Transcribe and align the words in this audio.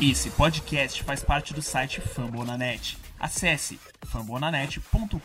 Esse 0.00 0.30
podcast 0.30 1.02
faz 1.02 1.24
parte 1.24 1.52
do 1.52 1.60
site 1.60 2.00
Fambonanet. 2.00 2.96
Acesse 3.18 3.80
fambonanet.com.br. 4.06 5.18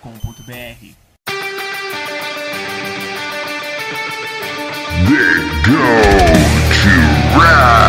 Go 5.06 5.78
to 6.84 7.38
Rush. 7.38 7.83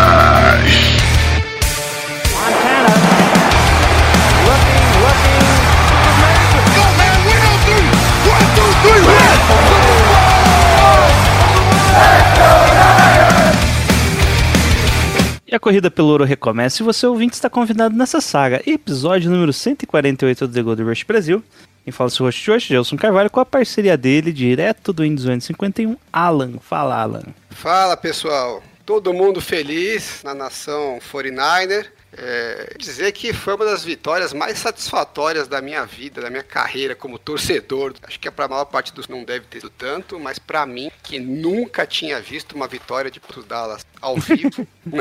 Corrida 15.64 15.90
pelo 15.90 16.08
ouro 16.08 16.24
recomeça 16.24 16.82
e 16.82 16.84
você 16.84 17.06
ouvinte 17.06 17.32
está 17.32 17.48
convidado 17.48 17.96
nessa 17.96 18.20
saga, 18.20 18.62
episódio 18.66 19.30
número 19.30 19.50
148 19.50 20.46
do 20.46 20.52
The 20.52 20.62
Gold 20.62 20.82
Rush 20.82 21.04
Brasil. 21.04 21.42
Quem 21.82 21.90
fala 21.90 22.08
é 22.08 22.10
seu 22.10 22.26
host 22.26 22.50
hoje, 22.50 22.68
Gelson 22.68 22.98
Carvalho, 22.98 23.30
com 23.30 23.40
a 23.40 23.46
parceria 23.46 23.96
dele, 23.96 24.30
direto 24.30 24.92
do 24.92 25.02
Indy 25.02 25.22
251, 25.22 25.96
Alan. 26.12 26.58
Fala, 26.60 27.00
Alan. 27.00 27.22
Fala 27.48 27.96
pessoal, 27.96 28.62
todo 28.84 29.14
mundo 29.14 29.40
feliz 29.40 30.20
na 30.22 30.34
nação 30.34 30.98
49er. 31.10 31.86
É, 32.16 32.76
dizer 32.78 33.10
que 33.12 33.32
foi 33.32 33.54
uma 33.56 33.64
das 33.64 33.82
vitórias 33.84 34.32
mais 34.32 34.58
satisfatórias 34.58 35.48
da 35.48 35.60
minha 35.60 35.84
vida, 35.84 36.20
da 36.20 36.30
minha 36.30 36.42
carreira 36.44 36.94
como 36.94 37.18
torcedor. 37.18 37.94
Acho 38.02 38.20
que 38.20 38.30
para 38.30 38.44
a 38.44 38.48
maior 38.48 38.64
parte 38.66 38.92
dos 38.94 39.08
não 39.08 39.24
deve 39.24 39.46
ter 39.46 39.60
sido 39.60 39.70
tanto, 39.70 40.18
mas 40.20 40.38
para 40.38 40.64
mim, 40.64 40.90
que 41.02 41.18
nunca 41.18 41.84
tinha 41.86 42.20
visto 42.20 42.54
uma 42.54 42.68
vitória 42.68 43.10
de 43.10 43.18
Pros 43.18 43.44
Dallas 43.44 43.84
ao 44.00 44.16
vivo, 44.16 44.66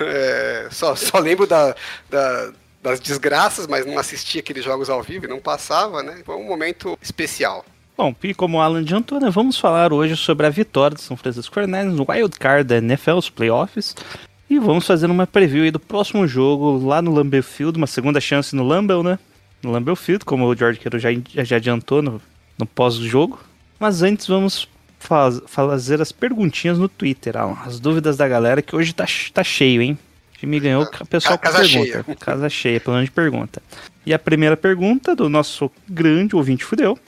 é, 0.00 0.68
só, 0.70 0.94
só 0.94 1.18
lembro 1.18 1.46
da, 1.46 1.74
da- 2.10 2.52
das 2.82 3.00
desgraças, 3.00 3.66
mas 3.66 3.84
não 3.84 3.98
assisti 3.98 4.38
aqueles 4.38 4.64
jogos 4.64 4.88
ao 4.88 5.02
vivo, 5.02 5.24
e 5.24 5.28
não 5.28 5.40
passava, 5.40 6.02
né? 6.02 6.22
Foi 6.24 6.36
um 6.36 6.44
momento 6.44 6.96
especial. 7.02 7.64
Bom, 7.96 8.14
e 8.22 8.32
como 8.32 8.58
o 8.58 8.60
Alan 8.60 8.80
adiantou, 8.80 9.18
né, 9.18 9.28
vamos 9.28 9.58
falar 9.58 9.92
hoje 9.92 10.16
sobre 10.16 10.46
a 10.46 10.50
vitória 10.50 10.94
do 10.94 11.00
São 11.00 11.16
Francisco 11.16 11.52
49ers 11.56 11.90
no 11.90 12.06
Wild 12.08 12.38
Card 12.38 12.62
da 12.68 12.76
NFL, 12.76 13.14
os 13.16 13.28
playoffs. 13.28 13.96
E 14.48 14.58
vamos 14.58 14.86
fazer 14.86 15.10
uma 15.10 15.26
preview 15.26 15.64
aí 15.64 15.70
do 15.70 15.78
próximo 15.80 16.26
jogo 16.26 16.78
lá 16.86 17.02
no 17.02 17.12
Lambeau 17.12 17.42
Field, 17.42 17.76
uma 17.76 17.86
segunda 17.86 18.20
chance 18.20 18.54
no 18.56 18.62
Lambeau, 18.66 19.02
né? 19.02 19.18
No 19.62 19.70
Lambeau 19.70 19.94
Field, 19.96 20.24
como 20.24 20.46
o 20.46 20.56
George 20.56 20.78
Kittle 20.80 20.98
já, 21.00 21.10
já 21.44 21.56
adiantou 21.56 22.00
no, 22.00 22.20
no 22.58 22.64
pós-jogo. 22.64 23.38
Mas 23.78 24.02
antes 24.02 24.26
vamos 24.26 24.66
faz- 24.98 25.42
fazer 25.46 26.00
as 26.00 26.12
perguntinhas 26.12 26.78
no 26.78 26.88
Twitter, 26.88 27.36
Alan. 27.36 27.58
As 27.64 27.78
dúvidas 27.78 28.16
da 28.16 28.26
galera, 28.26 28.62
que 28.62 28.74
hoje 28.74 28.94
tá, 28.94 29.04
tá 29.34 29.44
cheio, 29.44 29.82
hein? 29.82 29.98
O 30.34 30.38
time 30.38 30.60
ganhou, 30.60 30.84
o 30.84 31.06
pessoal 31.06 31.36
Ca- 31.36 31.50
casa 31.50 31.68
pergunta. 31.68 32.04
cheia. 32.04 32.04
Casa 32.16 32.48
cheia, 32.48 32.80
pelo 32.80 32.94
menos 32.96 33.08
de 33.10 33.14
pergunta. 33.14 33.60
E 34.06 34.14
a 34.14 34.18
primeira 34.18 34.56
pergunta 34.56 35.14
do 35.14 35.28
nosso 35.28 35.70
grande 35.88 36.34
ouvinte 36.34 36.64
fudeu. 36.64 36.98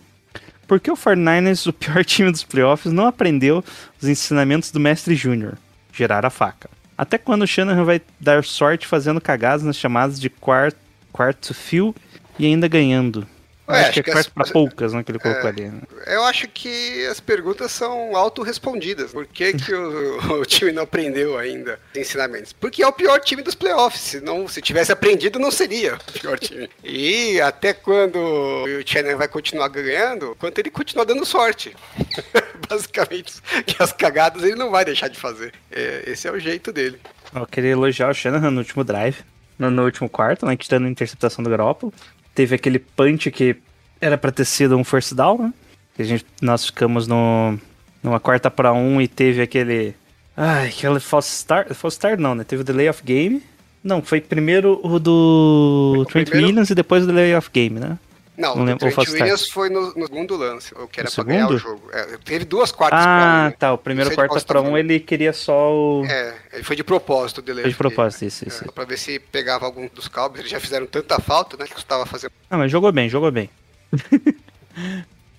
Por 0.67 0.79
que 0.79 0.91
o 0.91 0.97
49ers, 0.97 1.67
o 1.69 1.73
pior 1.73 2.05
time 2.05 2.31
dos 2.31 2.43
playoffs, 2.45 2.93
não 2.93 3.07
aprendeu 3.07 3.65
os 4.03 4.07
ensinamentos 4.09 4.71
do 4.71 4.79
mestre 4.79 5.15
Júnior? 5.15 5.57
Gerar 5.93 6.27
a 6.27 6.31
faca. 6.31 6.69
Até 7.01 7.17
quando 7.17 7.45
o 7.45 7.47
Shanahan 7.47 7.83
vai 7.83 8.03
dar 8.21 8.45
sorte 8.45 8.87
fazendo 8.87 9.23
cagadas 9.23 9.63
nas 9.63 9.79
chamadas 9.79 10.21
de 10.21 10.29
quarto, 10.29 10.77
quarto 11.11 11.55
fio 11.55 11.95
e 12.39 12.45
ainda 12.45 12.69
ganhando? 12.69 13.27
Eu 13.71 13.75
Ué, 13.75 13.81
acho, 13.81 13.91
acho 13.91 14.03
que 14.03 14.11
é 14.11 14.19
as- 14.19 14.27
pra 14.29 14.45
poucas, 14.45 14.93
né, 14.93 15.03
que 15.03 15.11
ele 15.13 15.19
colocou 15.19 15.49
ali. 15.49 15.69
né? 15.69 15.81
Eu 16.07 16.25
acho 16.25 16.49
que 16.49 17.07
as 17.07 17.21
perguntas 17.21 17.71
são 17.73 18.17
autorrespondidas. 18.17 19.13
Por 19.13 19.27
que, 19.27 19.53
que 19.55 19.73
o, 19.75 20.19
o 20.41 20.45
time 20.45 20.73
não 20.73 20.83
aprendeu 20.83 21.39
ainda 21.39 21.79
os 21.95 22.01
ensinamentos? 22.01 22.53
Porque 22.53 22.83
é 22.83 22.87
o 22.87 22.93
pior 22.93 23.19
time 23.21 23.43
dos 23.43 23.55
playoffs. 23.55 24.01
Se, 24.01 24.21
não, 24.21 24.49
se 24.49 24.61
tivesse 24.61 24.91
aprendido, 24.93 25.39
não 25.39 25.51
seria 25.51 25.95
o 25.97 26.21
pior 26.21 26.39
time. 26.39 26.69
E 26.83 27.41
até 27.41 27.73
quando 27.73 28.17
o 28.19 28.67
Chandler 28.85 29.17
vai 29.17 29.29
continuar 29.29 29.69
ganhando, 29.69 30.37
quanto 30.39 30.59
ele 30.59 30.71
continuar 30.71 31.05
dando 31.05 31.25
sorte. 31.25 31.75
Basicamente, 32.69 33.35
que 33.67 33.83
as 33.83 33.93
cagadas 33.93 34.43
ele 34.43 34.55
não 34.55 34.71
vai 34.71 34.85
deixar 34.85 35.09
de 35.09 35.19
fazer. 35.19 35.53
É, 35.71 36.05
esse 36.07 36.27
é 36.29 36.31
o 36.33 36.39
jeito 36.39 36.73
dele. 36.73 37.01
Eu 37.35 37.47
queria 37.47 37.71
elogiar 37.71 38.11
o 38.11 38.15
Shanahan 38.15 38.51
no 38.51 38.59
último 38.59 38.85
drive, 38.85 39.19
no, 39.59 39.71
no 39.71 39.85
último 39.85 40.09
quarto, 40.09 40.47
né, 40.47 40.57
que 40.57 40.69
dando 40.69 40.87
a 40.87 40.91
interceptação 40.91 41.43
do 41.45 41.51
Garoppolo. 41.51 41.93
Teve 42.41 42.55
aquele 42.55 42.79
punch 42.79 43.31
que 43.31 43.55
era 44.01 44.17
pra 44.17 44.31
ter 44.33 44.47
sido 44.47 44.75
um 44.75 44.83
first 44.83 45.13
down, 45.13 45.37
né? 45.43 45.53
Que 45.95 46.01
a 46.01 46.05
gente, 46.07 46.25
nós 46.41 46.65
ficamos 46.65 47.07
no, 47.07 47.59
numa 48.03 48.19
quarta 48.19 48.51
pra 48.51 48.73
um 48.73 48.99
e 48.99 49.07
teve 49.07 49.43
aquele... 49.43 49.95
Ai, 50.35 50.69
aquele 50.69 50.99
false 51.01 51.29
start, 51.35 51.75
false 51.75 51.97
start 51.97 52.19
não, 52.19 52.35
né? 52.35 52.43
Teve 52.43 52.63
o 52.63 52.65
delay 52.65 52.89
of 52.89 53.03
game. 53.05 53.43
Não, 53.85 54.01
foi 54.01 54.23
primeiro 54.23 54.81
o 54.83 54.99
do 54.99 55.97
O 55.99 56.05
Trent 56.07 56.29
primeiro- 56.29 56.47
Williams 56.49 56.71
e 56.71 56.75
depois 56.75 57.05
o 57.05 57.07
delay 57.09 57.35
of 57.37 57.51
game, 57.53 57.79
né? 57.79 57.99
Não, 58.41 58.55
Não 58.57 58.63
o 58.63 58.67
lembro, 58.67 58.91
Trent. 58.91 59.09
Williams 59.09 59.49
foi 59.51 59.69
no, 59.69 59.93
no 59.95 60.07
segundo 60.07 60.37
lance, 60.37 60.73
o 60.75 60.89
que 60.89 60.99
era 61.01 61.09
No 61.11 61.15
pra 61.15 61.25
ganhar 61.25 61.47
o 61.47 61.59
segundo? 61.59 61.79
jogo. 61.79 61.91
É, 61.93 62.17
teve 62.25 62.45
duas 62.47 62.73
quartas 62.73 63.01
pra 63.01 63.09
um, 63.11 63.15
Ah, 63.15 63.45
né? 63.51 63.57
tá. 63.59 63.73
O 63.75 63.79
primeiro 63.79 64.11
qual 64.11 64.27
quarta 64.29 64.41
tá 64.47 64.47
pra 64.55 64.63
um 64.63 64.77
ele 64.79 64.99
queria 64.99 65.33
só 65.33 65.71
o... 65.73 66.05
É, 66.07 66.35
ele 66.55 66.63
foi 66.65 66.75
de 66.75 66.83
propósito 66.83 67.39
o 67.39 67.43
delay. 67.43 67.63
Foi 67.65 67.71
de 67.73 67.77
propósito, 67.77 68.25
isso, 68.25 68.49
isso. 68.49 68.63
É, 68.63 68.67
só 68.67 68.73
pra 68.73 68.85
ver 68.85 68.97
se 68.99 69.19
pegava 69.19 69.67
algum 69.67 69.87
dos 69.95 70.09
Cowboys. 70.09 70.41
Eles 70.41 70.51
já 70.51 70.59
fizeram 70.59 70.87
tanta 70.87 71.21
falta, 71.21 71.57
né? 71.57 71.67
Que 71.67 71.75
custava 71.75 72.07
fazer. 72.07 72.33
Ah, 72.51 72.57
mas 72.57 72.73
jogou 72.73 72.91
bem, 72.91 73.09
jogou 73.09 73.31
bem. 73.31 73.51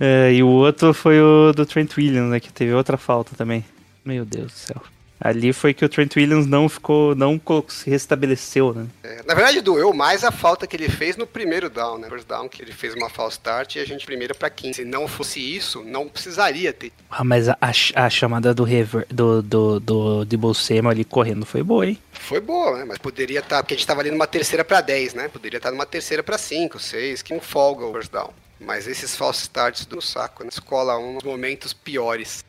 É, 0.03 0.33
e 0.33 0.41
o 0.41 0.47
outro 0.47 0.93
foi 0.95 1.21
o 1.21 1.51
do 1.53 1.63
Trent 1.63 1.95
Williams, 1.95 2.31
né? 2.31 2.39
Que 2.39 2.51
teve 2.51 2.73
outra 2.73 2.97
falta 2.97 3.35
também. 3.35 3.63
Meu 4.03 4.25
Deus 4.25 4.51
do 4.51 4.57
céu. 4.57 4.81
Ali 5.21 5.53
foi 5.53 5.73
que 5.73 5.85
o 5.85 5.89
Trent 5.89 6.15
Williams 6.17 6.47
não 6.47 6.67
ficou, 6.67 7.15
não 7.15 7.39
se 7.69 7.89
restabeleceu, 7.89 8.73
né? 8.73 8.87
É, 9.03 9.21
na 9.25 9.33
verdade, 9.33 9.61
doeu 9.61 9.93
mais 9.93 10.23
a 10.23 10.31
falta 10.31 10.67
que 10.67 10.75
ele 10.75 10.89
fez 10.89 11.15
no 11.15 11.25
primeiro 11.25 11.69
down, 11.69 11.97
né? 11.97 12.09
First 12.09 12.27
down, 12.27 12.49
que 12.49 12.61
ele 12.61 12.73
fez 12.73 12.93
uma 12.93 13.09
false 13.09 13.37
start 13.37 13.75
e 13.75 13.79
a 13.79 13.85
gente 13.85 14.05
primeira 14.05 14.33
pra 14.33 14.49
15. 14.49 14.81
Se 14.81 14.85
não 14.85 15.07
fosse 15.07 15.39
isso, 15.39 15.83
não 15.83 16.07
precisaria 16.07 16.73
ter. 16.73 16.91
Ah, 17.09 17.23
mas 17.23 17.47
a, 17.47 17.57
a 17.61 17.71
a 17.93 18.09
chamada 18.09 18.53
do, 18.53 18.63
rever, 18.63 19.05
do, 19.09 19.41
do, 19.41 19.79
do 19.79 20.25
Debo 20.25 20.53
Samuel 20.53 20.89
ali 20.89 21.05
correndo 21.05 21.45
foi 21.45 21.61
boa, 21.61 21.85
hein? 21.85 21.99
Foi 22.13 22.39
boa, 22.39 22.77
né? 22.77 22.85
Mas 22.87 22.97
poderia 22.97 23.39
estar, 23.39 23.61
porque 23.61 23.75
a 23.75 23.77
gente 23.77 23.85
tava 23.85 24.01
ali 24.01 24.09
numa 24.09 24.25
terceira 24.25 24.63
pra 24.63 24.81
10, 24.81 25.13
né? 25.13 25.27
Poderia 25.27 25.57
estar 25.57 25.71
numa 25.71 25.85
terceira 25.85 26.23
pra 26.23 26.37
5, 26.37 26.79
6, 26.79 27.21
que 27.21 27.33
não 27.33 27.41
folga 27.41 27.85
o 27.85 27.93
first 27.93 28.11
down. 28.11 28.31
Mas 28.59 28.87
esses 28.87 29.15
false 29.15 29.41
starts 29.43 29.85
do 29.85 30.01
saco, 30.01 30.43
né? 30.43 30.49
Escola 30.51 30.97
um 30.97 31.13
nos 31.13 31.23
momentos 31.23 31.73
piores. 31.73 32.43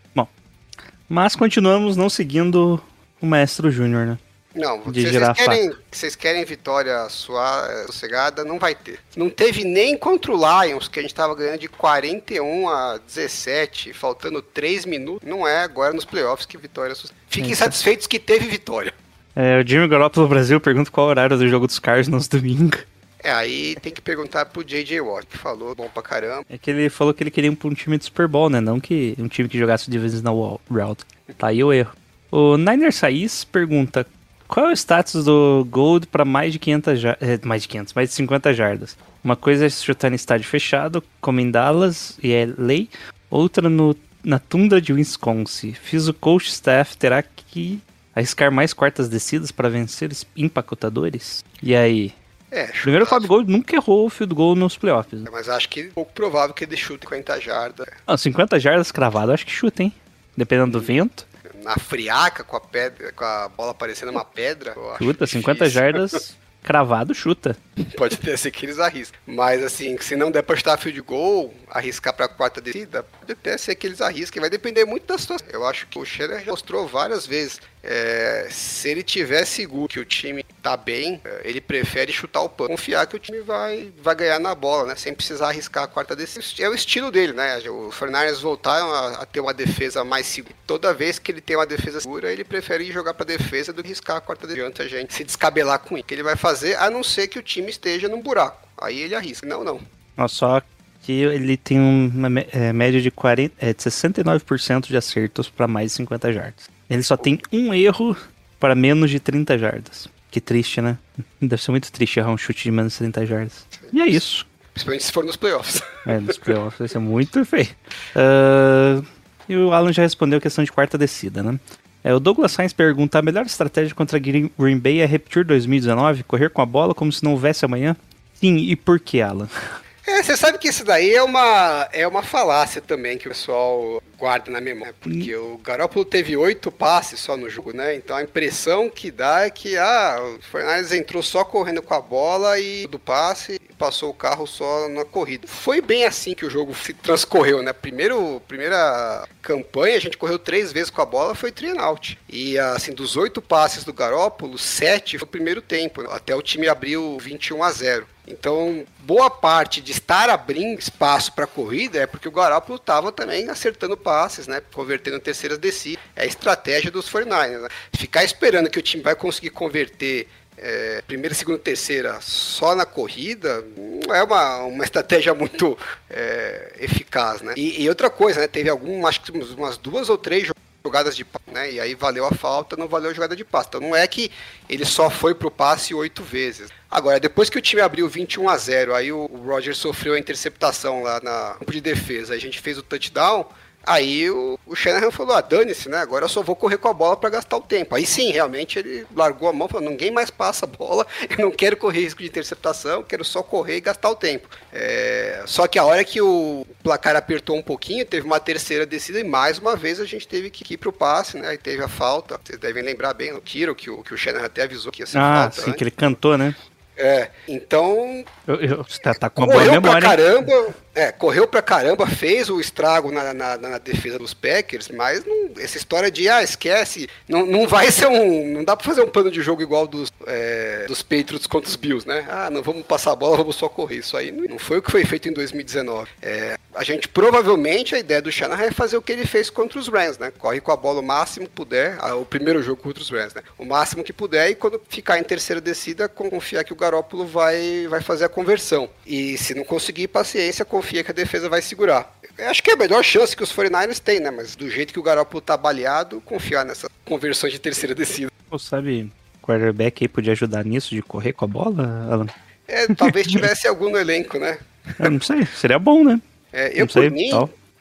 Mas 1.13 1.37
continuamos 1.37 1.95
não 1.95 2.09
seguindo 2.09 2.81
o 3.21 3.27
Maestro 3.27 3.71
Júnior, 3.71 4.07
né? 4.07 4.19
Não, 4.55 4.81
De 4.91 5.03
vocês 5.03 5.23
a 5.23 5.35
querem, 5.35 5.73
vocês 5.91 6.17
querem 6.17 6.43
vitória 6.43 7.07
sua, 7.11 7.85
sossegada, 7.85 8.43
não 8.47 8.59
vai 8.59 8.75
ter. 8.75 8.99
Não 9.15 9.29
teve 9.29 9.63
nem 9.63 9.95
contra 9.95 10.33
o 10.33 10.37
Lions, 10.37 10.89
que 10.89 10.99
a 10.99 11.03
gente 11.03 11.15
tava 11.15 11.35
ganhando 11.35 11.59
de 11.59 11.69
41 11.69 12.67
a 12.67 12.97
17, 12.97 13.93
faltando 13.93 14.41
3 14.41 14.87
minutos. 14.87 15.29
Não 15.29 15.47
é 15.47 15.63
agora 15.63 15.93
nos 15.93 16.07
playoffs 16.07 16.47
que 16.47 16.57
vitória 16.57 16.95
sossegada. 16.95 17.27
Fiquem 17.29 17.51
Isso. 17.51 17.63
satisfeitos 17.63 18.07
que 18.07 18.19
teve 18.19 18.47
vitória. 18.47 18.95
É, 19.37 19.61
o 19.61 19.67
Jimmy 19.67 19.89
Garoppolo 19.89 20.27
Brasil 20.27 20.59
pergunta 20.63 20.91
qual 20.91 21.09
é 21.09 21.09
o 21.09 21.11
horário 21.11 21.37
do 21.37 21.47
jogo 21.47 21.67
dos 21.67 21.79
Cardinals 21.79 22.27
domingo. 22.27 22.79
É, 23.23 23.31
aí 23.33 23.77
tem 23.81 23.93
que 23.93 24.01
perguntar 24.01 24.47
pro 24.47 24.65
J.J. 24.65 25.01
Watt, 25.01 25.27
que 25.27 25.39
falou 25.39 25.75
bom 25.75 25.89
pra 25.89 26.03
caramba. 26.03 26.45
É 26.51 26.59
que 26.59 26.71
ele 26.71 26.91
falou 26.91 27.15
que 27.15 27.23
ele 27.23 27.31
queria 27.31 27.53
pra 27.55 27.69
um 27.69 27.75
time 27.75 27.97
de 27.97 28.05
Super 28.05 28.27
Bowl, 28.27 28.51
né? 28.51 28.61
Não 28.61 28.81
que 28.81 29.15
um 29.19 29.29
time 29.29 29.49
que 29.49 29.59
jogasse 29.59 29.91
Divisional 29.91 30.61
Route. 30.71 31.05
Tá 31.39 31.49
aí 31.49 31.63
o 31.63 31.73
erro. 31.73 31.93
O 32.31 32.57
Niner 32.57 32.93
Saiz 32.93 33.45
pergunta: 33.45 34.07
qual 34.49 34.67
é 34.67 34.73
o 34.73 34.77
status 34.77 35.25
do 35.25 35.65
Gold 35.71 36.07
pra 36.09 36.25
mais 36.25 36.53
de 36.53 36.59
500 36.59 36.99
jar- 37.01 37.19
eh, 37.21 37.39
mais 37.45 37.63
de 37.63 37.69
500, 37.69 37.95
mais 37.95 38.09
de 38.09 38.15
50 38.17 38.53
jardas? 38.53 38.97
Uma 39.23 39.37
coisa 39.37 39.67
é 39.67 39.71
chutar 39.71 40.11
em 40.11 40.17
estádio 40.17 40.47
fechado, 40.49 41.03
como 41.21 41.39
em 41.39 41.49
Dallas 41.51 42.19
e 42.21 42.33
LA, 42.35 42.87
outra 43.31 43.69
no, 43.71 43.95
na 44.25 44.41
tundra 44.41 44.81
de 44.81 44.93
Wisconsin. 44.93 45.75
Fiz 45.75 46.09
o 46.09 46.15
coach 46.15 46.49
staff 46.49 46.97
terá 46.97 47.23
que 47.23 47.81
arriscar 48.17 48.51
mais 48.51 48.73
quartas 48.73 49.09
descidas 49.09 49.53
para 49.53 49.69
vencer 49.69 50.11
os 50.11 50.27
empacotadores? 50.37 51.45
E 51.63 51.75
aí? 51.77 52.13
É, 52.53 52.65
Primeiro, 52.67 53.05
o 53.07 53.09
Fábio 53.09 53.27
Gold 53.29 53.51
nunca 53.51 53.75
errou 53.75 54.05
o 54.07 54.11
field 54.11 54.35
goal 54.35 54.55
nos 54.55 54.77
playoffs. 54.77 55.23
né? 55.23 55.31
Mas 55.33 55.49
acho 55.49 55.69
que 55.71 55.81
é 55.81 55.85
pouco 55.89 56.13
provável 56.13 56.55
que 56.55 56.65
ele 56.65 56.77
chute 56.77 57.07
50 57.07 57.41
jardas. 57.41 57.87
Ah, 58.07 58.17
50 58.19 58.61
jardas 58.61 58.93
cravado, 58.93 59.33
acho 59.33 59.47
que 59.47 59.53
chuta, 59.53 59.83
hein? 59.83 59.93
Dependendo 60.37 60.73
do 60.73 60.81
vento. 60.81 61.27
Na 61.65 61.77
friaca, 61.77 62.45
com 62.45 62.57
a 62.57 62.61
pedra, 62.61 63.11
com 63.13 63.25
a 63.25 63.49
bola 63.49 63.73
parecendo 63.73 64.13
uma 64.13 64.25
pedra. 64.25 64.75
Chuta, 64.99 65.27
50 65.27 65.65
difícil. 65.65 65.81
jardas 65.81 66.37
cravado, 66.63 67.15
chuta. 67.15 67.57
Pode 67.97 68.17
até 68.17 68.37
ser 68.37 68.51
que 68.51 68.67
eles 68.67 68.79
arrisquem. 68.79 69.19
Mas 69.27 69.63
assim, 69.63 69.97
se 69.99 70.15
não 70.17 70.31
der 70.31 70.43
pra 70.43 70.57
chutar 70.57 70.79
field 70.79 71.01
goal, 71.03 71.55
arriscar 71.71 72.13
pra 72.13 72.29
quarta 72.29 72.61
descida, 72.61 73.03
pode 73.03 73.33
até 73.33 73.57
ser 73.57 73.75
que 73.75 73.87
eles 73.87 74.01
arrisquem. 74.01 74.41
Vai 74.41 74.51
depender 74.51 74.85
muito 74.85 75.07
da 75.07 75.17
situação. 75.17 75.47
Eu 75.51 75.67
acho 75.67 75.87
que 75.87 75.99
o 75.99 76.05
Scheller 76.05 76.45
mostrou 76.47 76.87
várias 76.87 77.27
vezes. 77.27 77.61
É, 77.85 78.47
se 78.49 78.89
ele 78.89 79.03
tiver 79.03 79.45
seguro 79.45 79.89
que 79.89 79.99
o 79.99 80.05
time 80.05 80.45
tá 80.63 80.77
bem, 80.77 81.21
é, 81.25 81.41
ele 81.45 81.61
prefere 81.61 82.13
chutar 82.13 82.43
o 82.43 82.49
pano. 82.49 82.71
Confiar 82.71 83.07
que 83.07 83.17
o 83.17 83.19
time 83.19 83.41
vai, 83.41 83.93
vai 84.01 84.15
ganhar 84.15 84.39
na 84.39 84.55
bola, 84.55 84.89
né? 84.89 84.95
Sem 84.95 85.13
precisar 85.13 85.49
arriscar 85.49 85.85
a 85.85 85.87
quarta 85.89 86.15
descida. 86.15 86.45
É 86.61 86.69
o 86.69 86.75
estilo 86.75 87.11
dele, 87.11 87.33
né? 87.33 87.59
Os 87.69 87.95
Fernandes 87.97 88.41
voltaram 88.41 88.93
a, 88.93 89.09
a, 89.23 89.27
ter 89.27 89.41
uma 89.41 89.53
defesa 89.53 90.05
mais 90.05 90.27
segura. 90.27 90.55
Toda 90.67 90.95
vez 90.95 91.19
que 91.19 91.33
ele 91.33 91.41
tem 91.41 91.57
uma 91.57 91.67
defesa 91.67 92.01
segura, 92.01 92.33
ele 92.33 92.45
prefere 92.45 92.91
jogar 92.93 93.15
pra 93.15 93.25
defesa 93.25 93.73
do 93.73 93.83
que 93.83 93.89
arriscar 93.89 94.17
a 94.19 94.21
quarta 94.21 94.47
descida. 94.47 94.63
Adianta 94.63 94.83
a 94.83 94.89
gente 94.89 95.15
se 95.15 95.25
descabelar 95.25 95.79
com 95.81 95.95
ele. 95.95 96.03
O 96.03 96.05
que 96.05 96.15
ele 96.15 96.23
vai 96.23 96.37
fazer, 96.37 96.77
a 96.77 96.89
não 96.89 97.03
ser 97.03 97.27
que 97.27 97.39
o 97.39 97.43
time 97.43 97.62
esteja 97.69 98.09
num 98.09 98.21
buraco. 98.21 98.69
Aí 98.81 99.01
ele 99.01 99.15
arrisca. 99.15 99.47
Não, 99.47 99.63
não. 99.65 99.81
Só 100.29 100.63
que 101.03 101.13
ele 101.13 101.57
tem 101.57 101.79
uma 101.79 102.29
é, 102.53 102.73
média 102.73 103.01
de, 103.01 103.11
40, 103.11 103.55
é, 103.59 103.73
de 103.73 103.83
69% 103.83 104.87
de 104.87 104.97
acertos 104.97 105.49
para 105.49 105.67
mais 105.67 105.91
de 105.91 105.97
50 105.97 106.33
jardas. 106.33 106.71
Ele 106.89 107.03
só 107.03 107.17
tem 107.17 107.39
um 107.53 107.75
erro 107.75 108.17
para 108.61 108.75
menos 108.75 109.11
de 109.11 109.19
30 109.19 109.59
jardas. 109.59 110.09
Que 110.31 110.41
triste, 110.41 110.81
né? 110.81 110.97
Deve 111.41 111.63
ser 111.63 111.73
muito 111.73 111.91
triste 111.93 112.19
errar 112.19 112.31
um 112.31 112.39
chute 112.39 112.65
de 112.65 112.71
menos 112.71 112.93
de 112.93 113.01
30 113.01 113.27
jardas. 113.27 113.67
E 113.93 114.01
é 114.01 114.07
isso. 114.07 114.47
Principalmente 114.73 115.05
se 115.05 115.13
for 115.13 115.25
nos 115.25 115.37
playoffs. 115.37 115.83
É, 116.05 116.19
nos 116.19 116.37
playoffs 116.37 116.81
vai 116.81 116.89
ser 116.89 116.99
muito 116.99 117.45
feio. 117.45 117.69
Uh, 118.17 119.07
e 119.49 119.57
o 119.57 119.73
Alan 119.73 119.93
já 119.93 120.03
respondeu 120.03 120.39
a 120.39 120.41
questão 120.41 120.65
de 120.65 120.73
quarta 120.73 120.99
descida, 120.99 121.41
né? 121.41 121.61
É, 122.05 122.13
o 122.13 122.21
Douglas 122.21 122.53
Sainz 122.53 122.73
pergunta: 122.73 123.19
a 123.19 123.23
melhor 123.23 123.47
estratégia 123.47 123.95
contra 123.95 124.19
Green 124.19 124.79
Bay 124.79 125.01
é 125.01 125.07
repetir 125.07 125.45
2019? 125.45 126.25
Correr 126.25 126.51
com 126.51 126.63
a 126.63 126.67
bola 126.67 126.95
como 126.95 127.13
se 127.13 127.23
não 127.25 127.33
houvesse 127.33 127.65
amanhã? 127.65 127.97
Sim, 128.35 128.57
e 128.57 128.75
por 128.75 128.99
que, 128.99 129.21
Alan? 129.21 129.49
É, 130.07 130.23
você 130.23 130.37
sabe 130.37 130.59
que 130.59 130.69
isso 130.69 130.85
daí 130.85 131.15
é 131.15 131.23
uma, 131.23 131.89
é 131.93 132.07
uma 132.07 132.23
falácia 132.23 132.81
também 132.81 133.17
que 133.17 133.27
o 133.27 133.31
pessoal 133.31 134.03
guarda 134.19 134.51
na 134.51 134.61
memória. 134.61 134.95
Porque 135.01 135.37
hum. 135.37 135.55
o 135.55 135.59
Garoppolo 135.59 136.05
teve 136.05 136.37
oito 136.37 136.71
passes 136.71 137.21
só 137.21 137.37
no 137.37 137.49
jogo, 137.49 137.73
né? 137.73 137.95
Então 137.95 138.17
a 138.17 138.23
impressão 138.23 138.91
que 138.91 139.11
dá 139.11 139.43
é 139.43 139.51
que 139.51 139.77
ah, 139.77 140.19
o 140.21 140.43
Fernandes 140.43 140.93
entrou 140.93 141.23
só 141.23 141.45
correndo 141.45 141.83
com 141.83 141.95
a 141.95 142.01
bola 142.01 142.59
e 142.59 142.87
do 142.87 142.99
passe 142.99 143.61
passou 143.83 144.11
o 144.11 144.15
carro 144.15 144.47
só 144.47 144.89
na 144.89 145.05
corrida. 145.05 145.49
Foi 145.49 145.81
bem 145.81 146.05
assim 146.05 146.35
que 146.35 146.47
o 146.47 146.51
jogo 146.51 146.73
se 146.73 146.93
transcorreu, 146.93 147.65
né? 147.65 147.73
Primeiro, 147.73 148.41
primeira 148.47 149.27
campanha, 149.41 149.97
a 149.97 150.01
gente 150.01 150.17
correu 150.17 150.39
três 150.39 150.73
vezes 150.73 150.89
com 150.89 151.03
a 151.03 151.07
bola, 151.07 151.35
foi 151.35 151.51
three 151.51 151.77
out. 151.77 152.17
E 152.29 152.57
assim, 152.57 152.93
dos 152.93 153.17
oito 153.17 153.43
passes 153.43 153.83
do 153.83 153.93
Garópolo, 153.93 154.57
sete 154.57 155.19
foi 155.19 155.27
o 155.27 155.31
primeiro 155.31 155.61
tempo, 155.61 156.03
até 156.13 156.33
o 156.33 156.43
time 156.43 156.69
abriu 156.69 157.19
21 157.19 157.61
a 157.65 157.73
0. 157.73 158.07
Então, 158.27 158.85
boa 159.01 159.29
parte 159.29 159.81
de 159.81 159.91
estar 159.91 160.31
abrindo 160.31 160.79
espaço 160.79 161.33
para 161.33 161.45
a 161.45 161.49
corrida 161.49 161.99
é 161.99 162.07
porque 162.07 162.29
o 162.29 162.33
Garoppolo 162.33 162.77
estava 162.77 163.11
também 163.11 163.49
acertando 163.49 163.97
passes, 163.97 164.47
né? 164.47 164.63
Convertendo 164.73 165.19
terceiras 165.19 165.59
descidas. 165.59 166.05
É 166.15 166.23
a 166.23 166.27
estratégia 166.27 166.91
dos 166.91 167.11
49ers. 167.11 167.63
Né? 167.63 167.69
Ficar 167.93 168.23
esperando 168.23 168.71
que 168.71 168.79
o 168.79 168.83
time 168.83 169.03
vai 169.03 169.17
conseguir 169.17 169.51
converter 169.51 170.29
é, 170.57 171.03
primeira, 171.07 171.35
segunda, 171.35 171.59
terceira 171.59 172.19
só 172.21 172.75
na 172.75 172.85
corrida 172.85 173.65
não 173.77 174.15
é 174.15 174.23
uma, 174.23 174.59
uma 174.65 174.85
estratégia 174.85 175.35
muito 175.35 175.77
é, 176.09 176.75
eficaz, 176.79 177.41
né? 177.41 177.55
E, 177.57 177.83
e, 177.83 177.89
outra 177.89 178.11
coisa, 178.11 178.41
né? 178.41 178.47
Teve 178.47 178.69
algum, 178.69 179.07
acho 179.07 179.23
que 179.23 179.33
umas 179.33 179.77
duas 179.77 180.09
ou 180.09 180.19
três 180.19 180.53
jogadas 180.85 181.17
de 181.17 181.25
passe, 181.25 181.51
né? 181.51 181.73
E 181.73 181.81
aí 181.81 181.95
valeu 181.95 182.27
a 182.27 182.33
falta, 182.33 182.77
não 182.77 182.89
valeu 182.89 183.11
a 183.11 183.15
jogada 183.15 183.37
de 183.37 183.45
passe. 183.45 183.69
Então 183.69 183.81
não 183.81 183.95
é 183.95 184.07
que 184.07 184.31
ele 184.69 184.85
só 184.85 185.09
foi 185.09 185.35
pro 185.35 185.51
passe 185.51 185.95
oito 185.95 186.23
vezes. 186.23 186.71
Agora, 186.91 187.19
depois 187.19 187.49
que 187.49 187.59
o 187.59 187.63
time 187.63 187.81
abriu 187.81 188.09
21 188.09 188.49
a 188.49 188.57
0, 188.57 188.95
aí 188.95 189.13
o 189.13 189.27
Roger 189.27 189.75
sofreu 189.75 190.15
a 190.15 190.19
interceptação 190.19 191.03
lá 191.03 191.21
na 191.23 191.57
campo 191.59 191.73
de 191.73 191.81
defesa, 191.81 192.35
a 192.35 192.39
gente 192.39 192.61
fez 192.61 192.77
o 192.77 192.83
touchdown. 192.83 193.47
Aí 193.85 194.31
o, 194.31 194.59
o 194.67 194.77
Shanahan 194.77 195.11
falou: 195.11 195.35
ah, 195.35 195.41
dane-se, 195.41 195.89
né? 195.89 195.99
Agora 195.99 196.25
eu 196.25 196.29
só 196.29 196.43
vou 196.43 196.55
correr 196.55 196.79
com 196.79 196.89
a 196.89 196.93
bola 196.93 197.17
para 197.17 197.31
gastar 197.31 197.57
o 197.57 197.61
tempo. 197.61 197.95
Aí 197.95 198.07
sim, 198.07 198.31
realmente 198.31 198.79
ele 198.79 199.07
largou 199.15 199.49
a 199.49 199.53
mão, 199.53 199.69
falou: 199.69 199.89
ninguém 199.89 200.11
mais 200.11 200.31
passa 200.31 200.65
a 200.67 200.69
bola, 200.69 201.07
eu 201.31 201.45
não 201.45 201.51
quero 201.51 201.77
correr 201.77 202.01
risco 202.01 202.23
de 202.23 202.29
interceptação, 202.29 203.03
quero 203.03 203.25
só 203.25 203.43
correr 203.43 203.77
e 203.77 203.81
gastar 203.81 204.11
o 204.11 204.17
tempo. 204.17 204.49
É... 204.73 205.43
Só 205.47 205.67
que 205.67 205.79
a 205.79 205.85
hora 205.85 206.05
que 206.05 206.21
o 206.21 206.67
placar 206.83 207.17
apertou 207.17 207.57
um 207.57 207.63
pouquinho, 207.63 208.07
teve 208.07 208.27
uma 208.27 208.39
terceira 208.39 208.87
descida 208.87 209.19
e 209.21 209.25
mais 209.25 209.59
uma 209.59 209.77
vez 209.77 210.01
a 210.01 210.05
gente 210.05 210.27
teve 210.27 210.51
que 210.51 210.75
ir 210.75 210.77
pro 210.77 210.93
passe, 210.93 211.37
né? 211.37 211.49
Aí 211.49 211.59
teve 211.59 211.83
a 211.83 211.89
falta. 211.89 212.41
Vocês 212.43 212.59
devem 212.59 212.83
lembrar 212.83 213.15
bem, 213.15 213.33
o 213.33 213.41
Kiro, 213.41 213.75
que 213.75 213.91
o, 213.91 214.03
que 214.03 214.15
o 214.15 214.17
Shanahan 214.17 214.47
até 214.47 214.63
avisou 214.63 214.93
que 214.93 215.03
ia 215.03 215.07
ser 215.07 215.19
ah, 215.19 215.43
falta. 215.43 215.57
sim, 215.57 215.63
antes. 215.63 215.75
que 215.77 215.85
ele 215.85 215.91
cantou, 215.91 216.39
né? 216.39 216.55
É, 216.97 217.31
então. 217.49 218.25
Eu, 218.47 218.55
eu, 218.57 218.85
tá, 219.03 219.15
tá 219.15 219.31
com 219.31 219.43
uma 219.43 219.53
boa 219.53 219.65
memória. 219.65 220.01
Pra 220.01 220.01
caramba, 220.01 220.75
é, 220.95 221.11
correu 221.11 221.47
pra 221.47 221.63
caramba, 221.63 222.07
fez 222.07 222.51
o 222.51 222.61
estrago 222.61 223.11
na, 223.11 223.33
na, 223.33 223.57
na 223.57 223.79
defesa 223.79 224.19
dos 224.19 224.35
Packers, 224.35 224.89
mas 224.89 225.25
não, 225.25 225.51
essa 225.59 225.79
história 225.79 226.11
de, 226.11 226.29
ah, 226.29 226.43
esquece, 226.43 227.09
não, 227.29 227.47
não 227.47 227.67
vai 227.67 227.91
ser 227.91 228.07
um. 228.07 228.53
Não 228.53 228.65
dá 228.65 228.77
pra 228.77 228.85
fazer 228.85 229.03
um 229.03 229.09
plano 229.09 229.31
de 229.31 229.41
jogo 229.41 229.63
igual 229.63 229.87
dos, 229.87 230.13
é, 230.27 230.85
dos 230.87 231.03
Patriots 231.03 231.47
contra 231.47 231.69
os 231.69 231.77
Bills, 231.77 232.07
né? 232.07 232.27
Ah, 232.29 232.51
não 232.51 232.63
vamos 232.63 232.85
passar 232.85 233.13
a 233.13 233.17
bola, 233.17 233.39
vamos 233.39 233.57
só 233.57 233.69
correr. 233.69 233.97
Isso 233.97 234.17
aí 234.17 234.31
não, 234.31 234.59
foi 234.59 234.79
o 234.79 234.83
que 234.83 234.91
foi 234.91 235.05
feito 235.05 235.29
em 235.29 235.33
2019. 235.33 236.11
É, 236.21 236.57
a 236.75 236.85
gente 236.85 237.09
provavelmente, 237.09 237.95
a 237.95 237.99
ideia 237.99 238.21
do 238.21 238.33
Shanahan 238.33 238.65
é 238.65 238.71
fazer 238.71 238.97
o 238.97 239.03
que 239.03 239.13
ele 239.13 239.27
fez 239.27 239.51
contra 239.51 239.79
os 239.79 239.89
Rams, 239.89 240.19
né? 240.19 240.33
Corre 240.39 240.61
com 240.61 240.73
a 240.73 240.77
bola 240.77 241.01
o 241.01 241.03
máximo 241.03 241.47
que 241.47 241.53
puder, 241.53 241.99
o 242.15 242.25
primeiro 242.25 242.63
jogo 242.63 242.83
contra 242.83 243.03
os 243.03 243.11
Rams, 243.11 243.35
né? 243.35 243.43
O 243.59 243.65
máximo 243.65 244.05
que 244.05 244.13
puder 244.13 244.51
e 244.51 244.55
quando 244.55 244.81
ficar 244.89 245.19
em 245.19 245.23
terceira 245.23 245.61
descida, 245.61 246.09
confiar 246.09 246.65
que 246.65 246.73
o 246.73 246.77
Garópolo 246.77 247.27
vai, 247.27 247.87
vai 247.89 248.01
fazer 248.01 248.25
a 248.25 248.29
conversão. 248.29 248.89
E 249.07 249.37
se 249.39 249.55
não 249.55 249.65
conseguir, 249.65 250.09
paciência, 250.09 250.65
confia 250.83 251.05
que 251.05 251.13
a 251.13 251.15
defesa 251.15 251.49
vai 251.49 251.63
segurar. 251.63 252.13
Eu 252.37 252.49
acho 252.49 252.63
que 252.63 252.71
é 252.71 252.75
a 252.75 252.77
melhor 252.77 253.05
chance 253.05 253.37
que 253.37 253.43
os 253.43 253.55
49ers 253.55 254.01
têm, 254.01 254.19
né? 254.19 254.31
Mas 254.31 254.57
do 254.57 254.69
jeito 254.69 254.93
que 254.93 254.99
o 254.99 255.03
Garoppolo 255.03 255.41
tá 255.41 255.57
baleado, 255.57 256.21
confiar 256.23 256.65
nessa 256.65 256.91
conversão 257.05 257.49
de 257.49 257.59
terceira 257.59 257.95
descida. 257.95 258.31
Você 258.51 258.69
sabe, 258.69 259.13
quarterback 259.41 260.03
aí 260.03 260.09
podia 260.09 260.33
ajudar 260.33 260.65
nisso, 260.65 260.95
de 260.95 261.01
correr 261.01 261.33
com 261.33 261.45
a 261.45 261.49
bola, 261.49 262.09
Alan? 262.11 262.27
É, 262.67 262.87
talvez 262.95 263.27
tivesse 263.29 263.69
algum 263.69 263.91
no 263.91 263.99
elenco, 263.99 264.39
né? 264.39 264.59
Eu 264.99 265.11
não 265.11 265.21
sei, 265.21 265.47
seria 265.47 265.79
bom, 265.79 266.03
né? 266.03 266.21
É, 266.53 266.73
eu, 266.75 266.87
por 266.87 267.11
mim, 267.11 267.31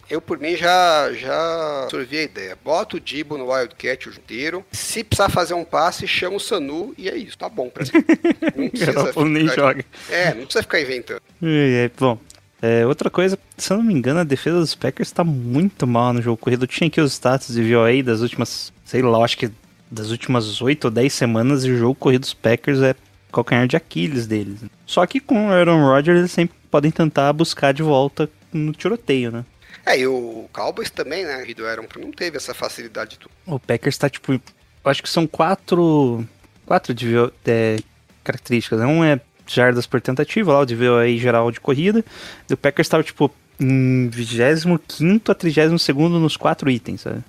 eu 0.09 0.21
por 0.21 0.37
mim 0.37 0.55
já 0.55 1.11
já 1.13 1.83
absorvi 1.83 2.17
a 2.17 2.23
ideia. 2.23 2.57
Bota 2.63 2.97
o 2.97 2.99
Dibo 2.99 3.37
no 3.37 3.51
Wildcat 3.51 4.09
o 4.09 4.13
inteiro. 4.13 4.65
Se 4.71 5.03
precisar 5.03 5.29
fazer 5.29 5.53
um 5.53 5.63
passe, 5.63 6.07
chama 6.07 6.37
o 6.37 6.39
Sanu 6.39 6.93
e 6.97 7.09
é 7.09 7.17
isso. 7.17 7.37
Tá 7.37 7.49
bom 7.49 7.69
pra 7.69 7.83
mim. 7.83 7.91
Não 8.55 8.69
precisa 8.69 9.07
ficar, 9.07 9.25
nem 9.25 9.47
joga. 9.47 9.85
É, 10.09 10.33
não 10.33 10.43
precisa 10.43 10.61
ficar 10.61 10.81
inventando. 10.81 11.21
É, 11.41 11.89
bom, 11.97 12.19
é, 12.61 12.85
outra 12.85 13.09
coisa, 13.09 13.39
se 13.57 13.73
eu 13.73 13.77
não 13.77 13.83
me 13.83 13.93
engano, 13.93 14.19
a 14.19 14.23
defesa 14.23 14.59
dos 14.59 14.75
Packers 14.75 15.11
tá 15.11 15.23
muito 15.23 15.87
mal 15.87 16.13
no 16.13 16.21
jogo 16.21 16.37
corrido. 16.37 16.63
Eu 16.63 16.67
tinha 16.67 16.87
aqui 16.87 17.01
os 17.01 17.13
status 17.13 17.55
de 17.55 17.73
VOA 17.73 18.03
das 18.03 18.21
últimas, 18.21 18.71
sei 18.85 19.01
lá, 19.01 19.23
acho 19.23 19.37
que 19.37 19.51
das 19.89 20.11
últimas 20.11 20.61
8 20.61 20.85
ou 20.85 20.91
10 20.91 21.11
semanas 21.11 21.65
e 21.65 21.71
o 21.71 21.77
jogo 21.77 21.95
corrido 21.95 22.21
dos 22.21 22.33
Packers 22.33 22.81
é 22.81 22.95
calcanhar 23.31 23.67
de 23.67 23.75
Aquiles 23.75 24.27
deles. 24.27 24.59
Só 24.85 25.05
que 25.05 25.19
com 25.19 25.47
o 25.47 25.51
Aaron 25.51 25.83
Rodgers 25.83 26.19
eles 26.19 26.31
sempre 26.31 26.55
podem 26.69 26.91
tentar 26.91 27.33
buscar 27.33 27.73
de 27.73 27.81
volta 27.81 28.29
no 28.53 28.71
tiroteio, 28.73 29.31
né? 29.31 29.45
É, 29.85 29.99
e 29.99 30.07
o 30.07 30.47
Cowboys 30.53 30.91
também, 30.91 31.25
né? 31.25 31.43
O 31.59 31.65
Aaron 31.65 31.87
não 31.97 32.11
teve 32.11 32.37
essa 32.37 32.53
facilidade. 32.53 33.17
O 33.45 33.59
Packers 33.59 33.97
tá 33.97 34.09
tipo, 34.09 34.33
eu 34.33 34.39
acho 34.85 35.01
que 35.01 35.09
são 35.09 35.25
quatro, 35.25 36.25
quatro 36.65 36.93
de, 36.93 37.15
é, 37.45 37.77
características. 38.23 38.79
Né? 38.79 38.85
Um 38.85 39.03
é 39.03 39.19
jardas 39.53 39.85
por 39.85 40.01
tentativa, 40.01 40.53
lá 40.53 40.61
o 40.61 40.65
VOA 40.65 41.15
geral 41.17 41.51
de 41.51 41.59
corrida. 41.59 42.03
E 42.49 42.53
o 42.53 42.57
Packers 42.57 42.87
estava, 42.87 43.03
tipo, 43.03 43.31
em 43.59 44.09
25 44.09 45.31
a 45.31 45.35
32 45.35 45.89
nos 46.13 46.35
quatro 46.35 46.69
itens, 46.69 47.01
sabe? 47.01 47.23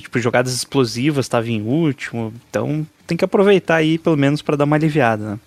Tipo, 0.00 0.18
jogadas 0.18 0.52
explosivas 0.52 1.26
estava 1.26 1.48
em 1.48 1.62
último. 1.62 2.34
Então 2.50 2.86
tem 3.06 3.16
que 3.16 3.24
aproveitar 3.24 3.76
aí, 3.76 3.98
pelo 3.98 4.16
menos, 4.16 4.42
para 4.42 4.56
dar 4.56 4.64
uma 4.64 4.76
aliviada, 4.76 5.32
né? 5.32 5.38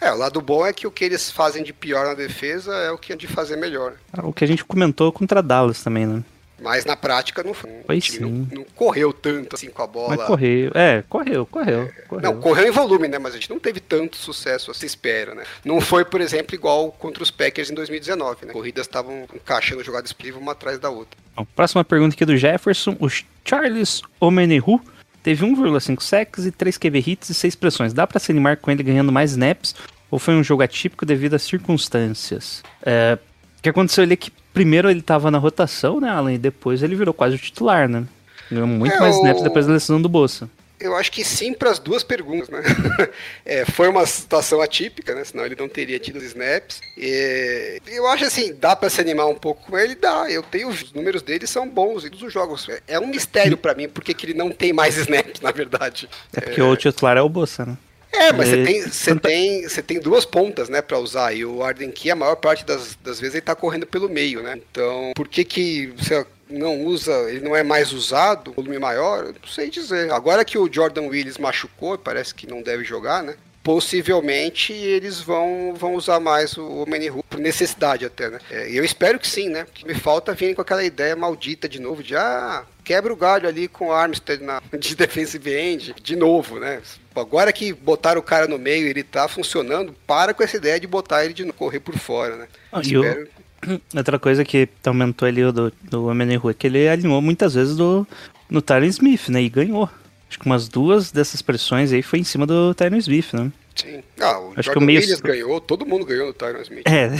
É, 0.00 0.12
o 0.12 0.16
lado 0.16 0.40
bom 0.40 0.64
é 0.64 0.72
que 0.72 0.86
o 0.86 0.90
que 0.90 1.04
eles 1.04 1.30
fazem 1.30 1.62
de 1.62 1.74
pior 1.74 2.06
na 2.06 2.14
defesa 2.14 2.72
é 2.72 2.90
o 2.90 2.96
que 2.96 3.12
é 3.12 3.16
de 3.16 3.26
fazer 3.26 3.56
melhor. 3.56 3.94
É 4.16 4.22
o 4.22 4.32
que 4.32 4.44
a 4.44 4.46
gente 4.46 4.64
comentou 4.64 5.12
contra 5.12 5.42
Dallas 5.42 5.82
também, 5.82 6.06
né? 6.06 6.22
Mas 6.60 6.84
na 6.84 6.96
prática 6.96 7.42
não 7.42 7.54
foi. 7.54 7.70
Sim. 8.00 8.20
Não, 8.20 8.30
não, 8.30 8.64
correu 8.74 9.12
tanto 9.12 9.56
assim 9.56 9.70
com 9.70 9.82
a 9.82 9.86
bola. 9.86 10.16
Mas 10.16 10.26
correu, 10.26 10.70
é, 10.74 11.02
correu, 11.08 11.46
correu, 11.46 11.82
é, 11.82 12.02
correu. 12.02 12.22
Não, 12.22 12.40
correu 12.40 12.66
em 12.66 12.70
volume, 12.70 13.08
né? 13.08 13.18
Mas 13.18 13.32
a 13.32 13.36
gente 13.36 13.48
não 13.50 13.58
teve 13.58 13.80
tanto 13.80 14.16
sucesso 14.16 14.70
assim, 14.70 14.86
espera, 14.86 15.34
né? 15.34 15.44
Não 15.64 15.80
foi, 15.80 16.04
por 16.04 16.20
exemplo, 16.20 16.54
igual 16.54 16.92
contra 16.92 17.22
os 17.22 17.30
Packers 17.30 17.70
em 17.70 17.74
2019, 17.74 18.46
né? 18.46 18.52
Corridas 18.52 18.86
estavam 18.86 19.26
encaixando 19.34 19.82
jogadas 19.82 20.10
explosivas 20.10 20.40
uma 20.40 20.52
atrás 20.52 20.78
da 20.78 20.90
outra. 20.90 21.18
Bom, 21.34 21.46
próxima 21.56 21.82
pergunta 21.82 22.14
aqui 22.14 22.24
do 22.24 22.36
Jefferson. 22.36 22.96
O 23.00 23.08
Charles 23.44 24.02
Omenehu 24.20 24.80
teve 25.22 25.46
1,5 25.46 26.02
sacks 26.02 26.44
e 26.44 26.50
3 26.50 26.76
QB 26.76 27.04
hits 27.06 27.30
e 27.30 27.34
6 27.34 27.54
pressões. 27.54 27.92
Dá 27.92 28.06
para 28.06 28.20
se 28.20 28.30
animar 28.30 28.58
com 28.58 28.70
ele 28.70 28.82
ganhando 28.82 29.10
mais 29.10 29.30
snaps? 29.30 29.74
Ou 30.10 30.18
foi 30.18 30.34
um 30.34 30.42
jogo 30.42 30.62
atípico 30.62 31.06
devido 31.06 31.34
às 31.34 31.42
circunstâncias? 31.42 32.62
É, 32.82 33.16
o 33.60 33.62
que 33.62 33.68
aconteceu 33.68 34.02
ali 34.02 34.14
é 34.14 34.16
que 34.16 34.32
primeiro 34.54 34.90
ele 34.90 35.02
tava 35.02 35.30
na 35.30 35.36
rotação, 35.36 36.00
né, 36.00 36.08
Alan? 36.08 36.32
E 36.32 36.38
depois 36.38 36.82
ele 36.82 36.96
virou 36.96 37.12
quase 37.12 37.36
o 37.36 37.38
titular, 37.38 37.86
né? 37.86 38.06
Ganhou 38.50 38.66
muito 38.66 38.94
é, 38.94 38.98
mais 38.98 39.14
o... 39.14 39.18
snaps 39.18 39.42
depois 39.42 39.66
da 39.66 39.74
lesão 39.74 40.00
do 40.00 40.08
Bolsa. 40.08 40.48
Eu 40.80 40.96
acho 40.96 41.12
que 41.12 41.22
sim 41.22 41.52
para 41.52 41.70
as 41.70 41.78
duas 41.78 42.02
perguntas, 42.02 42.48
né? 42.48 42.62
É, 43.44 43.66
foi 43.66 43.88
uma 43.88 44.06
situação 44.06 44.62
atípica, 44.62 45.14
né? 45.14 45.24
Senão 45.24 45.44
ele 45.44 45.56
não 45.56 45.68
teria 45.68 45.98
tido 45.98 46.16
os 46.16 46.22
snaps. 46.24 46.80
E 46.96 47.82
eu 47.86 48.06
acho 48.06 48.24
assim, 48.24 48.54
dá 48.54 48.74
para 48.74 48.88
se 48.88 48.98
animar 48.98 49.26
um 49.26 49.34
pouco 49.34 49.70
com 49.70 49.78
ele? 49.78 49.94
Dá. 49.94 50.30
Eu 50.30 50.42
tenho 50.42 50.68
os 50.68 50.90
números 50.94 51.20
dele 51.20 51.46
são 51.46 51.68
bons 51.68 52.06
e 52.06 52.08
dos 52.08 52.32
jogos. 52.32 52.66
É 52.88 52.98
um 52.98 53.08
mistério 53.08 53.58
para 53.58 53.74
mim 53.74 53.90
porque 53.90 54.14
que 54.14 54.24
ele 54.24 54.34
não 54.34 54.50
tem 54.50 54.72
mais 54.72 54.96
snaps, 54.98 55.42
na 55.42 55.50
verdade. 55.50 56.08
É 56.34 56.40
porque 56.40 56.62
o 56.62 56.74
titular 56.76 57.18
é 57.18 57.20
o 57.20 57.28
Bolsa, 57.28 57.66
né? 57.66 57.76
É, 58.12 58.32
mas 58.32 58.48
você 58.48 58.64
tem, 58.64 58.82
você 58.82 59.10
tanta- 59.10 59.28
tem, 59.28 59.62
você 59.68 59.82
tem 59.82 60.00
duas 60.00 60.24
pontas, 60.24 60.68
né, 60.68 60.82
para 60.82 60.98
usar. 60.98 61.32
E 61.34 61.44
o 61.44 61.62
Arden 61.62 61.90
Key, 61.90 62.10
a 62.10 62.16
maior 62.16 62.36
parte 62.36 62.64
das, 62.64 62.96
das 63.02 63.20
vezes, 63.20 63.34
ele 63.36 63.42
tá 63.42 63.54
correndo 63.54 63.86
pelo 63.86 64.08
meio, 64.08 64.42
né? 64.42 64.58
Então, 64.70 65.12
por 65.14 65.28
que 65.28 65.44
que 65.44 65.86
você 65.96 66.26
não 66.48 66.84
usa, 66.84 67.12
ele 67.30 67.40
não 67.40 67.54
é 67.54 67.62
mais 67.62 67.92
usado, 67.92 68.52
volume 68.52 68.78
maior? 68.78 69.26
Não 69.26 69.48
sei 69.48 69.70
dizer. 69.70 70.10
Agora 70.12 70.44
que 70.44 70.58
o 70.58 70.68
Jordan 70.72 71.06
Willis 71.06 71.38
machucou, 71.38 71.96
parece 71.96 72.34
que 72.34 72.46
não 72.48 72.60
deve 72.62 72.84
jogar, 72.84 73.22
né? 73.22 73.36
Possivelmente 73.62 74.72
eles 74.72 75.20
vão, 75.20 75.74
vão 75.76 75.94
usar 75.94 76.18
mais 76.20 76.56
o 76.56 76.84
Menihu, 76.86 77.22
por 77.28 77.38
necessidade 77.38 78.04
até, 78.04 78.28
né? 78.30 78.38
É, 78.50 78.70
E 78.70 78.76
eu 78.76 78.84
espero 78.84 79.18
que 79.18 79.28
sim, 79.28 79.48
né? 79.48 79.62
O 79.62 79.66
que 79.66 79.86
me 79.86 79.94
falta 79.94 80.32
vir 80.34 80.54
com 80.54 80.62
aquela 80.62 80.82
ideia 80.84 81.14
maldita 81.14 81.68
de 81.68 81.80
novo 81.80 82.02
de 82.02 82.16
ah, 82.16 82.64
quebra 82.82 83.12
o 83.12 83.16
galho 83.16 83.48
ali 83.48 83.68
com 83.68 83.88
o 83.88 83.92
Armstead 83.92 84.42
na, 84.42 84.62
de 84.78 84.94
defensive 84.94 85.54
end, 85.54 85.94
de 86.02 86.16
novo, 86.16 86.58
né? 86.58 86.80
Agora 87.14 87.52
que 87.52 87.72
botaram 87.72 88.20
o 88.20 88.24
cara 88.24 88.46
no 88.46 88.58
meio 88.58 88.86
e 88.86 88.90
ele 88.90 89.02
tá 89.02 89.26
funcionando, 89.28 89.94
para 90.06 90.32
com 90.32 90.42
essa 90.42 90.56
ideia 90.56 90.78
de 90.78 90.86
botar 90.86 91.24
ele 91.24 91.34
de 91.34 91.44
correr 91.52 91.80
por 91.80 91.96
fora, 91.98 92.36
né? 92.36 92.46
Ah, 92.72 92.80
o- 92.80 93.80
Outra 93.94 94.18
coisa 94.18 94.44
que 94.44 94.68
aumentou 94.86 95.28
ali 95.28 95.42
do, 95.52 95.70
do 95.82 96.08
Amenehu 96.08 96.48
é 96.48 96.54
que 96.54 96.66
ele 96.66 96.88
alinhou 96.88 97.20
muitas 97.20 97.54
vezes 97.54 97.76
do, 97.76 98.06
no 98.48 98.62
Tyron 98.62 98.86
Smith, 98.86 99.28
né? 99.28 99.42
E 99.42 99.48
ganhou. 99.50 99.88
Acho 100.28 100.38
que 100.38 100.46
umas 100.46 100.68
duas 100.68 101.10
dessas 101.10 101.42
pressões 101.42 101.92
aí 101.92 102.00
foi 102.02 102.20
em 102.20 102.24
cima 102.24 102.46
do 102.46 102.72
Tyron 102.74 102.96
Smith, 102.98 103.34
né? 103.34 103.50
Sim. 103.74 104.02
Ah, 104.20 104.38
o 104.40 104.52
Acho 104.56 104.70
que 104.70 104.78
o 104.78 104.80
meio- 104.80 105.00
Williams 105.00 105.20
ganhou, 105.20 105.60
todo 105.60 105.84
mundo 105.84 106.06
ganhou 106.06 106.26
no 106.28 106.32
Tyron 106.32 106.62
Smith. 106.62 106.84
É. 106.86 107.10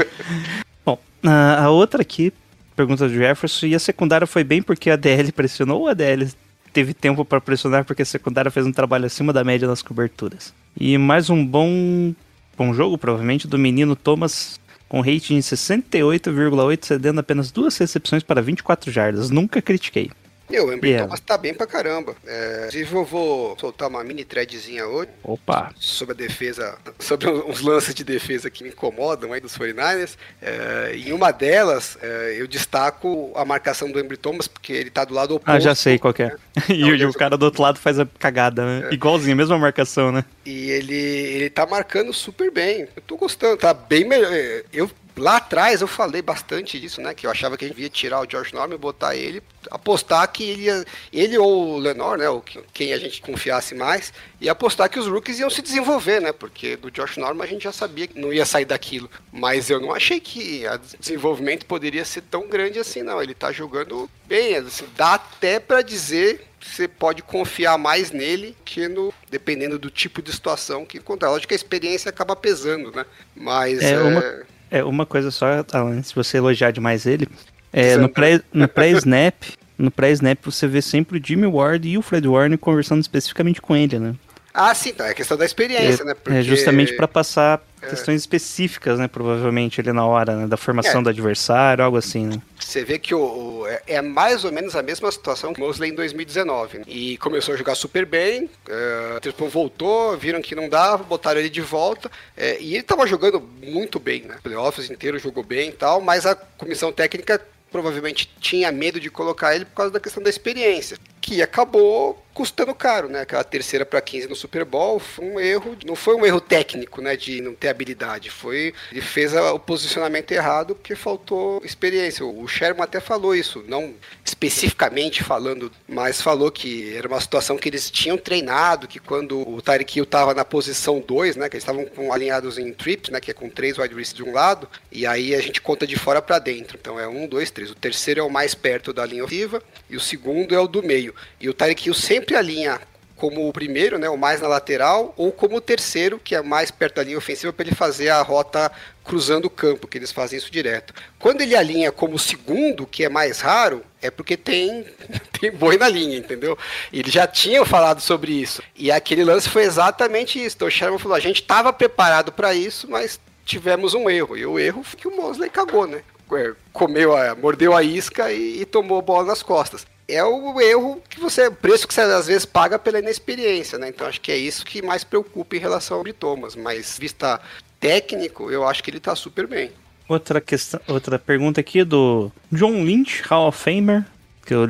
Bom, 0.84 0.98
a, 1.24 1.64
a 1.64 1.70
outra 1.70 2.02
aqui, 2.02 2.32
pergunta 2.74 3.06
do 3.08 3.14
Jefferson, 3.14 3.66
e 3.66 3.74
a 3.74 3.78
secundária 3.78 4.26
foi 4.26 4.42
bem 4.42 4.62
porque 4.62 4.90
a 4.90 4.96
DL 4.96 5.30
pressionou 5.32 5.82
ou 5.82 5.88
a 5.88 5.94
DL 5.94 6.28
teve 6.72 6.94
tempo 6.94 7.24
para 7.24 7.40
pressionar 7.40 7.84
porque 7.84 8.02
a 8.02 8.06
secundária 8.06 8.50
fez 8.50 8.66
um 8.66 8.72
trabalho 8.72 9.06
acima 9.06 9.32
da 9.32 9.44
média 9.44 9.68
nas 9.68 9.82
coberturas? 9.82 10.54
E 10.78 10.96
mais 10.96 11.30
um 11.30 11.44
bom, 11.44 12.14
bom 12.56 12.72
jogo, 12.72 12.96
provavelmente, 12.96 13.48
do 13.48 13.58
menino 13.58 13.96
Thomas 13.96 14.60
com 14.88 15.00
rating 15.00 15.36
de 15.36 15.42
68,8, 15.42 16.84
cedendo 16.84 17.20
apenas 17.20 17.52
duas 17.52 17.76
recepções 17.78 18.24
para 18.24 18.42
24 18.42 18.90
jardas. 18.90 19.30
Nunca 19.30 19.62
critiquei. 19.62 20.10
Meu, 20.50 20.66
o 20.66 20.72
Embry 20.72 20.90
Yeah. 20.90 21.06
Thomas 21.06 21.20
tá 21.20 21.38
bem 21.38 21.54
pra 21.54 21.66
caramba. 21.66 22.16
É, 22.26 22.56
inclusive 22.68 22.94
eu 22.96 23.04
vou 23.04 23.56
soltar 23.58 23.88
uma 23.88 24.02
mini 24.02 24.24
threadzinha 24.24 24.86
hoje 24.86 25.08
Opa! 25.22 25.72
sobre 25.78 26.12
a 26.14 26.16
defesa, 26.16 26.76
sobre 26.98 27.28
uns 27.30 27.60
lances 27.60 27.94
de 27.94 28.02
defesa 28.02 28.50
que 28.50 28.64
me 28.64 28.70
incomodam 28.70 29.32
aí 29.32 29.40
dos 29.40 29.56
49ers. 29.56 30.16
É, 30.42 30.92
em 30.96 31.12
uma 31.12 31.30
delas, 31.30 31.96
é, 32.02 32.36
eu 32.38 32.48
destaco 32.48 33.30
a 33.36 33.44
marcação 33.44 33.90
do 33.90 34.00
Embry 34.00 34.16
Thomas, 34.16 34.48
porque 34.48 34.72
ele 34.72 34.90
tá 34.90 35.04
do 35.04 35.14
lado 35.14 35.34
oposto. 35.36 35.50
Ah, 35.56 35.60
já 35.60 35.74
sei 35.74 35.98
qual 35.98 36.14
é. 36.18 36.34
E, 36.68 36.84
o- 36.84 36.94
e 36.94 36.98
já 36.98 37.08
o 37.08 37.12
cara 37.12 37.36
do 37.36 37.44
outro 37.44 37.62
lado 37.62 37.78
faz 37.78 37.98
a 37.98 38.06
cagada, 38.18 38.64
né? 38.64 38.88
Igualzinho, 38.92 39.36
mesma 39.36 39.56
marcação, 39.58 40.10
né? 40.10 40.24
E 40.44 40.70
ele, 40.70 40.94
ele 40.94 41.50
tá 41.50 41.64
marcando 41.66 42.12
super 42.12 42.50
bem. 42.50 42.88
Eu 42.96 43.02
tô 43.06 43.16
gostando, 43.16 43.56
tá 43.56 43.72
bem 43.72 44.04
melhor. 44.04 44.32
É, 44.32 44.64
Eu, 44.72 44.90
lá 45.20 45.36
atrás 45.36 45.80
eu 45.80 45.86
falei 45.86 46.22
bastante 46.22 46.80
disso, 46.80 47.00
né? 47.00 47.14
Que 47.14 47.26
eu 47.26 47.30
achava 47.30 47.56
que 47.56 47.64
a 47.64 47.68
gente 47.68 47.76
devia 47.76 47.90
tirar 47.90 48.20
o 48.20 48.28
George 48.28 48.52
Norman 48.54 48.74
e 48.74 48.78
botar 48.78 49.14
ele, 49.14 49.42
apostar 49.70 50.26
que 50.32 50.42
ele 50.44 50.62
ia, 50.62 50.84
ele 51.12 51.38
ou 51.38 51.74
o 51.74 51.78
Lenore, 51.78 52.20
né? 52.20 52.28
Ou 52.28 52.40
que- 52.40 52.60
quem 52.72 52.92
a 52.92 52.98
gente 52.98 53.20
confiasse 53.20 53.74
mais, 53.74 54.12
e 54.40 54.48
apostar 54.48 54.88
que 54.88 54.98
os 54.98 55.06
rookies 55.06 55.38
iam 55.38 55.50
se 55.50 55.62
desenvolver, 55.62 56.20
né? 56.20 56.32
Porque 56.32 56.76
do 56.76 56.90
Josh 56.90 57.16
Norman 57.16 57.44
a 57.44 57.46
gente 57.46 57.64
já 57.64 57.72
sabia 57.72 58.06
que 58.06 58.18
não 58.18 58.32
ia 58.32 58.44
sair 58.46 58.64
daquilo. 58.64 59.10
Mas 59.32 59.70
eu 59.70 59.78
não 59.80 59.92
achei 59.94 60.18
que 60.20 60.64
o 60.66 60.98
desenvolvimento 60.98 61.66
poderia 61.66 62.04
ser 62.04 62.22
tão 62.22 62.48
grande 62.48 62.78
assim, 62.78 63.02
não. 63.02 63.22
Ele 63.22 63.34
tá 63.34 63.52
jogando 63.52 64.10
bem, 64.26 64.56
assim, 64.56 64.86
dá 64.96 65.14
até 65.14 65.60
pra 65.60 65.82
dizer 65.82 66.46
que 66.58 66.68
você 66.68 66.86
pode 66.86 67.22
confiar 67.22 67.78
mais 67.78 68.10
nele 68.10 68.54
que 68.64 68.86
no. 68.86 69.12
Dependendo 69.30 69.78
do 69.78 69.90
tipo 69.90 70.20
de 70.20 70.30
situação 70.32 70.84
que 70.84 70.98
encontrar. 70.98 71.30
Lógico 71.30 71.48
que 71.48 71.54
a 71.54 71.56
experiência 71.56 72.08
acaba 72.10 72.34
pesando, 72.36 72.90
né? 72.92 73.06
Mas. 73.34 73.80
É, 73.80 73.92
é, 73.92 73.98
uma- 74.00 74.42
É, 74.70 74.84
uma 74.84 75.04
coisa 75.04 75.30
só, 75.30 75.64
Alan, 75.72 76.02
se 76.02 76.14
você 76.14 76.36
elogiar 76.38 76.70
demais 76.70 77.06
ele, 77.06 77.26
é, 77.72 77.96
no 77.96 78.08
Desanda. 78.08 78.08
pré- 78.10 78.42
no 78.52 78.68
pré-snap, 78.68 79.34
no 79.76 79.90
pré-snap 79.90 80.38
você 80.44 80.66
vê 80.66 80.80
sempre 80.80 81.18
o 81.18 81.22
Jimmy 81.24 81.46
Ward 81.46 81.88
e 81.88 81.98
o 81.98 82.02
Fred 82.02 82.26
Warner 82.28 82.58
conversando 82.58 83.00
especificamente 83.00 83.60
com 83.60 83.74
ele, 83.74 83.98
né? 83.98 84.14
Ah, 84.52 84.74
sim, 84.74 84.92
tá. 84.92 85.06
É 85.08 85.14
questão 85.14 85.36
da 85.36 85.44
experiência, 85.44 86.02
é, 86.02 86.06
né? 86.06 86.14
é 86.26 86.42
justamente 86.42 86.94
pra 86.96 87.06
passar 87.08 87.60
questões 87.88 88.20
específicas, 88.20 88.98
né, 88.98 89.08
provavelmente 89.08 89.80
ali 89.80 89.92
na 89.92 90.04
hora, 90.04 90.36
né, 90.36 90.46
da 90.46 90.56
formação 90.56 91.00
É. 91.00 91.04
do 91.04 91.08
adversário, 91.10 91.84
algo 91.84 91.96
assim, 91.96 92.26
né? 92.26 92.40
Você 92.58 92.84
vê 92.84 92.98
que 92.98 93.14
o, 93.14 93.20
o- 93.60 93.66
é- 93.66 93.82
é 93.86 94.02
mais 94.02 94.44
ou 94.44 94.52
menos 94.52 94.76
a 94.76 94.82
mesma 94.82 95.10
situação 95.10 95.52
que 95.52 95.60
o 95.60 95.64
Mosley 95.66 95.90
em 95.90 95.94
2019. 95.94 96.78
né? 96.78 96.84
E 96.86 97.16
começou 97.18 97.54
a 97.54 97.56
jogar 97.56 97.74
super 97.74 98.04
bem, 98.06 98.48
é, 98.68 99.18
depois 99.22 99.52
voltou, 99.52 100.16
viram 100.16 100.40
que 100.42 100.54
não 100.54 100.68
dava, 100.68 101.02
botaram 101.04 101.40
ele 101.40 101.48
de 101.50 101.60
volta. 101.60 102.10
é, 102.36 102.60
e 102.60 102.74
ele 102.74 102.82
tava 102.82 103.06
jogando 103.06 103.40
muito 103.62 103.98
bem, 104.00 104.22
né? 104.22 104.36
Playoffs 104.42 104.90
inteiro 104.90 105.18
jogou 105.18 105.42
bem 105.44 105.68
e 105.70 105.72
tal, 105.72 106.00
mas 106.00 106.24
a 106.26 106.34
comissão 106.34 106.92
técnica 106.92 107.40
provavelmente 107.70 108.28
tinha 108.40 108.72
medo 108.72 108.98
de 108.98 109.08
colocar 109.10 109.54
ele 109.54 109.64
por 109.64 109.74
causa 109.76 109.92
da 109.92 110.00
questão 110.00 110.22
da 110.22 110.28
experiência, 110.28 110.96
que 111.20 111.42
acabou 111.42 112.22
custando 112.32 112.72
caro, 112.74 113.08
né? 113.08 113.20
Aquela 113.22 113.44
terceira 113.44 113.84
para 113.84 114.00
15 114.00 114.28
no 114.28 114.36
Super 114.36 114.64
Bowl 114.64 114.98
foi 114.98 115.24
um 115.26 115.38
erro, 115.40 115.76
não 115.84 115.94
foi 115.96 116.14
um 116.14 116.24
erro 116.24 116.40
técnico, 116.40 117.02
né, 117.02 117.14
de 117.16 117.40
não 117.42 117.54
ter 117.54 117.68
habilidade, 117.68 118.30
foi 118.30 118.72
ele 118.90 119.02
fez 119.02 119.34
o 119.34 119.58
posicionamento 119.58 120.30
errado 120.32 120.74
porque 120.74 120.94
faltou 120.94 121.60
experiência. 121.64 122.24
O 122.24 122.46
Sherman 122.48 122.84
até 122.84 122.98
falou 123.00 123.34
isso, 123.34 123.62
não 123.68 123.94
especificamente 124.24 125.22
falando, 125.22 125.70
mas 125.86 126.22
falou 126.22 126.50
que 126.50 126.94
era 126.96 127.06
uma 127.06 127.20
situação 127.20 127.58
que 127.58 127.68
eles 127.68 127.90
tinham 127.90 128.16
treinado, 128.16 128.88
que 128.88 128.98
quando 128.98 129.46
o 129.46 129.60
Tyreek 129.60 129.98
Hill 129.98 130.04
estava 130.04 130.32
na 130.32 130.44
posição 130.44 130.98
2, 131.00 131.36
né, 131.36 131.48
que 131.48 131.56
eles 131.56 131.62
estavam 131.64 131.84
com- 131.84 132.10
alinhados 132.12 132.56
em 132.58 132.72
trips, 132.72 133.10
né, 133.10 133.20
que 133.20 133.30
é 133.30 133.34
com 133.34 133.50
três 133.50 133.76
wide 133.76 133.94
receivers 133.94 134.14
de 134.14 134.22
um 134.22 134.32
lado, 134.32 134.68
e 134.90 135.06
aí 135.06 135.34
a 135.34 135.40
gente 135.42 135.60
conta 135.60 135.86
de 135.86 135.96
fora 135.96 136.22
para 136.22 136.38
dentro. 136.38 136.78
Então 136.80 136.98
é 136.98 137.06
um, 137.06 137.26
dois, 137.26 137.50
três. 137.50 137.70
O 137.70 137.74
terceiro 137.74 138.20
é 138.20 138.22
o 138.22 138.30
mais 138.30 138.54
perto 138.54 138.92
da 138.92 139.04
linha 139.04 139.24
ofensiva 139.24 139.62
e 139.90 139.96
o 139.96 140.00
segundo 140.00 140.54
é 140.54 140.58
o 140.58 140.66
do 140.66 140.82
meio. 140.82 141.09
E 141.40 141.48
o 141.48 141.54
Tyreek 141.54 141.86
Hill 141.86 141.94
sempre 141.94 142.36
alinha 142.36 142.80
como 143.20 143.46
o 143.46 143.52
primeiro, 143.52 143.98
né, 143.98 144.08
o 144.08 144.16
mais 144.16 144.40
na 144.40 144.48
lateral, 144.48 145.12
ou 145.14 145.30
como 145.30 145.56
o 145.56 145.60
terceiro, 145.60 146.18
que 146.18 146.34
é 146.34 146.40
mais 146.40 146.70
perto 146.70 146.96
da 146.96 147.02
linha 147.02 147.18
ofensiva, 147.18 147.52
para 147.52 147.66
ele 147.66 147.76
fazer 147.76 148.08
a 148.08 148.22
rota 148.22 148.72
cruzando 149.04 149.44
o 149.44 149.50
campo, 149.50 149.86
que 149.86 149.98
eles 149.98 150.10
fazem 150.10 150.38
isso 150.38 150.50
direto. 150.50 150.94
Quando 151.18 151.42
ele 151.42 151.54
alinha 151.54 151.92
como 151.92 152.14
o 152.14 152.18
segundo, 152.18 152.86
que 152.86 153.04
é 153.04 153.10
mais 153.10 153.40
raro, 153.40 153.84
é 154.00 154.10
porque 154.10 154.38
tem, 154.38 154.86
tem 155.38 155.52
boi 155.52 155.76
na 155.76 155.86
linha, 155.86 156.16
entendeu? 156.16 156.56
Eles 156.90 157.12
já 157.12 157.26
tinham 157.26 157.66
falado 157.66 158.00
sobre 158.00 158.32
isso. 158.32 158.62
E 158.74 158.90
aquele 158.90 159.22
lance 159.22 159.50
foi 159.50 159.64
exatamente 159.64 160.42
isso. 160.42 160.56
Então 160.56 160.68
o 160.68 160.70
Sherman 160.70 160.98
falou: 160.98 161.16
a 161.16 161.20
gente 161.20 161.42
estava 161.42 161.72
preparado 161.74 162.32
para 162.32 162.54
isso, 162.54 162.88
mas 162.88 163.20
tivemos 163.44 163.92
um 163.92 164.08
erro. 164.08 164.34
E 164.34 164.46
o 164.46 164.58
erro 164.58 164.82
foi 164.82 164.98
que 164.98 165.08
o 165.08 165.14
Mosley 165.14 165.50
cagou, 165.50 165.86
né? 165.86 166.00
É, 166.32 166.52
Comeu 166.72 167.14
a, 167.14 167.34
mordeu 167.34 167.76
a 167.76 167.82
isca 167.82 168.32
e, 168.32 168.62
e 168.62 168.64
tomou 168.64 169.00
a 169.00 169.02
bola 169.02 169.26
nas 169.26 169.42
costas 169.42 169.84
é 170.14 170.24
o 170.24 170.60
erro 170.60 171.02
que 171.08 171.20
você, 171.20 171.48
o 171.48 171.52
preço 171.52 171.86
que 171.86 171.94
você 171.94 172.00
às 172.00 172.26
vezes 172.26 172.44
paga 172.44 172.78
pela 172.78 172.98
inexperiência, 172.98 173.78
né? 173.78 173.88
Então 173.88 174.06
acho 174.06 174.20
que 174.20 174.32
é 174.32 174.36
isso 174.36 174.64
que 174.64 174.82
mais 174.82 175.04
preocupa 175.04 175.56
em 175.56 175.60
relação 175.60 175.98
ao 175.98 176.04
Thomas, 176.12 176.56
mas 176.56 176.98
vista 176.98 177.40
técnico, 177.78 178.50
eu 178.50 178.66
acho 178.66 178.82
que 178.82 178.90
ele 178.90 179.00
tá 179.00 179.14
super 179.14 179.46
bem. 179.46 179.70
Outra 180.08 180.40
questão, 180.40 180.80
outra 180.88 181.18
pergunta 181.18 181.60
aqui 181.60 181.84
do 181.84 182.30
John 182.50 182.82
Lynch, 182.82 183.22
Hall 183.28 183.48
of 183.48 183.58
Famer, 183.58 184.04
que 184.44 184.54
o 184.54 184.66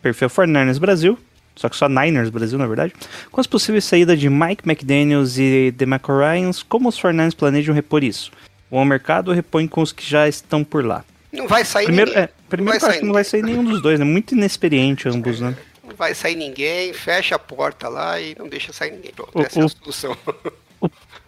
perfil 0.00 0.28
49ers 0.28 0.78
Brasil, 0.78 1.18
só 1.58 1.68
que 1.68 1.76
só 1.76 1.88
Niners 1.88 2.30
Brasil, 2.30 2.56
na 2.56 2.66
verdade. 2.66 2.94
Com 3.32 3.40
as 3.40 3.46
possíveis 3.46 3.84
saídas 3.84 4.18
de 4.18 4.30
Mike 4.30 4.62
McDaniels 4.64 5.36
e 5.38 5.72
DeMarco 5.72 6.12
Ryans, 6.16 6.62
como 6.62 6.88
os 6.88 6.98
49ers 6.98 7.34
planejam 7.34 7.74
repor 7.74 8.04
isso? 8.04 8.30
Ao 8.70 8.84
mercado 8.84 9.28
ou 9.28 9.34
repõem 9.34 9.66
com 9.66 9.82
os 9.82 9.90
que 9.92 10.08
já 10.08 10.28
estão 10.28 10.62
por 10.62 10.84
lá? 10.84 11.04
Não 11.32 11.46
vai 11.46 11.64
sair 11.64 11.86
Primeiro, 11.86 12.10
ninguém. 12.10 12.24
é, 12.24 12.28
primeiro 12.48 12.78
que 12.78 12.84
eu 12.84 12.88
acho 12.90 12.98
que 13.00 13.04
não 13.04 13.12
vai 13.14 13.24
sair 13.24 13.42
nenhum 13.42 13.64
dos 13.64 13.82
dois, 13.82 13.98
né? 13.98 14.04
Muito 14.04 14.34
inexperiente 14.34 15.08
ambos, 15.08 15.40
né? 15.40 15.56
Não 15.86 15.94
vai 15.94 16.14
sair 16.14 16.36
ninguém, 16.36 16.92
fecha 16.92 17.34
a 17.34 17.38
porta 17.38 17.88
lá 17.88 18.20
e 18.20 18.34
não 18.38 18.48
deixa 18.48 18.72
sair 18.72 18.92
ninguém. 18.92 19.12
Pronto, 19.12 19.30
O- 19.38 19.42
essa 19.42 19.58
é 19.58 19.62
a 19.62 19.66
o- 19.66 19.68
solução. 19.68 20.16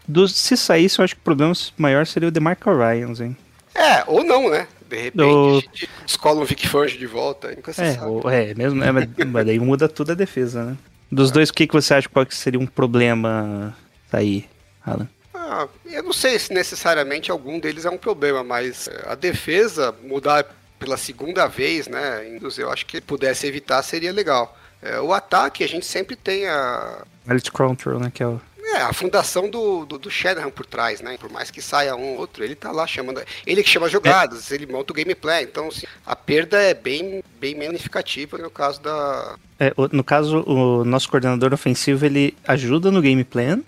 Dos, 0.06 0.34
se 0.34 0.56
saísse, 0.56 0.98
eu 0.98 1.04
acho 1.04 1.14
que 1.14 1.20
o 1.20 1.24
problema 1.24 1.52
maior 1.78 2.06
seria 2.06 2.28
o 2.28 2.32
DeMarco 2.32 2.70
Ryans, 2.74 3.20
hein? 3.20 3.36
é, 3.74 4.02
ou 4.06 4.24
não, 4.24 4.50
né? 4.50 4.66
De 4.88 4.96
repente 4.96 5.22
O- 5.22 5.58
a 5.58 5.60
gente 5.60 5.88
descola 6.04 6.40
um 6.40 6.44
Vic 6.44 6.66
Fangio 6.66 6.98
de 6.98 7.06
volta, 7.06 7.50
nunca 7.54 7.72
se 7.72 7.80
É, 7.82 7.92
sabe. 7.94 8.06
o- 8.10 8.28
é 8.28 8.52
mesmo, 8.54 8.82
é, 8.82 8.90
mas, 8.90 9.08
mas 9.28 9.46
daí 9.46 9.58
muda 9.60 9.88
tudo 9.88 10.10
a 10.12 10.14
defesa, 10.14 10.64
né? 10.64 10.76
Dos 11.12 11.30
dois, 11.30 11.48
o 11.50 11.54
que, 11.54 11.66
que 11.66 11.72
você 11.72 11.94
acha 11.94 12.08
qual 12.08 12.26
que 12.26 12.34
seria 12.34 12.58
um 12.58 12.66
problema 12.66 13.76
sair, 14.10 14.48
Alan? 14.84 15.08
Ah, 15.52 15.66
eu 15.84 16.04
não 16.04 16.12
sei 16.12 16.38
se 16.38 16.52
necessariamente 16.52 17.28
algum 17.28 17.58
deles 17.58 17.84
é 17.84 17.90
um 17.90 17.98
problema, 17.98 18.44
mas 18.44 18.86
é, 18.86 19.04
a 19.08 19.16
defesa 19.16 19.92
mudar 20.04 20.46
pela 20.78 20.96
segunda 20.96 21.48
vez, 21.48 21.88
né? 21.88 22.38
Eu 22.56 22.70
acho 22.70 22.86
que 22.86 23.00
pudesse 23.00 23.48
evitar 23.48 23.82
seria 23.82 24.12
legal. 24.12 24.56
É, 24.80 25.00
o 25.00 25.12
ataque, 25.12 25.64
a 25.64 25.68
gente 25.68 25.84
sempre 25.84 26.14
tem 26.14 26.46
a, 26.46 27.02
Elite 27.28 27.50
Control, 27.50 27.98
né? 27.98 28.12
Que 28.14 28.22
é 28.22 28.28
o. 28.28 28.40
é, 28.62 28.82
a 28.82 28.92
fundação 28.92 29.50
do, 29.50 29.84
do, 29.84 29.98
do 29.98 30.08
Shanahan 30.08 30.50
por 30.50 30.64
trás, 30.64 31.00
né? 31.00 31.18
Por 31.18 31.28
mais 31.28 31.50
que 31.50 31.60
saia 31.60 31.96
um 31.96 32.12
ou 32.12 32.18
outro, 32.18 32.44
ele 32.44 32.54
tá 32.54 32.70
lá 32.70 32.86
chamando. 32.86 33.20
Ele 33.44 33.64
que 33.64 33.68
chama 33.68 33.88
jogadas, 33.88 34.52
ele 34.52 34.66
monta 34.66 34.92
o 34.92 34.96
gameplay. 34.96 35.42
Então, 35.42 35.66
assim, 35.66 35.84
a 36.06 36.14
perda 36.14 36.62
é 36.62 36.74
bem, 36.74 37.24
bem 37.40 37.56
menos 37.56 37.78
significativa 37.78 38.38
no 38.38 38.50
caso 38.50 38.80
da. 38.80 39.34
É, 39.58 39.74
no 39.90 40.04
caso, 40.04 40.44
o 40.46 40.84
nosso 40.84 41.08
coordenador 41.08 41.52
ofensivo 41.52 42.06
ele 42.06 42.36
ajuda 42.46 42.92
no 42.92 43.02
game 43.02 43.24
plan, 43.24 43.60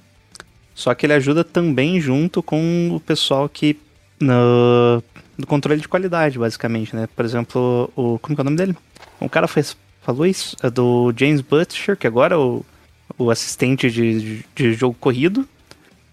só 0.83 0.93
que 0.95 1.07
ele 1.07 1.13
ajuda 1.13 1.45
também 1.45 2.01
junto 2.01 2.43
com 2.43 2.91
o 2.93 2.99
pessoal 2.99 3.49
que 3.49 3.79
no, 4.21 5.01
controle 5.47 5.81
de 5.81 5.87
qualidade, 5.87 6.41
basicamente, 6.41 6.95
né? 6.97 7.09
Por 7.15 7.25
exemplo, 7.25 7.89
o 7.95 8.19
como 8.19 8.35
que 8.35 8.41
é 8.41 8.43
o 8.43 8.45
nome 8.45 8.57
dele? 8.57 8.77
Um 9.21 9.29
cara 9.29 9.47
fez, 9.47 9.77
falou 10.03 10.27
isso, 10.27 10.57
é 10.61 10.69
do 10.69 11.15
James 11.17 11.41
Butcher, 11.41 11.97
que 11.97 12.07
agora 12.07 12.35
é 12.35 12.39
o, 12.39 12.65
o 13.17 13.31
assistente 13.31 13.89
de, 13.89 14.21
de, 14.21 14.45
de 14.57 14.75
jogo 14.75 14.97
corrido, 14.99 15.49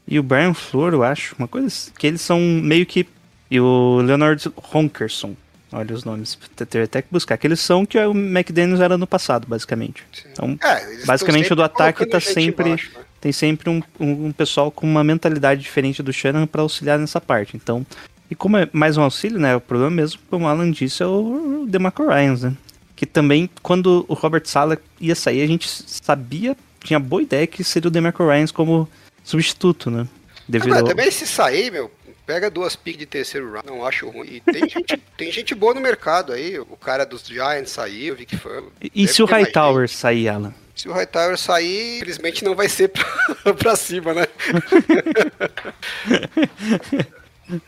e 0.07 0.19
o 0.19 0.23
Brian 0.23 0.53
Flor, 0.53 0.93
eu 0.93 1.03
acho, 1.03 1.35
uma 1.39 1.47
coisa 1.47 1.65
assim, 1.65 1.91
que 1.97 2.05
eles 2.05 2.21
são 2.21 2.39
meio 2.39 2.85
que 2.85 3.07
e 3.49 3.59
o 3.59 4.01
Leonard 4.01 4.51
Honkerson. 4.71 5.35
Olha 5.71 5.95
os 5.95 6.03
nomes, 6.03 6.38
ter 6.69 6.83
até 6.83 7.01
que 7.01 7.07
buscar. 7.11 7.38
Que 7.38 7.47
eles 7.47 7.59
são 7.59 7.88
que 7.88 7.97
o 7.97 8.11
McDaniels 8.11 8.79
era 8.79 8.97
no 8.97 9.07
passado, 9.07 9.47
basicamente. 9.47 10.03
Então, 10.31 10.57
É, 10.63 11.05
basicamente 11.05 11.51
o 11.53 11.55
do 11.55 11.63
ataque 11.63 12.05
tá 12.05 12.19
sempre. 12.19 12.69
embaixo, 12.69 12.91
né? 12.95 13.03
Tem 13.21 13.31
sempre 13.31 13.69
um, 13.69 13.81
um, 13.99 14.31
pessoal 14.31 14.71
com 14.71 14.88
uma 14.88 15.03
mentalidade 15.03 15.61
diferente 15.61 16.01
do 16.01 16.13
Shannon 16.13 16.47
para 16.47 16.61
auxiliar 16.61 16.97
nessa 16.97 17.19
parte. 17.19 17.57
Então, 17.57 17.85
e 18.31 18.35
como 18.35 18.57
é 18.57 18.69
mais 18.71 18.95
um 18.95 19.01
auxílio, 19.01 19.39
né? 19.39 19.55
O 19.55 19.61
problema 19.61 19.91
mesmo, 19.91 20.19
como 20.29 20.45
o 20.45 20.47
Alan 20.47 20.71
disse, 20.71 21.03
é 21.03 21.05
o 21.05 21.65
DeMarco 21.67 22.07
Ryans, 22.07 22.43
né? 22.43 22.53
Que 22.95 23.05
também, 23.05 23.49
quando 23.61 24.05
o 24.07 24.13
Robert 24.13 24.45
Sala 24.45 24.77
ia 24.99 25.15
sair, 25.15 25.41
a 25.41 25.47
gente 25.47 25.67
sabia, 25.67 26.55
tinha 26.83 26.99
boa 26.99 27.21
ideia 27.21 27.45
que 27.47 27.63
seria 27.63 27.88
o 27.88 27.91
DeMarco 27.91 28.25
Ryans 28.25 28.51
como 28.51 28.88
substituto, 29.23 29.91
né? 29.91 30.07
Devido 30.47 30.71
Agora, 30.71 30.81
ao- 30.81 30.88
também 30.88 31.11
se 31.11 31.27
sair, 31.27 31.71
meu, 31.71 31.91
pega 32.25 32.49
duas 32.49 32.75
piques 32.75 32.99
de 32.99 33.05
terceiro 33.05 33.51
round, 33.51 33.67
não 33.67 33.85
acho 33.85 34.07
ruim. 34.09 34.27
E 34.35 34.39
tem 34.41 34.61
gente, 34.69 34.97
tem 35.17 35.31
gente 35.31 35.55
boa 35.55 35.73
no 35.73 35.81
mercado 35.81 36.31
aí. 36.31 36.59
O 36.59 36.77
cara 36.77 37.03
dos 37.03 37.25
Giants 37.25 37.71
saiu, 37.71 38.13
o 38.13 38.17
Vic 38.17 38.38
Fang. 38.38 38.67
E, 38.81 39.03
e 39.03 39.07
se 39.07 39.23
o 39.23 39.25
Hightower 39.25 39.89
sair, 39.89 40.29
Alan? 40.29 40.53
Se 40.79 40.88
o 40.88 40.93
Hightower 40.93 41.38
sair, 41.38 41.98
infelizmente 41.98 42.41
não 42.45 42.55
vai 42.55 42.69
ser 42.69 42.88
pra, 42.88 43.03
pra 43.53 43.75
cima, 43.75 44.13
né? 44.13 44.25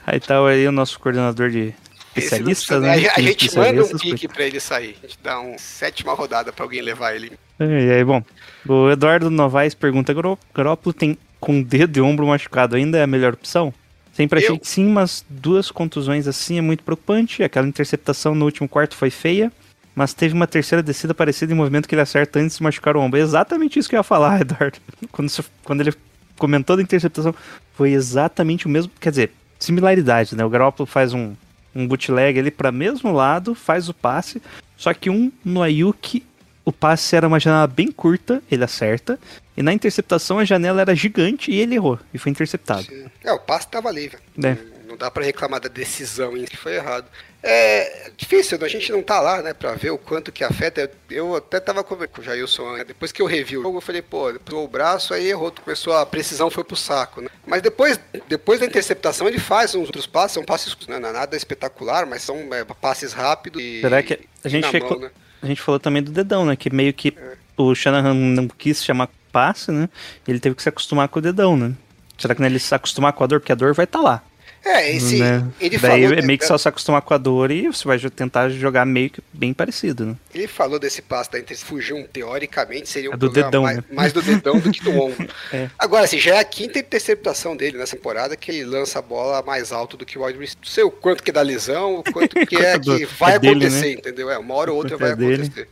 Hightower 0.07 0.53
aí 0.53 0.63
é 0.63 0.69
o 0.69 0.71
nosso 0.71 0.97
coordenador 0.97 1.49
de 1.49 1.73
especialistas, 2.15 2.81
né? 2.81 3.05
A, 3.09 3.15
a 3.17 3.21
gente 3.21 3.53
manda 3.53 3.83
um 3.83 3.97
pique 3.97 4.29
pra 4.29 4.45
ele 4.45 4.61
sair. 4.61 4.95
A 5.03 5.07
gente 5.07 5.19
dá 5.21 5.41
uma 5.41 5.57
sétima 5.57 6.13
rodada 6.13 6.53
pra 6.53 6.63
alguém 6.63 6.81
levar 6.81 7.13
ele. 7.13 7.33
E 7.59 7.91
aí, 7.91 8.03
bom, 8.05 8.23
o 8.65 8.89
Eduardo 8.89 9.29
Novaes 9.29 9.73
pergunta: 9.73 10.13
"Garo- 10.13 10.39
Garópolo 10.55 10.93
tem 10.93 11.17
com 11.37 11.61
dedo 11.61 11.97
e 11.97 12.01
ombro 12.01 12.25
machucado 12.27 12.77
ainda 12.77 12.97
é 12.97 13.03
a 13.03 13.07
melhor 13.07 13.33
opção? 13.33 13.73
Sempre 14.13 14.39
achei 14.39 14.51
Eu- 14.55 14.59
que 14.59 14.69
sim, 14.69 14.85
mas 14.87 15.25
duas 15.29 15.69
contusões 15.69 16.27
assim 16.27 16.57
é 16.57 16.61
muito 16.61 16.81
preocupante. 16.81 17.43
Aquela 17.43 17.67
interceptação 17.67 18.33
no 18.33 18.45
último 18.45 18.69
quarto 18.69 18.95
foi 18.95 19.09
feia, 19.09 19.51
mas 19.95 20.13
teve 20.13 20.33
uma 20.33 20.47
terceira 20.47 20.81
descida 20.81 21.13
parecida 21.13 21.51
em 21.51 21.55
movimento 21.55 21.87
que 21.87 21.95
ele 21.95 22.01
acerta 22.01 22.39
antes 22.39 22.57
de 22.57 22.63
machucar 22.63 22.95
o 22.95 23.01
ombro. 23.01 23.19
É 23.19 23.23
exatamente 23.23 23.77
isso 23.77 23.89
que 23.89 23.95
eu 23.95 23.99
ia 23.99 24.03
falar, 24.03 24.39
Eduardo. 24.41 24.79
Quando, 25.11 25.31
quando 25.63 25.81
ele 25.81 25.93
comentou 26.37 26.75
da 26.75 26.83
interceptação, 26.83 27.35
foi 27.73 27.91
exatamente 27.91 28.65
o 28.65 28.69
mesmo. 28.69 28.91
Quer 28.99 29.09
dizer, 29.09 29.31
similaridade, 29.59 30.35
né? 30.35 30.43
O 30.43 30.49
Garópolo 30.49 30.87
faz 30.87 31.13
um, 31.13 31.33
um 31.75 31.87
bootleg 31.87 32.39
ali 32.39 32.51
para 32.51 32.71
mesmo 32.71 33.11
lado, 33.11 33.53
faz 33.53 33.89
o 33.89 33.93
passe, 33.93 34.41
só 34.77 34.93
que 34.93 35.09
um 35.09 35.31
no 35.43 35.61
Ayuki 35.61 36.25
o 36.63 36.71
passe 36.71 37.15
era 37.15 37.27
uma 37.27 37.39
janela 37.39 37.67
bem 37.67 37.91
curta, 37.91 38.41
ele 38.49 38.63
acerta. 38.63 39.19
E 39.57 39.63
na 39.63 39.73
interceptação 39.73 40.39
a 40.39 40.45
janela 40.45 40.81
era 40.81 40.95
gigante 40.95 41.51
e 41.51 41.59
ele 41.59 41.75
errou. 41.75 41.99
E 42.13 42.17
foi 42.17 42.31
interceptado. 42.31 42.87
É, 43.23 43.31
o 43.31 43.39
passe 43.39 43.67
tava 43.67 43.91
livre. 43.91 44.17
É. 44.43 44.57
Dá 45.01 45.09
pra 45.09 45.23
reclamar 45.23 45.59
da 45.59 45.67
decisão 45.67 46.37
em 46.37 46.45
que 46.45 46.55
foi 46.55 46.75
errado. 46.75 47.07
É 47.41 48.11
difícil, 48.15 48.59
a 48.61 48.67
gente 48.67 48.91
não 48.91 49.01
tá 49.01 49.19
lá, 49.19 49.41
né, 49.41 49.51
pra 49.51 49.73
ver 49.73 49.89
o 49.89 49.97
quanto 49.97 50.31
que 50.31 50.43
afeta. 50.43 50.91
Eu 51.09 51.35
até 51.35 51.59
tava 51.59 51.83
conversando 51.83 52.13
com 52.13 52.21
o 52.21 52.23
Jailson, 52.23 52.73
né, 52.73 52.83
depois 52.83 53.11
que 53.11 53.19
eu 53.19 53.25
revi 53.25 53.57
o 53.57 53.63
jogo, 53.63 53.77
eu 53.77 53.81
falei, 53.81 54.03
pô, 54.03 54.29
ele 54.29 54.37
pulou 54.37 54.63
o 54.63 54.67
braço, 54.67 55.11
aí 55.11 55.27
errou, 55.27 55.51
começou, 55.51 55.93
a 55.93 56.05
precisão 56.05 56.51
foi 56.51 56.63
pro 56.63 56.75
saco, 56.75 57.19
né. 57.19 57.29
Mas 57.47 57.63
depois, 57.63 57.99
depois 58.29 58.59
da 58.59 58.67
interceptação, 58.67 59.27
ele 59.27 59.39
faz 59.39 59.73
uns 59.73 59.87
outros 59.87 60.05
passes, 60.05 60.35
são 60.35 60.43
passes, 60.43 60.77
né, 60.87 60.99
não 60.99 61.09
é 61.09 61.13
nada 61.13 61.35
espetacular, 61.35 62.05
mas 62.05 62.21
são 62.21 62.37
é, 62.53 62.63
passes 62.63 63.11
rápidos 63.11 63.59
e... 63.59 63.81
Será 63.81 64.03
que 64.03 64.19
a 64.43 64.47
gente, 64.47 64.79
mão, 64.79 64.99
né. 64.99 65.09
a 65.41 65.47
gente 65.47 65.63
falou 65.63 65.79
também 65.79 66.03
do 66.03 66.11
dedão, 66.11 66.45
né? 66.45 66.55
Que 66.55 66.69
meio 66.69 66.93
que 66.93 67.11
o 67.57 67.73
Shanahan 67.73 68.13
não 68.13 68.47
quis 68.47 68.83
chamar 68.83 69.09
passe, 69.31 69.71
né? 69.71 69.89
Ele 70.27 70.39
teve 70.39 70.55
que 70.55 70.61
se 70.61 70.69
acostumar 70.69 71.07
com 71.07 71.17
o 71.17 71.21
dedão, 71.23 71.57
né? 71.57 71.73
Será 72.19 72.35
que 72.35 72.41
não 72.41 72.45
é 72.45 72.51
ele 72.51 72.59
se 72.59 72.75
acostumar 72.75 73.13
com 73.13 73.23
a 73.23 73.27
dor? 73.27 73.39
Porque 73.39 73.51
a 73.51 73.55
dor 73.55 73.73
vai 73.73 73.85
estar 73.85 73.99
lá. 73.99 74.21
É, 74.63 74.95
esse, 74.95 75.17
né? 75.17 75.47
ele 75.59 75.77
Daí 75.79 76.03
falou... 76.03 76.19
é 76.19 76.21
meio 76.21 76.37
que 76.37 76.45
só 76.45 76.55
se 76.55 76.67
acostumar 76.67 77.01
com 77.01 77.13
a 77.15 77.17
dor 77.17 77.49
e 77.49 77.65
você 77.67 77.87
vai 77.87 77.97
tentar 77.97 78.47
jogar 78.49 78.85
meio 78.85 79.09
que 79.09 79.19
bem 79.33 79.53
parecido, 79.53 80.05
né? 80.05 80.15
Ele 80.33 80.47
falou 80.47 80.77
desse 80.77 81.01
passe 81.01 81.31
da 81.31 81.39
Inter 81.39 81.57
fugiu, 81.57 82.07
teoricamente, 82.13 82.87
seria 82.87 83.09
um 83.09 83.13
É 83.13 83.17
do 83.17 83.29
dedão, 83.29 83.63
mais, 83.63 83.77
né? 83.77 83.83
mais 83.91 84.13
do 84.13 84.21
dedão 84.21 84.59
do 84.59 84.71
que 84.71 84.83
do 84.83 84.91
ombro. 84.91 85.27
É. 85.51 85.69
Agora, 85.77 86.05
assim, 86.05 86.17
já 86.17 86.35
é 86.35 86.39
a 86.39 86.43
quinta 86.43 86.79
interceptação 86.79 87.57
dele 87.57 87.77
nessa 87.77 87.95
temporada 87.95 88.37
que 88.37 88.51
ele 88.51 88.63
lança 88.63 88.99
a 88.99 89.01
bola 89.01 89.41
mais 89.41 89.71
alto 89.71 89.97
do 89.97 90.05
que 90.05 90.17
o 90.17 90.23
wide 90.23 90.37
receiver. 90.39 90.63
Não 90.63 90.71
sei 90.71 90.83
o 90.83 90.91
quanto 90.91 91.23
que 91.23 91.31
da 91.31 91.41
lesão, 91.41 91.99
o 91.99 92.03
quanto 92.03 92.35
que 92.45 92.55
é 92.55 92.79
que 92.79 93.05
vai 93.05 93.35
é 93.35 93.39
dele, 93.39 93.65
acontecer, 93.65 93.87
né? 93.87 93.91
entendeu? 93.93 94.29
É, 94.29 94.37
uma 94.37 94.53
hora 94.53 94.71
ou 94.71 94.77
outra 94.77 94.95
vai 94.95 95.11
é 95.11 95.15
dele. 95.15 95.43
acontecer. 95.43 95.67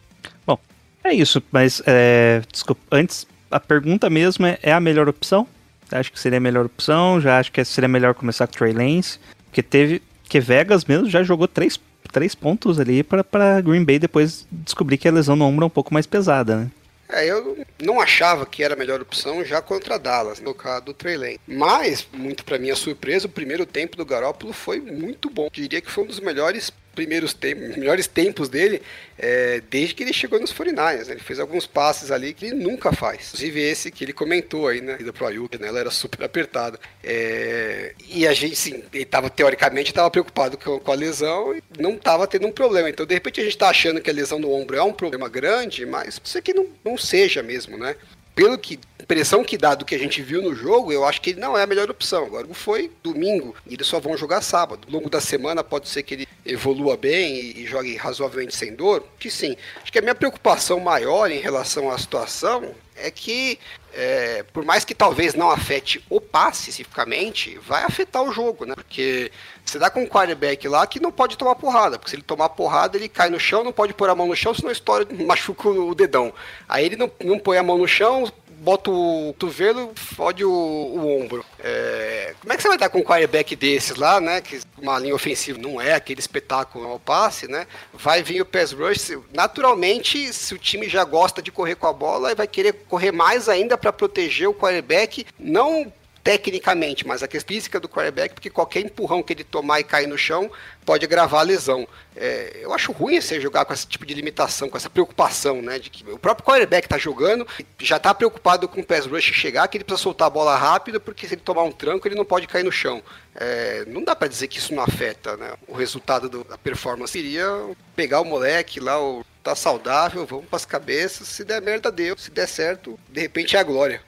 Bom, 0.46 0.60
é 1.04 1.13
isso, 1.13 1.42
mas 1.52 1.82
é, 1.86 2.42
desculpa, 2.52 2.82
antes 2.92 3.26
a 3.50 3.60
pergunta 3.60 4.10
mesmo 4.10 4.46
é, 4.46 4.58
é 4.62 4.74
a 4.74 4.80
melhor 4.80 5.08
opção? 5.08 5.48
Acho 5.91 6.12
que 6.12 6.19
seria 6.19 6.38
a 6.38 6.41
melhor 6.41 6.65
opção, 6.65 7.19
já 7.19 7.39
acho 7.39 7.52
que 7.52 7.63
seria 7.65 7.88
melhor 7.88 8.13
começar 8.13 8.47
com 8.47 8.54
o 8.54 8.58
Trey 8.58 8.73
Lance, 8.73 9.19
porque 9.45 9.63
teve 9.63 10.02
que 10.28 10.39
Vegas 10.39 10.86
mesmo 10.86 11.10
já 11.10 11.23
jogou 11.23 11.47
três, 11.47 11.80
três 12.12 12.36
pontos 12.36 12.80
ali 12.80 13.04
pra 13.04 13.62
Green 13.62 13.84
Bay 13.84 13.97
depois 13.97 14.47
descobrir 14.52 14.97
que 14.97 15.08
a 15.08 15.12
lesão 15.12 15.36
no 15.36 15.45
ombro 15.45 15.63
é 15.63 15.67
um 15.67 15.71
pouco 15.71 15.93
mais 15.93 16.06
pesada, 16.06 16.58
né? 16.58 16.71
É, 17.12 17.25
eu 17.25 17.58
não 17.82 17.99
achava 17.99 18.45
que 18.45 18.63
era 18.63 18.75
a 18.75 18.78
melhor 18.78 19.02
opção 19.02 19.43
já 19.43 19.60
contra 19.63 19.97
Dallas, 19.97 20.39
no 20.39 20.54
caso 20.54 20.86
do 20.86 20.93
Trey 20.93 21.17
Lance. 21.17 21.39
Mas, 21.47 22.08
muito 22.13 22.45
pra 22.45 22.60
minha 22.60 22.75
surpresa, 22.75 23.25
o 23.25 23.32
primeiro 23.32 23.65
tempo 23.65 23.97
do 23.97 24.06
Garópolo 24.06 24.54
foi 24.54 24.80
muito 24.80 25.28
bom. 25.28 25.49
Diria 25.52 25.82
que 25.82 25.89
foi 25.89 26.04
um 26.04 26.08
dos 26.08 26.19
melhores 26.19 26.71
primeiros 26.95 27.34
tempos, 27.34 27.75
melhores 27.75 28.08
tempos 28.08 28.49
dele 28.49 28.82
é, 29.17 29.62
desde 29.69 29.93
que 29.93 30.04
ele 30.04 30.13
chegou 30.13 30.39
nos 30.39 30.54
49ers. 30.54 31.08
né? 31.08 31.13
Ele 31.13 31.19
fez 31.19 31.39
alguns 31.39 31.67
passes 31.67 32.12
ali 32.12 32.34
que 32.34 32.45
ele 32.47 32.56
nunca 32.56 32.91
faz. 32.91 33.28
Inclusive 33.28 33.62
esse 33.62 33.91
que 33.91 34.04
ele 34.04 34.13
comentou 34.13 34.67
aí, 34.67 34.82
né? 34.82 34.97
Ida 34.99 35.12
pro 35.12 35.28
Ayuk, 35.28 35.58
né? 35.58 35.67
Ela 35.67 35.80
era 35.80 35.91
super 35.91 36.23
apertada. 36.23 36.80
É, 37.04 37.93
e 38.08 38.25
a 38.28 38.34
gente, 38.34 38.56
sim, 38.56 38.84
ele 38.93 39.06
tava, 39.06 39.30
teoricamente, 39.30 39.91
estava 39.91 40.10
preocupado 40.10 40.58
com, 40.58 40.80
com 40.80 40.91
a 40.91 40.95
lesão 40.95 41.56
e 41.56 41.62
não 41.78 41.95
estava 41.95 42.25
tendo 42.28 42.47
um 42.47 42.52
problema. 42.52 42.89
Então, 42.89 43.06
de 43.06 43.13
repente, 43.13 43.41
a 43.41 43.43
gente 43.43 43.58
tá 43.58 43.69
achando 43.69 44.02
que 44.02 44.10
a 44.10 44.13
lesão 44.13 44.39
no 44.39 44.52
ombro 44.52 44.78
é 44.78 44.84
um 44.84 44.93
problema 44.93 45.28
grande, 45.28 45.86
mas 45.86 46.19
ser 46.23 46.41
que 46.41 46.54
não, 46.54 46.67
não 46.84 46.97
seja 46.97 47.43
mesmo, 47.43 47.78
né? 47.78 47.95
Pelo 48.36 48.58
que 48.58 48.80
impressão 49.02 49.44
que 49.44 49.58
dá 49.58 49.76
do 49.76 49.86
que 49.86 49.96
a 49.96 50.00
gente 50.00 50.22
viu 50.22 50.42
no 50.42 50.54
jogo, 50.54 50.92
eu 50.92 51.06
acho 51.06 51.22
que 51.22 51.32
ele 51.32 51.40
não 51.40 51.58
é 51.58 51.64
a 51.64 51.68
melhor 51.68 51.90
opção. 51.90 52.26
Agora, 52.26 52.48
foi 52.54 52.92
domingo 53.02 53.56
e 53.66 53.74
eles 53.74 53.88
só 53.88 54.00
vão 54.00 54.18
jogar 54.18 54.42
sábado. 54.42 54.88
Ao 54.88 54.94
longo 54.94 55.10
da 55.10 55.22
semana 55.22 55.64
pode 55.64 55.88
ser 55.88 56.04
que 56.04 56.14
ele 56.14 56.28
evolua 56.46 56.98
bem 56.98 57.36
e, 57.36 57.62
e 57.62 57.66
jogue 57.66 57.96
razoavelmente 57.96 58.56
sem 58.56 58.76
dor. 58.76 59.06
Que 59.18 59.32
sim. 59.32 59.56
Acho 59.82 59.92
que 59.92 60.00
a 60.00 60.02
minha 60.02 60.16
preocupação 60.16 60.80
maior 60.80 61.32
em 61.32 61.40
relação 61.40 61.90
à 61.90 61.98
situação 61.98 62.76
é 63.02 63.10
que, 63.10 63.58
é, 63.94 64.44
por 64.52 64.66
mais 64.66 64.84
que 64.84 64.94
talvez 64.94 65.34
não 65.34 65.50
afete 65.50 66.04
o 66.10 66.20
passe 66.20 66.70
especificamente, 66.70 67.58
vai 67.60 67.84
afetar 67.84 68.22
o 68.22 68.32
jogo, 68.32 68.66
né? 68.66 68.76
Porque 68.76 69.32
você 69.64 69.80
dá 69.80 69.90
com 69.90 70.04
um 70.04 70.08
quarterback 70.08 70.68
lá 70.68 70.86
que 70.86 71.00
não 71.00 71.12
pode 71.12 71.38
tomar 71.38 71.56
porrada, 71.56 71.98
porque 71.98 72.10
se 72.10 72.16
ele 72.16 72.24
tomar 72.24 72.50
porrada, 72.50 72.98
ele 72.98 73.08
cai 73.08 73.30
no 73.30 73.40
chão, 73.40 73.64
não 73.64 73.72
pode 73.72 73.94
pôr 73.94 74.10
a 74.10 74.16
mão 74.16 74.28
no 74.28 74.36
chão, 74.36 74.54
senão 74.54 74.72
estoura, 74.72 75.08
machuca 75.26 75.70
o 75.70 75.96
dedão. 75.96 76.34
Aí 76.68 76.86
ele 76.86 76.96
não, 76.96 77.10
não 77.24 77.40
põe 77.40 77.58
a 77.58 77.64
mão 77.64 77.78
no 77.78 77.88
chão, 77.88 78.30
bota 78.60 78.91
o 78.91 79.34
cotovelo, 79.34 79.91
fode 79.95 80.43
o, 80.43 80.52
o 80.52 81.22
ombro. 81.22 81.45
É, 81.60 82.36
como 82.39 82.54
é 82.54 82.56
que 82.56 82.62
você 82.62 82.67
vai 82.67 82.78
dar 82.78 82.89
com 82.89 83.00
um 83.00 83.04
quarterback 83.04 83.56
desses 83.56 83.95
lá, 83.95 84.19
né? 84.19 84.41
Que 84.41 84.60
uma 84.78 85.00
linha 85.00 85.15
ofensiva 85.15 85.60
não 85.60 85.80
é 85.80 85.93
aquele 85.93 86.19
espetáculo 86.19 86.88
ao 86.88 87.00
passe, 87.00 87.48
né? 87.48 87.65
Vai 87.93 88.22
vir 88.22 88.41
o 88.41 88.45
pass 88.45 88.72
rush. 88.72 89.17
Naturalmente, 89.34 90.32
se 90.34 90.54
o 90.54 90.58
time 90.58 90.88
já 90.88 91.04
gosta 91.04 91.41
de 91.41 91.52
correr 91.52 91.76
com 91.76 91.88
a 91.88 91.93
bola, 91.93 92.36
vai 92.36 92.48
querer 92.48 92.74
correr 92.88 93.12
mais 93.12 93.50
ainda 93.50 93.78
para 93.78 93.93
proteger 93.93 94.48
o 94.48 94.54
quarterback, 94.54 95.26
não 95.39 95.91
tecnicamente, 96.30 97.08
mas 97.08 97.24
a 97.24 97.28
questão 97.28 97.50
física 97.56 97.80
do 97.80 97.89
quarterback, 97.89 98.36
porque 98.36 98.52
qualquer 98.52 98.82
empurrão 98.82 99.24
que 99.24 99.34
ele 99.34 99.44
tomar 99.44 99.80
e 99.80 99.84
cair 99.84 100.06
no 100.06 100.15
chão 100.15 100.52
pode 100.86 101.04
agravar 101.04 101.39
a 101.39 101.44
lesão. 101.44 101.88
É, 102.15 102.60
eu 102.62 102.72
acho 102.72 102.92
ruim 102.92 103.20
você 103.20 103.42
jogar 103.42 103.65
com 103.65 103.74
esse 103.74 103.88
tipo 103.88 104.06
de 104.06 104.13
limitação, 104.13 104.70
com 104.70 104.78
essa 104.78 104.92
preocupação, 104.92 105.60
né? 105.60 105.80
De 105.80 105.89
que 105.89 106.08
o 106.08 106.20
próprio 106.20 106.46
quarterback 106.46 106.88
tá 106.88 107.00
jogando, 107.00 107.48
já 107.80 107.98
tá 107.98 108.13
preocupado 108.13 108.68
com 108.68 108.82
o 108.82 108.86
pass 108.86 109.08
rush 109.08 109.24
chegar, 109.34 109.68
que 109.68 109.78
ele 109.78 109.84
precisa 109.84 110.04
soltar 110.04 110.28
a 110.28 110.30
bola 110.30 110.56
rápido, 110.56 111.02
porque 111.02 111.28
se 111.28 111.34
ele 111.34 111.42
tomar 111.42 111.63
um 111.63 111.72
tranco, 111.72 112.08
ele 112.08 112.13
não 112.13 112.26
pode 112.26 112.46
cair 112.46 112.63
no 112.63 112.72
chão. 112.72 113.02
É, 113.34 113.86
não 113.88 114.04
dá 114.04 114.15
para 114.15 114.28
dizer 114.28 114.48
que 114.48 114.60
isso 114.60 114.76
não 114.76 114.84
afeta, 114.84 115.36
né? 115.36 115.54
O 115.68 115.74
resultado 115.74 116.30
do- 116.30 116.44
da 116.44 116.60
performance 116.60 117.18
iria 117.18 117.48
pegar 117.96 118.22
o 118.22 118.26
moleque 118.26 118.80
lá, 118.80 119.02
o 119.02 119.26
tá 119.42 119.56
saudável, 119.56 120.28
vamos 120.28 120.46
pras 120.46 120.63
cabeças. 120.65 121.28
Se 121.28 121.44
der 121.44 121.60
merda, 121.60 121.92
deu. 121.92 122.15
Se 122.20 122.30
der 122.30 122.48
certo, 122.48 123.00
de 123.10 123.20
repente 123.20 123.56
é 123.56 123.60
a 123.60 123.63
glória. 123.63 124.08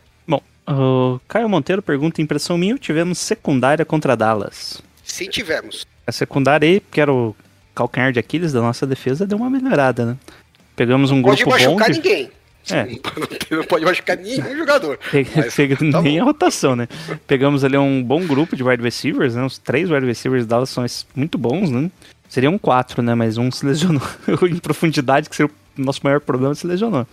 O 0.67 1.19
Caio 1.27 1.49
Monteiro 1.49 1.81
pergunta: 1.81 2.21
impressão 2.21 2.57
minha, 2.57 2.77
tivemos 2.77 3.17
secundária 3.17 3.83
contra 3.85 4.15
Dallas. 4.15 4.81
Sim, 5.03 5.29
tivemos. 5.29 5.85
A 6.05 6.11
secundária 6.11 6.67
aí, 6.67 6.79
que 6.79 7.01
era 7.01 7.11
o 7.11 7.35
calcanhar 7.75 8.11
de 8.11 8.19
Aquiles 8.19 8.53
da 8.53 8.61
nossa 8.61 8.85
defesa, 8.85 9.25
deu 9.25 9.37
uma 9.37 9.49
melhorada, 9.49 10.05
né? 10.05 10.17
Pegamos 10.75 11.11
um 11.11 11.21
Pode 11.21 11.43
grupo 11.43 11.57
bom. 11.57 11.63
machucar 11.65 11.89
de- 11.91 11.97
ninguém. 11.97 12.31
É. 12.69 12.85
Não 13.55 13.63
pode 13.63 13.83
machucar 13.83 14.15
nenhum 14.17 14.55
jogador. 14.55 14.99
Mas 15.35 15.55
pega- 15.55 15.75
tá 15.75 16.01
nem 16.01 16.17
bom. 16.17 16.21
a 16.21 16.25
rotação, 16.25 16.75
né? 16.75 16.87
Pegamos 17.25 17.63
ali 17.63 17.75
um 17.77 18.03
bom 18.03 18.25
grupo 18.25 18.55
de 18.55 18.63
wide 18.63 18.83
receivers, 18.83 19.33
né? 19.35 19.43
Os 19.43 19.57
três 19.57 19.89
wide 19.89 20.05
receivers 20.05 20.45
Dallas 20.45 20.69
são 20.69 20.85
muito 21.15 21.37
bons, 21.39 21.71
né? 21.71 21.89
Seriam 22.29 22.57
quatro, 22.59 23.01
né? 23.01 23.15
Mas 23.15 23.37
um 23.37 23.51
se 23.51 23.65
lesionou. 23.65 24.01
em 24.49 24.57
profundidade, 24.57 25.27
que 25.29 25.35
seria 25.35 25.51
o 25.77 25.81
nosso 25.81 26.01
maior 26.03 26.21
problema, 26.21 26.53
se 26.53 26.67
lesionou. 26.67 27.05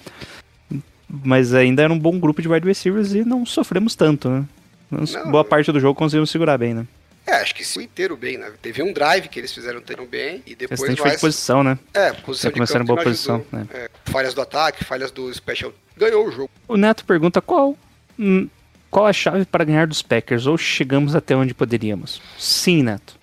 Mas 1.09 1.55
ainda 1.55 1.83
era 1.83 1.93
um 1.93 1.99
bom 1.99 2.19
grupo 2.19 2.43
de 2.43 2.49
wide 2.49 2.67
receivers 2.67 3.15
e 3.15 3.25
não 3.25 3.47
sofremos 3.47 3.95
tanto, 3.95 4.29
né? 4.29 4.45
Nós- 4.91 5.15
Não, 5.15 5.31
boa 5.31 5.45
parte 5.45 5.71
do 5.73 5.81
jogo 5.81 5.95
conseguimos 5.99 6.31
segurar 6.31 6.59
bem, 6.59 6.75
né? 6.75 6.87
É, 7.27 7.35
acho 7.37 7.55
que 7.55 7.63
se 7.65 7.83
inteiro 7.83 8.17
bem, 8.17 8.39
né? 8.39 8.51
Teve 8.63 8.83
um 8.83 8.91
drive 8.93 9.29
que 9.29 9.39
eles 9.39 9.53
fizeram 9.53 9.83
tão 9.83 10.07
bem 10.07 10.43
e 10.47 10.55
depois 10.55 10.81
Restante 10.81 11.01
foi 11.03 11.11
de 11.11 11.19
posição, 11.21 11.63
né? 11.63 11.79
É, 11.93 12.13
posição 12.13 12.49
Já 12.51 12.55
começaram 12.55 12.85
boa 12.87 13.03
posição, 13.03 13.37
ajudou. 13.53 13.67
É, 13.77 13.91
falhas 14.07 14.33
do 14.33 14.41
ataque, 14.41 14.83
falhas 14.85 15.11
do 15.11 15.33
special. 15.35 15.73
Ganhou 15.97 16.27
o 16.27 16.33
jogo. 16.33 16.51
O 16.67 16.77
Neto 16.79 17.05
pergunta 17.05 17.43
qual, 17.43 17.77
hum, 18.19 18.49
qual 18.91 19.07
a 19.07 19.13
chave 19.13 19.45
para 19.45 19.63
ganhar 19.65 19.87
dos 19.87 20.01
Packers 20.01 20.47
ou 20.47 20.57
chegamos 20.57 21.15
até 21.15 21.37
onde 21.37 21.53
poderíamos. 21.53 22.23
Sim, 22.39 22.83
Neto. 22.83 23.18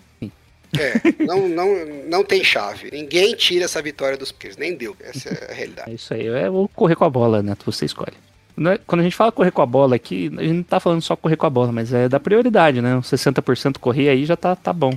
É, 0.80 1.24
não, 1.26 1.48
não, 1.48 1.68
não 2.08 2.24
tem 2.24 2.44
chave. 2.44 2.90
Ninguém 2.92 3.36
tira 3.36 3.66
essa 3.66 3.82
vitória 3.82 4.18
dos 4.18 4.32
Packers, 4.32 4.58
nem 4.58 4.76
deu. 4.76 4.96
Essa 5.00 5.30
é 5.30 5.52
a 5.52 5.54
realidade. 5.54 5.92
É 5.92 5.94
isso 5.94 6.14
aí. 6.14 6.28
É 6.28 6.48
correr 6.74 6.96
com 6.96 7.06
a 7.06 7.10
bola, 7.10 7.42
Neto. 7.44 7.64
Você 7.66 7.86
escolhe. 7.86 8.14
É- 8.58 8.80
Quando 8.86 9.02
a 9.02 9.04
gente 9.04 9.16
fala 9.16 9.32
correr 9.32 9.52
com 9.52 9.62
a 9.62 9.66
bola 9.66 9.96
aqui, 9.96 10.32
a 10.38 10.42
gente 10.42 10.54
não 10.54 10.64
tá 10.64 10.80
falando 10.80 11.02
só 11.02 11.16
correr 11.16 11.36
com 11.36 11.46
a 11.46 11.50
bola, 11.50 11.72
mas 11.72 11.94
é 11.94 12.08
da 12.08 12.20
prioridade, 12.20 12.82
né? 12.82 12.96
Uns 12.96 13.10
60% 13.10 13.80
correr 13.80 14.10
aí 14.10 14.26
já 14.26 14.36
tá, 14.36 14.56
tá 14.56 14.72
bom. 14.72 14.92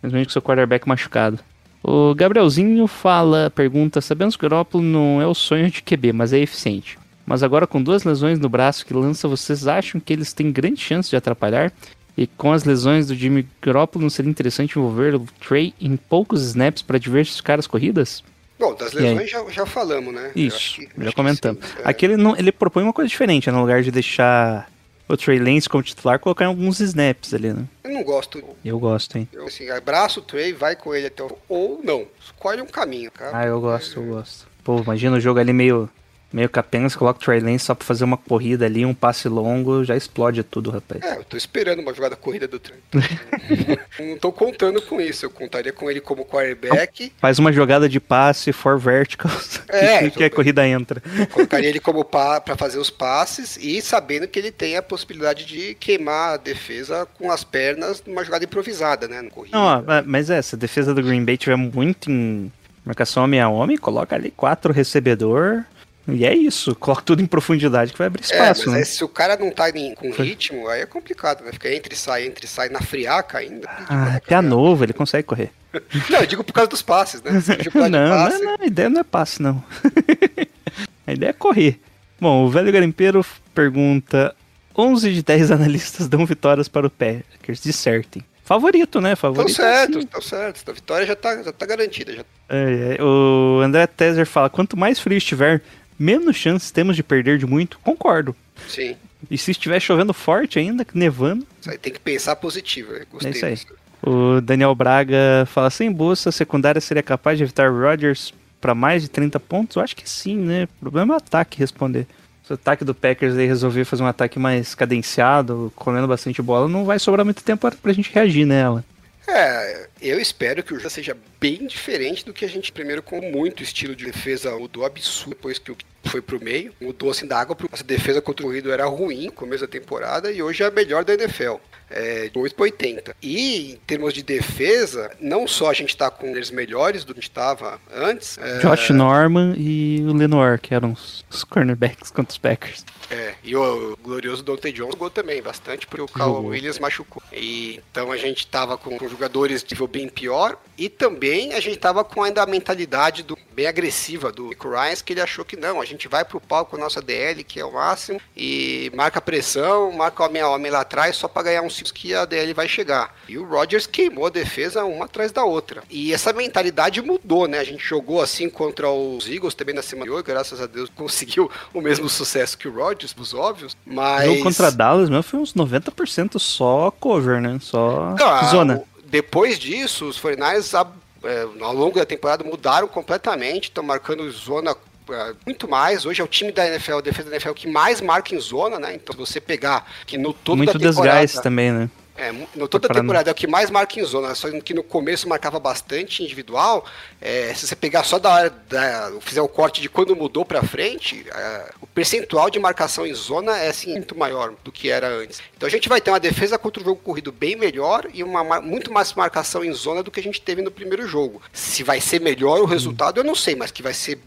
Principalmente 0.00 0.26
com 0.26 0.32
seu 0.32 0.42
quarterback 0.42 0.86
machucado. 0.88 1.38
O 1.82 2.14
Gabrielzinho 2.14 2.86
fala, 2.86 3.50
pergunta, 3.54 4.00
sabemos 4.00 4.36
que 4.36 4.44
o 4.46 4.48
Garoppolo 4.48 4.82
não 4.82 5.20
é 5.20 5.26
o 5.26 5.34
sonho 5.34 5.70
de 5.70 5.82
QB, 5.82 6.12
mas 6.12 6.32
é 6.32 6.38
eficiente. 6.38 6.98
Mas 7.26 7.42
agora 7.42 7.66
com 7.66 7.82
duas 7.82 8.04
lesões 8.04 8.38
no 8.38 8.48
braço 8.48 8.84
que 8.84 8.92
lança, 8.94 9.28
vocês 9.28 9.66
acham 9.66 10.00
que 10.00 10.12
eles 10.12 10.32
têm 10.32 10.50
grande 10.50 10.80
chance 10.80 11.08
de 11.10 11.16
atrapalhar? 11.16 11.72
E 12.16 12.26
com 12.26 12.52
as 12.52 12.64
lesões 12.64 13.06
do 13.08 13.14
Jimmy 13.14 13.46
Garoppolo, 13.60 14.02
não 14.04 14.10
seria 14.10 14.30
interessante 14.30 14.78
envolver 14.78 15.14
o 15.16 15.26
Trey 15.46 15.74
em 15.80 15.96
poucos 15.96 16.42
snaps 16.42 16.82
para 16.82 16.98
diversificar 16.98 17.58
as 17.58 17.66
corridas? 17.66 18.22
Bom, 18.58 18.72
das 18.74 18.92
lesões 18.92 19.28
já, 19.28 19.44
já 19.50 19.66
falamos, 19.66 20.14
né? 20.14 20.30
Isso, 20.36 20.76
que- 20.76 20.88
já 20.96 21.12
comentamos. 21.12 21.64
sim. 21.66 21.72
É. 21.84 21.88
Aqui 21.88 22.06
ele, 22.06 22.16
não, 22.16 22.36
ele 22.36 22.52
propõe 22.52 22.84
uma 22.84 22.92
coisa 22.92 23.08
diferente, 23.08 23.48
né? 23.48 23.52
no 23.52 23.60
lugar 23.62 23.82
de 23.82 23.90
deixar 23.90 24.70
o 25.08 25.16
Trey 25.16 25.38
Lance 25.40 25.68
como 25.68 25.82
titular, 25.82 26.18
colocar 26.20 26.46
alguns 26.46 26.78
snaps 26.80 27.34
ali, 27.34 27.52
né? 27.52 27.64
Eu 27.82 27.90
não 27.92 28.04
gosto. 28.04 28.42
Eu 28.64 28.78
gosto, 28.78 29.18
hein? 29.18 29.28
Eu, 29.32 29.46
assim, 29.46 29.68
abraça 29.70 30.20
o 30.20 30.22
Trey, 30.22 30.52
vai 30.52 30.76
com 30.76 30.94
ele 30.94 31.08
até 31.08 31.22
o... 31.24 31.36
Ou 31.48 31.80
não. 31.82 32.06
Escolhe 32.24 32.62
um 32.62 32.66
caminho, 32.66 33.10
cara. 33.10 33.36
Ah, 33.38 33.44
eu 33.44 33.60
gosto, 33.60 33.98
eu 34.00 34.06
gosto. 34.06 34.46
Pô, 34.62 34.80
imagina 34.80 35.16
o 35.16 35.20
jogo 35.20 35.40
ali 35.40 35.52
meio, 35.52 35.90
meio 36.34 36.48
capenga, 36.48 36.88
você 36.88 36.98
coloca 36.98 37.20
o 37.20 37.24
Trey 37.24 37.38
Lance 37.38 37.66
só 37.66 37.76
pra 37.76 37.86
fazer 37.86 38.02
uma 38.02 38.16
corrida 38.16 38.66
ali, 38.66 38.84
um 38.84 38.92
passe 38.92 39.28
longo, 39.28 39.84
já 39.84 39.96
explode 39.96 40.42
tudo, 40.42 40.68
rapaz. 40.68 41.00
É, 41.04 41.16
eu 41.16 41.22
tô 41.22 41.36
esperando 41.36 41.78
uma 41.78 41.94
jogada 41.94 42.16
corrida 42.16 42.48
do 42.48 42.58
Trey. 42.58 42.80
não 44.00 44.18
tô 44.18 44.32
contando 44.32 44.82
com 44.82 45.00
isso. 45.00 45.24
Eu 45.24 45.30
contaria 45.30 45.72
com 45.72 45.88
ele 45.88 46.00
como 46.00 46.24
quarterback. 46.24 47.12
Faz 47.20 47.38
uma 47.38 47.52
jogada 47.52 47.88
de 47.88 48.00
passe 48.00 48.52
for 48.52 48.76
verticals, 48.76 49.60
É, 49.70 50.10
que, 50.10 50.18
que 50.18 50.24
a 50.24 50.30
corrida 50.30 50.66
entra. 50.66 51.00
Colocaria 51.30 51.68
ele 51.68 51.80
como 51.80 52.04
pa 52.04 52.40
para 52.40 52.56
fazer 52.56 52.78
os 52.78 52.90
passes 52.90 53.56
e 53.56 53.80
sabendo 53.80 54.26
que 54.26 54.38
ele 54.38 54.50
tem 54.50 54.76
a 54.76 54.82
possibilidade 54.82 55.44
de 55.44 55.74
queimar 55.74 56.34
a 56.34 56.36
defesa 56.36 57.06
com 57.14 57.30
as 57.30 57.44
pernas 57.44 58.02
numa 58.04 58.24
jogada 58.24 58.44
improvisada, 58.44 59.06
né? 59.06 59.22
No 59.22 59.30
corrida. 59.30 59.56
Não, 59.56 59.64
ó, 59.64 59.82
mas 60.04 60.30
é, 60.30 60.42
se 60.42 60.56
a 60.56 60.58
defesa 60.58 60.92
do 60.92 61.02
Green 61.02 61.24
Bay 61.24 61.36
tiver 61.36 61.56
muito 61.56 62.10
em 62.10 62.50
marcação 62.84 63.24
homem 63.24 63.40
a 63.40 63.48
homem, 63.48 63.76
coloca 63.76 64.14
ali 64.14 64.30
quatro 64.30 64.72
recebedor. 64.72 65.64
E 66.06 66.24
é 66.26 66.34
isso, 66.34 66.74
coloca 66.76 67.00
tudo 67.02 67.22
em 67.22 67.26
profundidade 67.26 67.92
que 67.92 67.98
vai 67.98 68.08
abrir 68.08 68.22
É, 68.22 68.24
espaço, 68.26 68.68
mas 68.70 68.78
né? 68.80 68.84
se 68.84 69.02
o 69.02 69.08
cara 69.08 69.36
não 69.36 69.50
tá 69.50 69.70
em- 69.70 69.94
com 69.94 70.10
ritmo, 70.10 70.68
aí 70.68 70.82
é 70.82 70.86
complicado, 70.86 71.42
né? 71.42 71.50
Fica 71.52 71.72
entre 71.74 71.94
e 71.94 71.96
sai, 71.96 72.26
entre 72.26 72.44
e 72.44 72.48
sai 72.48 72.68
na 72.68 72.80
friaca 72.82 73.38
ainda. 73.38 73.66
Ah, 73.88 74.20
pé 74.26 74.40
novo, 74.42 74.84
ele 74.84 74.92
consegue 74.92 75.22
correr. 75.26 75.50
Não, 76.10 76.20
eu 76.20 76.26
digo 76.26 76.44
por 76.44 76.52
causa 76.52 76.68
dos 76.68 76.82
passes, 76.82 77.22
né? 77.22 77.30
Não, 77.32 77.40
jogar 77.40 77.84
de 77.86 77.90
não, 77.90 78.08
passe, 78.10 78.44
não, 78.44 78.56
a 78.60 78.66
ideia 78.66 78.88
não 78.90 79.00
é 79.00 79.04
passe, 79.04 79.42
não. 79.42 79.64
a 81.06 81.12
ideia 81.12 81.30
é 81.30 81.32
correr. 81.32 81.80
Bom, 82.20 82.44
o 82.44 82.48
velho 82.50 82.70
garimpeiro 82.70 83.24
pergunta: 83.54 84.34
11 84.76 85.12
de 85.12 85.22
10 85.22 85.50
analistas 85.50 86.06
dão 86.08 86.24
vitórias 86.26 86.68
para 86.68 86.86
o 86.86 86.90
Packers, 86.90 87.62
dissertem. 87.62 88.22
Favorito, 88.44 89.00
né? 89.00 89.14
Estão 89.14 89.32
Favorito. 89.34 89.56
certos, 89.56 89.96
sim. 89.96 90.02
estão 90.02 90.20
certos. 90.20 90.62
A 90.68 90.72
vitória 90.72 91.06
já 91.06 91.16
tá, 91.16 91.42
já 91.42 91.50
tá 91.52 91.64
garantida. 91.64 92.12
Já. 92.12 92.24
É, 92.50 92.96
é. 92.98 93.02
O 93.02 93.60
André 93.62 93.86
Teser 93.86 94.26
fala: 94.26 94.50
quanto 94.50 94.76
mais 94.76 94.98
frio 95.00 95.16
estiver, 95.16 95.62
menos 95.98 96.36
chances 96.36 96.70
temos 96.70 96.96
de 96.96 97.02
perder 97.02 97.38
de 97.38 97.46
muito. 97.46 97.78
Concordo. 97.80 98.34
Sim. 98.68 98.96
E 99.30 99.38
se 99.38 99.50
estiver 99.52 99.80
chovendo 99.80 100.12
forte 100.12 100.58
ainda, 100.58 100.86
nevando, 100.92 101.46
Isso 101.60 101.70
aí 101.70 101.78
tem 101.78 101.92
que 101.92 102.00
pensar 102.00 102.36
positivo. 102.36 102.92
Gostei 103.10 103.32
É 103.32 103.34
isso 103.34 103.46
aí. 103.46 103.54
disso. 103.54 103.66
O 104.02 104.40
Daniel 104.40 104.74
Braga 104.74 105.46
fala: 105.46 105.70
sem 105.70 105.90
bolsa, 105.90 106.28
a 106.28 106.32
secundária 106.32 106.80
seria 106.80 107.02
capaz 107.02 107.38
de 107.38 107.44
evitar 107.44 107.70
o 107.70 107.80
Rodgers 107.80 108.34
para 108.60 108.74
mais 108.74 109.02
de 109.02 109.08
30 109.08 109.40
pontos? 109.40 109.76
Eu 109.76 109.82
acho 109.82 109.96
que 109.96 110.08
sim, 110.08 110.36
né? 110.36 110.64
O 110.64 110.80
problema 110.80 111.14
é 111.14 111.16
o 111.16 111.18
ataque 111.18 111.58
responder. 111.58 112.06
Se 112.46 112.52
o 112.52 112.54
ataque 112.54 112.84
do 112.84 112.94
Packers 112.94 113.34
aí 113.36 113.46
resolver 113.46 113.86
fazer 113.86 114.02
um 114.02 114.06
ataque 114.06 114.38
mais 114.38 114.74
cadenciado, 114.74 115.72
comendo 115.74 116.06
bastante 116.06 116.42
bola, 116.42 116.68
não 116.68 116.84
vai 116.84 116.98
sobrar 116.98 117.24
muito 117.24 117.42
tempo 117.42 117.66
pra 117.80 117.92
gente 117.94 118.12
reagir 118.12 118.44
nela. 118.44 118.84
É, 119.26 119.88
eu 120.00 120.20
espero 120.20 120.62
que 120.62 120.74
o 120.74 120.76
jogo 120.76 120.90
seja 120.90 121.16
bem 121.40 121.66
diferente 121.66 122.24
do 122.24 122.32
que 122.32 122.44
a 122.44 122.48
gente 122.48 122.70
primeiro 122.70 123.02
com 123.02 123.20
muito 123.20 123.62
estilo 123.62 123.96
de 123.96 124.04
defesa 124.04 124.56
mudou 124.56 124.84
absurdo 124.84 125.30
depois 125.30 125.58
que 125.58 125.72
o 125.72 125.76
foi 126.08 126.20
pro 126.20 126.42
meio, 126.42 126.72
mudou 126.80 127.10
assim 127.10 127.26
da 127.26 127.38
água 127.38 127.56
pro... 127.56 127.68
Essa 127.72 127.84
defesa 127.84 128.20
contra 128.20 128.44
o 128.44 128.48
ruído 128.48 128.70
era 128.70 128.84
ruim 128.86 129.26
no 129.26 129.32
começo 129.32 129.62
da 129.62 129.68
temporada 129.68 130.30
e 130.30 130.42
hoje 130.42 130.62
é 130.62 130.66
a 130.66 130.70
melhor 130.70 131.04
da 131.04 131.14
NFL. 131.14 131.56
É, 131.90 132.28
de 132.28 132.38
8 132.38 132.54
para 132.54 132.64
80. 132.64 133.16
E 133.22 133.72
em 133.72 133.76
termos 133.86 134.14
de 134.14 134.22
defesa, 134.22 135.10
não 135.20 135.46
só 135.46 135.70
a 135.70 135.74
gente 135.74 135.96
tá 135.96 136.10
com 136.10 136.28
eles 136.28 136.50
melhores 136.50 137.04
do 137.04 137.12
que 137.12 137.20
a 137.20 137.22
gente 137.22 137.30
tava 137.30 137.78
antes. 137.94 138.38
é, 138.38 138.58
Josh 138.58 138.90
Norman 138.90 139.54
e 139.56 140.02
o 140.06 140.12
Lenoir, 140.12 140.58
que 140.58 140.74
eram 140.74 140.92
os, 140.92 141.24
os 141.30 141.44
cornerbacks 141.44 142.10
contra 142.10 142.32
os 142.32 142.38
Packers. 142.38 142.84
É, 143.10 143.34
e 143.42 143.54
o 143.54 143.96
glorioso 144.02 144.42
Dante 144.42 144.72
Johnson 144.72 144.92
jogou 144.92 145.10
também 145.10 145.42
bastante, 145.42 145.86
porque 145.86 146.02
o 146.02 146.08
Carl. 146.08 146.44
Williams 146.44 146.78
machucou. 146.78 147.22
E, 147.32 147.80
então 147.90 148.10
a 148.10 148.16
gente 148.16 148.46
tava 148.46 148.76
com, 148.76 148.98
com 148.98 149.08
jogadores 149.08 149.62
de 149.62 149.74
nível 149.74 149.86
bem 149.86 150.08
pior, 150.08 150.58
e 150.76 150.88
também 150.88 151.54
a 151.54 151.60
gente 151.60 151.76
tava 151.76 152.04
com 152.04 152.22
ainda 152.22 152.42
a 152.42 152.46
mentalidade 152.46 153.22
do, 153.22 153.38
bem 153.52 153.66
agressiva 153.66 154.32
do 154.32 154.48
Nick 154.48 154.66
Ryan, 154.66 154.94
que 155.04 155.12
ele 155.12 155.20
achou 155.20 155.44
que 155.44 155.56
não, 155.56 155.80
a 155.80 155.84
gente 155.84 156.08
vai 156.08 156.24
pro 156.24 156.40
palco 156.40 156.72
com 156.72 156.76
a 156.76 156.80
nossa 156.80 157.00
DL, 157.00 157.44
que 157.44 157.60
é 157.60 157.64
o 157.64 157.72
máximo, 157.72 158.20
e 158.36 158.90
marca 158.94 159.20
pressão, 159.20 159.92
marca 159.92 160.24
homem 160.24 160.42
a 160.42 160.48
homem 160.48 160.70
lá 160.70 160.80
atrás, 160.80 161.16
só 161.16 161.28
para 161.28 161.44
ganhar 161.44 161.62
um 161.62 161.70
ciclo 161.70 161.92
que 161.92 162.14
a 162.14 162.24
DL 162.24 162.52
vai 162.52 162.68
chegar. 162.68 163.14
E 163.28 163.38
o 163.38 163.44
Rodgers 163.44 163.86
queimou 163.86 164.26
a 164.26 164.30
defesa 164.30 164.84
uma 164.84 165.04
atrás 165.04 165.30
da 165.30 165.44
outra. 165.44 165.82
E 165.88 166.12
essa 166.12 166.32
mentalidade 166.32 167.00
mudou, 167.00 167.46
né? 167.46 167.58
A 167.58 167.64
gente 167.64 167.84
jogou 167.84 168.20
assim 168.20 168.48
contra 168.48 168.90
os 168.90 169.28
Eagles 169.28 169.54
também 169.54 169.74
na 169.74 169.82
semana 169.82 170.06
de 170.06 170.10
hoje, 170.10 170.24
graças 170.24 170.60
a 170.60 170.66
Deus 170.66 170.90
conseguiu 170.94 171.50
o 171.72 171.80
mesmo 171.80 172.08
sucesso 172.08 172.58
que 172.58 172.66
o 172.66 172.74
Rodgers, 172.74 172.93
os 173.02 173.34
óbvios, 173.34 173.72
O 173.86 173.94
mas... 173.94 174.24
jogo 174.26 174.42
contra 174.42 174.70
Dallas 174.70 175.08
mesmo 175.10 175.22
foi 175.22 175.40
uns 175.40 175.52
90% 175.54 176.38
só 176.38 176.90
cover, 177.00 177.40
né? 177.40 177.58
Só 177.60 178.14
zona. 178.50 178.76
o- 178.76 178.86
Depois 179.06 179.58
disso, 179.58 180.06
os 180.06 180.18
49ers, 180.18 180.74
a- 180.78 180.86
é, 181.28 181.46
ao 181.60 181.72
longo 181.74 181.98
da 181.98 182.04
temporada, 182.06 182.42
mudaram 182.44 182.86
completamente, 182.88 183.64
estão 183.64 183.82
marcando 183.84 184.30
zona 184.30 184.76
é, 185.10 185.34
muito 185.44 185.68
mais. 185.68 186.06
Hoje 186.06 186.20
é 186.22 186.24
o 186.24 186.28
time 186.28 186.50
da 186.50 186.66
NFL, 186.66 186.94
a 186.96 187.00
defesa 187.02 187.28
da 187.28 187.36
NFL, 187.36 187.52
que 187.52 187.68
mais 187.68 188.00
marca 188.00 188.34
em 188.34 188.38
zona, 188.40 188.78
né? 188.78 188.94
Então, 188.94 189.12
se 189.14 189.18
você 189.32 189.40
pegar 189.40 189.86
que 190.06 190.16
no 190.16 190.32
todo 190.32 190.56
Muito 190.56 190.72
da 190.78 190.78
temporada... 190.78 191.20
desgaste 191.20 191.42
também, 191.42 191.70
né? 191.72 191.90
É, 192.16 192.32
no 192.54 192.68
toda 192.68 192.86
a 192.86 192.94
temporada 192.94 193.28
é 193.30 193.32
o 193.32 193.34
que 193.34 193.46
mais 193.46 193.70
marca 193.70 193.98
em 193.98 194.04
zona, 194.04 194.34
só 194.34 194.48
que 194.60 194.72
no 194.72 194.84
começo 194.84 195.28
marcava 195.28 195.58
bastante 195.58 196.22
individual. 196.22 196.86
É, 197.20 197.52
se 197.54 197.66
você 197.66 197.74
pegar 197.74 198.04
só 198.04 198.18
da 198.20 198.30
hora, 198.30 198.50
da, 198.68 199.12
fizer 199.20 199.40
o 199.40 199.48
corte 199.48 199.80
de 199.80 199.88
quando 199.88 200.14
mudou 200.14 200.44
pra 200.44 200.62
frente, 200.62 201.26
é, 201.34 201.70
o 201.80 201.86
percentual 201.86 202.48
de 202.48 202.58
marcação 202.60 203.04
em 203.04 203.12
zona 203.14 203.58
é 203.58 203.68
assim, 203.68 203.92
muito 203.94 204.16
maior 204.16 204.54
do 204.62 204.70
que 204.70 204.90
era 204.90 205.08
antes. 205.08 205.42
Então 205.56 205.66
a 205.66 205.70
gente 205.70 205.88
vai 205.88 206.00
ter 206.00 206.10
uma 206.10 206.20
defesa 206.20 206.56
contra 206.56 206.80
o 206.80 206.84
jogo 206.84 207.00
corrido 207.02 207.32
bem 207.32 207.56
melhor 207.56 208.06
e 208.14 208.22
uma 208.22 208.60
muito 208.60 208.92
mais 208.92 209.12
marcação 209.14 209.64
em 209.64 209.72
zona 209.72 210.02
do 210.02 210.10
que 210.10 210.20
a 210.20 210.22
gente 210.22 210.40
teve 210.40 210.62
no 210.62 210.70
primeiro 210.70 211.08
jogo. 211.08 211.42
Se 211.52 211.82
vai 211.82 212.00
ser 212.00 212.20
melhor 212.20 212.60
o 212.60 212.64
resultado, 212.64 213.18
eu 213.18 213.24
não 213.24 213.34
sei, 213.34 213.56
mas 213.56 213.72
que 213.72 213.82
vai 213.82 213.92
ser 213.92 214.20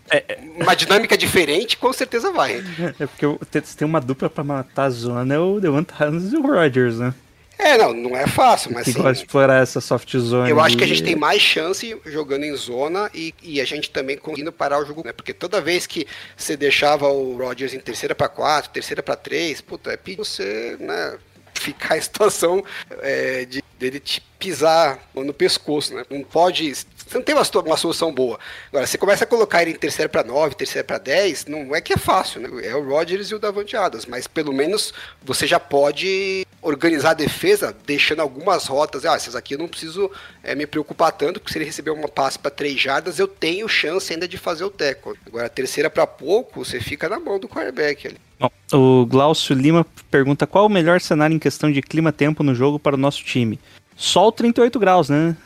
uma 0.57 0.75
dinâmica 0.75 1.17
diferente, 1.17 1.77
com 1.77 1.93
certeza 1.93 2.31
vai. 2.31 2.63
É 2.99 3.05
porque 3.05 3.25
se 3.63 3.77
tem 3.77 3.87
uma 3.87 4.01
dupla 4.01 4.29
pra 4.29 4.43
matar 4.43 4.85
a 4.85 4.89
zona, 4.89 5.35
é 5.35 5.39
o 5.39 5.59
Devonta 5.59 5.93
Adams 6.03 6.33
e 6.33 6.37
o 6.37 6.41
Rodgers, 6.41 6.97
né? 6.97 7.13
É, 7.59 7.77
não, 7.77 7.93
não 7.93 8.15
é 8.15 8.27
fácil, 8.27 8.71
mas 8.71 8.83
que 8.83 8.91
assim, 8.91 8.99
gosta 8.99 9.13
de 9.13 9.19
explorar 9.19 9.61
essa 9.61 9.81
soft 9.81 10.15
zone. 10.15 10.49
eu 10.49 10.59
acho 10.59 10.77
que 10.77 10.83
a 10.83 10.87
gente 10.87 11.03
tem 11.03 11.15
mais 11.15 11.41
chance 11.41 11.99
jogando 12.05 12.43
em 12.43 12.55
zona 12.55 13.09
e, 13.13 13.33
e 13.41 13.59
a 13.59 13.65
gente 13.65 13.89
também 13.89 14.15
conseguindo 14.17 14.51
parar 14.51 14.79
o 14.79 14.85
jogo, 14.85 15.01
né? 15.03 15.11
Porque 15.11 15.33
toda 15.33 15.59
vez 15.59 15.87
que 15.87 16.05
você 16.35 16.55
deixava 16.55 17.07
o 17.07 17.35
Rodgers 17.35 17.73
em 17.73 17.79
terceira 17.79 18.13
para 18.13 18.29
quatro, 18.29 18.69
terceira 18.69 19.01
para 19.01 19.15
três, 19.15 19.59
puta, 19.59 19.91
é 19.91 19.97
pedir 19.97 20.17
você, 20.17 20.77
né? 20.79 21.17
Ficar 21.55 21.97
em 21.97 22.01
situação 22.01 22.63
é, 23.01 23.43
de 23.45 23.63
dele 23.79 23.99
te 23.99 24.21
pisar 24.39 24.99
no 25.13 25.33
pescoço, 25.33 25.93
né? 25.95 26.03
Não 26.09 26.23
pode. 26.23 26.73
Você 27.07 27.17
não 27.17 27.23
tem 27.23 27.33
uma, 27.33 27.43
uma 27.65 27.77
solução 27.77 28.13
boa. 28.13 28.37
Agora, 28.69 28.85
você 28.85 28.97
começa 28.97 29.23
a 29.23 29.27
colocar 29.27 29.61
ele 29.61 29.71
em 29.71 29.75
terceira 29.75 30.09
para 30.09 30.23
9, 30.23 30.55
terceira 30.55 30.85
para 30.85 30.97
10, 30.97 31.45
não 31.45 31.75
é 31.75 31.79
que 31.79 31.93
é 31.93 31.97
fácil, 31.97 32.41
né? 32.41 32.49
É 32.67 32.75
o 32.75 32.87
Rodgers 32.87 33.27
e 33.27 33.35
o 33.35 33.39
Davante 33.39 33.77
Adams, 33.77 34.05
mas 34.05 34.27
pelo 34.27 34.51
menos 34.51 34.93
você 35.23 35.47
já 35.47 35.59
pode 35.59 36.45
organizar 36.61 37.11
a 37.11 37.13
defesa 37.13 37.75
deixando 37.85 38.21
algumas 38.21 38.67
rotas. 38.67 39.05
Ah, 39.05 39.15
essas 39.15 39.35
aqui 39.35 39.55
eu 39.55 39.59
não 39.59 39.67
preciso 39.67 40.11
eh, 40.43 40.53
me 40.53 40.67
preocupar 40.67 41.11
tanto, 41.11 41.39
porque 41.39 41.53
se 41.53 41.57
ele 41.57 41.65
receber 41.65 41.91
uma 41.91 42.09
passe 42.09 42.37
para 42.37 42.51
3 42.51 42.79
jardas, 42.79 43.19
eu 43.19 43.27
tenho 43.27 43.69
chance 43.69 44.11
ainda 44.11 44.27
de 44.27 44.37
fazer 44.37 44.65
o 44.65 44.69
tackle. 44.69 45.15
Agora, 45.25 45.47
terceira 45.47 45.89
para 45.89 46.05
pouco, 46.05 46.65
você 46.65 46.81
fica 46.81 47.07
na 47.07 47.19
mão 47.19 47.39
do 47.39 47.47
quarterback 47.47 48.07
ali. 48.07 48.17
Bom, 48.39 48.51
o 48.73 49.05
Glaucio 49.05 49.55
Lima 49.55 49.85
pergunta 50.11 50.45
qual 50.45 50.65
o 50.65 50.69
melhor 50.69 50.99
cenário 50.99 51.35
em 51.35 51.39
questão 51.39 51.71
de 51.71 51.81
clima-tempo 51.81 52.43
no 52.43 52.53
jogo 52.53 52.77
para 52.77 52.95
o 52.95 52.99
nosso 52.99 53.23
time. 53.23 53.59
Sol 53.97 54.31
38 54.31 54.79
graus, 54.79 55.09
né? 55.09 55.35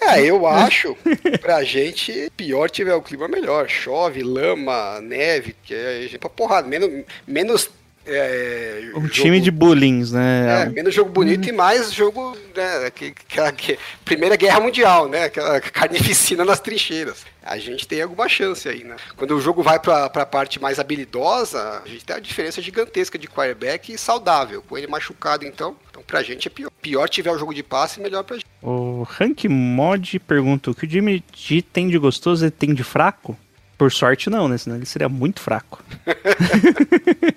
É, 0.00 0.22
eu 0.22 0.46
acho 0.46 0.94
pra 1.40 1.64
gente 1.64 2.30
pior 2.36 2.68
tiver 2.68 2.94
o 2.94 3.00
clima 3.00 3.26
melhor. 3.26 3.68
Chove, 3.70 4.22
lama, 4.22 5.00
neve, 5.00 5.56
que 5.64 5.74
é 5.74 6.18
pra 6.18 6.28
porrada. 6.28 6.68
Menos. 6.68 7.04
menos 7.26 7.70
é, 8.06 8.80
Um 8.94 9.02
jogo- 9.02 9.08
time 9.08 9.40
de 9.40 9.50
bullings, 9.50 10.12
É, 10.12 10.16
né? 10.16 10.66
menos 10.74 10.94
jogo 10.94 11.10
bonito 11.10 11.48
e 11.48 11.52
mais 11.52 11.92
jogo, 11.92 12.36
né, 12.54 12.90
que, 12.90 13.14
aquela 13.28 13.50
que- 13.52 13.78
Primeira 14.04 14.36
Guerra 14.36 14.60
Mundial, 14.60 15.08
né, 15.08 15.24
aquela 15.24 15.60
carnificina 15.60 16.44
nas 16.44 16.60
trincheiras. 16.60 17.24
A 17.42 17.58
gente 17.58 17.86
tem 17.86 18.00
alguma 18.00 18.28
chance 18.28 18.66
aí, 18.68 18.84
né. 18.84 18.96
Quando 19.16 19.36
o 19.36 19.40
jogo 19.40 19.62
vai 19.62 19.78
pra, 19.78 20.08
pra 20.08 20.24
parte 20.24 20.60
mais 20.60 20.78
habilidosa, 20.78 21.82
a 21.84 21.88
gente 21.88 22.04
tem 22.04 22.16
a 22.16 22.20
diferença 22.20 22.62
gigantesca 22.62 23.18
de 23.18 23.26
quarterback 23.28 23.92
e 23.92 23.98
saudável. 23.98 24.62
Com 24.66 24.78
ele 24.78 24.86
machucado, 24.86 25.44
então, 25.44 25.76
então 25.90 26.02
pra 26.06 26.22
gente 26.22 26.48
é 26.48 26.50
pior. 26.50 26.70
Pior 26.80 27.06
tiver 27.08 27.30
o 27.30 27.38
jogo 27.38 27.52
de 27.52 27.62
passe, 27.62 28.00
melhor 28.00 28.24
pra 28.24 28.36
gente. 28.36 28.46
O 28.62 29.02
Rank 29.02 29.44
Mod 29.44 30.18
pergunta 30.20 30.70
o 30.70 30.74
que 30.74 30.86
o 30.86 30.88
Jimmy 30.90 31.22
G 31.36 31.60
tem 31.60 31.88
de 31.88 31.98
gostoso 31.98 32.46
e 32.46 32.50
tem 32.50 32.72
de 32.72 32.82
fraco? 32.82 33.36
Por 33.76 33.92
sorte 33.92 34.30
não, 34.30 34.48
né? 34.48 34.56
Senão 34.56 34.76
ele 34.76 34.86
seria 34.86 35.08
muito 35.08 35.40
fraco. 35.40 35.82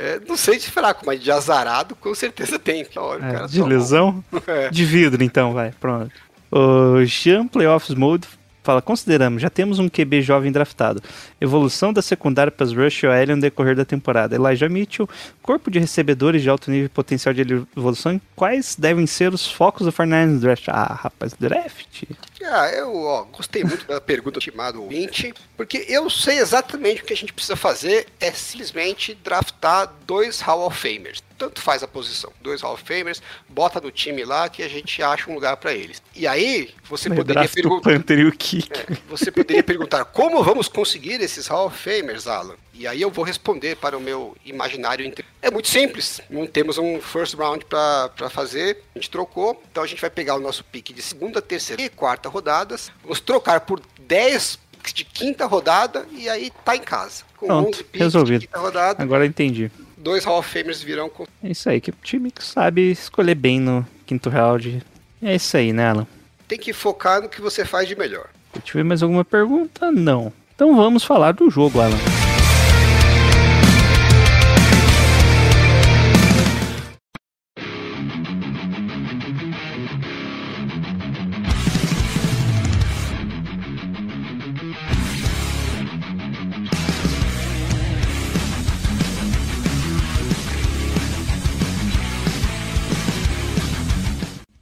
É, 0.00 0.20
não 0.28 0.36
sei 0.36 0.58
de 0.58 0.70
fraco, 0.70 1.02
mas 1.04 1.20
de 1.20 1.28
azarado 1.30 1.96
com 1.96 2.14
certeza 2.14 2.56
tem. 2.56 2.86
Olha, 2.96 3.24
É, 3.24 3.32
cara 3.32 3.46
de 3.48 3.62
lesão? 3.62 4.22
É. 4.46 4.70
De 4.70 4.84
vidro, 4.84 5.22
então, 5.24 5.52
vai, 5.52 5.72
pronto. 5.80 6.12
O 6.50 7.04
Jean 7.04 7.46
Playoffs 7.48 7.94
Mode 7.96 8.26
fala: 8.68 8.82
consideramos, 8.82 9.40
já 9.40 9.48
temos 9.48 9.78
um 9.78 9.88
QB 9.88 10.20
jovem 10.20 10.52
draftado. 10.52 11.02
Evolução 11.40 11.90
da 11.90 12.02
secundária 12.02 12.52
para 12.52 12.66
as 12.66 12.72
Rush 12.72 13.04
OL 13.04 13.34
no 13.34 13.40
decorrer 13.40 13.74
da 13.74 13.84
temporada. 13.84 14.36
Elijah 14.36 14.68
Mitchell, 14.68 15.08
corpo 15.40 15.70
de 15.70 15.78
recebedores 15.78 16.42
de 16.42 16.50
alto 16.50 16.70
nível 16.70 16.86
e 16.86 16.88
potencial 16.90 17.32
de 17.32 17.42
evolução. 17.74 18.20
Quais 18.36 18.76
devem 18.76 19.06
ser 19.06 19.32
os 19.32 19.50
focos 19.50 19.86
do 19.86 19.92
49ers 19.92 20.26
no 20.26 20.40
draft? 20.40 20.68
Ah, 20.68 21.00
rapaz, 21.02 21.32
draft? 21.32 22.04
Ah, 22.42 22.70
eu 22.70 22.94
ó, 22.94 23.24
gostei 23.24 23.64
muito 23.64 23.86
da 23.86 24.00
pergunta 24.00 24.32
do 24.32 24.38
estimado 24.38 24.82
ouvinte, 24.82 25.32
porque 25.56 25.86
eu 25.88 26.10
sei 26.10 26.38
exatamente 26.38 27.02
o 27.02 27.04
que 27.04 27.12
a 27.12 27.16
gente 27.16 27.32
precisa 27.32 27.56
fazer 27.56 28.06
é 28.20 28.30
simplesmente 28.32 29.14
draftar 29.24 29.92
dois 30.06 30.40
Hall 30.40 30.66
of 30.66 30.76
Famers. 30.76 31.22
Tanto 31.38 31.62
faz 31.62 31.82
a 31.84 31.88
posição, 31.88 32.32
dois 32.42 32.60
Hall 32.60 32.74
of 32.74 32.82
Famers, 32.84 33.22
bota 33.48 33.80
no 33.80 33.92
time 33.92 34.24
lá 34.24 34.48
que 34.48 34.62
a 34.62 34.68
gente 34.68 35.00
acha 35.02 35.30
um 35.30 35.34
lugar 35.34 35.56
para 35.56 35.72
eles. 35.72 36.02
E 36.14 36.26
aí, 36.26 36.74
você 36.84 37.08
poderia 37.08 37.48
perguntar. 37.48 37.92
É, 37.92 38.96
você 39.08 39.30
poderia 39.30 39.62
perguntar 39.62 40.04
como 40.04 40.42
vamos 40.42 40.68
conseguir 40.68 41.20
esses 41.20 41.46
Hall 41.46 41.68
of 41.68 41.78
Famers, 41.78 42.26
Alan? 42.26 42.56
E 42.74 42.86
aí 42.86 43.00
eu 43.00 43.10
vou 43.10 43.24
responder 43.24 43.76
para 43.76 43.96
o 43.96 44.00
meu 44.00 44.36
imaginário. 44.44 45.12
É 45.42 45.50
muito 45.50 45.68
simples. 45.68 46.20
Não 46.30 46.46
temos 46.46 46.78
um 46.78 47.00
first 47.00 47.34
round 47.34 47.64
para 47.64 48.30
fazer. 48.30 48.84
A 48.94 48.98
gente 48.98 49.10
trocou. 49.10 49.60
Então 49.70 49.82
a 49.82 49.86
gente 49.86 50.00
vai 50.00 50.10
pegar 50.10 50.36
o 50.36 50.40
nosso 50.40 50.62
pique 50.64 50.92
de 50.92 51.02
segunda, 51.02 51.42
terceira 51.42 51.82
e 51.82 51.88
quarta 51.88 52.28
rodadas. 52.28 52.92
Vamos 53.02 53.20
trocar 53.20 53.62
por 53.62 53.80
10 54.00 54.58
picks 54.70 54.92
de 54.94 55.04
quinta 55.04 55.44
rodada 55.46 56.06
e 56.12 56.28
aí 56.28 56.52
tá 56.64 56.76
em 56.76 56.80
casa. 56.80 57.24
Com 57.36 57.46
Pronto, 57.46 57.68
11 57.68 57.84
picks 57.84 58.00
resolvido. 58.00 58.40
de 58.40 58.46
quinta 58.46 58.58
rodada, 58.60 59.02
Agora 59.02 59.26
entendi. 59.26 59.70
Dois 59.98 60.24
Hall 60.24 60.38
of 60.38 60.48
Famers 60.48 60.82
virão 60.82 61.08
com... 61.08 61.26
É 61.42 61.50
isso 61.50 61.68
aí, 61.68 61.80
que 61.80 61.92
time 62.02 62.30
que 62.30 62.42
sabe 62.42 62.90
escolher 62.90 63.34
bem 63.34 63.60
no 63.60 63.86
quinto 64.06 64.30
round. 64.30 64.82
É 65.20 65.34
isso 65.34 65.56
aí, 65.56 65.72
né, 65.72 65.88
Alan? 65.88 66.06
Tem 66.46 66.58
que 66.58 66.72
focar 66.72 67.20
no 67.20 67.28
que 67.28 67.40
você 67.40 67.64
faz 67.64 67.86
de 67.88 67.96
melhor. 67.96 68.28
Deixa 68.54 68.70
eu 68.70 68.82
ver 68.82 68.84
mais 68.84 69.02
alguma 69.02 69.24
pergunta? 69.24 69.92
Não. 69.92 70.32
Então 70.54 70.74
vamos 70.74 71.04
falar 71.04 71.32
do 71.32 71.50
jogo, 71.50 71.80
Alan. 71.80 71.98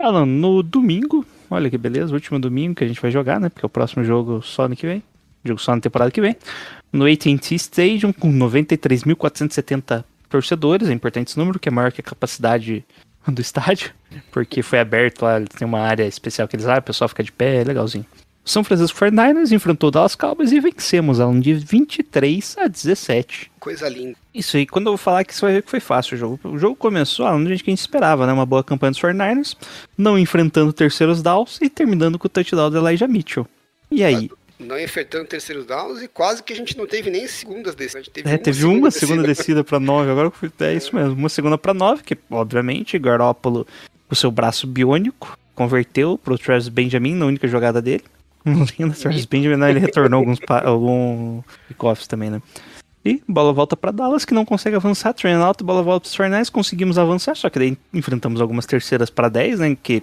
Alan, 0.07 0.25
no 0.25 0.63
domingo, 0.63 1.27
olha 1.51 1.69
que 1.69 1.77
beleza, 1.77 2.15
último 2.15 2.39
domingo 2.39 2.77
que 2.77 2.85
a 2.85 2.87
gente 2.87 3.01
vai 3.01 3.11
jogar, 3.11 3.41
né? 3.41 3.49
Porque 3.49 3.65
é 3.65 3.69
o 3.69 3.71
próximo 3.71 4.05
jogo 4.05 4.41
só 4.41 4.65
ano 4.65 4.77
que 4.77 4.87
vem. 4.87 5.03
Jogo 5.45 5.61
só 5.61 5.75
na 5.75 5.81
temporada 5.81 6.13
que 6.13 6.21
vem. 6.21 6.37
No 6.93 7.07
AT&T 7.07 7.55
Stadium, 7.57 8.13
com 8.13 8.33
93.470 8.33 10.05
torcedores, 10.29 10.89
é 10.89 10.93
importante 10.93 11.29
esse 11.29 11.39
número, 11.39 11.59
que 11.59 11.69
é 11.69 11.73
maior 11.73 11.91
que 11.91 12.01
a 12.01 12.05
capacidade 12.05 12.85
do 13.27 13.41
estádio, 13.41 13.93
porque 14.31 14.63
foi 14.63 14.79
aberto 14.79 15.23
lá, 15.23 15.41
tem 15.41 15.67
uma 15.67 15.81
área 15.81 16.05
especial 16.05 16.47
que 16.47 16.55
eles 16.55 16.67
lá, 16.67 16.79
o 16.79 16.83
pessoal 16.83 17.09
fica 17.09 17.25
de 17.25 17.33
pé, 17.33 17.61
é 17.61 17.65
legalzinho. 17.65 18.07
O 18.47 18.49
São 18.49 18.63
Francisco 18.63 18.97
49ers 19.01 19.51
enfrentou 19.51 19.89
o 19.89 19.91
Dallas 19.91 20.15
Cowboys 20.15 20.53
e 20.53 20.61
vencemos, 20.61 21.19
Alan, 21.19 21.41
de 21.41 21.53
23 21.55 22.57
a 22.59 22.69
17. 22.69 23.51
Coisa 23.59 23.89
linda. 23.89 24.17
Isso 24.33 24.57
aí, 24.57 24.65
quando 24.67 24.87
eu 24.87 24.93
vou 24.93 24.99
falar 24.99 25.25
que 25.25 25.35
você 25.35 25.41
vai 25.41 25.55
ver 25.55 25.63
que 25.63 25.71
foi 25.71 25.81
fácil 25.81 26.15
o 26.15 26.19
jogo. 26.19 26.41
O 26.45 26.57
jogo 26.57 26.77
começou, 26.77 27.27
ah, 27.27 27.37
do 27.37 27.47
jeito 27.49 27.65
que 27.65 27.71
a 27.71 27.73
gente 27.73 27.81
esperava, 27.81 28.25
né? 28.25 28.33
Uma 28.33 28.47
boa 28.47 28.63
campanha 28.63 28.93
dos 28.93 29.01
49ers, 29.01 29.57
não 29.99 30.17
enfrentando 30.17 30.73
terceiros 30.73 31.23
downs 31.23 31.59
e 31.61 31.69
terminando 31.69 32.19
com 32.21 32.27
o 32.27 32.31
touchdown 32.31 32.71
do 32.71 32.79
Elijah 32.79 33.09
Mitchell. 33.09 33.47
E 33.91 34.05
aí? 34.05 34.31
Não 34.61 34.79
enfrentando 34.79 35.25
terceiros 35.25 35.67
downs 35.67 36.01
e 36.01 36.07
quase 36.09 36.41
que 36.43 36.53
a 36.53 36.57
gente 36.57 36.79
não 36.79 36.87
teve 36.87 37.11
nem 37.11 37.27
segundas 37.27 37.75
descidas. 37.75 38.09
Teve 38.09 38.31
É, 38.31 38.39
teve 38.39 38.65
uma 38.65 38.91
segunda 38.93 39.25
descida 39.25 39.65
pra 39.65 39.81
9, 39.81 40.09
agora 40.11 40.29
eu 40.29 40.31
fui- 40.31 40.51
é 40.61 40.73
isso 40.73 40.95
mesmo, 40.95 41.15
uma 41.15 41.29
segunda 41.29 41.59
pra 41.59 41.75
9, 41.75 42.03
que 42.05 42.17
obviamente 42.31 42.97
Garoppolo, 42.99 43.67
com 44.09 44.15
seu 44.15 44.31
braço 44.31 44.67
biônico, 44.69 45.37
converteu 45.55 46.17
pro 46.17 46.39
Travis 46.39 46.69
Benjamin 46.69 47.15
na 47.17 47.27
única 47.27 47.47
jogada 47.49 47.83
dele. 47.83 48.05
Não 48.79 48.91
Travis 48.91 49.25
Benjamin, 49.27 49.63
ele 49.69 49.81
retornou 49.81 50.21
alguns 50.21 50.39
algum 50.65 51.43
kickoffs 51.69 52.07
também, 52.07 52.31
né? 52.31 52.41
E 53.05 53.23
bola 53.29 53.53
volta 53.53 53.77
pra 53.77 53.91
Dallas, 53.91 54.25
que 54.25 54.35
não 54.35 54.45
consegue 54.45 54.75
avançar, 54.77 55.13
train 55.13 55.35
alto, 55.35 55.65
bola 55.65 55.83
volta 55.83 56.03
pros 56.03 56.15
Fernandes, 56.15 56.51
conseguimos 56.51 56.99
avançar, 56.99 57.37
só 57.37 57.49
que 57.49 57.59
daí 57.59 57.79
enfrentamos 57.95 58.41
algumas 58.41 58.67
terceiras 58.67 59.11
pra 59.11 59.29
10, 59.29 59.61
né, 59.61 59.77
que 59.81 60.03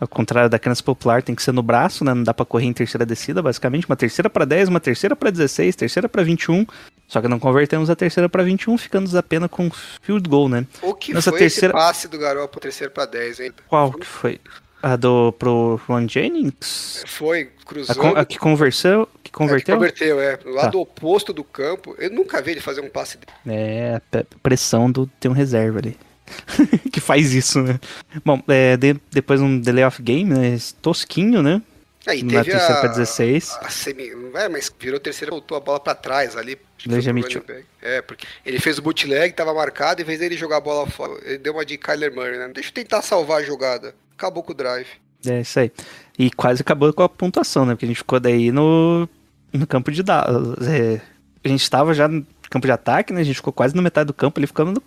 ao 0.00 0.06
contrário 0.06 0.48
da 0.48 0.58
criança 0.58 0.82
popular, 0.82 1.22
tem 1.22 1.34
que 1.34 1.42
ser 1.42 1.52
no 1.52 1.62
braço, 1.62 2.04
né? 2.04 2.14
Não 2.14 2.22
dá 2.22 2.32
pra 2.32 2.46
correr 2.46 2.66
em 2.66 2.72
terceira 2.72 3.04
descida, 3.04 3.42
basicamente. 3.42 3.84
Uma 3.88 3.96
terceira 3.96 4.30
pra 4.30 4.44
10, 4.44 4.68
uma 4.68 4.78
terceira 4.78 5.16
pra 5.16 5.28
16, 5.28 5.74
terceira 5.74 6.08
pra 6.08 6.22
21. 6.22 6.64
Só 7.08 7.20
que 7.20 7.26
não 7.26 7.38
convertemos 7.40 7.90
a 7.90 7.96
terceira 7.96 8.28
pra 8.28 8.44
21, 8.44 8.78
ficando 8.78 9.18
apenas 9.18 9.50
com 9.50 9.68
field 10.02 10.28
goal, 10.28 10.48
né? 10.48 10.64
O 10.82 10.94
que 10.94 11.12
Nessa 11.12 11.30
foi 11.30 11.40
terceira- 11.40 11.76
esse 11.76 11.84
passe 11.86 12.06
do 12.06 12.16
Garoppolo 12.16 12.60
terceiro 12.60 12.92
para 12.92 13.06
10, 13.06 13.40
hein? 13.40 13.52
Qual 13.66 13.90
que 13.92 14.06
foi? 14.06 14.40
A 14.82 14.94
do 14.96 15.32
pro 15.32 15.80
Ron 15.88 16.06
Jennings? 16.08 17.02
Foi 17.06 17.42
A, 17.62 17.64
cruzando. 17.66 17.96
con- 17.98 18.16
a 18.16 18.24
que 18.24 18.38
conversou? 18.38 19.06
Que 19.06 19.10
É, 19.12 19.22
que 19.24 19.32
converteu? 19.32 19.74
converteu, 19.76 20.20
é. 20.20 20.36
Do 20.36 20.50
lado 20.50 20.72
Tá. 20.72 20.78
oposto 20.78 21.32
do 21.32 21.42
campo. 21.44 21.94
Eu 21.98 22.10
nunca 22.10 22.40
vi 22.40 22.52
ele 22.52 22.60
fazer 22.60 22.80
um 22.80 22.88
passe 22.88 23.18
dele. 23.18 23.32
É, 23.46 24.00
a 24.12 24.24
pressão 24.42 24.90
do 24.90 25.06
ter 25.20 25.28
um 25.28 25.32
reserva 25.32 25.78
ali. 25.78 25.96
que 26.92 27.00
faz 27.00 27.32
isso, 27.32 27.60
né? 27.62 27.80
Bom, 28.24 28.40
é, 28.48 28.76
de- 28.76 29.00
depois 29.10 29.40
um 29.40 29.58
delay 29.58 29.84
of 29.84 30.00
game, 30.02 30.32
né? 30.32 30.56
Tosquinho, 30.82 31.42
né? 31.42 31.60
Aí 32.08 32.22
Na 32.22 32.42
teve 32.42 32.52
terceira 32.52 32.78
a, 32.78 32.80
pra 32.80 32.88
16. 32.88 33.58
a 33.60 33.68
semi, 33.68 34.10
não 34.14 34.40
é, 34.40 34.48
mas 34.48 34.72
virou 34.80 34.98
terceira, 34.98 35.30
voltou 35.30 35.58
a 35.58 35.60
bola 35.60 35.78
pra 35.78 35.94
trás 35.94 36.34
ali. 36.36 36.58
Back. 36.86 37.66
É, 37.82 38.00
porque 38.00 38.26
ele 38.46 38.58
fez 38.58 38.78
o 38.78 38.82
bootleg, 38.82 39.34
tava 39.34 39.52
marcado, 39.52 40.00
em 40.00 40.04
vez 40.04 40.18
dele 40.18 40.36
jogar 40.36 40.56
a 40.56 40.60
bola 40.60 40.88
fora, 40.88 41.20
ele 41.24 41.38
deu 41.38 41.52
uma 41.52 41.66
de 41.66 41.76
Kyler 41.76 42.14
Murray, 42.14 42.38
né? 42.38 42.48
Deixa 42.54 42.70
eu 42.70 42.74
tentar 42.74 43.02
salvar 43.02 43.40
a 43.40 43.44
jogada. 43.44 43.94
Acabou 44.16 44.42
com 44.42 44.52
o 44.52 44.54
drive. 44.54 44.88
É 45.26 45.40
isso 45.40 45.60
aí. 45.60 45.70
E 46.18 46.30
quase 46.30 46.62
acabou 46.62 46.92
com 46.92 47.02
a 47.02 47.08
pontuação, 47.08 47.66
né? 47.66 47.74
Porque 47.74 47.84
a 47.84 47.88
gente 47.88 47.98
ficou 47.98 48.18
daí 48.18 48.50
no, 48.50 49.08
no 49.52 49.66
campo 49.66 49.92
de 49.92 50.02
Dallas. 50.02 50.66
É, 50.66 51.00
a 51.44 51.48
gente 51.48 51.62
estava 51.62 51.92
já 51.92 52.08
no 52.08 52.26
campo 52.48 52.66
de 52.66 52.72
ataque, 52.72 53.12
né? 53.12 53.20
A 53.20 53.24
gente 53.24 53.36
ficou 53.36 53.52
quase 53.52 53.74
na 53.74 53.82
metade 53.82 54.06
do 54.06 54.14
campo 54.14 54.40
ali, 54.40 54.46
ficando 54.46 54.72
no, 54.72 54.82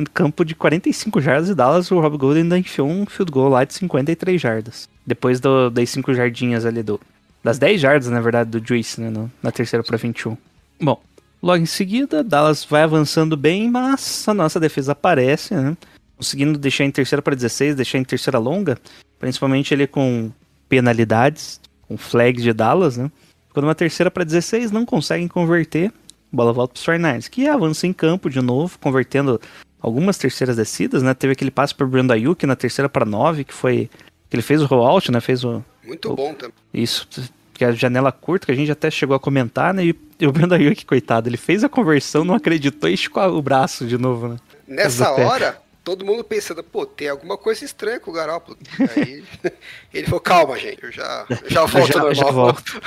no 0.00 0.10
campo 0.10 0.44
de 0.44 0.54
45 0.54 1.20
jardas 1.20 1.48
de 1.48 1.54
Dallas, 1.54 1.90
o 1.90 1.98
Rob 2.00 2.16
Gold 2.16 2.38
ainda 2.40 2.58
enfiou 2.58 2.88
um 2.88 3.06
field 3.06 3.30
goal 3.32 3.48
lá 3.48 3.64
de 3.64 3.74
53 3.74 4.40
jardas. 4.40 4.88
Depois 5.06 5.40
do, 5.40 5.70
das 5.70 5.88
5 5.90 6.12
jardinhas 6.14 6.64
ali 6.66 6.82
do. 6.82 7.00
Das 7.42 7.58
10 7.58 7.80
jardas, 7.80 8.08
na 8.08 8.20
verdade, 8.20 8.50
do 8.50 8.66
Juice, 8.66 9.00
né? 9.00 9.08
no- 9.10 9.30
na 9.42 9.52
terceira 9.52 9.82
para 9.84 9.96
21. 9.96 10.36
Bom, 10.80 11.00
logo 11.42 11.62
em 11.62 11.66
seguida, 11.66 12.22
Dallas 12.24 12.64
vai 12.64 12.82
avançando 12.82 13.36
bem, 13.36 13.70
mas 13.70 14.28
a 14.28 14.34
nossa 14.34 14.58
defesa 14.58 14.92
aparece, 14.92 15.54
né? 15.54 15.76
Conseguindo 16.16 16.58
deixar 16.58 16.84
em 16.84 16.90
terceira 16.90 17.22
para 17.22 17.34
16, 17.36 17.76
deixar 17.76 17.98
em 17.98 18.04
terceira 18.04 18.38
longa, 18.38 18.76
principalmente 19.18 19.72
ele 19.72 19.86
com 19.86 20.30
penalidades, 20.68 21.60
com 21.88 21.96
flags 21.96 22.42
de 22.42 22.52
Dallas, 22.52 22.96
né? 22.96 23.10
Quando 23.52 23.64
uma 23.64 23.74
terceira 23.74 24.10
para 24.10 24.24
16 24.24 24.70
não 24.70 24.84
conseguem 24.84 25.28
converter, 25.28 25.92
bola 26.30 26.52
volta 26.52 26.74
para 26.74 26.80
os 26.80 26.86
49ers, 26.86 27.30
que 27.30 27.46
avança 27.48 27.86
em 27.86 27.92
campo 27.92 28.28
de 28.28 28.40
novo, 28.42 28.78
convertendo 28.78 29.40
algumas 29.80 30.18
terceiras 30.18 30.56
descidas, 30.56 31.02
né? 31.02 31.14
Teve 31.14 31.32
aquele 31.32 31.50
passe 31.50 31.74
para 31.74 31.86
Brandon 31.86 32.14
Ayuk 32.14 32.44
na 32.46 32.56
terceira 32.56 32.88
para 32.88 33.04
9, 33.04 33.44
que 33.44 33.54
foi 33.54 33.88
que 34.28 34.34
ele 34.36 34.42
fez 34.42 34.60
o 34.62 34.66
rollout, 34.66 35.10
né? 35.12 35.20
Fez 35.20 35.44
o 35.44 35.62
Muito 35.84 36.14
bom 36.14 36.34
também. 36.34 36.54
isso, 36.74 37.08
que 37.54 37.64
é 37.64 37.68
a 37.68 37.72
janela 37.72 38.10
curta, 38.10 38.46
que 38.46 38.52
a 38.52 38.56
gente 38.56 38.70
até 38.72 38.90
chegou 38.90 39.14
a 39.16 39.20
comentar, 39.20 39.72
né? 39.72 39.84
E, 39.84 39.94
e 40.18 40.26
o 40.26 40.32
Brandon 40.32 40.56
Ayuk, 40.56 40.84
coitado, 40.84 41.28
ele 41.28 41.36
fez 41.36 41.62
a 41.62 41.68
conversão, 41.68 42.24
não 42.24 42.34
acreditou 42.34 42.88
e 42.90 42.94
esticou 42.94 43.22
o 43.36 43.40
braço 43.42 43.86
de 43.86 43.96
novo, 43.96 44.28
né? 44.28 44.36
Nessa 44.66 45.12
hora, 45.12 45.56
todo 45.84 46.04
mundo 46.04 46.24
pensando, 46.24 46.62
pô, 46.64 46.84
tem 46.84 47.08
alguma 47.08 47.38
coisa 47.38 47.64
estranha 47.64 48.00
com 48.00 48.10
o 48.10 48.14
Garoppolo. 48.14 48.58
Aí 48.96 49.22
ele 49.94 50.06
falou, 50.06 50.20
calma, 50.20 50.58
gente, 50.58 50.82
eu 50.82 50.90
já, 50.90 51.24
eu 51.30 51.50
já 51.50 51.64
volto 51.66 51.92
já, 51.92 52.00
ao 52.02 52.14
já 52.14 52.22
normal. 52.24 52.44
volto. 52.46 52.82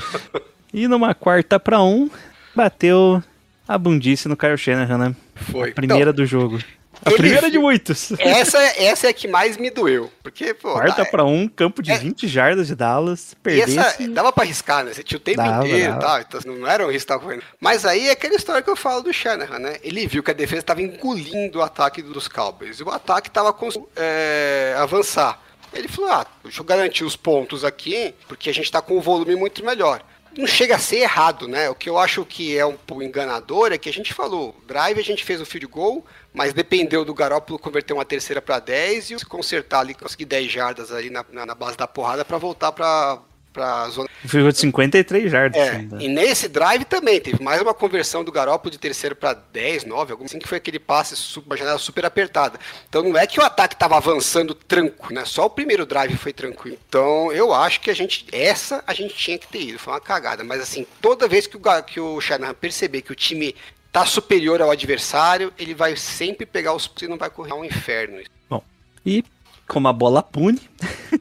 E 0.73 0.87
numa 0.87 1.13
quarta 1.15 1.57
para 1.59 1.81
um, 1.81 2.09
bateu 2.53 3.23
a 3.67 3.77
bundice 3.77 4.27
no 4.27 4.35
Kyle 4.35 4.57
Shanahan, 4.57 4.97
né? 4.97 5.15
Foi. 5.35 5.69
A 5.69 5.73
primeira 5.73 6.11
Então, 6.11 6.13
do 6.13 6.25
jogo. 6.25 6.59
A 7.05 7.09
ele- 7.09 7.17
primeira 7.17 7.49
de 7.49 7.57
muitos. 7.57 8.11
essa, 8.19 8.57
essa 8.59 9.07
é 9.07 9.09
a 9.09 9.13
que 9.13 9.27
mais 9.27 9.55
me 9.57 9.69
doeu. 9.69 10.11
Porque, 10.21 10.53
pô, 10.53 10.73
Quarta 10.73 11.03
dá- 11.03 11.09
para 11.09 11.23
um, 11.23 11.47
campo 11.47 11.81
de 11.81 11.91
É. 11.91 11.97
20 11.97 12.27
jardas 12.27 12.67
de 12.67 12.75
Dallas. 12.75 13.31
E 13.31 13.35
Perdesse. 13.37 13.79
essa, 13.79 14.07
dava 14.09 14.31
pra 14.33 14.43
arriscar, 14.43 14.83
né? 14.83 14.93
Você 14.93 15.03
tinha 15.03 15.17
o 15.17 15.21
tempo 15.21 15.37
Dava, 15.37 15.65
inteiro 15.67 15.95
e 15.95 15.99
tal, 15.99 16.19
então 16.19 16.41
não 16.45 16.67
era 16.67 16.85
um 16.85 16.91
risco 16.91 17.01
que 17.05 17.07
tava 17.07 17.21
correndo. 17.23 17.43
Mas 17.59 17.85
aí 17.85 18.09
é 18.09 18.11
aquela 18.11 18.35
história 18.35 18.61
que 18.61 18.69
eu 18.69 18.75
falo 18.75 19.01
do 19.01 19.13
Shanahan, 19.13 19.59
né? 19.59 19.77
Ele 19.81 20.05
viu 20.07 20.21
que 20.21 20.31
a 20.31 20.33
defesa 20.33 20.59
estava 20.61 20.81
engolindo 20.81 21.59
o 21.59 21.61
ataque 21.61 22.01
dos 22.01 22.27
Cowboys. 22.27 22.79
E 22.79 22.83
o 22.83 22.89
ataque 22.89 23.29
estava 23.29 23.53
com 23.53 23.69
é, 23.95 24.75
avançar. 24.77 25.41
Ele 25.71 25.87
falou, 25.87 26.11
ah, 26.11 26.25
deixa 26.43 26.61
eu 26.61 26.65
garantir 26.65 27.03
os 27.03 27.15
pontos 27.15 27.63
aqui, 27.63 28.13
porque 28.27 28.49
a 28.49 28.53
gente 28.53 28.71
tá 28.71 28.81
com 28.81 28.97
um 28.97 29.01
volume 29.01 29.35
muito 29.35 29.63
melhor. 29.63 30.01
Não 30.37 30.45
chega 30.47 30.75
a 30.75 30.79
ser 30.79 30.97
errado, 30.97 31.47
né? 31.47 31.69
O 31.69 31.75
que 31.75 31.89
eu 31.89 31.97
acho 31.97 32.23
que 32.25 32.57
é 32.57 32.65
um 32.65 32.77
pouco 32.77 33.03
enganador 33.03 33.71
é 33.71 33.77
que 33.77 33.89
a 33.89 33.93
gente 33.93 34.13
falou, 34.13 34.55
drive 34.67 34.99
a 34.99 35.03
gente 35.03 35.23
fez 35.23 35.41
o 35.41 35.45
field 35.45 35.67
goal, 35.67 36.05
mas 36.33 36.53
dependeu 36.53 37.03
do 37.03 37.13
Garópolo 37.13 37.57
converter 37.57 37.93
uma 37.93 38.05
terceira 38.05 38.41
para 38.41 38.59
10 38.59 39.11
e 39.11 39.19
se 39.19 39.25
consertar 39.25 39.79
ali, 39.79 39.93
conseguir 39.93 40.25
10 40.25 40.51
jardas 40.51 40.91
ali 40.91 41.09
na, 41.09 41.25
na, 41.31 41.45
na 41.45 41.55
base 41.55 41.77
da 41.77 41.87
porrada 41.87 42.23
para 42.23 42.37
voltar 42.37 42.71
para 42.71 43.19
pra 43.51 43.87
zona. 43.89 44.07
Ficou 44.25 44.51
de 44.51 44.57
53 44.57 45.31
jardas 45.31 45.59
É, 45.59 45.69
ainda. 45.71 46.01
e 46.03 46.07
nesse 46.07 46.47
drive 46.47 46.83
também 46.85 47.19
teve 47.19 47.41
mais 47.43 47.61
uma 47.61 47.73
conversão 47.73 48.23
do 48.23 48.31
Garópolo 48.31 48.71
de 48.71 48.77
terceiro 48.77 49.15
para 49.15 49.33
10, 49.33 49.85
9, 49.85 50.11
algum 50.11 50.25
assim 50.25 50.39
que 50.39 50.47
foi 50.47 50.57
aquele 50.57 50.79
passe, 50.79 51.15
uma 51.45 51.57
janela 51.57 51.77
super 51.77 52.05
apertada. 52.05 52.59
Então 52.87 53.03
não 53.03 53.17
é 53.17 53.25
que 53.25 53.39
o 53.39 53.43
ataque 53.43 53.75
estava 53.75 53.97
avançando 53.97 54.53
tranco, 54.53 55.13
né? 55.13 55.23
Só 55.25 55.45
o 55.45 55.49
primeiro 55.49 55.85
drive 55.85 56.15
foi 56.17 56.33
tranquilo. 56.33 56.77
Então 56.87 57.31
eu 57.31 57.53
acho 57.53 57.81
que 57.81 57.89
a 57.89 57.93
gente, 57.95 58.25
essa 58.31 58.83
a 58.85 58.93
gente 58.93 59.13
tinha 59.15 59.37
que 59.37 59.47
ter 59.47 59.61
ido, 59.61 59.79
foi 59.79 59.93
uma 59.93 60.01
cagada. 60.01 60.43
Mas 60.43 60.61
assim, 60.61 60.85
toda 61.01 61.27
vez 61.27 61.47
que 61.47 61.57
o, 61.57 61.61
que 61.83 61.99
o 61.99 62.19
Shanahan 62.21 62.53
perceber 62.53 63.01
que 63.01 63.11
o 63.11 63.15
time 63.15 63.55
tá 63.91 64.05
superior 64.05 64.61
ao 64.61 64.69
adversário, 64.69 65.51
ele 65.57 65.73
vai 65.73 65.95
sempre 65.95 66.45
pegar 66.45 66.73
os 66.73 66.89
e 67.01 67.07
não 67.07 67.17
vai 67.17 67.29
correr 67.29 67.53
um 67.53 67.65
inferno. 67.65 68.19
Bom, 68.49 68.63
e 69.05 69.23
como 69.67 69.87
a 69.87 69.93
bola 69.93 70.21
pune, 70.21 70.59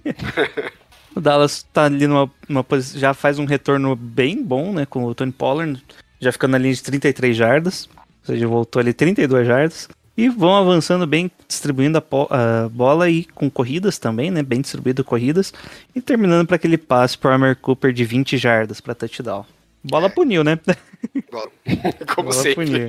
o 1.18 1.20
Dallas 1.20 1.64
tá 1.72 1.84
ali 1.84 2.06
numa, 2.06 2.30
numa 2.48 2.64
posi- 2.64 2.98
já 2.98 3.12
faz 3.12 3.38
um 3.38 3.44
retorno 3.44 3.94
bem 3.96 4.42
bom, 4.42 4.72
né, 4.72 4.86
com 4.86 5.04
o 5.04 5.14
Tony 5.14 5.32
Pollard, 5.32 5.82
já 6.20 6.32
ficando 6.32 6.52
na 6.52 6.58
linha 6.58 6.74
de 6.74 6.82
33 6.82 7.36
jardas, 7.36 7.88
ou 7.96 8.26
seja, 8.34 8.46
voltou 8.46 8.80
ali 8.80 8.92
32 8.92 9.46
jardas, 9.46 9.88
e 10.16 10.28
vão 10.28 10.56
avançando 10.56 11.06
bem, 11.06 11.30
distribuindo 11.46 11.98
a, 11.98 12.64
a 12.64 12.68
bola 12.68 13.08
e 13.08 13.24
com 13.24 13.48
corridas 13.48 13.98
também, 13.98 14.30
né, 14.30 14.42
bem 14.42 14.60
distribuído 14.60 15.04
corridas, 15.04 15.52
e 15.94 16.00
terminando 16.00 16.46
para 16.46 16.56
aquele 16.56 16.78
passe 16.78 17.16
para 17.16 17.34
Amber 17.34 17.56
Cooper 17.56 17.92
de 17.92 18.04
20 18.04 18.36
jardas 18.36 18.80
para 18.80 18.94
touchdown. 18.94 19.44
Bola 19.84 20.10
puniu, 20.10 20.42
né? 20.42 20.58
Como 22.14 22.30
Bola 22.30 22.42
sempre. 22.42 22.66
puniu. 22.66 22.88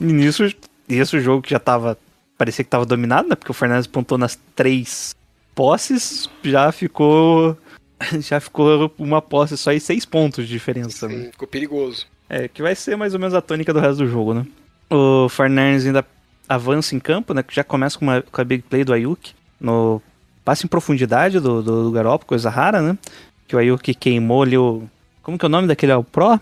E 0.00 0.04
nisso, 0.04 1.16
o 1.16 1.20
jogo 1.20 1.42
que 1.42 1.50
já 1.50 1.58
tava. 1.58 1.98
Parecia 2.36 2.62
que 2.62 2.70
tava 2.70 2.84
dominado, 2.84 3.26
né? 3.26 3.34
Porque 3.34 3.50
o 3.50 3.54
Fernandes 3.54 3.86
pontou 3.86 4.18
nas 4.18 4.38
três 4.54 5.16
posses, 5.54 6.28
já 6.44 6.70
ficou. 6.70 7.56
Já 8.20 8.40
ficou 8.40 8.92
uma 8.98 9.22
posse 9.22 9.56
só 9.56 9.72
e 9.72 9.80
seis 9.80 10.04
pontos 10.04 10.46
de 10.46 10.52
diferença, 10.52 11.08
né? 11.08 11.14
Sim, 11.14 11.30
ficou 11.32 11.48
perigoso. 11.48 12.06
É, 12.28 12.48
que 12.48 12.62
vai 12.62 12.74
ser 12.74 12.96
mais 12.96 13.14
ou 13.14 13.20
menos 13.20 13.34
a 13.34 13.40
tônica 13.40 13.72
do 13.72 13.80
resto 13.80 13.98
do 13.98 14.08
jogo, 14.08 14.34
né? 14.34 14.46
O 14.90 15.28
Fernandes 15.28 15.86
ainda 15.86 16.04
avança 16.48 16.94
em 16.94 17.00
campo, 17.00 17.32
né? 17.32 17.42
Que 17.42 17.54
já 17.54 17.64
começa 17.64 17.98
com, 17.98 18.04
uma, 18.04 18.22
com 18.22 18.40
a 18.40 18.44
big 18.44 18.62
play 18.62 18.84
do 18.84 18.92
Ayuk. 18.92 19.32
No 19.60 20.02
passe 20.44 20.64
em 20.64 20.68
profundidade 20.68 21.40
do, 21.40 21.62
do, 21.62 21.84
do 21.84 21.90
Garoppolo, 21.90 22.28
coisa 22.28 22.50
rara, 22.50 22.80
né? 22.80 22.98
Que 23.48 23.56
o 23.56 23.58
Ayuk 23.58 23.94
queimou 23.94 24.42
ali 24.42 24.58
o. 24.58 24.82
Como 25.22 25.38
que 25.38 25.44
é 25.44 25.48
o 25.48 25.50
nome 25.50 25.68
daquele? 25.68 25.92
É 25.92 25.96
o 25.96 26.04
Pro? 26.04 26.40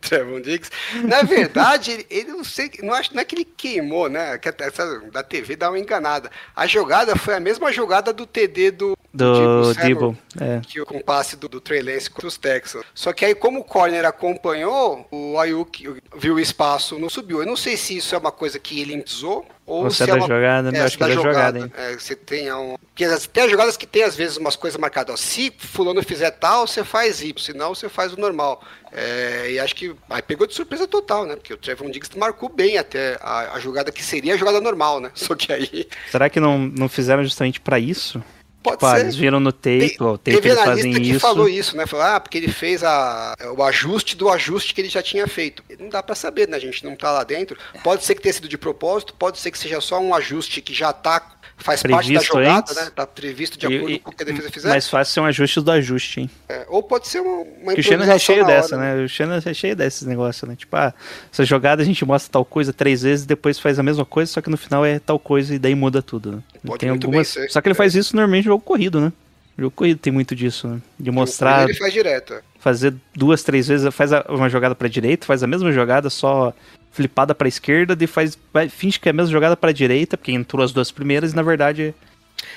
Trevon 0.00 0.40
Diggs. 0.40 0.70
Na 1.04 1.22
verdade, 1.22 1.92
ele, 1.92 2.06
ele 2.10 2.32
não 2.32 2.42
sei, 2.42 2.70
não, 2.82 2.92
acho, 2.92 3.14
não 3.14 3.20
é 3.20 3.24
que 3.24 3.36
ele 3.36 3.44
queimou, 3.44 4.08
né? 4.08 4.36
Que 4.38 4.48
essa 4.48 5.00
da 5.12 5.22
TV 5.22 5.54
dá 5.54 5.70
uma 5.70 5.78
enganada. 5.78 6.30
A 6.54 6.66
jogada 6.66 7.14
foi 7.14 7.34
a 7.34 7.40
mesma 7.40 7.72
jogada 7.72 8.12
do 8.12 8.26
TD 8.26 8.72
do 8.72 8.95
Do 9.16 9.74
Samuel, 9.74 9.74
Dibble. 9.74 10.18
É. 10.40 10.60
que 10.60 10.80
o 10.80 11.04
passe 11.04 11.36
do, 11.36 11.48
do 11.48 11.60
Trey 11.60 11.80
Lance 11.80 12.10
contra 12.10 12.28
os 12.28 12.36
Texans. 12.36 12.84
Só 12.94 13.12
que 13.12 13.24
aí, 13.24 13.34
como 13.34 13.60
o 13.60 13.64
corner 13.64 14.04
acompanhou, 14.04 15.06
o 15.10 15.38
Ayuk 15.38 15.96
viu 16.16 16.34
o 16.34 16.40
espaço, 16.40 16.98
não 16.98 17.08
subiu. 17.08 17.40
Eu 17.40 17.46
não 17.46 17.56
sei 17.56 17.76
se 17.76 17.96
isso 17.96 18.14
é 18.14 18.18
uma 18.18 18.32
coisa 18.32 18.58
que 18.58 18.80
ele 18.80 18.94
improvisou 18.94 19.46
ou 19.66 19.82
Você 19.84 20.04
se 20.04 20.10
é 20.10 20.14
é 20.14 20.16
da 20.16 20.22
uma 20.22 20.28
jogada, 20.28 20.76
é, 20.76 20.80
Acho 20.80 20.96
que 20.96 21.02
é 21.02 21.08
da 21.08 21.14
jogada, 21.14 21.58
hein? 21.58 21.72
É, 21.76 21.92
você 21.94 22.14
tem 22.14 22.52
um. 22.52 22.76
Porque 22.78 23.04
tem 23.32 23.42
as 23.42 23.50
jogadas 23.50 23.76
que 23.76 23.86
tem, 23.86 24.04
às 24.04 24.14
vezes, 24.14 24.36
umas 24.36 24.54
coisas 24.54 24.78
marcadas. 24.78 25.14
Ó, 25.14 25.16
se 25.16 25.52
fulano 25.58 26.02
fizer 26.04 26.30
tal, 26.30 26.68
você 26.68 26.84
faz 26.84 27.20
Y, 27.20 27.36
senão 27.42 27.74
você 27.74 27.88
faz 27.88 28.12
o 28.12 28.20
normal. 28.20 28.62
É, 28.92 29.50
e 29.50 29.58
acho 29.58 29.74
que 29.74 29.94
aí 30.08 30.22
pegou 30.22 30.46
de 30.46 30.54
surpresa 30.54 30.86
total, 30.86 31.26
né? 31.26 31.34
Porque 31.34 31.52
o 31.52 31.56
Trevon 31.56 31.90
Diggs 31.90 32.16
marcou 32.16 32.48
bem 32.48 32.78
até 32.78 33.18
a, 33.20 33.54
a 33.54 33.60
jogada 33.60 33.90
que 33.90 34.04
seria 34.04 34.34
a 34.34 34.36
jogada 34.36 34.60
normal, 34.60 35.00
né? 35.00 35.10
Só 35.14 35.34
que 35.34 35.52
aí. 35.52 35.88
Será 36.10 36.30
que 36.30 36.38
não, 36.38 36.58
não 36.58 36.88
fizeram 36.88 37.24
justamente 37.24 37.60
pra 37.60 37.78
isso? 37.78 38.22
Pode 38.66 38.84
ah, 38.84 38.96
ser. 38.96 39.00
eles 39.02 39.14
viram 39.14 39.38
no 39.38 39.52
tape, 39.52 39.96
o 40.00 40.18
tape 40.18 40.36
Teve 40.36 40.48
eles 40.48 40.64
fazem 40.64 40.92
que 40.92 41.10
isso. 41.10 41.20
falou 41.20 41.48
isso, 41.48 41.76
né? 41.76 41.86
Falou, 41.86 42.04
ah, 42.04 42.18
porque 42.18 42.36
ele 42.36 42.48
fez 42.48 42.82
a, 42.82 43.36
o 43.56 43.62
ajuste 43.62 44.16
do 44.16 44.28
ajuste 44.28 44.74
que 44.74 44.80
ele 44.80 44.88
já 44.88 45.02
tinha 45.02 45.26
feito. 45.28 45.62
Não 45.78 45.88
dá 45.88 46.02
pra 46.02 46.14
saber, 46.14 46.48
né? 46.48 46.56
A 46.56 46.60
gente 46.60 46.84
não 46.84 46.96
tá 46.96 47.12
lá 47.12 47.22
dentro. 47.22 47.56
Pode 47.84 48.04
ser 48.04 48.14
que 48.14 48.22
tenha 48.22 48.32
sido 48.32 48.48
de 48.48 48.58
propósito, 48.58 49.14
pode 49.14 49.38
ser 49.38 49.50
que 49.50 49.58
seja 49.58 49.80
só 49.80 50.00
um 50.00 50.14
ajuste 50.14 50.60
que 50.60 50.74
já 50.74 50.92
tá, 50.92 51.20
faz 51.56 51.82
parte 51.82 51.92
da 51.92 51.98
Previsto 52.20 52.34
jogada, 52.34 52.58
antes. 52.58 52.76
né? 52.76 52.90
Tá 52.94 53.06
previsto 53.06 53.58
de 53.58 53.66
acordo 53.66 53.90
e- 53.90 53.98
com 53.98 54.10
o 54.10 54.14
que 54.14 54.22
a 54.22 54.26
defesa 54.26 54.50
fizer. 54.50 54.68
Mais 54.68 54.88
fácil 54.88 55.14
ser 55.14 55.20
um 55.20 55.24
ajuste 55.24 55.60
do 55.60 55.70
ajuste, 55.70 56.20
hein? 56.20 56.30
É, 56.48 56.66
ou 56.68 56.82
pode 56.82 57.08
ser 57.08 57.20
uma, 57.20 57.44
uma 57.62 57.72
o 57.72 57.82
Shannon 57.82 58.04
é 58.04 58.18
cheio 58.18 58.44
dessa, 58.46 58.76
hora, 58.76 58.96
né? 58.96 59.04
O 59.04 59.08
Shannon 59.08 59.40
é 59.44 59.54
cheio 59.54 59.74
desses 59.74 60.02
negócios, 60.02 60.48
né? 60.48 60.54
Tipo, 60.56 60.76
ah, 60.76 60.94
essa 61.32 61.44
jogada 61.44 61.82
a 61.82 61.84
gente 61.84 62.04
mostra 62.04 62.30
tal 62.32 62.44
coisa 62.44 62.72
três 62.72 63.02
vezes 63.02 63.24
e 63.24 63.28
depois 63.28 63.58
faz 63.58 63.78
a 63.78 63.82
mesma 63.82 64.04
coisa, 64.04 64.30
só 64.32 64.40
que 64.40 64.50
no 64.50 64.56
final 64.56 64.84
é 64.84 64.98
tal 64.98 65.18
coisa 65.18 65.54
e 65.54 65.58
daí 65.58 65.74
muda 65.74 66.02
tudo. 66.02 66.32
Né? 66.32 66.38
Pode 66.64 66.78
tem 66.78 66.88
algumas... 66.88 67.36
Só 67.48 67.60
que 67.60 67.68
ele 67.68 67.74
faz 67.74 67.94
isso 67.94 68.14
normalmente 68.14 68.44
no 68.44 68.52
jogo 68.52 68.64
corrido, 68.64 69.00
né? 69.00 69.12
O 69.56 69.62
jogo 69.62 69.70
corrido 69.74 69.98
tem 69.98 70.12
muito 70.12 70.34
disso, 70.34 70.68
né? 70.68 70.80
De 70.98 71.10
mostrar, 71.10 71.64
Ele 71.64 71.74
faz 71.78 71.92
direto. 71.92 72.34
é. 72.34 72.40
fazer 72.58 72.94
duas, 73.14 73.42
três 73.42 73.68
vezes, 73.68 73.94
faz 73.94 74.10
uma 74.28 74.48
jogada 74.48 74.74
pra 74.74 74.88
direita, 74.88 75.24
faz 75.26 75.42
a 75.42 75.46
mesma 75.46 75.72
jogada, 75.72 76.10
só 76.10 76.52
flipada 76.90 77.34
pra 77.34 77.46
esquerda, 77.48 77.96
e 78.02 78.06
faz, 78.06 78.36
vai, 78.52 78.68
finge 78.68 78.98
que 78.98 79.08
é 79.08 79.10
a 79.10 79.12
mesma 79.14 79.30
jogada 79.32 79.56
pra 79.56 79.70
direita, 79.72 80.16
porque 80.16 80.32
entrou 80.32 80.64
as 80.64 80.72
duas 80.72 80.90
primeiras 80.90 81.32
e 81.32 81.36
na 81.36 81.42
verdade 81.42 81.94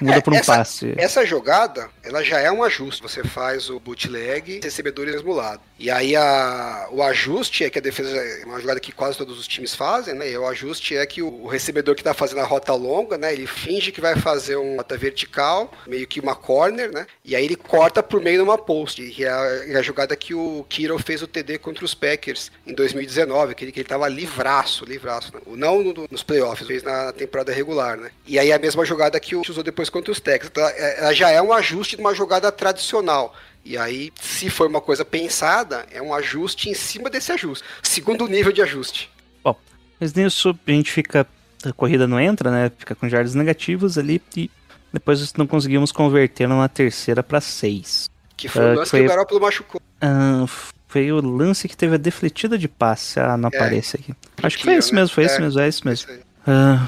muda 0.01 0.15
É, 0.17 0.21
por 0.21 0.33
um 0.33 0.38
essa- 0.38 0.55
passe. 0.57 0.93
Essa 0.97 1.25
jogada, 1.25 1.89
ela 2.03 2.23
já 2.23 2.39
é 2.39 2.51
um 2.51 2.63
ajuste. 2.63 3.01
Você 3.01 3.23
faz 3.23 3.69
o 3.69 3.79
bootleg, 3.79 4.59
recebedores 4.63 5.13
do 5.13 5.17
mesmo 5.17 5.33
lado. 5.33 5.62
E 5.80 5.89
aí 5.89 6.13
a, 6.13 6.88
o 6.92 7.02
ajuste 7.02 7.63
é 7.63 7.70
que 7.70 7.80
a 7.80 7.82
defesa 7.82 8.10
é 8.10 8.46
uma 8.46 8.60
jogada 8.60 8.82
que 8.82 8.92
quase 8.92 9.18
todos 9.18 9.39
os 9.39 9.48
times 9.48 9.74
fazem, 9.74 10.13
né? 10.13 10.30
E 10.30 10.38
o 10.38 10.46
ajuste 10.46 10.98
é 10.98 11.06
que 11.06 11.22
o, 11.22 11.48
recebedor 11.48 11.96
que 11.96 12.04
tá 12.04 12.13
fazendo 12.13 12.42
a 12.42 12.46
rota 12.46 12.74
longa, 12.74 13.18
né? 13.18 13.32
Ele 13.32 13.48
finge 13.48 13.92
que 13.92 14.02
vai 14.02 14.15
fazer 14.18 14.58
uma 14.58 14.78
rota 14.78 14.98
vertical, 14.98 15.72
meio 15.88 16.06
que 16.06 16.20
uma 16.20 16.36
corner, 16.36 16.92
né? 16.92 17.08
E 17.24 17.34
aí 17.36 17.46
ele 17.46 17.56
corta 17.56 18.04
por 18.04 18.20
meio 18.22 18.38
de 18.38 18.44
uma 18.44 18.58
post. 18.58 19.02
E 19.02 19.24
é 19.24 19.30
a, 19.30 19.46
é 19.70 19.76
a 19.78 19.82
jogada 19.82 20.15
que 20.18 20.34
o 20.34 20.65
Kiro 20.68 21.00
fez 21.00 21.22
o 21.22 21.28
TD 21.28 21.58
contra 21.60 21.86
os 21.86 21.94
Packers 21.94 22.52
em 22.68 22.74
2019, 22.74 23.54
aquele 23.54 23.72
que 23.72 23.80
ele 23.80 23.88
tava 23.88 24.08
livraço, 24.10 24.84
livraço. 24.84 25.34
Né? 25.34 25.42
Não 25.48 25.82
no- 25.82 26.08
nos 26.12 26.24
playoffs, 26.24 26.68
fez 26.68 26.84
na 26.84 27.13
temporada 27.13 27.54
regular, 27.54 27.96
né? 27.96 28.12
E 28.28 28.38
aí 28.38 28.52
a 28.52 28.60
mesma 28.60 28.84
jogada 28.84 29.18
que 29.20 29.34
o 29.36 29.42
usou 29.50 29.63
depois 29.63 29.89
contra 29.89 30.12
os 30.12 30.20
Texans. 30.20 30.50
Então, 30.52 30.68
é- 30.68 31.00
ela 31.00 31.13
já 31.13 31.32
é 31.32 31.42
um 31.42 31.54
ajuste 31.54 31.96
de 31.96 32.02
uma 32.02 32.13
jogada 32.13 32.52
tradicional. 32.52 33.34
E 33.63 33.78
aí, 33.78 34.12
se 34.19 34.50
for 34.50 34.67
uma 34.67 34.82
coisa 34.82 35.04
pensada, 35.06 35.86
é 35.92 36.02
um 36.02 36.13
ajuste 36.13 36.69
em 36.69 36.73
cima 36.73 37.10
desse 37.10 37.31
ajuste. 37.31 37.63
Segundo 37.83 38.27
nível 38.27 38.52
de 38.52 38.62
ajuste. 38.62 39.10
Bom, 39.44 39.56
mas 40.00 40.13
nisso 40.13 40.58
a 40.67 40.71
gente 40.71 40.92
fica 40.92 41.27
a 41.65 41.73
corrida 41.73 42.08
não 42.08 42.19
entra, 42.19 42.50
né? 42.50 42.71
Fica 42.77 42.96
com 42.96 43.10
jardas 43.10 43.36
negativos 43.36 43.98
ali 43.98 44.21
e 44.36 44.50
depois 44.94 45.33
não 45.33 45.46
conseguimos 45.46 45.92
converter 45.92 46.48
na 46.48 46.67
terceira 46.69 47.21
para 47.21 47.42
seis. 47.42 48.10
Que 48.38 48.48
foi 48.48 48.63
o 48.63 48.67
Ah, 48.71 48.73
lance 48.75 48.92
foi- 48.92 49.00
que 49.02 49.06
o 49.06 49.10
Garoppolo 49.10 49.42
machucou. 49.42 49.81
Ah, 50.02 50.46
foi 50.88 51.12
o 51.12 51.19
lance 51.19 51.67
que 51.67 51.75
teve 51.75 51.96
a 51.96 51.98
defletida 51.98 52.58
de 52.58 52.67
passe. 52.69 53.19
Ah, 53.19 53.36
não 53.36 53.50
É. 53.52 53.56
aparece 53.58 53.98
aqui. 53.98 54.13
Acho 54.42 54.58
que 54.58 54.63
foi 54.63 54.75
esse 54.75 54.94
né? 54.94 55.02
mesmo, 55.02 55.13
foi 55.13 55.25
esse 55.25 55.36
É. 55.36 55.40
mesmo, 55.42 55.60
é 55.60 55.67
esse 55.67 55.86
mesmo. 55.86 56.10
Isso 56.10 56.19
aí. 56.19 56.21
Ah, 56.48 56.88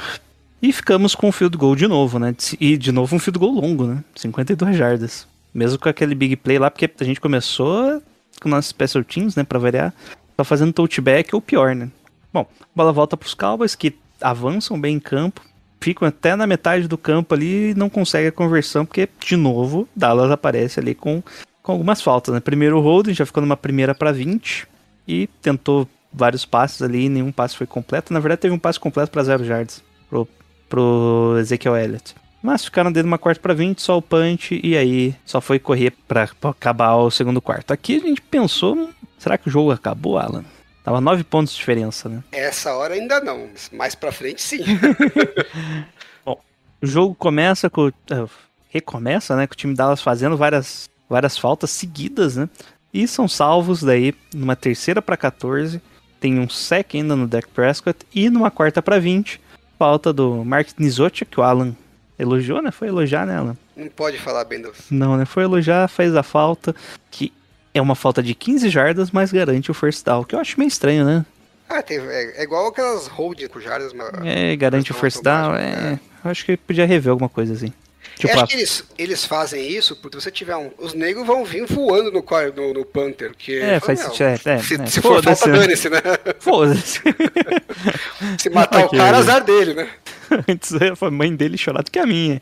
e 0.62 0.72
ficamos 0.72 1.14
com 1.16 1.28
o 1.28 1.32
field 1.34 1.58
goal 1.58 1.76
de 1.76 1.86
novo, 1.88 2.18
né? 2.18 2.34
E 2.60 2.78
de 2.78 2.94
novo 2.94 3.14
um 3.14 3.20
field 3.20 3.38
goal 3.38 3.52
longo, 3.52 3.86
né? 3.86 4.02
52 4.16 4.78
jardas. 4.78 5.28
Mesmo 5.54 5.80
com 5.80 5.90
aquele 5.90 6.16
big 6.16 6.36
play 6.38 6.58
lá, 6.58 6.72
porque 6.72 6.90
a 7.00 7.04
gente 7.04 7.20
começou 7.20 8.02
com 8.42 8.50
nossos 8.50 8.70
special 8.70 9.04
teams, 9.04 9.36
né? 9.36 9.44
Pra 9.44 9.60
variar, 9.60 9.94
só 10.36 10.44
fazendo 10.44 10.74
touchback 10.74 11.34
ou 11.36 11.42
pior, 11.42 11.76
né? 11.76 11.90
Bom, 12.34 12.48
a 12.62 12.66
bola 12.76 12.92
volta 12.92 13.18
pros 13.18 13.34
Cowboys 13.34 13.76
que 13.76 13.96
avançam 14.22 14.80
bem 14.80 14.96
em 14.96 15.00
campo, 15.00 15.42
ficam 15.82 16.08
até 16.08 16.36
na 16.36 16.48
metade 16.48 16.88
do 16.88 16.98
campo 16.98 17.34
ali 17.34 17.72
e 17.72 17.74
não 17.74 17.90
conseguem 17.90 18.28
a 18.28 18.32
conversão, 18.32 18.86
porque, 18.86 19.10
de 19.20 19.36
novo, 19.36 19.88
Dallas 19.96 20.32
aparece 20.32 20.80
ali 20.80 20.96
com, 20.96 21.22
com 21.62 21.72
algumas 21.72 22.02
faltas, 22.02 22.34
né? 22.34 22.40
Primeiro 22.40 22.82
o 22.82 23.14
já 23.14 23.26
ficou 23.26 23.42
numa 23.42 23.58
primeira 23.58 23.94
pra 23.94 24.12
20 24.12 24.68
e 25.08 25.28
tentou 25.42 25.88
vários 26.14 26.46
passes 26.46 26.82
ali, 26.82 27.10
nenhum 27.10 27.32
passe 27.32 27.58
foi 27.58 27.68
completo. 27.68 28.14
Na 28.14 28.20
verdade, 28.20 28.42
teve 28.42 28.54
um 28.54 28.60
passe 28.60 28.80
completo 28.80 29.12
para 29.12 29.24
zero 29.24 29.44
yards 29.44 29.84
pro, 30.10 30.28
pro 30.70 31.36
Ezekiel 31.40 31.76
Elliott. 31.76 32.16
Mas 32.42 32.66
ficaram 32.66 32.92
dentro 32.92 33.04
de 33.08 33.12
uma 33.12 33.18
quarta 33.20 33.40
para 33.42 33.54
20, 33.54 33.82
só 33.82 33.98
o 33.98 34.02
punch, 34.02 34.60
e 34.64 34.76
aí 34.76 35.16
só 35.26 35.40
foi 35.40 35.60
correr 35.60 35.92
para 36.08 36.28
acabar 36.44 36.96
o 36.96 37.12
segundo 37.12 37.40
quarto. 37.42 37.72
Aqui 37.72 37.98
a 37.98 38.00
gente 38.00 38.22
pensou, 38.22 38.76
"Hum, 38.76 38.90
será 39.20 39.38
que 39.38 39.48
o 39.48 39.52
jogo 39.52 39.72
acabou, 39.72 40.18
Alan? 40.18 40.44
Tava 40.84 41.00
nove 41.00 41.24
pontos 41.24 41.54
de 41.54 41.60
diferença, 41.60 42.10
né? 42.10 42.24
Essa 42.32 42.74
hora 42.74 42.96
ainda 42.96 43.22
não, 43.22 43.48
mas 43.52 43.70
mais 43.72 43.94
pra 43.96 44.12
frente 44.12 44.42
sim. 44.42 44.64
O 46.84 46.88
jogo 46.88 47.14
começa 47.14 47.70
com. 47.70 47.90
eh, 47.90 48.26
recomeça, 48.70 49.36
né? 49.36 49.46
Com 49.46 49.54
o 49.54 49.56
time 49.58 49.76
Dallas 49.76 50.02
fazendo 50.02 50.36
várias, 50.36 50.90
várias 51.08 51.38
faltas 51.38 51.70
seguidas, 51.70 52.36
né? 52.38 52.50
E 52.92 53.08
são 53.08 53.28
salvos 53.28 53.84
daí 53.84 54.16
numa 54.34 54.56
terceira 54.56 55.00
para 55.00 55.16
14. 55.16 55.80
Tem 56.20 56.40
um 56.40 56.50
sec 56.50 56.96
ainda 56.96 57.16
no 57.16 57.28
Dak 57.28 57.48
Prescott. 57.50 58.00
E 58.14 58.32
numa 58.32 58.50
quarta 58.50 58.82
para 58.82 58.98
20. 58.98 59.40
Falta 59.78 60.12
do 60.12 60.44
Mark 60.44 60.70
Nizotia, 60.80 61.26
que 61.30 61.40
o 61.40 61.44
Alan 61.44 61.76
elogiou, 62.22 62.62
né? 62.62 62.72
Foi 62.72 62.88
elogiar, 62.88 63.28
Alan? 63.28 63.58
não 63.76 63.88
pode 63.88 64.18
falar 64.18 64.44
bem 64.46 64.62
dos. 64.62 64.78
Não, 64.90 65.18
né? 65.18 65.26
Foi 65.26 65.44
elogiar, 65.44 65.88
fez 65.88 66.16
a 66.16 66.24
falta. 66.24 66.76
Que 67.10 67.34
é 67.74 67.82
uma 67.82 67.96
falta 67.96 68.22
de 68.22 68.36
15 68.36 68.70
jardas, 68.70 69.12
mas 69.12 69.32
garante 69.32 69.72
o 69.72 69.74
first 69.74 70.06
down. 70.06 70.24
Que 70.24 70.36
eu 70.36 70.40
acho 70.40 70.60
meio 70.60 70.68
estranho, 70.68 71.06
né? 71.06 71.26
Ah, 71.70 71.84
é, 71.90 72.42
é 72.42 72.44
igual 72.44 72.68
aquelas 72.68 73.08
holding 73.08 73.48
com 73.48 73.60
jardas. 73.60 73.94
Mas... 73.94 74.10
É, 74.26 74.56
garante 74.56 74.92
o 74.92 74.94
first 74.94 75.24
down. 75.24 75.56
É, 75.56 76.00
eu 76.24 76.32
acho 76.32 76.46
que 76.46 76.58
podia 76.58 76.86
rever 76.86 77.12
alguma 77.12 77.30
coisa 77.30 77.54
assim. 77.54 77.74
Tipo, 78.18 78.34
acho 78.34 78.48
que 78.48 78.54
eles, 78.56 78.84
eles 78.98 79.26
fazem 79.26 79.68
isso 79.68 79.96
porque 79.96 80.18
se 80.18 80.24
você 80.26 80.32
tiver 80.32 80.56
um. 80.56 80.70
Os 80.78 80.94
negros 80.94 81.26
vão 81.26 81.44
vir 81.44 81.66
voando 81.66 82.12
no, 82.12 82.24
no, 82.56 82.74
no 82.74 82.86
Panther. 82.86 83.30
Porque, 83.30 83.54
É, 83.54 83.80
faz 83.80 84.00
sentido, 84.00 84.28
é, 84.28 84.34
é, 84.34 84.58
se, 84.60 84.76
é, 84.80 84.86
se 84.86 85.02
for 85.02 85.24
falta, 85.24 85.48
né? 85.48 85.60
dane-se, 85.60 85.90
né? 85.90 86.02
Foda-se. 86.40 87.02
Se 88.38 88.50
matar 88.50 88.86
Ok. 88.86 89.00
o 89.00 89.02
cara, 89.02 89.18
azar 89.18 89.44
dele, 89.44 89.74
né? 89.74 89.90
Antes 90.48 90.74
a 90.74 91.12
mãe 91.12 91.36
dele 91.36 91.58
chorar 91.58 91.84
do 91.84 91.92
que 91.92 92.00
a 92.00 92.06
minha. 92.06 92.42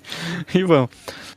E 0.53 0.63
vamos. 0.63 0.89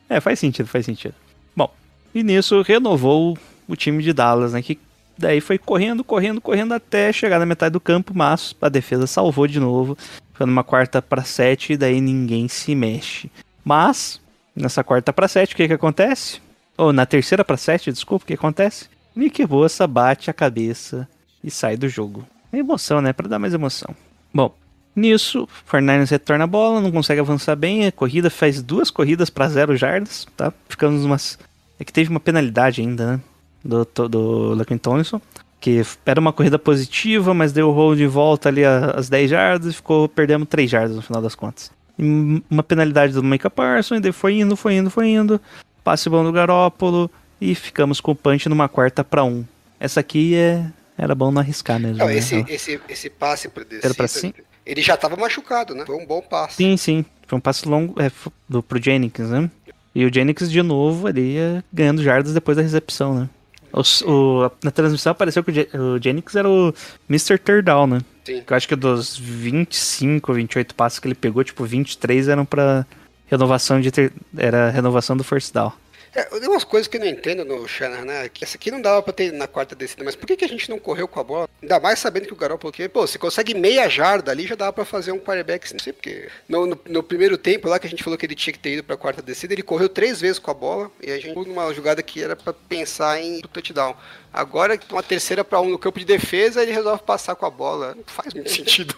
É, 0.08 0.20
faz 0.20 0.38
sentido, 0.38 0.66
faz 0.66 0.84
sentido. 0.84 1.14
Bom, 1.56 1.72
e 2.14 2.22
nisso 2.22 2.60
renovou 2.62 3.38
o 3.66 3.76
time 3.76 4.02
de 4.02 4.12
Dallas, 4.12 4.52
né? 4.52 4.62
Que 4.62 4.78
daí 5.16 5.40
foi 5.40 5.58
correndo, 5.58 6.04
correndo, 6.04 6.40
correndo 6.40 6.74
até 6.74 7.12
chegar 7.12 7.38
na 7.38 7.46
metade 7.46 7.72
do 7.72 7.80
campo, 7.80 8.12
mas 8.14 8.54
a 8.60 8.68
defesa 8.68 9.06
salvou 9.06 9.46
de 9.46 9.58
novo. 9.58 9.96
Foi 10.34 10.46
numa 10.46 10.64
quarta 10.64 11.00
para 11.00 11.22
sete 11.22 11.72
e 11.72 11.76
daí 11.76 12.00
ninguém 12.00 12.48
se 12.48 12.74
mexe. 12.74 13.30
Mas, 13.64 14.20
nessa 14.54 14.82
quarta 14.82 15.12
para 15.12 15.28
sete, 15.28 15.54
o 15.54 15.56
que 15.56 15.68
que 15.68 15.74
acontece? 15.74 16.40
Ou 16.76 16.92
na 16.92 17.06
terceira 17.06 17.44
para 17.44 17.56
sete, 17.56 17.92
desculpa, 17.92 18.24
o 18.24 18.26
que 18.26 18.34
acontece? 18.34 18.88
Nick 19.14 19.44
Bossa 19.46 19.86
bate 19.86 20.30
a 20.30 20.34
cabeça 20.34 21.08
e 21.44 21.50
sai 21.50 21.76
do 21.76 21.88
jogo. 21.88 22.26
É 22.52 22.58
emoção, 22.58 23.00
né? 23.00 23.12
Pra 23.12 23.28
dar 23.28 23.38
mais 23.38 23.54
emoção. 23.54 23.94
Bom, 24.32 24.54
nisso, 24.94 25.44
o 25.44 25.70
49ers 25.70 26.10
retorna 26.10 26.44
a 26.44 26.46
bola, 26.46 26.80
não 26.80 26.92
consegue 26.92 27.20
avançar 27.20 27.56
bem, 27.56 27.86
a 27.86 27.92
corrida 27.92 28.30
faz 28.30 28.62
duas 28.62 28.90
corridas 28.90 29.30
para 29.30 29.48
zero 29.48 29.76
jardas, 29.76 30.26
tá? 30.36 30.52
Ficamos 30.68 31.04
umas... 31.04 31.38
É 31.78 31.84
que 31.84 31.92
teve 31.92 32.10
uma 32.10 32.20
penalidade 32.20 32.80
ainda, 32.80 33.12
né? 33.12 33.20
Do, 33.64 33.84
do 34.08 34.54
Laquin 34.54 34.76
Tomlinson, 34.76 35.20
que 35.60 35.82
era 36.04 36.20
uma 36.20 36.32
corrida 36.32 36.58
positiva, 36.58 37.32
mas 37.32 37.52
deu 37.52 37.68
o 37.68 37.72
hold 37.72 37.96
de 37.96 38.06
volta 38.06 38.48
ali 38.48 38.64
às 38.64 39.08
10 39.08 39.30
jardas 39.30 39.72
e 39.72 39.76
ficou 39.76 40.08
perdendo 40.08 40.44
3 40.44 40.68
jardas 40.68 40.96
no 40.96 41.02
final 41.02 41.22
das 41.22 41.34
contas. 41.34 41.70
E 41.98 42.42
uma 42.50 42.62
penalidade 42.62 43.12
do 43.12 43.22
Micah 43.22 43.50
Parsons, 43.50 43.98
e 43.98 44.00
daí 44.00 44.12
foi 44.12 44.40
indo, 44.40 44.56
foi 44.56 44.74
indo, 44.74 44.90
foi 44.90 45.10
indo. 45.10 45.40
Passe 45.84 46.08
bom 46.08 46.24
do 46.24 46.32
Garópolo 46.32 47.10
e 47.40 47.54
ficamos 47.54 48.00
com 48.00 48.12
o 48.12 48.16
punch 48.16 48.48
numa 48.48 48.68
quarta 48.68 49.04
para 49.04 49.24
um. 49.24 49.44
Essa 49.78 50.00
aqui 50.00 50.34
é... 50.34 50.64
era 50.96 51.14
bom 51.14 51.30
não 51.30 51.40
arriscar 51.40 51.78
mesmo. 51.78 51.98
Não, 51.98 52.06
né? 52.06 52.16
esse, 52.16 52.44
esse, 52.48 52.80
esse 52.88 53.10
passe 53.10 53.48
pra 53.48 53.64
descida, 53.64 53.94
pra 53.94 54.08
cima? 54.08 54.34
Ele 54.66 54.82
já 54.82 54.96
tava 54.96 55.16
machucado, 55.16 55.74
né? 55.74 55.84
Foi 55.86 55.96
um 55.96 56.06
bom 56.06 56.20
passe. 56.22 56.56
Sim, 56.56 56.76
sim. 56.76 57.04
Foi 57.26 57.36
um 57.38 57.40
passe 57.40 57.66
longo 57.68 58.00
é, 58.00 58.10
do, 58.48 58.62
pro 58.62 58.82
Jennings, 58.82 59.30
né? 59.30 59.50
E 59.94 60.04
o 60.04 60.12
Jennings 60.12 60.50
de 60.50 60.62
novo 60.62 61.06
ali 61.06 61.36
é, 61.38 61.62
ganhando 61.72 62.02
jardas 62.02 62.32
depois 62.34 62.56
da 62.56 62.62
recepção, 62.62 63.14
né? 63.14 63.28
Os- 63.72 64.02
o- 64.02 64.50
na 64.62 64.70
transmissão 64.70 65.12
apareceu 65.12 65.42
que 65.42 65.50
o, 65.50 65.54
Je- 65.54 65.68
o 65.74 65.98
Jennings 66.02 66.34
era 66.36 66.48
o 66.48 66.74
Mr. 67.08 67.38
Down, 67.62 67.86
né? 67.86 68.00
Sim. 68.24 68.42
Eu 68.48 68.56
acho 68.56 68.68
que 68.68 68.76
dos 68.76 69.16
25, 69.16 70.32
28 70.32 70.74
passes 70.74 70.98
que 70.98 71.08
ele 71.08 71.14
pegou, 71.14 71.42
tipo, 71.42 71.64
23 71.64 72.28
eram 72.28 72.44
pra 72.44 72.86
renovação 73.26 73.80
de 73.80 73.90
ter, 73.90 74.12
era 74.36 74.70
renovação 74.70 75.16
do 75.16 75.24
first 75.24 75.52
down. 75.54 75.72
É, 76.14 76.24
tem 76.24 76.48
umas 76.48 76.64
coisas 76.64 76.86
que 76.86 76.98
eu 76.98 77.00
não 77.00 77.06
entendo 77.06 77.44
no 77.44 77.66
Shanahan, 77.66 78.04
né? 78.04 78.28
Que 78.28 78.44
essa 78.44 78.56
aqui 78.56 78.70
não 78.70 78.82
dava 78.82 79.02
pra 79.02 79.12
ter 79.12 79.32
na 79.32 79.46
quarta 79.46 79.74
descida, 79.74 80.04
mas 80.04 80.14
por 80.14 80.26
que, 80.26 80.36
que 80.36 80.44
a 80.44 80.48
gente 80.48 80.68
não 80.68 80.78
correu 80.78 81.08
com 81.08 81.18
a 81.18 81.24
bola? 81.24 81.48
Ainda 81.62 81.80
mais 81.80 81.98
sabendo 81.98 82.26
que 82.26 82.32
o 82.34 82.36
Garoppolo, 82.36 82.70
porque, 82.70 82.88
pô, 82.88 83.06
você 83.06 83.18
consegue 83.18 83.54
meia 83.54 83.88
jarda 83.88 84.30
ali, 84.30 84.46
já 84.46 84.54
dava 84.54 84.72
pra 84.72 84.84
fazer 84.84 85.12
um 85.12 85.18
quarterback, 85.18 85.72
não 85.72 85.80
sei 85.80 85.92
porque. 85.92 86.28
No, 86.48 86.66
no, 86.66 86.78
no 86.86 87.02
primeiro 87.02 87.38
tempo 87.38 87.68
lá 87.68 87.78
que 87.78 87.86
a 87.86 87.90
gente 87.90 88.04
falou 88.04 88.18
que 88.18 88.26
ele 88.26 88.34
tinha 88.34 88.52
que 88.52 88.58
ter 88.58 88.74
ido 88.74 88.84
pra 88.84 88.96
quarta 88.96 89.22
descida, 89.22 89.54
ele 89.54 89.62
correu 89.62 89.88
três 89.88 90.20
vezes 90.20 90.38
com 90.38 90.50
a 90.50 90.54
bola, 90.54 90.90
e 91.02 91.10
a 91.10 91.18
gente 91.18 91.34
numa 91.34 91.72
jogada 91.72 92.02
que 92.02 92.22
era 92.22 92.36
pra 92.36 92.52
pensar 92.52 93.20
em 93.20 93.40
touchdown. 93.40 93.96
Agora, 94.30 94.78
uma 94.90 95.02
terceira 95.02 95.42
pra 95.42 95.60
um 95.60 95.70
no 95.70 95.78
campo 95.78 95.98
de 95.98 96.04
defesa, 96.04 96.62
ele 96.62 96.72
resolve 96.72 97.02
passar 97.02 97.34
com 97.34 97.46
a 97.46 97.50
bola. 97.50 97.94
Não 97.94 98.04
faz 98.06 98.32
muito 98.34 98.50
sentido. 98.52 98.94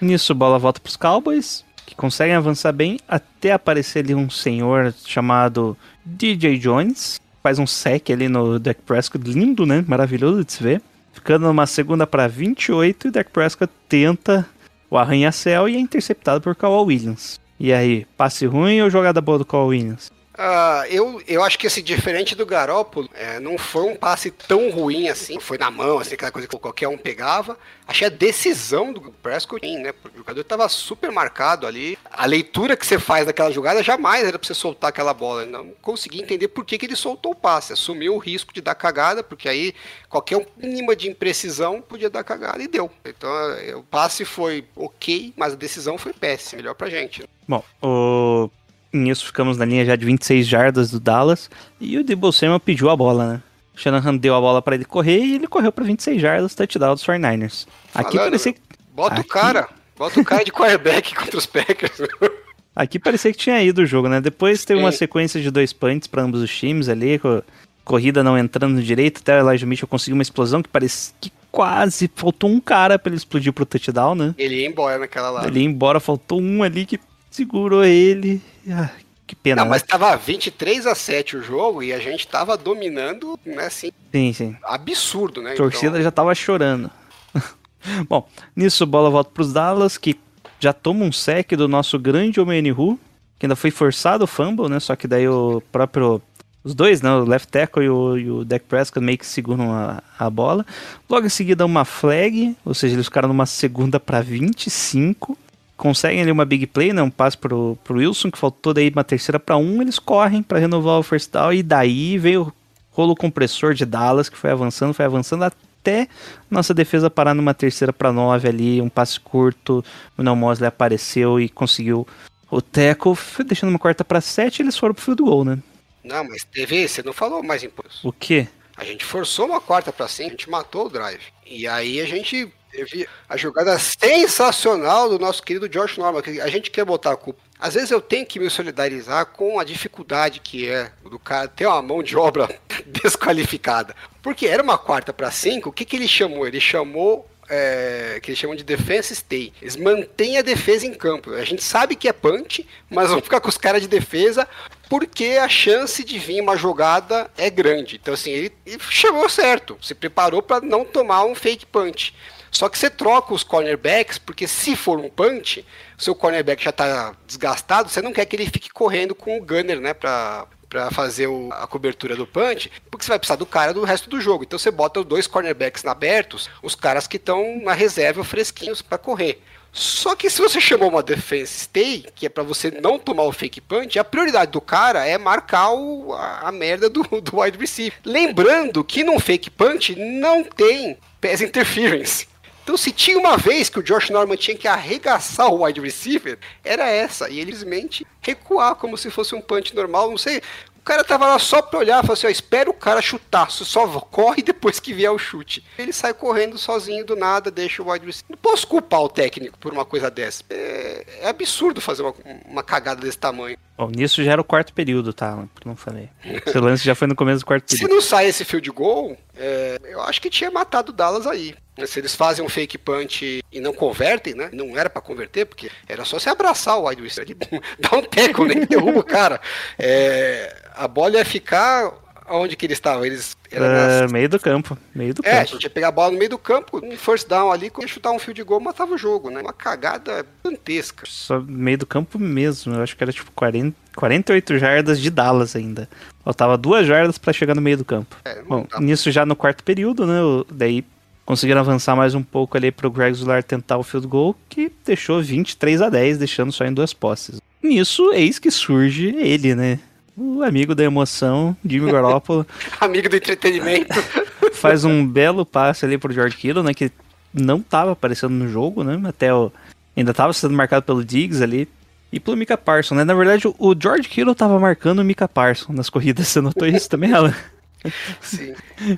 Nisso, 0.00 0.34
bola 0.34 0.58
volta 0.58 0.80
pros 0.80 0.96
Cowboys, 0.96 1.64
que 1.86 1.94
conseguem 1.94 2.34
avançar 2.34 2.72
bem, 2.72 2.98
até 3.08 3.52
aparecer 3.52 4.00
ali 4.00 4.14
um 4.14 4.28
senhor 4.28 4.92
chamado 5.04 5.76
DJ 6.04 6.58
Jones. 6.58 7.20
Faz 7.42 7.58
um 7.60 7.66
sec 7.66 8.10
ali 8.10 8.28
no 8.28 8.58
Dak 8.58 8.80
Prescott, 8.82 9.24
lindo, 9.24 9.64
né? 9.64 9.84
Maravilhoso 9.86 10.44
de 10.44 10.52
se 10.52 10.62
ver. 10.62 10.82
Ficando 11.12 11.46
numa 11.46 11.66
segunda 11.66 12.06
para 12.06 12.26
28, 12.26 13.08
e 13.08 13.10
Dak 13.10 13.30
Prescott 13.30 13.72
tenta 13.88 14.44
o 14.90 14.98
arranha-céu 14.98 15.68
e 15.68 15.76
é 15.76 15.78
interceptado 15.78 16.40
por 16.40 16.54
Kawhi 16.54 16.86
Williams. 16.86 17.40
E 17.58 17.72
aí, 17.72 18.06
passe 18.16 18.46
ruim 18.46 18.82
ou 18.82 18.90
jogada 18.90 19.20
boa 19.20 19.38
do 19.38 19.44
Kawhi 19.44 19.78
Williams? 19.78 20.10
Ah, 20.38 20.84
eu, 20.88 21.22
eu 21.26 21.42
acho 21.42 21.58
que 21.58 21.66
esse 21.66 21.80
diferente 21.80 22.34
do 22.34 22.44
Garópolo, 22.44 23.08
é, 23.14 23.40
não 23.40 23.56
foi 23.56 23.84
um 23.84 23.96
passe 23.96 24.30
tão 24.30 24.70
ruim 24.70 25.08
assim, 25.08 25.40
foi 25.40 25.56
na 25.56 25.70
mão, 25.70 25.98
assim, 25.98 26.14
aquela 26.14 26.30
coisa 26.30 26.46
que 26.46 26.58
qualquer 26.58 26.88
um 26.88 26.98
pegava. 26.98 27.58
Achei 27.86 28.06
a 28.06 28.10
decisão 28.10 28.92
do 28.92 29.00
Prescott, 29.00 29.64
né? 29.76 29.92
porque 29.92 30.16
O 30.16 30.18
jogador 30.18 30.40
estava 30.40 30.68
super 30.68 31.10
marcado 31.12 31.66
ali. 31.66 31.96
A 32.10 32.26
leitura 32.26 32.76
que 32.76 32.84
você 32.84 32.98
faz 32.98 33.24
daquela 33.24 33.50
jogada 33.50 33.82
jamais 33.82 34.26
era 34.26 34.38
pra 34.38 34.46
você 34.46 34.54
soltar 34.54 34.90
aquela 34.90 35.14
bola. 35.14 35.46
Não 35.46 35.70
consegui 35.80 36.20
entender 36.20 36.48
por 36.48 36.64
que, 36.64 36.78
que 36.78 36.86
ele 36.86 36.96
soltou 36.96 37.32
o 37.32 37.36
passe. 37.36 37.72
Assumiu 37.72 38.14
o 38.14 38.18
risco 38.18 38.52
de 38.52 38.60
dar 38.60 38.74
cagada, 38.74 39.22
porque 39.22 39.48
aí 39.48 39.72
qualquer 40.08 40.46
mínima 40.56 40.96
de 40.96 41.08
imprecisão 41.08 41.80
podia 41.80 42.10
dar 42.10 42.24
cagada 42.24 42.62
e 42.62 42.68
deu. 42.68 42.90
Então 43.04 43.30
é, 43.52 43.74
o 43.76 43.82
passe 43.82 44.24
foi 44.24 44.64
ok, 44.74 45.32
mas 45.36 45.52
a 45.52 45.56
decisão 45.56 45.96
foi 45.96 46.12
péssima, 46.12 46.60
melhor 46.60 46.74
pra 46.74 46.90
gente. 46.90 47.22
né? 47.22 47.28
Bom, 47.48 47.64
o... 47.80 48.50
nisso 48.92 49.26
ficamos 49.26 49.56
na 49.58 49.64
linha 49.64 49.84
já 49.84 49.96
de 49.96 50.04
26 50.04 50.46
jardas 50.46 50.90
do 50.90 50.98
Dallas 51.00 51.50
e 51.80 51.98
o 51.98 52.04
Debo 52.04 52.32
Samuel 52.32 52.60
pediu 52.60 52.88
a 52.90 52.96
bola, 52.96 53.32
né? 53.34 53.42
O 53.74 53.78
Shanahan 53.78 54.16
deu 54.16 54.34
a 54.34 54.40
bola 54.40 54.62
para 54.62 54.74
ele 54.74 54.84
correr 54.86 55.18
e 55.22 55.34
ele 55.34 55.46
correu 55.46 55.70
para 55.70 55.84
26 55.84 56.20
jardas, 56.20 56.54
touchdown 56.54 56.94
dos 56.94 57.04
49ers. 57.04 57.66
Aqui 57.94 58.12
Falando, 58.16 58.30
parecia 58.30 58.52
que 58.54 58.60
Bota 58.94 59.14
Aqui- 59.16 59.20
o 59.20 59.28
cara, 59.28 59.68
bota 59.98 60.18
o 60.20 60.24
cara 60.24 60.42
de 60.44 60.50
quarterback 60.50 61.12
contra 61.14 61.36
os 61.36 61.44
Packers. 61.44 61.98
Aqui 62.74 62.98
parecia 62.98 63.32
que 63.32 63.38
tinha 63.38 63.62
ido 63.62 63.82
o 63.82 63.86
jogo, 63.86 64.08
né? 64.08 64.20
Depois 64.20 64.64
teve 64.64 64.80
uma 64.80 64.92
sequência 64.92 65.40
de 65.40 65.50
dois 65.50 65.72
punts 65.72 66.06
para 66.06 66.22
ambos 66.22 66.40
os 66.42 66.54
times 66.54 66.88
ali, 66.88 67.18
com 67.18 67.42
corrida 67.84 68.22
não 68.22 68.36
entrando 68.38 68.82
direito, 68.82 69.20
até 69.20 69.42
o 69.42 69.48
Elijah 69.48 69.66
Mitchell 69.66 69.88
conseguiu 69.88 70.14
uma 70.16 70.22
explosão 70.22 70.62
que 70.62 70.68
parecia 70.68 71.14
que 71.20 71.30
quase 71.52 72.10
faltou 72.14 72.50
um 72.50 72.60
cara 72.60 72.98
para 72.98 73.10
ele 73.10 73.16
explodir 73.16 73.50
pro 73.52 73.64
touchdown, 73.64 74.14
né? 74.14 74.34
Ele 74.36 74.56
ia 74.56 74.66
embora 74.66 74.98
naquela 74.98 75.30
lá. 75.30 75.46
Ele 75.46 75.60
ia 75.60 75.66
embora, 75.66 76.00
faltou 76.00 76.40
um 76.40 76.62
ali 76.62 76.84
que 76.84 76.98
segurou 77.36 77.84
ele. 77.84 78.40
Ah, 78.70 78.88
que 79.26 79.36
pena, 79.36 79.62
Não, 79.62 79.68
mas 79.68 79.82
tava 79.82 80.16
23 80.16 80.86
a 80.86 80.94
7 80.94 81.36
o 81.36 81.42
jogo 81.42 81.82
e 81.82 81.92
a 81.92 81.98
gente 81.98 82.26
tava 82.26 82.56
dominando, 82.56 83.38
né, 83.44 83.66
assim, 83.66 83.90
Sim, 84.10 84.32
sim. 84.32 84.56
absurdo, 84.64 85.42
né? 85.42 85.52
A 85.52 85.56
torcida 85.56 85.88
Então, 85.88 86.02
já 86.02 86.10
tava 86.10 86.34
chorando. 86.34 86.90
Bom, 88.08 88.26
nisso 88.54 88.86
bola 88.86 89.10
volta 89.10 89.30
pros 89.30 89.52
Dallas, 89.52 89.98
que 89.98 90.18
já 90.58 90.72
toma 90.72 91.04
um 91.04 91.12
sec 91.12 91.52
do 91.52 91.68
nosso 91.68 91.98
grande 91.98 92.40
Omenihu, 92.40 92.98
que 93.38 93.44
ainda 93.44 93.56
foi 93.56 93.70
forçado 93.70 94.24
o 94.24 94.26
fumble, 94.26 94.68
né? 94.68 94.80
Só 94.80 94.96
que 94.96 95.06
daí 95.06 95.28
o 95.28 95.62
próprio. 95.70 96.22
Os 96.64 96.74
dois, 96.74 97.00
né? 97.00 97.10
O 97.12 97.24
left 97.24 97.48
tackle 97.48 97.84
e 97.84 97.88
o, 97.88 98.18
e 98.18 98.30
o 98.30 98.44
Dak 98.44 98.64
Prescott 98.64 99.04
meio 99.04 99.18
que 99.18 99.26
seguram 99.26 99.72
a, 99.72 100.02
a 100.18 100.28
bola. 100.30 100.66
Logo 101.08 101.26
em 101.26 101.28
seguida, 101.28 101.64
uma 101.64 101.84
flag, 101.84 102.56
ou 102.64 102.74
seja, 102.74 102.94
eles 102.96 103.06
ficaram 103.06 103.28
numa 103.28 103.46
segunda 103.46 104.00
para 104.00 104.20
25. 104.20 105.38
Conseguem 105.76 106.22
ali 106.22 106.32
uma 106.32 106.44
big 106.44 106.66
play, 106.66 106.92
né? 106.92 107.02
Um 107.02 107.10
passe 107.10 107.36
pro, 107.36 107.78
pro 107.84 107.98
Wilson, 107.98 108.30
que 108.30 108.38
faltou 108.38 108.72
daí 108.72 108.88
uma 108.88 109.04
terceira 109.04 109.38
para 109.38 109.56
um. 109.56 109.82
Eles 109.82 109.98
correm 109.98 110.42
para 110.42 110.58
renovar 110.58 110.98
o 110.98 111.02
first 111.02 111.30
down. 111.30 111.52
E 111.52 111.62
daí 111.62 112.16
veio 112.16 112.42
o 112.42 112.52
rolo 112.90 113.14
compressor 113.14 113.74
de 113.74 113.84
Dallas, 113.84 114.28
que 114.28 114.38
foi 114.38 114.50
avançando, 114.50 114.94
foi 114.94 115.04
avançando 115.04 115.44
até 115.44 116.08
nossa 116.50 116.72
defesa 116.72 117.10
parar 117.10 117.34
numa 117.34 117.52
terceira 117.52 117.92
para 117.92 118.12
nove 118.12 118.48
ali. 118.48 118.80
Um 118.80 118.88
passe 118.88 119.20
curto. 119.20 119.84
O 120.16 120.22
Neil 120.22 120.34
Mosley 120.34 120.66
apareceu 120.66 121.38
e 121.38 121.48
conseguiu 121.48 122.06
o 122.50 122.62
tackle, 122.62 123.16
deixando 123.44 123.70
uma 123.70 123.78
quarta 123.78 124.04
para 124.04 124.20
sete. 124.20 124.62
Eles 124.62 124.78
foram 124.78 124.94
pro 124.94 125.04
field 125.04 125.22
goal, 125.22 125.44
né? 125.44 125.58
Não, 126.02 126.24
mas 126.24 126.44
teve, 126.44 126.88
você 126.88 127.02
não 127.02 127.12
falou 127.12 127.42
mais 127.42 127.62
impulso. 127.62 128.06
O 128.06 128.12
quê? 128.12 128.46
A 128.76 128.84
gente 128.84 129.04
forçou 129.04 129.46
uma 129.46 129.60
quarta 129.60 129.92
para 129.92 130.06
cinco, 130.06 130.28
a 130.28 130.32
gente 130.32 130.50
matou 130.50 130.86
o 130.86 130.88
drive. 130.88 131.20
E 131.44 131.66
aí 131.66 132.00
a 132.00 132.04
gente 132.06 132.52
teve 132.76 133.08
a 133.28 133.36
jogada 133.36 133.78
sensacional 133.78 135.08
do 135.08 135.18
nosso 135.18 135.42
querido 135.42 135.68
Josh 135.68 135.96
Norman, 135.96 136.20
que 136.20 136.40
a 136.40 136.48
gente 136.48 136.70
quer 136.70 136.84
botar 136.84 137.12
a 137.12 137.16
culpa. 137.16 137.40
Às 137.58 137.74
vezes 137.74 137.90
eu 137.90 138.00
tenho 138.02 138.26
que 138.26 138.38
me 138.38 138.50
solidarizar 138.50 139.26
com 139.26 139.58
a 139.58 139.64
dificuldade 139.64 140.40
que 140.40 140.68
é 140.68 140.92
do 141.08 141.18
cara 141.18 141.48
ter 141.48 141.66
uma 141.66 141.80
mão 141.80 142.02
de 142.02 142.16
obra 142.16 142.48
desqualificada. 142.84 143.96
Porque 144.22 144.46
era 144.46 144.62
uma 144.62 144.76
quarta 144.76 145.12
para 145.12 145.30
cinco, 145.30 145.70
o 145.70 145.72
que, 145.72 145.84
que 145.84 145.96
ele 145.96 146.06
chamou? 146.06 146.46
Ele 146.46 146.60
chamou 146.60 147.26
é, 147.48 148.18
que 148.22 148.30
eles 148.30 148.38
chamam 148.38 148.56
de 148.56 148.64
defense 148.64 149.14
stay. 149.14 149.52
Eles 149.62 149.76
mantêm 149.76 150.36
a 150.36 150.42
defesa 150.42 150.86
em 150.86 150.92
campo. 150.92 151.32
A 151.32 151.44
gente 151.44 151.62
sabe 151.62 151.96
que 151.96 152.08
é 152.08 152.12
punch, 152.12 152.66
mas 152.90 153.08
vão 153.08 153.22
ficar 153.22 153.40
com 153.40 153.48
os 153.48 153.56
caras 153.56 153.80
de 153.80 153.88
defesa 153.88 154.46
porque 154.88 155.38
a 155.40 155.48
chance 155.48 156.04
de 156.04 156.18
vir 156.18 156.40
uma 156.40 156.56
jogada 156.56 157.30
é 157.36 157.50
grande. 157.50 157.96
Então, 157.96 158.14
assim, 158.14 158.30
ele, 158.30 158.52
ele 158.64 158.80
chamou 158.90 159.28
certo. 159.28 159.76
Se 159.80 159.94
preparou 159.94 160.42
para 160.42 160.64
não 160.64 160.84
tomar 160.84 161.24
um 161.24 161.34
fake 161.34 161.66
punch. 161.66 162.14
Só 162.50 162.68
que 162.68 162.78
você 162.78 162.88
troca 162.88 163.34
os 163.34 163.42
cornerbacks, 163.42 164.18
porque 164.18 164.46
se 164.46 164.74
for 164.76 164.98
um 164.98 165.08
punch, 165.08 165.64
seu 165.98 166.14
cornerback 166.14 166.62
já 166.62 166.70
está 166.70 167.14
desgastado, 167.26 167.88
você 167.88 168.00
não 168.00 168.12
quer 168.12 168.24
que 168.24 168.36
ele 168.36 168.46
fique 168.46 168.70
correndo 168.70 169.14
com 169.14 169.36
o 169.36 169.42
gunner, 169.42 169.80
né, 169.80 169.94
para 169.94 170.46
para 170.68 170.90
fazer 170.90 171.28
o, 171.28 171.48
a 171.52 171.66
cobertura 171.66 172.16
do 172.16 172.26
punch, 172.26 172.70
porque 172.90 173.04
você 173.04 173.10
vai 173.10 173.18
precisar 173.18 173.36
do 173.36 173.46
cara 173.46 173.72
do 173.72 173.84
resto 173.84 174.10
do 174.10 174.20
jogo. 174.20 174.44
Então 174.44 174.58
você 174.58 174.70
bota 174.70 175.00
os 175.00 175.06
dois 175.06 175.26
cornerbacks 175.26 175.84
abertos, 175.84 176.50
os 176.62 176.74
caras 176.74 177.06
que 177.06 177.16
estão 177.16 177.60
na 177.62 177.72
reserva 177.72 178.24
fresquinhos 178.24 178.82
para 178.82 178.98
correr. 178.98 179.40
Só 179.72 180.16
que 180.16 180.30
se 180.30 180.40
você 180.40 180.58
chamou 180.58 180.88
uma 180.88 181.02
defense 181.02 181.60
stay, 181.64 182.06
que 182.14 182.24
é 182.24 182.28
para 182.30 182.42
você 182.42 182.70
não 182.70 182.98
tomar 182.98 183.24
o 183.24 183.32
fake 183.32 183.60
punch, 183.60 183.98
a 183.98 184.04
prioridade 184.04 184.50
do 184.50 184.60
cara 184.60 185.04
é 185.04 185.18
marcar 185.18 185.70
o, 185.70 186.14
a, 186.14 186.48
a, 186.48 186.52
merda 186.52 186.88
do, 186.88 187.02
do 187.20 187.40
wide 187.40 187.58
receiver. 187.58 187.98
Lembrando 188.02 188.82
que 188.82 189.04
num 189.04 189.20
fake 189.20 189.50
punch 189.50 189.94
não 189.94 190.42
tem 190.42 190.96
pass 191.20 191.42
interference. 191.42 192.26
Então, 192.66 192.76
se 192.76 192.90
tinha 192.90 193.16
uma 193.16 193.36
vez 193.36 193.70
que 193.70 193.78
o 193.78 193.82
Josh 193.82 194.10
Norman 194.10 194.34
tinha 194.34 194.56
que 194.56 194.66
arregaçar 194.66 195.46
o 195.46 195.62
wide 195.62 195.80
receiver, 195.80 196.36
era 196.64 196.90
essa. 196.90 197.30
E 197.30 197.38
ele 197.38 197.52
simplesmente 197.52 198.04
recuar 198.20 198.74
como 198.74 198.98
se 198.98 199.08
fosse 199.08 199.36
um 199.36 199.40
punch 199.40 199.72
normal. 199.72 200.10
Não 200.10 200.18
sei. 200.18 200.42
O 200.76 200.82
cara 200.82 201.04
tava 201.04 201.28
lá 201.28 201.38
só 201.38 201.62
pra 201.62 201.78
olhar, 201.78 202.02
falou 202.02 202.14
assim: 202.14 202.26
ó, 202.26 202.30
espera 202.30 202.68
o 202.68 202.74
cara 202.74 203.00
chutar, 203.00 203.52
só 203.52 203.86
corre 204.00 204.42
depois 204.42 204.80
que 204.80 204.92
vier 204.92 205.12
o 205.12 205.18
chute. 205.18 205.64
Ele 205.78 205.92
sai 205.92 206.12
correndo 206.12 206.58
sozinho 206.58 207.04
do 207.04 207.14
nada, 207.14 207.52
deixa 207.52 207.84
o 207.84 207.88
wide 207.88 208.04
receiver. 208.04 208.30
Não 208.30 208.36
posso 208.36 208.66
culpar 208.66 209.00
o 209.00 209.08
técnico 209.08 209.56
por 209.58 209.72
uma 209.72 209.84
coisa 209.84 210.10
dessa. 210.10 210.42
É, 210.50 211.06
é 211.20 211.28
absurdo 211.28 211.80
fazer 211.80 212.02
uma, 212.02 212.14
uma 212.46 212.62
cagada 212.64 213.00
desse 213.00 213.18
tamanho. 213.18 213.56
Bom, 213.76 213.90
nisso 213.90 214.24
já 214.24 214.32
era 214.32 214.40
o 214.40 214.44
quarto 214.44 214.72
período, 214.72 215.12
tá? 215.12 215.46
Não 215.64 215.76
falei. 215.76 216.08
Esse 216.24 216.58
lance 216.58 216.84
já 216.84 216.94
foi 216.94 217.06
no 217.06 217.14
começo 217.14 217.40
do 217.40 217.46
quarto 217.46 217.66
período. 217.68 217.88
Se 217.88 217.94
não 217.94 218.00
sai 218.00 218.26
esse 218.26 218.44
field 218.44 218.70
goal, 218.70 219.16
é, 219.36 219.78
eu 219.84 220.00
acho 220.02 220.20
que 220.20 220.30
tinha 220.30 220.50
matado 220.50 220.92
o 220.92 220.94
Dallas 220.94 221.26
aí. 221.26 221.54
Se 221.86 222.00
eles 222.00 222.14
fazem 222.14 222.42
um 222.42 222.48
fake 222.48 222.78
punch 222.78 223.44
e 223.52 223.60
não 223.60 223.74
convertem, 223.74 224.34
né? 224.34 224.48
Não 224.50 224.78
era 224.78 224.88
para 224.88 225.02
converter, 225.02 225.44
porque 225.44 225.70
era 225.86 226.06
só 226.06 226.18
se 226.18 226.28
abraçar 226.28 226.78
o 226.78 226.88
wide 226.88 227.02
receiver. 227.02 227.36
Dá 227.78 227.98
um 227.98 228.02
teco, 228.02 228.46
nem 228.46 228.64
derruba 228.64 229.00
o 229.00 229.04
cara. 229.04 229.38
É, 229.78 230.56
a 230.74 230.88
bola 230.88 231.18
ia 231.18 231.24
ficar 231.24 231.92
Onde 232.28 232.56
que 232.56 232.66
eles 232.66 232.78
estavam? 232.78 233.04
Eles 233.04 233.36
uh, 233.60 234.12
meio 234.12 234.28
do 234.28 234.38
campo, 234.38 234.78
meio 234.94 235.14
do 235.14 235.22
é, 235.24 235.30
campo. 235.30 235.42
a 235.42 235.44
gente 235.44 235.62
ia 235.64 235.70
pegar 235.70 235.88
a 235.88 235.92
bola 235.92 236.12
no 236.12 236.18
meio 236.18 236.30
do 236.30 236.38
campo, 236.38 236.80
um 236.84 236.96
first 236.96 237.28
down 237.28 237.50
ali, 237.50 237.70
ia 237.80 237.88
chutar 237.88 238.12
um 238.12 238.18
fio 238.18 238.34
de 238.34 238.42
gol, 238.42 238.60
matava 238.60 238.94
o 238.94 238.98
jogo, 238.98 239.30
né? 239.30 239.40
Uma 239.40 239.52
cagada 239.52 240.24
gigantesca. 240.44 241.04
Só 241.06 241.40
meio 241.40 241.78
do 241.78 241.86
campo 241.86 242.18
mesmo, 242.18 242.74
eu 242.74 242.82
acho 242.82 242.96
que 242.96 243.02
era 243.02 243.12
tipo 243.12 243.30
40, 243.32 243.76
48 243.94 244.58
jardas 244.58 245.00
de 245.00 245.10
Dallas 245.10 245.56
ainda. 245.56 245.88
Faltava 246.24 246.56
duas 246.56 246.86
jardas 246.86 247.18
para 247.18 247.32
chegar 247.32 247.54
no 247.54 247.62
meio 247.62 247.76
do 247.76 247.84
campo. 247.84 248.16
É, 248.24 248.42
Bom, 248.42 248.66
dá. 248.70 248.80
nisso 248.80 249.10
já 249.10 249.24
no 249.24 249.36
quarto 249.36 249.62
período, 249.62 250.06
né? 250.06 250.20
Daí 250.50 250.84
conseguiram 251.24 251.60
avançar 251.60 251.96
mais 251.96 252.14
um 252.14 252.22
pouco 252.22 252.56
ali 252.56 252.70
pro 252.70 252.90
Greg 252.90 253.14
Zular 253.14 253.42
tentar 253.42 253.76
o 253.78 253.82
field 253.82 254.06
goal, 254.06 254.36
que 254.48 254.72
deixou 254.84 255.20
23 255.20 255.82
a 255.82 255.88
10, 255.88 256.18
deixando 256.18 256.52
só 256.52 256.64
em 256.64 256.72
duas 256.72 256.92
posses. 256.92 257.40
Nisso, 257.62 258.12
eis 258.12 258.38
que 258.38 258.50
surge 258.50 259.08
ele, 259.16 259.54
né? 259.54 259.80
O 260.16 260.42
amigo 260.42 260.74
da 260.74 260.84
emoção, 260.84 261.56
Jimmy 261.64 261.92
Garoppolo. 261.92 262.46
amigo 262.80 263.08
do 263.08 263.16
entretenimento. 263.16 263.94
faz 264.56 264.84
um 264.84 265.06
belo 265.06 265.44
passe 265.44 265.84
ali 265.84 265.98
pro 265.98 266.12
George 266.12 266.36
Kittle, 266.36 266.62
né? 266.62 266.72
Que 266.72 266.90
não 267.32 267.60
tava 267.60 267.92
aparecendo 267.92 268.32
no 268.32 268.48
jogo, 268.48 268.82
né? 268.82 269.00
Até 269.08 269.32
o, 269.32 269.52
ainda 269.96 270.14
tava 270.14 270.32
sendo 270.32 270.54
marcado 270.54 270.84
pelo 270.84 271.04
Diggs 271.04 271.42
ali. 271.42 271.68
E 272.12 272.20
pelo 272.20 272.36
Mika 272.36 272.56
Parson, 272.56 272.94
né? 272.94 273.04
Na 273.04 273.14
verdade, 273.14 273.46
o 273.46 273.74
George 273.78 274.08
Kittle 274.08 274.34
tava 274.34 274.58
marcando 274.58 275.00
o 275.00 275.04
Mika 275.04 275.28
Parson 275.28 275.72
nas 275.72 275.90
corridas. 275.90 276.28
Você 276.28 276.40
notou 276.40 276.66
isso 276.66 276.88
também, 276.88 277.12
Alan? 277.12 277.34
Sim. 278.20 278.54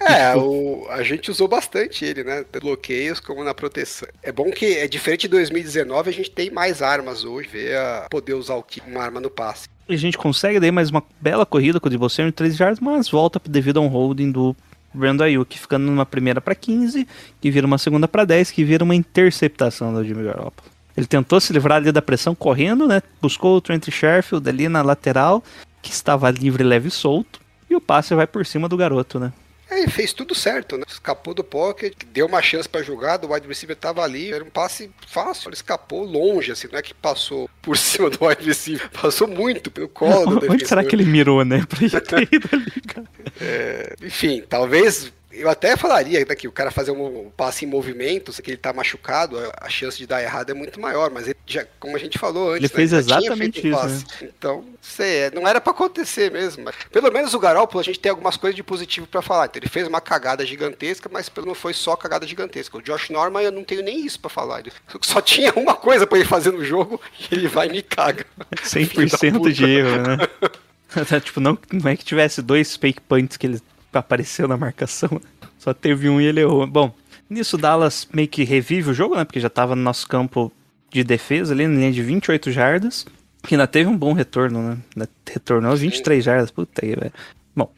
É, 0.06 0.36
o, 0.36 0.86
a 0.90 1.02
gente 1.02 1.30
usou 1.30 1.48
bastante 1.48 2.04
ele, 2.04 2.22
né? 2.22 2.44
Bloqueios 2.60 3.18
como 3.18 3.42
na 3.42 3.54
proteção. 3.54 4.08
É 4.22 4.30
bom 4.30 4.50
que 4.50 4.76
é 4.76 4.86
diferente 4.86 5.22
de 5.22 5.28
2019, 5.28 6.10
a 6.10 6.12
gente 6.12 6.30
tem 6.30 6.50
mais 6.50 6.82
armas 6.82 7.24
hoje, 7.24 7.50
a 7.74 8.06
poder 8.10 8.34
usar 8.34 8.54
o 8.54 8.64
uma 8.86 9.02
arma 9.02 9.20
no 9.20 9.30
passe. 9.30 9.68
E 9.88 9.94
a 9.94 9.96
gente 9.96 10.18
consegue 10.18 10.60
daí 10.60 10.70
mais 10.70 10.90
uma 10.90 11.02
bela 11.18 11.46
corrida 11.46 11.80
com 11.80 11.86
o 11.86 11.90
Debo 11.90 12.08
em 12.18 12.30
3 12.30 12.58
yards, 12.58 12.78
mas 12.78 13.08
volta 13.08 13.40
devido 13.48 13.78
a 13.78 13.80
um 13.80 13.86
holding 13.86 14.30
do 14.30 14.54
Brandon 14.92 15.24
Ayuk, 15.24 15.58
ficando 15.58 15.86
numa 15.86 16.04
primeira 16.04 16.42
para 16.42 16.54
15, 16.54 17.08
que 17.40 17.50
vira 17.50 17.66
uma 17.66 17.78
segunda 17.78 18.06
para 18.06 18.26
10, 18.26 18.50
que 18.50 18.64
vira 18.64 18.84
uma 18.84 18.94
interceptação 18.94 19.94
do 19.94 20.04
Jimmy 20.04 20.24
Garoppolo. 20.24 20.68
Ele 20.94 21.06
tentou 21.06 21.40
se 21.40 21.54
livrar 21.54 21.78
ali 21.78 21.90
da 21.90 22.02
pressão 22.02 22.34
correndo, 22.34 22.86
né? 22.86 23.00
Buscou 23.22 23.56
o 23.56 23.60
Trent 23.62 23.88
Sherfield 23.88 24.46
ali 24.46 24.68
na 24.68 24.82
lateral, 24.82 25.42
que 25.80 25.90
estava 25.90 26.30
livre, 26.30 26.62
leve 26.62 26.88
e 26.88 26.90
solto. 26.90 27.40
E 27.70 27.74
o 27.74 27.80
passe 27.80 28.14
vai 28.14 28.26
por 28.26 28.44
cima 28.44 28.68
do 28.68 28.76
garoto, 28.76 29.18
né? 29.18 29.32
É, 29.70 29.86
fez 29.88 30.12
tudo 30.12 30.34
certo, 30.34 30.78
né? 30.78 30.84
Escapou 30.88 31.34
do 31.34 31.44
pocket, 31.44 31.92
deu 32.12 32.26
uma 32.26 32.40
chance 32.40 32.68
para 32.68 32.82
jogar, 32.82 33.22
o 33.24 33.32
wide 33.32 33.46
receiver 33.46 33.76
tava 33.76 34.02
ali, 34.02 34.32
era 34.32 34.42
um 34.42 34.50
passe 34.50 34.90
fácil, 35.06 35.48
ele 35.48 35.56
escapou 35.56 36.04
longe, 36.04 36.50
assim, 36.50 36.68
não 36.70 36.78
é 36.78 36.82
que 36.82 36.94
passou 36.94 37.50
por 37.60 37.76
cima 37.78 38.08
do 38.08 38.24
wide 38.24 38.44
receiver, 38.44 38.88
passou 38.90 39.28
muito 39.28 39.70
pelo 39.70 39.88
colo 39.88 40.40
Onde 40.50 40.66
será 40.66 40.82
que 40.82 40.94
ele 40.94 41.04
mirou, 41.04 41.44
né? 41.44 41.64
Pra 41.68 42.22
ir 42.22 42.40
ali, 42.52 42.80
cara. 42.86 43.06
É, 43.40 43.94
enfim, 44.02 44.42
talvez 44.48 45.12
eu 45.30 45.48
até 45.48 45.76
falaria 45.76 46.24
né, 46.24 46.34
que 46.34 46.48
o 46.48 46.52
cara 46.52 46.70
fazer 46.70 46.90
um 46.90 47.30
passe 47.36 47.64
em 47.64 47.68
movimento, 47.68 48.32
se 48.32 48.42
ele 48.46 48.56
tá 48.56 48.72
machucado, 48.72 49.36
a 49.60 49.68
chance 49.68 49.98
de 49.98 50.06
dar 50.06 50.22
errado 50.22 50.50
é 50.50 50.54
muito 50.54 50.80
maior, 50.80 51.10
mas 51.10 51.26
ele 51.28 51.36
já, 51.46 51.66
como 51.78 51.96
a 51.96 51.98
gente 51.98 52.18
falou 52.18 52.52
antes, 52.52 52.64
ele 52.64 52.68
fez 52.68 52.92
né, 52.92 52.98
exatamente 52.98 53.68
isso. 53.68 53.86
Né? 53.86 54.02
Então, 54.22 54.64
sei, 54.80 55.30
não 55.34 55.46
era 55.46 55.60
para 55.60 55.72
acontecer 55.72 56.30
mesmo. 56.30 56.64
Mas, 56.64 56.74
pelo 56.90 57.12
menos 57.12 57.34
o 57.34 57.38
Garoppolo 57.38 57.80
a 57.80 57.84
gente 57.84 58.00
tem 58.00 58.10
algumas 58.10 58.36
coisas 58.36 58.56
de 58.56 58.62
positivo 58.62 59.06
para 59.06 59.20
falar. 59.20 59.46
Então, 59.46 59.60
ele 59.60 59.68
fez 59.68 59.86
uma 59.86 60.00
cagada 60.00 60.46
gigantesca, 60.46 61.10
mas 61.12 61.30
não 61.44 61.54
foi 61.54 61.74
só 61.74 61.94
cagada 61.94 62.26
gigantesca. 62.26 62.78
O 62.78 62.82
Josh 62.82 63.10
Norman 63.10 63.42
eu 63.42 63.52
não 63.52 63.64
tenho 63.64 63.82
nem 63.82 64.04
isso 64.04 64.18
para 64.18 64.30
falar. 64.30 64.60
Ele 64.60 64.72
só 65.02 65.20
tinha 65.20 65.52
uma 65.54 65.74
coisa 65.74 66.06
para 66.06 66.18
ele 66.18 66.28
fazer 66.28 66.52
no 66.52 66.64
jogo 66.64 67.00
e 67.30 67.34
ele 67.36 67.48
vai 67.48 67.68
e 67.68 67.72
me 67.72 67.82
caga. 67.82 68.24
100% 68.56 69.52
de 69.52 69.64
erro, 69.64 70.02
né? 70.02 71.20
tipo, 71.20 71.38
não, 71.38 71.58
não 71.70 71.90
é 71.90 71.96
que 71.96 72.04
tivesse 72.04 72.40
dois 72.40 72.76
fake 72.76 73.02
punts 73.02 73.36
que 73.36 73.46
ele 73.46 73.60
apareceu 73.92 74.48
na 74.48 74.56
marcação. 74.56 75.20
Só 75.58 75.72
teve 75.72 76.08
um 76.08 76.20
e 76.20 76.26
ele 76.26 76.40
errou. 76.40 76.66
Bom, 76.66 76.94
nisso 77.28 77.56
Dallas 77.56 78.06
meio 78.12 78.28
que 78.28 78.44
revive 78.44 78.90
o 78.90 78.94
jogo, 78.94 79.16
né? 79.16 79.24
Porque 79.24 79.40
já 79.40 79.50
tava 79.50 79.74
no 79.74 79.82
nosso 79.82 80.06
campo 80.06 80.52
de 80.90 81.02
defesa 81.04 81.52
ali, 81.52 81.66
na 81.66 81.78
linha 81.78 81.92
de 81.92 82.02
28 82.02 82.50
jardas. 82.50 83.06
Que 83.42 83.54
ainda 83.54 83.66
teve 83.66 83.88
um 83.88 83.96
bom 83.96 84.12
retorno, 84.12 84.62
né? 84.62 84.78
Ainda 84.96 85.08
retornou 85.30 85.76
23 85.76 86.24
jardas. 86.24 86.50
Puta 86.50 86.84
aí, 86.84 86.94
velho. 86.94 87.12
Bom, 87.54 87.70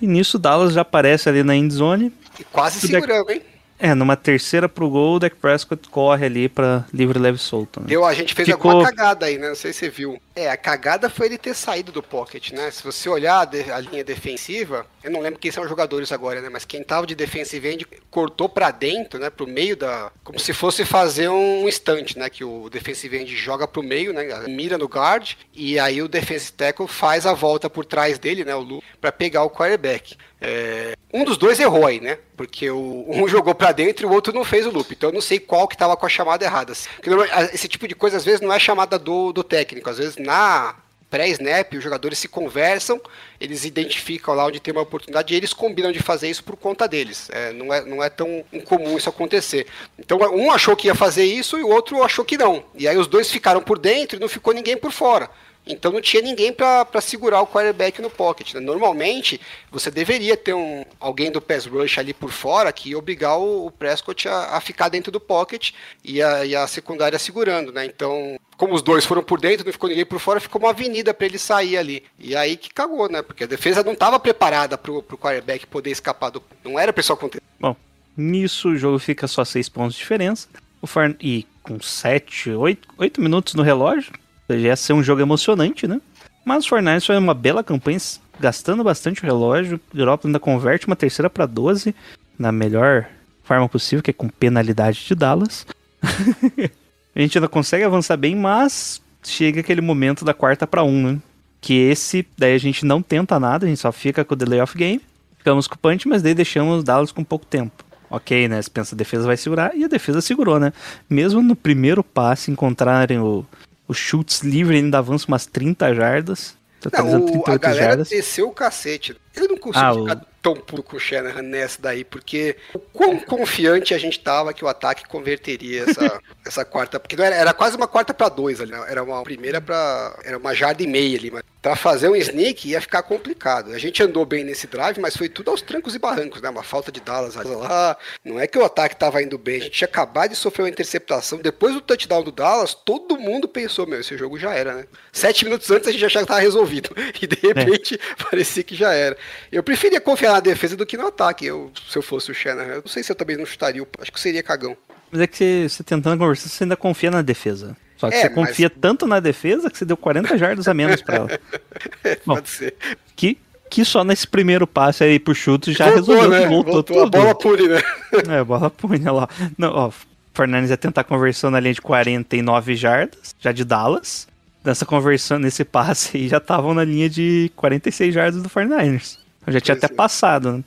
e 0.00 0.06
nisso 0.06 0.38
Dallas 0.38 0.72
já 0.72 0.82
aparece 0.82 1.28
ali 1.28 1.42
na 1.42 1.54
endzone. 1.54 2.12
E 2.38 2.44
quase 2.44 2.86
segurando, 2.86 3.30
hein? 3.30 3.42
É, 3.78 3.94
numa 3.94 4.16
terceira 4.16 4.68
pro 4.68 4.90
gol, 4.90 5.14
o 5.14 5.18
Dak 5.20 5.36
Prescott 5.36 5.88
corre 5.88 6.26
ali 6.26 6.48
pra 6.48 6.84
livre 6.92 7.16
leve 7.18 7.38
solto. 7.38 7.80
Né? 7.80 7.86
Deu, 7.86 8.04
a 8.04 8.12
gente 8.12 8.34
fez 8.34 8.48
Ficou... 8.48 8.72
alguma 8.72 8.90
cagada 8.90 9.26
aí, 9.26 9.38
né? 9.38 9.48
Não 9.48 9.54
sei 9.54 9.72
se 9.72 9.80
você 9.80 9.88
viu. 9.88 10.20
É, 10.38 10.48
a 10.48 10.56
cagada 10.56 11.10
foi 11.10 11.26
ele 11.26 11.36
ter 11.36 11.52
saído 11.52 11.90
do 11.90 12.00
pocket, 12.00 12.52
né? 12.52 12.70
Se 12.70 12.84
você 12.84 13.08
olhar 13.08 13.40
a, 13.40 13.80
linha 13.80 14.04
defensiva, 14.04 14.86
eu 15.02 15.10
não 15.10 15.20
lembro 15.20 15.40
quem 15.40 15.50
são 15.50 15.64
os 15.64 15.68
jogadores 15.68 16.12
agora, 16.12 16.40
né? 16.40 16.48
Mas 16.48 16.64
quem 16.64 16.80
tava 16.80 17.08
de 17.08 17.16
defensive 17.16 17.68
end 17.68 17.84
cortou 18.08 18.48
pra 18.48 18.70
dentro, 18.70 19.18
né? 19.18 19.30
Pro 19.30 19.48
meio 19.48 19.76
da. 19.76 20.12
Como 20.22 20.38
se 20.38 20.52
fosse 20.52 20.84
fazer 20.84 21.28
um 21.28 21.68
instante, 21.68 22.16
né? 22.16 22.30
Que 22.30 22.44
o 22.44 22.70
defensive 22.70 23.18
end 23.18 23.36
joga 23.36 23.66
pro 23.66 23.82
meio, 23.82 24.12
né? 24.12 24.46
Mira 24.46 24.78
no 24.78 24.86
guard, 24.86 25.32
e 25.52 25.76
aí 25.76 26.00
o 26.00 26.06
defensive 26.06 26.52
tackle 26.52 26.86
faz 26.86 27.26
a 27.26 27.34
volta 27.34 27.68
por 27.68 27.84
trás 27.84 28.16
dele, 28.16 28.44
né? 28.44 28.54
O 28.54 28.60
Lu, 28.60 28.80
pra 29.00 29.10
pegar 29.10 29.42
o 29.42 29.50
quarterback. 29.50 30.16
É, 30.40 30.94
um 31.12 31.24
dos 31.24 31.36
dois 31.36 31.58
errou 31.58 31.86
aí, 31.86 32.00
né? 32.00 32.18
Porque 32.36 32.70
o, 32.70 33.04
um 33.08 33.26
jogou 33.28 33.54
pra 33.54 33.72
dentro 33.72 34.06
e 34.06 34.08
o 34.08 34.12
outro 34.12 34.32
não 34.32 34.44
fez 34.44 34.66
o 34.66 34.70
loop. 34.70 34.92
Então 34.92 35.10
eu 35.10 35.14
não 35.14 35.20
sei 35.20 35.40
qual 35.40 35.66
que 35.66 35.76
tava 35.76 35.96
com 35.96 36.06
a 36.06 36.08
chamada 36.08 36.44
errada. 36.44 36.72
Porque 36.96 37.10
esse 37.52 37.66
tipo 37.66 37.88
de 37.88 37.94
coisa 37.94 38.16
às 38.16 38.24
vezes 38.24 38.40
não 38.40 38.52
é 38.52 38.58
chamada 38.58 38.98
do, 38.98 39.32
do 39.32 39.42
técnico. 39.42 39.90
Às 39.90 39.98
vezes 39.98 40.16
na 40.28 40.74
pré-snap 41.10 41.72
os 41.72 41.82
jogadores 41.82 42.18
se 42.18 42.28
conversam, 42.28 43.00
eles 43.40 43.64
identificam 43.64 44.34
lá 44.34 44.44
onde 44.44 44.60
tem 44.60 44.72
uma 44.72 44.82
oportunidade 44.82 45.32
e 45.32 45.36
eles 45.36 45.54
combinam 45.54 45.90
de 45.90 46.00
fazer 46.00 46.28
isso 46.28 46.44
por 46.44 46.56
conta 46.56 46.86
deles. 46.86 47.30
É, 47.32 47.52
não, 47.52 47.72
é, 47.72 47.84
não 47.84 48.04
é 48.04 48.10
tão 48.10 48.44
incomum 48.52 48.96
isso 48.96 49.08
acontecer. 49.08 49.66
Então 49.98 50.18
um 50.18 50.50
achou 50.52 50.76
que 50.76 50.88
ia 50.88 50.94
fazer 50.94 51.24
isso 51.24 51.58
e 51.58 51.62
o 51.62 51.68
outro 51.68 52.02
achou 52.02 52.24
que 52.24 52.36
não. 52.36 52.62
E 52.74 52.86
aí 52.86 52.98
os 52.98 53.06
dois 53.06 53.30
ficaram 53.30 53.62
por 53.62 53.78
dentro 53.78 54.18
e 54.18 54.20
não 54.20 54.28
ficou 54.28 54.52
ninguém 54.52 54.76
por 54.76 54.92
fora. 54.92 55.30
Então 55.66 55.92
não 55.92 56.00
tinha 56.00 56.22
ninguém 56.22 56.52
para 56.52 57.00
segurar 57.00 57.42
o 57.42 57.46
quarterback 57.46 58.00
no 58.00 58.10
pocket. 58.10 58.54
né? 58.54 58.60
Normalmente 58.60 59.40
você 59.70 59.90
deveria 59.90 60.36
ter 60.36 60.54
um, 60.54 60.84
alguém 60.98 61.30
do 61.30 61.40
pass 61.40 61.66
rush 61.66 61.98
ali 61.98 62.14
por 62.14 62.30
fora 62.30 62.72
que 62.72 62.90
ia 62.90 62.98
obrigar 62.98 63.38
o, 63.38 63.66
o 63.66 63.70
Prescott 63.70 64.28
a, 64.28 64.56
a 64.56 64.60
ficar 64.60 64.88
dentro 64.88 65.12
do 65.12 65.20
pocket 65.20 65.72
e 66.02 66.22
a, 66.22 66.44
e 66.44 66.56
a 66.56 66.66
secundária 66.66 67.18
segurando, 67.18 67.70
né? 67.70 67.84
Então, 67.84 68.38
como 68.58 68.74
os 68.74 68.82
dois 68.82 69.06
foram 69.06 69.22
por 69.22 69.40
dentro, 69.40 69.64
não 69.64 69.72
ficou 69.72 69.88
ninguém 69.88 70.04
por 70.04 70.18
fora, 70.18 70.40
ficou 70.40 70.60
uma 70.60 70.70
avenida 70.70 71.14
para 71.14 71.26
ele 71.26 71.38
sair 71.38 71.78
ali. 71.78 72.02
E 72.18 72.34
aí 72.34 72.56
que 72.56 72.74
cagou, 72.74 73.08
né? 73.08 73.22
Porque 73.22 73.44
a 73.44 73.46
defesa 73.46 73.84
não 73.84 73.92
estava 73.92 74.18
preparada 74.18 74.76
para 74.76 74.90
o 74.90 75.02
quarterback 75.02 75.64
poder 75.66 75.90
escapar 75.90 76.30
do. 76.30 76.42
Não 76.64 76.76
era 76.76 76.92
pessoal 76.92 77.16
acontecer. 77.16 77.42
Bom, 77.58 77.76
nisso 78.16 78.70
o 78.70 78.76
jogo 78.76 78.98
fica 78.98 79.28
só 79.28 79.44
6 79.44 79.68
pontos 79.68 79.94
de 79.94 80.00
diferença. 80.00 80.48
O 80.82 80.86
Farn... 80.86 81.16
E 81.20 81.46
com 81.62 81.80
7, 81.80 82.50
8, 82.50 82.88
8 82.98 83.20
minutos 83.20 83.54
no 83.54 83.62
relógio, 83.62 84.12
já 84.48 84.56
ia 84.56 84.76
ser 84.76 84.92
um 84.92 85.02
jogo 85.02 85.22
emocionante, 85.22 85.86
né? 85.86 86.00
Mas 86.44 86.64
o 86.64 86.68
Fortnite 86.68 87.06
foi 87.06 87.16
uma 87.16 87.34
bela 87.34 87.62
campanha, 87.62 87.98
gastando 88.40 88.82
bastante 88.82 89.22
o 89.22 89.26
relógio. 89.26 89.78
O 89.94 89.98
Europa 89.98 90.26
ainda 90.26 90.40
converte 90.40 90.86
uma 90.86 90.96
terceira 90.96 91.30
para 91.30 91.46
12, 91.46 91.94
na 92.38 92.50
melhor 92.50 93.06
forma 93.44 93.68
possível, 93.68 94.02
que 94.02 94.10
é 94.10 94.14
com 94.14 94.28
penalidade 94.28 95.04
de 95.06 95.14
Dallas. 95.14 95.66
a 97.18 97.20
gente 97.26 97.36
ainda 97.38 97.48
consegue 97.48 97.84
avançar 97.84 98.16
bem, 98.16 98.34
mas 98.36 99.00
chega 99.22 99.60
aquele 99.60 99.80
momento 99.80 100.24
da 100.24 100.32
quarta 100.32 100.66
para 100.66 100.82
1, 100.82 101.02
né? 101.12 101.18
Que 101.60 101.74
esse, 101.74 102.26
daí 102.36 102.54
a 102.54 102.58
gente 102.58 102.84
não 102.86 103.02
tenta 103.02 103.38
nada, 103.40 103.66
a 103.66 103.68
gente 103.68 103.80
só 103.80 103.90
fica 103.90 104.24
com 104.24 104.34
o 104.34 104.36
delay 104.36 104.60
of 104.60 104.76
game. 104.78 105.00
Ficamos 105.36 105.66
com 105.66 105.74
o 105.74 105.78
punch, 105.78 106.06
mas 106.08 106.22
daí 106.22 106.34
deixamos 106.34 106.84
Dallas 106.84 107.10
com 107.12 107.24
pouco 107.24 107.44
tempo. 107.46 107.84
Ok, 108.10 108.48
né? 108.48 108.62
Você 108.62 108.70
pensa 108.70 108.94
a 108.94 108.98
defesa 108.98 109.26
vai 109.26 109.36
segurar 109.36 109.76
e 109.76 109.84
a 109.84 109.88
defesa 109.88 110.20
segurou, 110.20 110.58
né? 110.58 110.72
Mesmo 111.10 111.42
no 111.42 111.54
primeiro 111.56 112.02
passe 112.02 112.50
encontrarem 112.50 113.18
o, 113.18 113.44
o 113.86 113.92
chutes 113.92 114.40
livre, 114.42 114.76
ainda 114.76 114.98
avança 114.98 115.26
umas 115.28 115.44
30 115.46 115.94
jardas. 115.94 116.56
Totalizando 116.80 117.26
Não, 117.26 117.32
o- 117.32 117.40
a 117.40 117.58
38 117.58 117.60
galera 117.60 117.84
jardas. 117.84 118.08
desceu 118.08 118.48
o 118.48 118.52
cacete. 118.52 119.16
Ele 119.38 119.48
não 119.48 119.56
conseguiu 119.58 119.88
Ah, 119.88 119.94
ficar 119.94 120.26
tão 120.40 120.54
puto 120.54 120.82
com 120.84 120.96
o 120.96 121.00
Shanahan 121.00 121.42
nessa 121.42 121.82
daí, 121.82 122.04
porque 122.04 122.56
o 122.72 122.78
quão 122.78 123.18
confiante 123.18 123.92
a 123.92 123.98
gente 123.98 124.20
tava 124.20 124.52
que 124.54 124.64
o 124.64 124.68
ataque 124.68 125.06
converteria 125.08 125.82
essa, 125.88 126.20
essa 126.46 126.64
quarta. 126.64 127.00
Porque 127.00 127.20
era, 127.20 127.34
era 127.34 127.52
quase 127.52 127.76
uma 127.76 127.88
quarta 127.88 128.14
pra 128.14 128.28
dois 128.28 128.60
ali. 128.60 128.70
né? 128.72 128.84
Era 128.88 129.02
uma 129.02 129.22
primeira 129.22 129.60
pra. 129.60 130.16
Era 130.24 130.38
uma 130.38 130.54
jarda 130.54 130.82
e 130.82 130.86
meia 130.86 131.18
ali. 131.18 131.30
Mas 131.30 131.42
pra 131.60 131.74
fazer 131.74 132.08
um 132.08 132.14
sneak 132.16 132.68
ia 132.68 132.80
ficar 132.80 133.02
complicado. 133.02 133.72
A 133.72 133.78
gente 133.78 134.00
andou 134.02 134.24
bem 134.24 134.44
nesse 134.44 134.66
drive, 134.68 134.98
mas 135.00 135.16
foi 135.16 135.28
tudo 135.28 135.50
aos 135.50 135.60
trancos 135.60 135.94
e 135.94 135.98
barrancos, 135.98 136.40
né? 136.40 136.48
Uma 136.48 136.62
falta 136.62 136.92
de 136.92 137.00
Dallas 137.00 137.34
lá. 137.34 137.96
Não 138.24 138.38
é 138.38 138.46
que 138.46 138.56
o 138.56 138.64
ataque 138.64 138.94
tava 138.96 139.20
indo 139.22 139.36
bem. 139.36 139.56
A 139.56 139.64
gente 139.64 139.72
tinha 139.72 139.88
acabado 139.88 140.30
de 140.30 140.36
sofrer 140.36 140.62
uma 140.62 140.68
interceptação. 140.68 141.38
Depois 141.38 141.74
do 141.74 141.80
touchdown 141.80 142.22
do 142.22 142.30
Dallas, 142.32 142.74
todo 142.74 143.18
mundo 143.18 143.48
pensou, 143.48 143.86
meu, 143.86 144.00
esse 144.00 144.16
jogo 144.16 144.38
já 144.38 144.54
era, 144.54 144.72
né? 144.74 144.84
Sete 145.12 145.44
minutos 145.44 145.68
antes 145.70 145.88
a 145.88 145.92
gente 145.92 146.04
achava 146.04 146.24
que 146.24 146.28
tava 146.28 146.40
resolvido. 146.40 146.90
E 147.20 147.26
de 147.26 147.36
repente 147.48 147.98
parecia 148.30 148.62
que 148.62 148.76
já 148.76 148.92
era. 148.92 149.16
Eu 149.50 149.62
preferia 149.62 150.00
confiar 150.00 150.32
na 150.32 150.40
defesa 150.40 150.76
do 150.76 150.84
que 150.86 150.96
no 150.96 151.06
ataque. 151.06 151.46
Eu, 151.46 151.70
se 151.88 151.96
eu 151.96 152.02
fosse 152.02 152.30
o 152.30 152.34
Shanahan, 152.34 152.74
eu 152.74 152.80
não 152.82 152.88
sei 152.88 153.02
se 153.02 153.10
eu 153.12 153.16
também 153.16 153.36
não 153.36 153.46
chutaria. 153.46 153.86
Acho 154.00 154.12
que 154.12 154.20
seria 154.20 154.42
cagão. 154.42 154.76
Mas 155.10 155.20
é 155.22 155.26
que 155.26 155.36
você, 155.36 155.68
você 155.68 155.82
tentando 155.82 156.18
conversar, 156.18 156.48
você 156.48 156.64
ainda 156.64 156.76
confia 156.76 157.10
na 157.10 157.22
defesa. 157.22 157.76
Só 157.96 158.08
que 158.10 158.16
É, 158.16 158.20
você 158.22 158.28
mas- 158.28 158.34
confia 158.48 158.70
tanto 158.70 159.06
na 159.06 159.18
defesa 159.20 159.70
que 159.70 159.76
você 159.78 159.84
deu 159.84 159.96
40 159.96 160.36
jardas 160.38 160.68
a 160.68 160.74
menos 160.74 161.02
pra 161.02 161.16
ela. 161.16 161.28
Bom. 162.24 162.34
Pode 162.34 162.48
ser. 162.48 162.76
Que, 163.16 163.36
que 163.70 163.84
só 163.84 164.04
nesse 164.04 164.26
primeiro 164.26 164.66
passe 164.66 165.02
aí 165.02 165.18
pro 165.18 165.34
chute 165.34 165.72
já 165.72 165.86
Voltou, 165.90 166.14
resolveu, 166.16 166.30
né? 166.30 166.46
voltou, 166.46 166.72
Voltou 166.74 167.00
a 167.00 167.04
tudo. 167.04 167.10
bola 167.18 167.34
pune, 167.34 167.68
né? 167.68 167.80
É, 168.38 168.44
bola 168.44 168.70
punha 168.70 169.10
lá. 169.10 169.28
Não, 169.56 169.72
ó, 169.72 169.88
o 169.88 169.94
Fernandes 170.34 170.70
ia 170.70 170.76
tentar 170.76 171.02
conversão 171.04 171.50
na 171.50 171.58
linha 171.58 171.74
de 171.74 171.80
49 171.80 172.76
jardas, 172.76 173.34
já 173.40 173.50
de 173.50 173.64
Dallas. 173.64 174.27
Nessa 174.64 174.84
conversão, 174.84 175.38
nesse 175.38 175.64
passe 175.64 176.16
aí, 176.16 176.28
já 176.28 176.38
estavam 176.38 176.74
na 176.74 176.84
linha 176.84 177.08
de 177.08 177.50
46 177.56 178.12
jardas 178.12 178.42
do 178.42 178.48
49ers. 178.50 179.18
Eu 179.46 179.52
já 179.52 179.60
tinha 179.60 179.74
Pois 179.76 179.84
até 179.84 179.92
é. 179.94 179.96
passado, 179.96 180.52
né? 180.52 180.64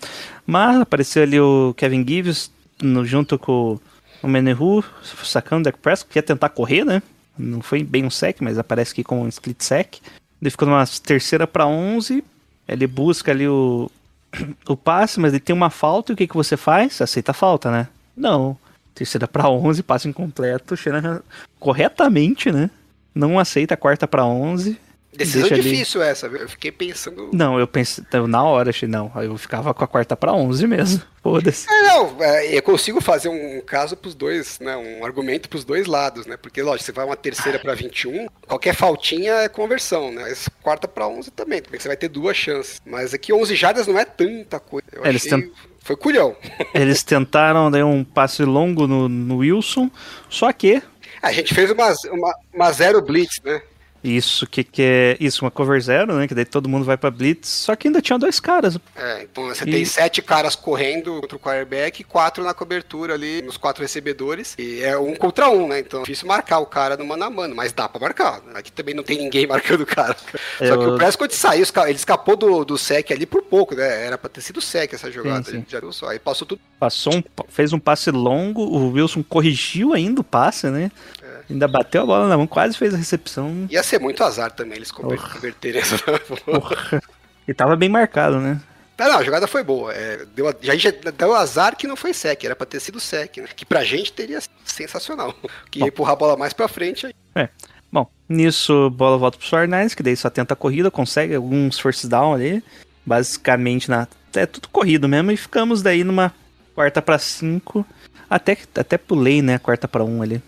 Mas 0.48 0.80
apareceu 0.82 1.22
ali 1.24 1.40
o 1.40 1.74
Kevin 1.78 2.06
Gibbs 2.08 2.52
no- 2.82 3.06
junto 3.06 3.38
com 3.38 3.80
o 4.24 4.28
Menehu, 4.28 4.84
sacando 5.24 5.62
o 5.62 5.64
Dak 5.66 5.78
Prescott, 5.78 6.12
que 6.12 6.18
ia 6.18 6.24
tentar 6.24 6.50
correr, 6.50 6.84
né? 6.84 7.02
Não 7.38 7.62
foi 7.62 7.84
bem 7.84 8.06
um 8.06 8.10
sec, 8.10 8.38
mas 8.42 8.58
aparece 8.58 8.92
aqui 8.94 9.04
como 9.04 9.22
um 9.24 9.28
split 9.28 9.62
sec. 9.62 9.98
Ele 10.42 10.50
ficou 10.50 10.68
numa 10.68 10.84
terceira 11.04 11.46
para 11.46 11.68
11. 11.68 12.24
Ele 12.68 12.88
busca 12.88 13.32
ali 13.32 13.48
o, 13.48 13.90
o 14.68 14.76
passe, 14.76 15.20
mas 15.20 15.32
ele 15.34 15.40
tem 15.40 15.56
uma 15.56 15.70
falta. 15.70 16.12
E 16.12 16.14
o 16.14 16.18
que, 16.18 16.28
que 16.28 16.36
você 16.36 16.58
faz? 16.58 17.00
Aceita 17.02 17.32
a 17.32 17.34
falta, 17.36 17.70
né? 17.72 17.88
Não. 18.18 18.58
Terceira 18.96 19.28
para 19.28 19.48
11, 19.50 19.84
passe 19.84 20.08
incompleto. 20.08 20.76
Shanahan 20.76 21.22
corretamente, 21.60 22.52
né? 22.52 22.70
Não 23.14 23.38
aceita 23.40 23.74
a 23.74 23.78
quarta 23.78 24.08
para 24.08 24.26
11. 24.26 24.80
Decisão 25.14 25.42
deixa 25.42 25.56
ali- 25.56 25.64
difícil 25.72 26.02
essa, 26.02 26.30
viu? 26.30 26.40
Eu 26.40 26.48
fiquei 26.48 26.72
pensando. 26.72 27.30
Não, 27.34 27.60
eu 27.60 27.68
pensei, 27.68 28.02
eu, 28.14 28.28
na 28.28 28.42
hora 28.46 28.70
achei, 28.70 28.88
não. 28.88 29.12
Eu 29.22 29.38
ficava 29.38 29.74
com 29.74 29.84
a 29.84 29.88
quarta 29.88 30.16
para 30.16 30.32
11 30.32 30.66
mesmo. 30.66 31.02
Foda-se. 31.22 31.70
É, 31.70 31.82
não, 31.84 32.16
é, 32.24 32.58
eu 32.58 32.64
consigo 32.64 33.02
fazer 33.02 33.28
um 33.28 33.60
caso 33.60 33.98
pros 33.98 34.16
dois, 34.16 34.58
né? 34.62 34.78
Um 34.78 35.04
argumento 35.04 35.50
pros 35.50 35.66
dois 35.66 35.86
lados, 35.86 36.26
né? 36.26 36.38
Porque, 36.38 36.62
lógico, 36.62 36.86
você 36.86 36.94
vai 36.94 37.06
uma 37.06 37.18
terceira 37.18 37.60
pra 37.60 37.76
21, 37.76 38.28
qualquer 38.48 38.74
faltinha 38.74 39.34
é 39.34 39.50
conversão, 39.50 40.14
né? 40.14 40.22
Mas 40.22 40.48
quarta 40.64 40.88
pra 40.88 41.06
11 41.10 41.30
também, 41.32 41.62
porque 41.62 41.78
você 41.78 41.90
vai 41.90 41.98
ter 41.98 42.08
duas 42.08 42.38
chances. 42.38 42.82
Mas 42.86 43.14
aqui 43.14 43.34
11 43.34 43.54
jardas 43.54 43.88
não 43.88 44.00
é 44.00 44.06
tanta 44.06 44.62
coisa. 44.62 44.88
Eu 44.94 45.04
É, 45.06 45.10
eles 45.10 45.26
achei... 45.28 45.42
tent- 45.42 45.52
Foi 45.84 45.98
culhão. 45.98 46.38
Eles 46.74 47.04
tentaram 47.04 47.70
dar 47.70 47.86
um 47.86 48.02
passe 48.04 48.44
longo 48.46 48.88
no, 48.88 49.10
no 49.10 49.38
Wilson, 49.40 49.92
só 50.30 50.52
que 50.54 50.82
A 51.22 51.32
gente 51.32 51.54
fez 51.54 51.70
uma, 51.70 51.94
uma, 52.12 52.36
uma 52.54 52.72
zero 52.72 53.02
blitz, 53.02 53.40
né? 53.44 53.62
Isso 54.04 54.48
que, 54.48 54.64
que 54.64 54.82
é 54.82 55.18
isso, 55.20 55.46
uma 55.46 55.52
cover 55.52 55.80
zero, 55.82 56.14
né? 56.16 56.28
Que 56.28 56.34
daí 56.34 56.46
todo 56.46 56.68
mundo 56.68 56.84
vai 56.86 56.98
pra 56.98 57.12
blitz, 57.12 57.48
só 57.48 57.76
que 57.76 57.88
ainda 57.88 58.02
tinha 58.02 58.18
dois 58.18 58.40
caras. 58.40 58.78
É, 58.96 59.24
então 59.24 59.46
você 59.46 59.64
E- 59.64 59.72
tem 59.72 59.86
sete 59.86 60.22
caras 60.22 60.56
correndo 60.56 61.20
contra 61.22 61.36
o 61.36 61.40
quarterback 61.40 62.00
e 62.02 62.04
quatro 62.04 62.44
na 62.44 62.54
cobertura 62.54 63.14
ali, 63.14 63.42
nos 63.42 63.58
quatro 63.58 63.82
recebedores. 63.82 64.56
E 64.58 64.82
é 64.82 64.98
um 64.98 65.16
contra 65.16 65.50
um, 65.50 65.68
né? 65.68 65.80
Então 65.80 66.00
é 66.00 66.04
difícil 66.04 66.28
marcar 66.28 66.60
o 66.60 66.66
cara 66.66 66.98
no 66.98 67.06
mano 67.06 67.24
a 67.24 67.30
mano, 67.30 67.56
mas 67.56 67.72
dá 67.74 67.88
pra 67.88 68.00
marcar. 68.02 68.42
né? 68.42 68.54
Aqui 68.56 68.72
também 68.72 68.94
não 68.96 69.04
tem 69.04 69.18
ninguém 69.18 69.46
marcando 69.48 69.82
o 69.82 69.86
cara. 69.86 70.16
Só 70.58 70.78
que 70.78 70.84
Eu- 70.84 70.94
o 70.94 70.98
Prescott 70.98 71.36
saiu, 71.36 71.66
ele 71.86 71.92
escapou 71.96 72.36
do, 72.36 72.66
do 72.66 72.78
sec 72.78 73.12
ali 73.12 73.26
por 73.26 73.42
pouco, 73.44 73.76
né? 73.76 74.06
Era 74.06 74.18
pra 74.18 74.30
ter 74.30 74.42
sido 74.42 74.60
sec 74.62 74.94
essa 74.94 75.12
jogada. 75.12 75.44
Sim, 75.44 75.58
sim. 75.60 75.66
Já 75.68 75.80
viu 75.80 75.92
só? 75.94 76.10
Aí 76.10 76.20
passou 76.20 76.48
tudo. 76.48 76.62
Passou 76.80 77.14
um, 77.16 77.24
fez 77.48 77.72
um 77.74 77.80
passe 77.80 78.10
longo, 78.10 78.62
o 78.64 78.92
Wilson 78.92 79.22
corrigiu 79.22 79.94
ainda 79.94 80.22
o 80.22 80.24
passe, 80.24 80.68
né? 80.68 80.92
Ainda 81.52 81.68
bateu 81.68 82.04
a 82.04 82.06
bola 82.06 82.28
na 82.28 82.38
mão, 82.38 82.48
quase 82.48 82.78
fez 82.78 82.94
a 82.94 82.98
recepção. 82.98 83.68
Ia 83.70 83.84
ser 83.84 84.00
muito 84.00 84.24
azar 84.24 84.52
também 84.52 84.78
eles 84.78 84.92
conver- 84.92 85.20
converterem 85.34 85.82
essa. 85.82 85.98
Porra. 86.46 87.02
E 87.48 87.54
tava 87.54 87.76
bem 87.76 87.90
marcado, 87.90 88.40
né? 88.40 88.60
Não, 88.98 89.10
não, 89.10 89.18
a 89.20 89.24
jogada 89.24 89.48
foi 89.48 89.64
boa. 89.64 89.92
É, 89.94 90.26
deu, 90.36 90.48
a- 90.48 90.56
já, 90.62 90.76
já 90.76 90.92
deu 90.92 91.34
azar 91.36 91.76
que 91.76 91.88
não 91.88 91.96
foi 91.96 92.14
sec, 92.14 92.44
era 92.44 92.56
pra 92.56 92.66
ter 92.68 92.80
sido 92.80 93.00
sec, 93.00 93.38
né? 93.38 93.48
Que 93.56 93.66
pra 93.66 93.84
gente 93.84 94.14
teria 94.14 94.40
sido 94.40 94.52
sensacional. 94.64 95.36
Que 95.72 95.80
ia 95.80 95.88
empurrar 95.88 96.14
a 96.14 96.16
bola 96.16 96.38
mais 96.38 96.54
pra 96.54 96.68
frente 96.68 97.08
aí. 97.08 97.14
É. 97.36 97.50
Bom, 97.92 98.08
nisso, 98.30 98.90
bola 98.92 99.18
volta 99.18 99.38
pro 99.38 99.48
Fortnite, 99.48 99.96
que 99.96 100.04
daí 100.04 100.16
só 100.16 100.30
tenta 100.30 100.54
a 100.54 100.58
corrida, 100.58 100.90
consegue 100.92 101.36
alguns 101.36 101.78
first 101.80 102.06
down 102.06 102.34
ali. 102.34 102.64
Basicamente, 103.06 103.90
na, 103.90 104.08
é 104.36 104.46
tudo 104.46 104.70
corrido 104.70 105.10
mesmo. 105.10 105.32
E 105.32 105.36
ficamos 105.38 105.82
daí 105.82 106.04
numa 106.04 106.32
quarta 106.74 107.02
pra 107.02 107.18
cinco. 107.20 107.86
Até, 108.30 108.58
até 108.76 108.98
pulei, 108.98 109.42
né? 109.42 109.58
Quarta 109.58 109.88
pra 109.88 110.04
um 110.06 110.22
ali. 110.22 110.42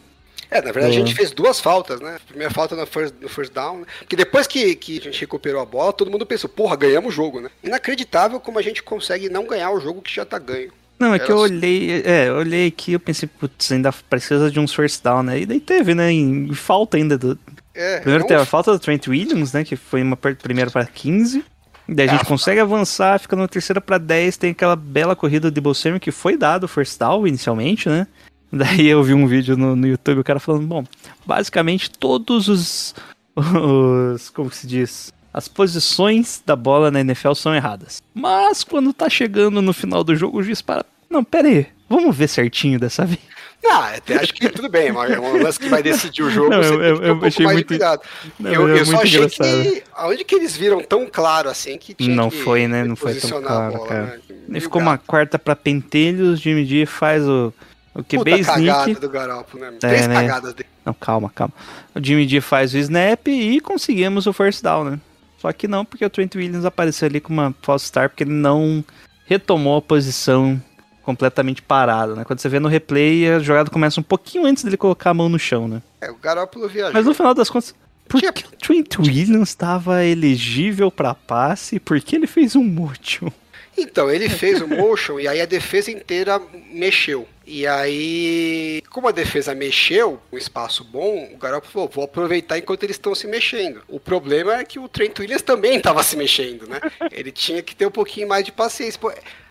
É, 0.53 0.61
na 0.61 0.71
verdade 0.71 0.85
a 0.85 0.89
É. 0.89 0.99
gente 1.05 1.15
fez 1.15 1.31
duas 1.31 1.59
faltas, 1.59 1.99
né? 1.99 2.17
Primeira 2.27 2.53
falta 2.53 2.75
no 2.75 2.85
first, 2.85 3.13
no 3.19 3.27
first 3.29 3.51
down, 3.53 3.79
né? 3.79 3.85
Porque 3.99 4.15
depois 4.15 4.45
que, 4.45 4.75
que 4.75 4.99
a 4.99 5.03
gente 5.03 5.19
recuperou 5.21 5.61
a 5.61 5.65
bola, 5.65 5.91
todo 5.91 6.11
mundo 6.11 6.25
pensou, 6.25 6.49
porra, 6.49 6.75
ganhamos 6.75 7.13
o 7.13 7.15
jogo, 7.15 7.41
né? 7.41 7.49
Inacreditável 7.63 8.39
como 8.39 8.59
a 8.59 8.61
gente 8.61 8.83
consegue 8.83 9.29
não 9.29 9.45
ganhar 9.47 9.71
o 9.71 9.79
jogo 9.79 10.01
que 10.01 10.13
já 10.13 10.23
tá 10.25 10.37
ganho. 10.37 10.71
Não, 10.99 11.13
é 11.13 11.19
que 11.19 11.31
eu 11.31 11.37
olhei, 11.37 12.01
é, 12.05 12.29
eu 12.29 12.35
olhei 12.35 12.67
aqui, 12.67 12.93
eu 12.93 12.99
pensei, 12.99 13.27
putz, 13.27 13.71
ainda 13.71 13.91
precisa 14.09 14.49
de 14.51 14.59
uns 14.59 14.73
first 14.73 15.03
down, 15.03 15.23
né? 15.23 15.39
E 15.39 15.45
daí 15.45 15.59
teve, 15.59 15.93
né? 15.95 16.11
Em, 16.11 16.53
falta 16.53 16.97
ainda 16.97 17.17
do, 17.17 17.37
É, 17.73 17.97
Primeiro 18.01 18.21
é 18.21 18.25
um- 18.25 18.27
teve 18.27 18.41
a 18.41 18.45
falta 18.45 18.71
do 18.71 18.77
Trent 18.79 19.07
Williams, 19.07 19.51
né? 19.53 19.63
Que 19.63 19.75
foi 19.75 20.03
uma 20.03 20.15
primeira 20.15 20.69
para 20.69 20.85
15. 20.85 21.43
Daí 21.89 22.07
a 22.07 22.11
gente 22.11 22.21
Ah, 22.21 22.25
consegue 22.25 22.59
avançar, 22.61 23.19
fica 23.19 23.35
na 23.35 23.47
terceira 23.47 23.81
para 23.81 23.97
10. 23.97 24.37
Tem 24.37 24.51
aquela 24.51 24.75
bela 24.75 25.15
corrida 25.15 25.49
de 25.51 25.59
Bolsemi 25.59 25.99
que 25.99 26.11
foi 26.11 26.37
dado 26.37 26.65
o 26.65 26.67
first 26.67 26.97
down 26.99 27.25
inicialmente, 27.27 27.89
né? 27.89 28.07
Daí 28.55 28.87
eu 28.87 29.01
vi 29.03 29.13
um 29.15 29.25
vídeo 29.25 29.57
no, 29.57 29.75
no 29.75 29.87
YouTube, 29.87 30.19
o 30.19 30.23
cara 30.23 30.39
falando, 30.39 30.67
bom, 30.67 30.83
basicamente 31.25 31.89
todos 31.89 32.47
os, 32.47 32.93
os. 33.35 34.29
Como 34.29 34.49
que 34.49 34.57
se 34.57 34.67
diz? 34.67 35.11
As 35.33 35.47
posições 35.47 36.41
da 36.45 36.55
bola 36.55 36.91
na 36.91 36.99
NFL 37.01 37.33
são 37.33 37.55
erradas. 37.55 38.01
Mas 38.13 38.63
quando 38.63 38.93
tá 38.93 39.09
chegando 39.09 39.61
no 39.61 39.73
final 39.73 40.03
do 40.03 40.15
jogo, 40.15 40.37
o 40.39 40.43
juiz 40.43 40.61
para. 40.61 40.85
Não, 41.09 41.23
pera 41.23 41.47
aí, 41.47 41.65
vamos 41.89 42.15
ver 42.15 42.27
certinho 42.27 42.79
dessa 42.79 43.05
vez. 43.05 43.19
Ah, 43.65 43.93
até 43.95 44.17
acho 44.17 44.33
que 44.33 44.49
tudo 44.49 44.67
bem, 44.67 44.91
mas 44.91 45.09
é 45.09 45.17
um 45.17 45.41
lance 45.41 45.57
que 45.57 45.69
vai 45.69 45.81
decidir 45.81 46.21
o 46.21 46.29
jogo, 46.29 46.49
Não, 46.49 46.61
você 46.61 46.73
eu- 46.73 46.79
tem 46.79 46.93
que 46.95 46.99
ter 46.99 47.07
eu 47.07 47.13
um 47.13 47.15
pouco 47.15 47.25
achei 47.27 47.45
mais 47.45 47.55
muito- 47.55 47.67
de 47.69 47.73
cuidado. 47.79 48.01
Não, 48.37 48.51
eu 48.51 48.67
eu 48.75 48.85
só 48.85 49.01
achei 49.01 49.17
engraçado. 49.19 49.63
que. 49.63 49.83
Aonde 49.95 50.23
que 50.25 50.35
eles 50.35 50.57
viram 50.57 50.81
tão 50.83 51.07
claro 51.09 51.47
assim 51.49 51.77
que 51.77 51.93
tinha 51.93 52.13
Não 52.13 52.29
que 52.29 52.41
foi, 52.43 52.67
né? 52.67 52.83
Não 52.83 52.97
foi 52.97 53.15
tão 53.15 53.41
claro, 53.41 53.73
bola, 53.77 53.87
cara. 53.87 54.19
né? 54.49 54.59
Ficou 54.59 54.81
uma 54.81 54.97
quarta 54.97 55.39
pra 55.39 55.55
pentelhos, 55.55 56.41
Jimmy 56.41 56.65
G 56.65 56.85
faz 56.85 57.23
o, 57.25 57.53
o 57.93 58.03
Puta 58.03 58.17
QB 58.17 58.43
cagada 58.43 58.81
sneak. 58.83 59.01
do 59.01 59.09
Garoppolo, 59.09 59.63
né? 59.63 59.69
É, 59.75 59.77
Três 59.77 60.07
né? 60.07 60.15
cagadas 60.15 60.53
dele. 60.53 60.69
Não, 60.85 60.93
calma, 60.93 61.29
calma. 61.33 61.53
O 61.95 62.03
Jimmy 62.03 62.27
G 62.27 62.41
faz 62.41 62.73
o 62.73 62.77
snap 62.77 63.27
e 63.27 63.59
conseguimos 63.61 64.25
o 64.27 64.33
first 64.33 64.63
down, 64.63 64.83
né? 64.85 64.99
Só 65.39 65.51
que 65.51 65.67
não, 65.67 65.83
porque 65.85 66.05
o 66.05 66.09
Trent 66.09 66.35
Williams 66.35 66.65
apareceu 66.65 67.07
ali 67.07 67.19
com 67.19 67.31
uma 67.33 67.53
false 67.61 67.85
start, 67.85 68.11
porque 68.11 68.23
ele 68.23 68.31
não 68.31 68.83
retomou 69.25 69.77
a 69.77 69.81
posição 69.81 70.61
completamente 71.03 71.61
parado, 71.61 72.15
né? 72.15 72.23
Quando 72.23 72.39
você 72.39 72.47
vê 72.47 72.59
no 72.59 72.69
replay, 72.69 73.29
a 73.29 73.39
jogada 73.39 73.69
começa 73.69 73.99
um 73.99 74.03
pouquinho 74.03 74.45
antes 74.45 74.63
dele 74.63 74.77
colocar 74.77 75.09
a 75.09 75.13
mão 75.13 75.27
no 75.27 75.37
chão, 75.37 75.67
né? 75.67 75.81
É, 75.99 76.09
o 76.09 76.15
Garoppolo 76.15 76.67
viajou. 76.69 76.93
Mas 76.93 77.05
no 77.05 77.13
final 77.13 77.33
das 77.33 77.49
contas, 77.49 77.75
por 78.07 78.19
Tinha- 78.19 78.31
que 78.31 78.45
o 78.45 78.51
Trent 78.57 78.99
Williams 78.99 79.49
estava 79.49 80.03
elegível 80.05 80.89
pra 80.89 81.13
passe? 81.13 81.77
Por 81.79 81.99
que 81.99 82.15
ele 82.15 82.27
fez 82.27 82.55
um 82.55 82.63
motion? 82.63 83.29
Então, 83.77 84.09
ele 84.09 84.29
fez 84.29 84.61
o 84.61 84.67
motion 84.67 85.19
e 85.19 85.27
aí 85.27 85.41
a 85.41 85.45
defesa 85.45 85.91
inteira 85.91 86.39
mexeu. 86.71 87.27
E 87.45 87.67
aí, 87.67 88.81
como 88.89 89.07
a 89.07 89.11
defesa 89.11 89.53
mexeu, 89.53 90.21
um 90.31 90.37
espaço 90.37 90.83
bom, 90.83 91.29
o 91.33 91.37
Garoppolo 91.37 91.71
falou, 91.71 91.89
vou 91.89 92.03
aproveitar 92.05 92.57
enquanto 92.57 92.83
eles 92.83 92.95
estão 92.95 93.13
se 93.13 93.27
mexendo. 93.27 93.81
O 93.87 93.99
problema 93.99 94.55
é 94.55 94.63
que 94.63 94.79
o 94.79 94.87
Trent 94.87 95.19
Williams 95.19 95.41
também 95.41 95.77
estava 95.77 96.01
se 96.03 96.15
mexendo, 96.15 96.67
né? 96.67 96.79
Ele 97.11 97.31
tinha 97.31 97.61
que 97.61 97.75
ter 97.75 97.85
um 97.85 97.91
pouquinho 97.91 98.29
mais 98.29 98.45
de 98.45 98.51
paciência. 98.51 98.99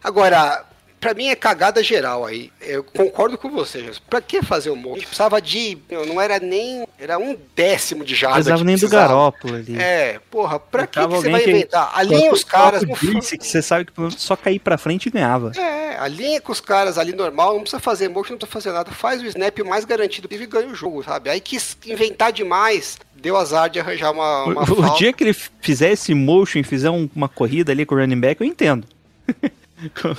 Agora, 0.03 0.64
pra 1.03 1.13
mim 1.15 1.27
é 1.27 1.35
cagada 1.35 1.83
geral 1.83 2.25
aí. 2.25 2.51
Eu 2.61 2.83
concordo 2.85 3.37
com 3.37 3.51
você, 3.51 3.81
Jesus. 3.81 3.99
Pra 3.99 4.21
que 4.21 4.41
fazer 4.41 4.71
o 4.71 4.77
motion? 4.77 5.01
Precisava 5.03 5.43
de, 5.43 5.77
meu, 5.91 6.07
não 6.07 6.21
era 6.21 6.39
nem, 6.39 6.87
era 6.99 7.19
um 7.19 7.37
décimo 7.57 8.05
de 8.05 8.13
Não 8.13 8.19
jarda. 8.21 8.35
precisava 8.37 8.59
que 8.61 8.65
nem 8.67 8.77
do 8.77 8.79
precisava. 8.79 9.09
Garópolo 9.09 9.55
ali. 9.57 9.77
É, 9.79 10.21
porra, 10.31 10.59
pra 10.61 10.87
que, 10.87 11.01
que 11.01 11.07
você 11.09 11.29
vai 11.31 11.41
que- 11.43 11.51
inventar? 11.51 11.91
Alinha 11.95 12.33
os 12.33 12.45
caras, 12.45 12.83
não 12.85 12.95
disse 12.95 13.37
que 13.37 13.45
você 13.47 13.61
sabe 13.61 13.85
que 13.87 13.93
só 14.17 14.37
cair 14.37 14.61
pra 14.61 14.79
frente 14.79 15.07
e 15.07 15.11
ganhava. 15.11 15.51
é, 15.59 15.99
alinha 15.99 16.41
com 16.41 16.53
os 16.53 16.61
caras 16.61 16.97
ali 16.99 17.13
normal, 17.13 17.55
não 17.55 17.61
precisa 17.63 17.81
fazer 17.81 18.09
motion, 18.09 18.35
não 18.35 18.39
precisa 18.39 18.53
fazer 18.53 18.73
nada. 18.73 18.91
Faz 18.93 19.21
o 19.21 19.27
snap 19.27 19.59
mais 19.65 19.85
garantido 19.85 20.29
e 20.31 20.47
ganha 20.47 20.69
o 20.69 20.75
jogo, 20.75 21.03
sabe? 21.03 21.29
Aí 21.29 21.41
quis 21.41 21.77
inventar 21.85 22.33
demais, 22.33 22.97
deu 23.17 23.37
azar 23.37 23.69
de 23.69 23.81
arranjar 23.81 24.13
uma, 24.13 24.45
uma 24.45 24.63
O, 24.71 24.81
o 24.93 24.95
dia 24.97 25.13
que 25.13 25.25
ele 25.25 25.35
fizer 25.35 25.91
esse 25.91 26.15
motion 26.15 26.61
e 26.61 26.63
fizer 26.65 26.91
um- 26.91 27.11
uma 27.15 27.29
corrida 27.29 27.73
ali 27.73 27.85
com 27.85 27.95
o 27.95 27.99
running 27.99 28.21
back, 28.21 28.41
eu 28.41 28.47
entendo. 28.47 28.87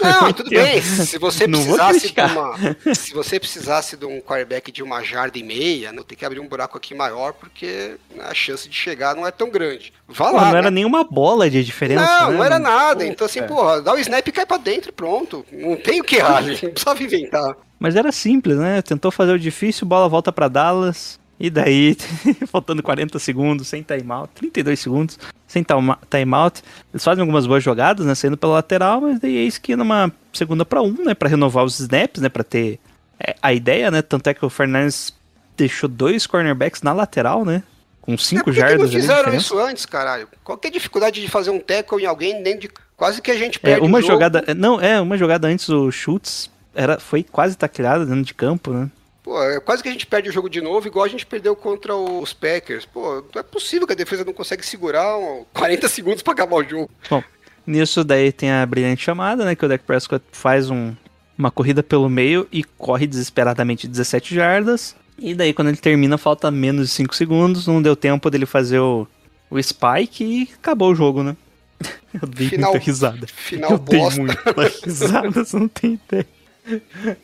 Não, 0.01 0.31
tudo 0.33 0.49
bem. 0.49 0.81
Se 0.81 1.17
você 1.17 1.47
precisasse 1.47 2.11
de 2.11 2.21
uma, 2.21 2.55
se 2.95 3.13
você 3.13 3.39
precisasse 3.39 3.97
de 3.97 4.05
um 4.05 4.19
quarterback 4.21 4.71
de 4.71 4.83
uma 4.83 5.03
jarda 5.03 5.37
e 5.37 5.43
meia, 5.43 5.91
não 5.91 6.03
tem 6.03 6.17
que 6.17 6.25
abrir 6.25 6.39
um 6.39 6.47
buraco 6.47 6.77
aqui 6.77 6.93
maior 6.93 7.33
porque 7.33 7.95
a 8.19 8.33
chance 8.33 8.67
de 8.67 8.75
chegar 8.75 9.15
não 9.15 9.25
é 9.25 9.31
tão 9.31 9.49
grande. 9.49 9.93
Vá 10.07 10.29
Pô, 10.29 10.35
lá. 10.35 10.45
não 10.45 10.51
né? 10.51 10.57
era 10.59 10.71
nenhuma 10.71 11.03
bola 11.03 11.49
de 11.49 11.63
diferença. 11.63 12.05
Não, 12.05 12.31
né, 12.31 12.37
não 12.37 12.43
era 12.43 12.59
nada. 12.59 13.05
Pô, 13.05 13.11
Então, 13.11 13.25
assim, 13.25 13.39
é. 13.39 13.43
porra, 13.43 13.81
dá 13.81 13.93
o 13.93 13.99
snap 13.99 14.27
e 14.27 14.31
cai 14.31 14.45
pra 14.45 14.57
dentro 14.57 14.89
e 14.89 14.93
pronto. 14.93 15.45
Não 15.51 15.75
tem 15.75 16.01
o 16.01 16.03
que 16.03 16.17
errar. 16.17 16.41
Não 16.41 16.55
precisava 16.55 17.03
inventar. 17.03 17.55
Mas 17.79 17.95
era 17.95 18.11
simples, 18.11 18.57
né? 18.57 18.81
Tentou 18.81 19.11
fazer 19.11 19.33
o 19.33 19.39
difícil, 19.39 19.85
bola 19.85 20.07
volta 20.07 20.31
pra 20.31 20.47
Dallas. 20.47 21.19
E 21.43 21.49
daí, 21.49 21.97
faltando 22.47 22.81
40 22.81 23.19
segundos, 23.19 23.67
sem 23.67 23.83
timeout, 23.83 24.29
32 24.33 24.79
segundos, 24.79 25.19
sem 25.45 25.61
time- 25.61 25.97
timeout. 26.09 26.61
Eles 26.93 27.03
fazem 27.03 27.21
algumas 27.21 27.45
boas 27.45 27.61
jogadas, 27.61 28.05
né? 28.05 28.15
Saindo 28.15 28.37
pela 28.37 28.53
lateral, 28.53 29.01
mas 29.01 29.19
daí 29.19 29.35
eis 29.35 29.57
que 29.57 29.75
numa 29.75 30.09
segunda 30.31 30.63
pra 30.63 30.81
um, 30.81 30.95
né? 31.03 31.13
Pra 31.13 31.27
renovar 31.27 31.65
os 31.65 31.77
snaps, 31.81 32.21
né? 32.21 32.29
Pra 32.29 32.45
ter 32.45 32.79
é, 33.19 33.35
a 33.41 33.51
ideia, 33.53 33.91
né? 33.91 34.01
Tanto 34.01 34.25
é 34.29 34.33
que 34.33 34.45
o 34.45 34.49
Fernandes 34.49 35.13
deixou 35.57 35.89
dois 35.89 36.25
cornerbacks 36.25 36.81
na 36.81 36.93
lateral, 36.93 37.43
né? 37.43 37.61
Com 38.01 38.13
É, 38.13 38.17
5 38.17 38.45
por 38.45 38.53
que 38.53 38.59
jardas 38.61 38.79
não 38.79 38.87
fizeram 39.01 39.33
isso 39.35 39.59
antes, 39.59 39.85
caralho? 39.85 40.29
Qual 40.45 40.57
que 40.57 40.67
é 40.67 40.69
a 40.69 40.73
dificuldade 40.73 41.19
de 41.19 41.27
fazer 41.27 41.49
um 41.49 41.59
tackle 41.59 42.01
em 42.01 42.05
alguém 42.05 42.41
dentro 42.41 42.61
de. 42.61 42.69
Quase 42.95 43.21
que 43.21 43.31
a 43.31 43.35
gente 43.37 43.57
É, 43.57 43.71
perde 43.71 43.85
uma 43.85 43.97
o 43.97 44.01
jogo. 44.01 44.13
jogada. 44.13 44.43
é, 44.47 44.53
Não, 44.53 44.79
é, 44.79 45.01
uma 45.01 45.17
jogada 45.17 45.49
antes 45.49 45.67
o 45.67 45.91
Schultz 45.91 46.49
era, 46.73 47.01
foi 47.01 47.21
quase 47.21 47.57
tacleada 47.57 48.05
dentro 48.05 48.23
de 48.23 48.33
campo, 48.33 48.71
né? 48.71 48.89
Pô, 49.23 49.41
é 49.41 49.59
quase 49.61 49.81
que 49.81 49.87
a 49.87 49.91
gente 49.91 50.05
perde 50.05 50.29
o 50.29 50.33
jogo 50.33 50.49
de 50.49 50.59
novo, 50.59 50.85
igual 50.85 51.05
a 51.05 51.09
gente 51.09 51.25
perdeu 51.25 51.55
contra 51.55 51.95
os 51.95 52.33
Packers. 52.33 52.85
Pô, 52.85 53.23
não 53.33 53.39
é 53.39 53.43
possível 53.43 53.87
que 53.87 53.93
a 53.93 53.95
defesa 53.95 54.25
não 54.25 54.33
consegue 54.33 54.65
segurar 54.65 55.17
um 55.17 55.45
40 55.53 55.87
segundos 55.87 56.21
pra 56.21 56.33
acabar 56.33 56.57
o 56.57 56.63
jogo. 56.63 56.89
Bom, 57.09 57.23
nisso 57.65 58.03
daí 58.03 58.31
tem 58.33 58.51
a 58.51 58.65
brilhante 58.65 59.01
chamada, 59.03 59.45
né? 59.45 59.55
Que 59.55 59.65
o 59.65 59.69
Dak 59.69 59.83
Prescott 59.85 60.23
faz 60.31 60.69
um, 60.69 60.93
uma 61.37 61.49
corrida 61.49 61.81
pelo 61.81 62.09
meio 62.09 62.45
e 62.51 62.63
corre 62.63 63.07
desesperadamente 63.07 63.87
17 63.87 64.35
jardas. 64.35 64.93
E 65.17 65.33
daí 65.33 65.53
quando 65.53 65.69
ele 65.69 65.77
termina, 65.77 66.17
falta 66.17 66.51
menos 66.51 66.89
de 66.89 66.93
5 66.95 67.15
segundos. 67.15 67.65
Não 67.65 67.81
deu 67.81 67.95
tempo 67.95 68.29
dele 68.29 68.45
fazer 68.45 68.79
o, 68.79 69.07
o 69.49 69.61
spike 69.63 70.23
e 70.23 70.49
acabou 70.55 70.91
o 70.91 70.95
jogo, 70.95 71.23
né? 71.23 71.37
Eu 72.21 72.27
dei 72.27 72.49
Final- 72.49 72.71
muita 72.71 72.85
risada. 72.85 73.27
final 73.27 73.71
eu 73.71 73.77
dei 73.79 73.99
bosta. 73.99 74.21
muita 74.21 74.71
risada, 74.85 75.29
você 75.43 75.57
não 75.57 75.67
tem 75.67 75.93
ideia. 75.93 76.27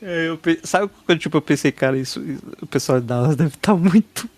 É, 0.01 0.27
eu 0.27 0.37
pe- 0.37 0.59
sabe 0.63 0.91
quando 1.05 1.19
tipo, 1.19 1.37
eu 1.37 1.41
pensei, 1.41 1.71
cara, 1.71 1.97
isso, 1.97 2.21
o 2.61 2.67
pessoal 2.67 2.99
de 2.99 3.07
Dallas 3.07 3.35
deve 3.35 3.55
estar 3.55 3.75
muito 3.75 4.29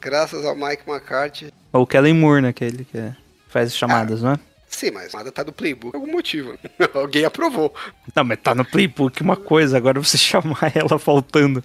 Graças 0.00 0.44
ao 0.46 0.56
Mike 0.56 0.82
McCarthy. 0.88 1.52
Ou 1.72 1.82
o 1.82 1.86
Kellen 1.86 2.14
Moore, 2.14 2.40
né? 2.42 2.48
Aquele 2.48 2.84
que 2.84 2.96
é- 2.96 3.14
faz 3.48 3.68
as 3.68 3.76
chamadas, 3.76 4.22
não 4.22 4.32
é? 4.32 4.38
Sim, 4.68 4.92
mas 4.92 5.12
nada 5.12 5.30
tá 5.32 5.42
do 5.42 5.52
playbook 5.52 5.90
por 5.92 5.98
algum 5.98 6.12
motivo. 6.12 6.56
Alguém 6.94 7.24
aprovou. 7.24 7.74
Não, 8.14 8.24
mas 8.24 8.38
tá 8.40 8.54
no 8.54 8.64
playbook 8.64 9.20
uma 9.20 9.36
coisa, 9.36 9.76
agora 9.76 9.98
você 10.02 10.16
chamar 10.18 10.72
ela 10.74 10.98
faltando 10.98 11.62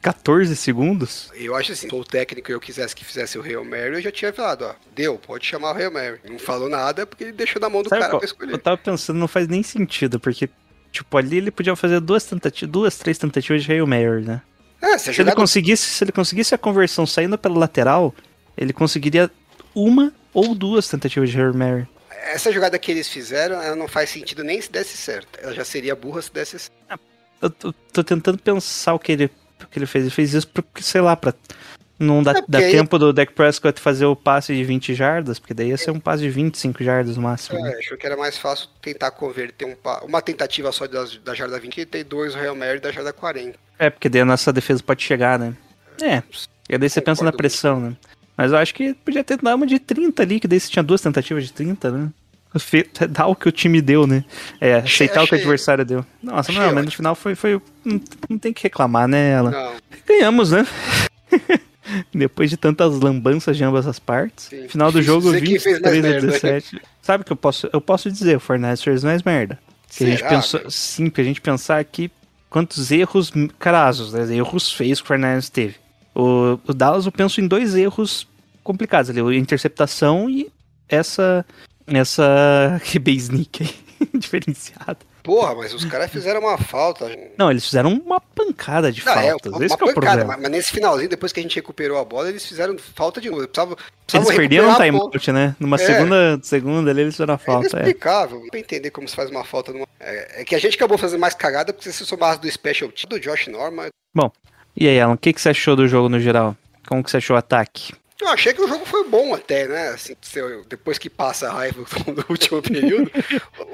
14 0.00 0.54
segundos. 0.56 1.30
Eu 1.34 1.54
acho 1.56 1.72
assim, 1.72 1.88
se 1.88 1.94
o 1.94 2.04
técnico 2.04 2.50
e 2.50 2.54
eu 2.54 2.60
quisesse 2.60 2.94
que 2.94 3.04
fizesse 3.04 3.36
o 3.38 3.42
Hail 3.42 3.64
Mary, 3.64 3.94
eu 3.96 4.00
já 4.02 4.10
tinha 4.12 4.32
falado, 4.32 4.62
ó, 4.64 4.74
deu, 4.94 5.18
pode 5.18 5.44
chamar 5.44 5.74
o 5.74 5.76
Hail 5.78 5.92
Mary. 5.92 6.20
Não 6.28 6.38
falou 6.38 6.68
nada 6.68 7.04
porque 7.06 7.24
ele 7.24 7.32
deixou 7.32 7.60
na 7.60 7.68
mão 7.68 7.82
do 7.82 7.88
Sabe 7.88 8.00
cara 8.00 8.12
qual? 8.12 8.20
pra 8.20 8.26
Eu 8.26 8.32
escolher. 8.32 8.58
tava 8.58 8.78
pensando, 8.78 9.18
não 9.18 9.28
faz 9.28 9.46
nem 9.48 9.62
sentido, 9.62 10.18
porque, 10.18 10.48
tipo, 10.92 11.16
ali 11.16 11.38
ele 11.38 11.50
podia 11.50 11.74
fazer 11.74 11.98
duas 12.00 12.24
tentativas, 12.24 12.70
duas, 12.70 12.98
três 12.98 13.18
tentativas 13.18 13.64
de 13.64 13.72
Hail 13.72 13.86
Mary, 13.86 14.22
né? 14.22 14.42
É, 14.80 14.98
se 14.98 15.12
Se 15.12 15.20
ele, 15.20 15.32
conseguisse, 15.32 15.86
se 15.86 16.04
ele 16.04 16.12
conseguisse 16.12 16.54
a 16.54 16.58
conversão 16.58 17.06
saindo 17.06 17.38
pela 17.38 17.58
lateral, 17.58 18.14
ele 18.56 18.72
conseguiria 18.72 19.30
uma 19.74 20.12
ou 20.34 20.54
duas 20.54 20.88
tentativas 20.88 21.30
de 21.30 21.40
Hail 21.40 21.54
Mary. 21.54 21.88
Essa 22.32 22.52
jogada 22.52 22.78
que 22.78 22.90
eles 22.90 23.08
fizeram, 23.08 23.60
ela 23.60 23.74
não 23.74 23.88
faz 23.88 24.10
sentido 24.10 24.44
nem 24.44 24.60
se 24.60 24.70
desse 24.70 24.96
certo. 24.96 25.38
Ela 25.42 25.54
já 25.54 25.64
seria 25.64 25.96
burra 25.96 26.20
se 26.22 26.32
desse 26.32 26.58
certo. 26.58 27.00
Eu 27.40 27.50
tô, 27.50 27.72
tô 27.72 28.04
tentando 28.04 28.38
pensar 28.38 28.94
o 28.94 28.98
que 28.98 29.12
ele, 29.12 29.24
o 29.60 29.66
que 29.66 29.78
ele 29.78 29.86
fez. 29.86 30.04
Ele 30.04 30.14
fez 30.14 30.34
isso 30.34 30.48
porque, 30.48 30.82
sei 30.82 31.00
lá, 31.00 31.16
pra 31.16 31.34
não 31.98 32.22
dar, 32.22 32.34
É, 32.52 32.56
aí- 32.56 32.72
tempo 32.72 32.98
do 32.98 33.12
Dak 33.12 33.32
Prescott 33.32 33.80
fazer 33.80 34.06
o 34.06 34.16
passe 34.16 34.54
de 34.54 34.64
20 34.64 34.94
jardas, 34.94 35.38
porque 35.38 35.54
daí 35.54 35.68
ia 35.68 35.76
ser 35.76 35.90
um 35.92 36.00
passe 36.00 36.22
de 36.22 36.30
25 36.30 36.82
jardas 36.82 37.16
no 37.16 37.22
máximo. 37.22 37.60
né? 37.60 37.72
É, 37.74 37.78
achou 37.78 37.96
que 37.96 38.06
era 38.06 38.16
mais 38.16 38.36
fácil 38.38 38.68
tentar 38.80 39.10
converter 39.12 39.64
um 39.66 39.74
pa- 39.74 40.02
uma 40.04 40.20
tentativa 40.20 40.72
só 40.72 40.86
da, 40.86 41.04
da 41.24 41.34
jarda 41.34 41.58
20 41.60 41.80
e 41.80 41.86
ter 41.86 42.02
dois 42.04 42.34
Real 42.34 42.56
Mary 42.56 42.80
da 42.80 42.90
jarda 42.90 43.12
40. 43.12 43.56
É, 43.78 43.88
porque 43.90 44.08
daí 44.08 44.22
a 44.22 44.24
nossa 44.24 44.52
defesa 44.52 44.82
pode 44.82 45.02
chegar, 45.02 45.38
né? 45.38 45.54
É. 46.00 46.22
E 46.68 46.76
daí 46.78 46.88
você 46.88 47.00
pensa 47.00 47.24
na 47.24 47.32
pressão, 47.32 47.78
né? 47.80 47.96
Mas 48.36 48.50
eu 48.50 48.58
acho 48.58 48.74
que 48.74 48.94
podia 48.94 49.22
ter 49.22 49.36
dado 49.36 49.54
uma 49.56 49.66
de 49.66 49.78
30 49.78 50.22
ali, 50.22 50.40
que 50.40 50.48
daí 50.48 50.58
você 50.58 50.70
tinha 50.70 50.82
duas 50.82 51.00
tentativas 51.00 51.44
de 51.44 51.52
30, 51.52 51.90
né? 51.90 52.08
Dar 53.10 53.26
o 53.28 53.34
que 53.36 53.48
o 53.48 53.52
time 53.52 53.80
deu, 53.80 54.06
né? 54.06 54.24
É, 54.60 54.74
aceitar 54.74 55.22
o 55.22 55.26
que 55.26 55.34
o 55.34 55.36
achei- 55.36 55.38
adversário 55.40 55.84
deu. 55.84 56.04
Nossa, 56.22 56.50
achei 56.50 56.62
não, 56.62 56.74
mas 56.74 56.84
no 56.84 56.90
final 56.90 57.14
foi. 57.14 57.34
foi 57.34 57.60
não, 57.84 58.00
não 58.28 58.38
tem 58.38 58.52
que 58.52 58.62
reclamar, 58.62 59.06
né, 59.08 59.30
ela? 59.32 59.50
Não, 59.50 59.72
Ganhamos, 60.06 60.50
né? 60.52 60.66
Depois 62.12 62.50
de 62.50 62.56
tantas 62.56 62.98
lambanças 62.98 63.56
de 63.56 63.64
ambas 63.64 63.86
as 63.86 63.98
partes. 63.98 64.46
Sim. 64.46 64.68
Final 64.68 64.92
do 64.92 65.00
jogo 65.02 65.32
dizer 65.32 65.42
quem 65.42 65.58
fez 65.58 65.80
mais 65.80 65.94
23 65.94 66.04
a 66.04 66.08
merda, 66.08 66.26
né? 66.26 66.32
17. 66.32 66.82
Sabe 67.00 67.22
o 67.22 67.24
que 67.24 67.32
eu 67.32 67.36
posso, 67.36 67.68
eu 67.72 67.80
posso 67.80 68.10
dizer? 68.10 68.36
O 68.36 68.40
Fortnite 68.40 68.82
fez 68.82 69.04
mais 69.04 69.22
merda. 69.22 69.58
Que 69.88 70.04
a 70.04 70.06
gente 70.06 70.22
pensou, 70.26 70.70
sim, 70.70 71.10
porque 71.10 71.20
a 71.20 71.24
gente 71.24 71.40
pensar 71.40 71.78
aqui 71.78 72.10
quantos 72.48 72.90
erros 72.90 73.32
crasos, 73.58 74.12
né? 74.12 74.36
Erros 74.36 74.72
feios 74.72 75.00
que 75.00 75.04
o 75.04 75.08
Fernandes 75.08 75.50
teve. 75.50 75.76
O, 76.14 76.58
o 76.66 76.74
Dallas, 76.74 77.06
eu 77.06 77.12
penso 77.12 77.40
em 77.40 77.46
dois 77.46 77.74
erros 77.74 78.26
complicados 78.62 79.10
ali: 79.10 79.20
a 79.20 79.38
interceptação 79.38 80.28
e 80.30 80.50
essa. 80.88 81.44
Essa 81.84 82.80
QB 82.92 83.10
sneak 83.16 83.64
aí, 83.64 84.08
diferenciada. 84.18 84.98
Porra, 85.22 85.54
mas 85.54 85.72
os 85.72 85.84
caras 85.84 86.10
fizeram 86.10 86.40
uma 86.40 86.58
falta. 86.58 87.08
Não, 87.38 87.50
eles 87.50 87.64
fizeram 87.64 87.92
uma 87.92 88.20
pancada 88.20 88.90
de 88.90 89.04
Não, 89.06 89.12
é, 89.12 89.30
faltas. 89.30 89.52
uma, 89.52 89.64
Esse 89.64 89.74
uma 89.76 89.86
é 89.88 89.90
o 89.90 89.94
pancada, 89.94 90.24
mas, 90.24 90.40
mas 90.40 90.50
nesse 90.50 90.72
finalzinho, 90.72 91.08
depois 91.08 91.32
que 91.32 91.38
a 91.38 91.42
gente 91.42 91.54
recuperou 91.54 91.96
a 91.98 92.04
bola, 92.04 92.28
eles 92.28 92.44
fizeram 92.44 92.76
falta 92.78 93.20
de 93.20 93.30
novo. 93.30 93.46
Precisavam, 93.46 93.76
Eles 94.12 94.34
perderam 94.34 94.64
um 94.64 94.72
bola. 94.72 94.84
timeout, 94.84 95.32
né? 95.32 95.56
Numa 95.60 95.76
É. 95.76 95.78
segunda, 95.78 96.40
segunda 96.42 96.90
ali 96.90 97.02
eles 97.02 97.14
fizeram 97.14 97.34
a 97.34 97.36
É 97.36 97.38
falta. 97.38 97.66
É. 97.68 97.70
inexplicável. 97.80 98.40
Não 98.40 98.48
pra 98.48 98.58
entender 98.58 98.90
como 98.90 99.06
se 99.08 99.14
faz 99.14 99.30
uma 99.30 99.44
falta 99.44 99.72
numa. 99.72 99.86
É, 100.00 100.40
é 100.40 100.44
que 100.44 100.54
a 100.56 100.58
gente 100.58 100.74
acabou 100.76 100.98
fazendo 100.98 101.20
mais 101.20 101.34
cagada 101.34 101.72
porque 101.72 101.92
se 101.92 102.04
somasse 102.04 102.40
do 102.40 102.50
Special 102.50 102.90
Team, 102.90 103.08
do 103.08 103.20
Josh 103.20 103.46
Norman. 103.46 103.88
Bom, 104.14 104.30
e 104.76 104.88
aí, 104.88 105.00
Alan, 105.00 105.14
o 105.14 105.18
que, 105.18 105.32
que 105.32 105.40
você 105.40 105.50
achou 105.50 105.76
do 105.76 105.86
jogo 105.86 106.08
no 106.08 106.18
geral? 106.18 106.56
Como 106.88 107.04
que 107.04 107.10
você 107.10 107.18
achou 107.18 107.36
o 107.36 107.38
ataque? 107.38 107.92
Eu 108.22 108.28
achei 108.28 108.54
que 108.54 108.62
o 108.62 108.68
jogo 108.68 108.86
foi 108.86 109.04
bom 109.08 109.34
até, 109.34 109.66
né? 109.66 109.88
Assim, 109.88 110.14
depois 110.68 110.96
que 110.96 111.10
passa 111.10 111.48
a 111.48 111.52
raiva 111.52 111.82
do 112.06 112.24
último 112.28 112.62
período, 112.62 113.10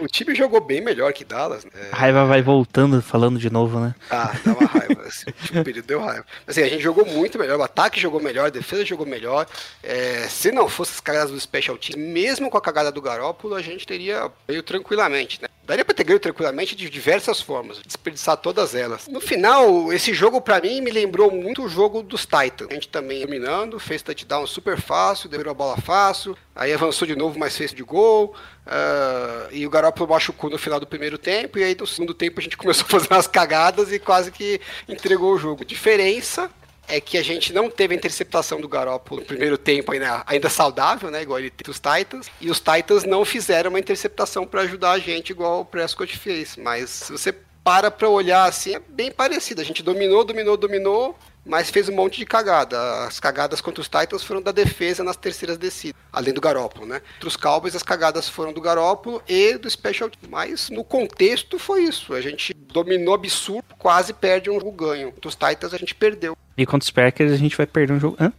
o 0.00 0.06
time 0.06 0.34
jogou 0.34 0.58
bem 0.58 0.80
melhor 0.80 1.12
que 1.12 1.22
Dallas. 1.22 1.66
Né? 1.66 1.70
A 1.92 1.96
raiva 1.96 2.24
vai 2.24 2.40
voltando, 2.40 3.02
falando 3.02 3.38
de 3.38 3.50
novo, 3.50 3.78
né? 3.78 3.94
Ah, 4.10 4.32
dá 4.42 4.52
uma 4.52 4.66
raiva. 4.66 5.06
Esse 5.06 5.26
último 5.26 5.64
período 5.64 5.86
deu 5.86 6.00
raiva. 6.00 6.24
Assim, 6.46 6.62
a 6.62 6.68
gente 6.68 6.82
jogou 6.82 7.04
muito 7.04 7.38
melhor, 7.38 7.58
o 7.58 7.62
ataque 7.62 8.00
jogou 8.00 8.22
melhor, 8.22 8.46
a 8.46 8.50
defesa 8.50 8.84
jogou 8.86 9.06
melhor. 9.06 9.46
É, 9.82 10.26
se 10.28 10.50
não 10.50 10.66
fosse 10.66 10.92
as 10.92 11.00
cagadas 11.00 11.30
do 11.30 11.38
Special 11.38 11.76
Team, 11.76 11.98
mesmo 11.98 12.48
com 12.48 12.56
a 12.56 12.62
cagada 12.62 12.90
do 12.90 13.02
Garópolo, 13.02 13.54
a 13.54 13.60
gente 13.60 13.86
teria 13.86 14.30
ganho 14.48 14.62
tranquilamente, 14.62 15.42
né? 15.42 15.48
Daria 15.68 15.84
pra 15.84 15.94
ter 15.94 16.02
ganho 16.02 16.18
tranquilamente 16.18 16.74
de 16.74 16.88
diversas 16.88 17.42
formas, 17.42 17.78
desperdiçar 17.84 18.38
todas 18.38 18.74
elas. 18.74 19.06
No 19.06 19.20
final, 19.20 19.92
esse 19.92 20.14
jogo 20.14 20.40
pra 20.40 20.62
mim 20.62 20.80
me 20.80 20.90
lembrou 20.90 21.30
muito 21.30 21.62
o 21.62 21.68
jogo 21.68 22.02
dos 22.02 22.22
Titans. 22.22 22.70
A 22.70 22.72
gente 22.72 22.88
também 22.88 23.20
dominando, 23.20 23.78
fez 23.78 24.00
touchdown 24.00 24.46
super 24.46 24.80
fácil, 24.80 25.28
deu 25.28 25.38
a 25.50 25.52
bola 25.52 25.76
fácil, 25.76 26.34
aí 26.56 26.72
avançou 26.72 27.06
de 27.06 27.14
novo, 27.14 27.38
mas 27.38 27.54
fez 27.54 27.74
de 27.74 27.82
gol. 27.82 28.34
ah, 28.66 29.48
e 29.52 29.66
o 29.66 29.70
Garoppolo 29.70 30.08
machucou 30.08 30.48
no 30.48 30.56
final 30.56 30.80
do 30.80 30.86
primeiro 30.86 31.18
tempo, 31.18 31.58
e 31.58 31.64
aí 31.64 31.76
no 31.78 31.86
segundo 31.86 32.14
tempo 32.14 32.40
a 32.40 32.42
gente 32.42 32.56
começou 32.58 32.86
a 32.86 32.88
fazer 32.88 33.08
umas 33.10 33.26
cagadas 33.26 33.92
e 33.92 33.98
quase 33.98 34.32
que 34.32 34.58
entregou 34.88 35.34
o 35.34 35.38
jogo. 35.38 35.66
Diferença 35.66 36.50
é 36.88 37.00
que 37.00 37.18
a 37.18 37.22
gente 37.22 37.52
não 37.52 37.70
teve 37.70 37.94
a 37.94 37.96
interceptação 37.96 38.60
do 38.60 38.68
Garoppolo 38.68 39.20
no 39.20 39.26
primeiro 39.26 39.58
tempo 39.58 39.92
ainda, 39.92 40.24
ainda 40.26 40.48
saudável, 40.48 41.10
né? 41.10 41.22
Igual 41.22 41.38
ele 41.38 41.50
teve 41.50 41.70
os 41.70 41.78
Titans. 41.78 42.30
E 42.40 42.50
os 42.50 42.58
Titans 42.58 43.04
não 43.04 43.24
fizeram 43.24 43.70
uma 43.70 43.78
interceptação 43.78 44.46
para 44.46 44.62
ajudar 44.62 44.92
a 44.92 44.98
gente, 44.98 45.30
igual 45.30 45.60
o 45.60 45.64
Prescott 45.64 46.16
fez. 46.18 46.56
Mas 46.56 46.90
se 46.90 47.12
você 47.12 47.34
para 47.62 47.90
pra 47.90 48.08
olhar 48.08 48.44
assim, 48.44 48.74
é 48.74 48.80
bem 48.80 49.12
parecido. 49.12 49.60
A 49.60 49.64
gente 49.64 49.82
dominou, 49.82 50.24
dominou, 50.24 50.56
dominou, 50.56 51.18
mas 51.48 51.70
fez 51.70 51.88
um 51.88 51.94
monte 51.94 52.18
de 52.18 52.26
cagada. 52.26 52.78
As 53.06 53.18
cagadas 53.18 53.60
contra 53.60 53.80
os 53.80 53.88
Titans 53.88 54.22
foram 54.22 54.42
da 54.42 54.52
defesa 54.52 55.02
nas 55.02 55.16
terceiras 55.16 55.56
descidas, 55.56 56.00
além 56.12 56.34
do 56.34 56.40
Garópolo, 56.40 56.86
né? 56.86 57.00
Entre 57.16 57.26
os 57.26 57.36
Cowboys, 57.36 57.74
as 57.74 57.82
cagadas 57.82 58.28
foram 58.28 58.52
do 58.52 58.60
Garópolo 58.60 59.22
e 59.26 59.56
do 59.56 59.68
Special 59.68 60.10
Team. 60.10 60.30
Mas 60.30 60.68
no 60.68 60.84
contexto 60.84 61.58
foi 61.58 61.84
isso. 61.84 62.12
A 62.12 62.20
gente 62.20 62.52
dominou 62.54 63.14
absurdo, 63.14 63.64
quase 63.78 64.12
perde 64.12 64.50
um 64.50 64.60
jogo 64.60 64.72
ganho. 64.72 65.10
Contra 65.10 65.28
os 65.28 65.34
Titans 65.34 65.72
a 65.72 65.78
gente 65.78 65.94
perdeu. 65.94 66.36
E 66.56 66.66
contra 66.66 66.84
os 66.84 66.90
Packers 66.90 67.32
a 67.32 67.36
gente 67.36 67.56
vai 67.56 67.66
perder 67.66 67.94
um 67.94 68.00
jogo. 68.00 68.16
Hã? 68.20 68.32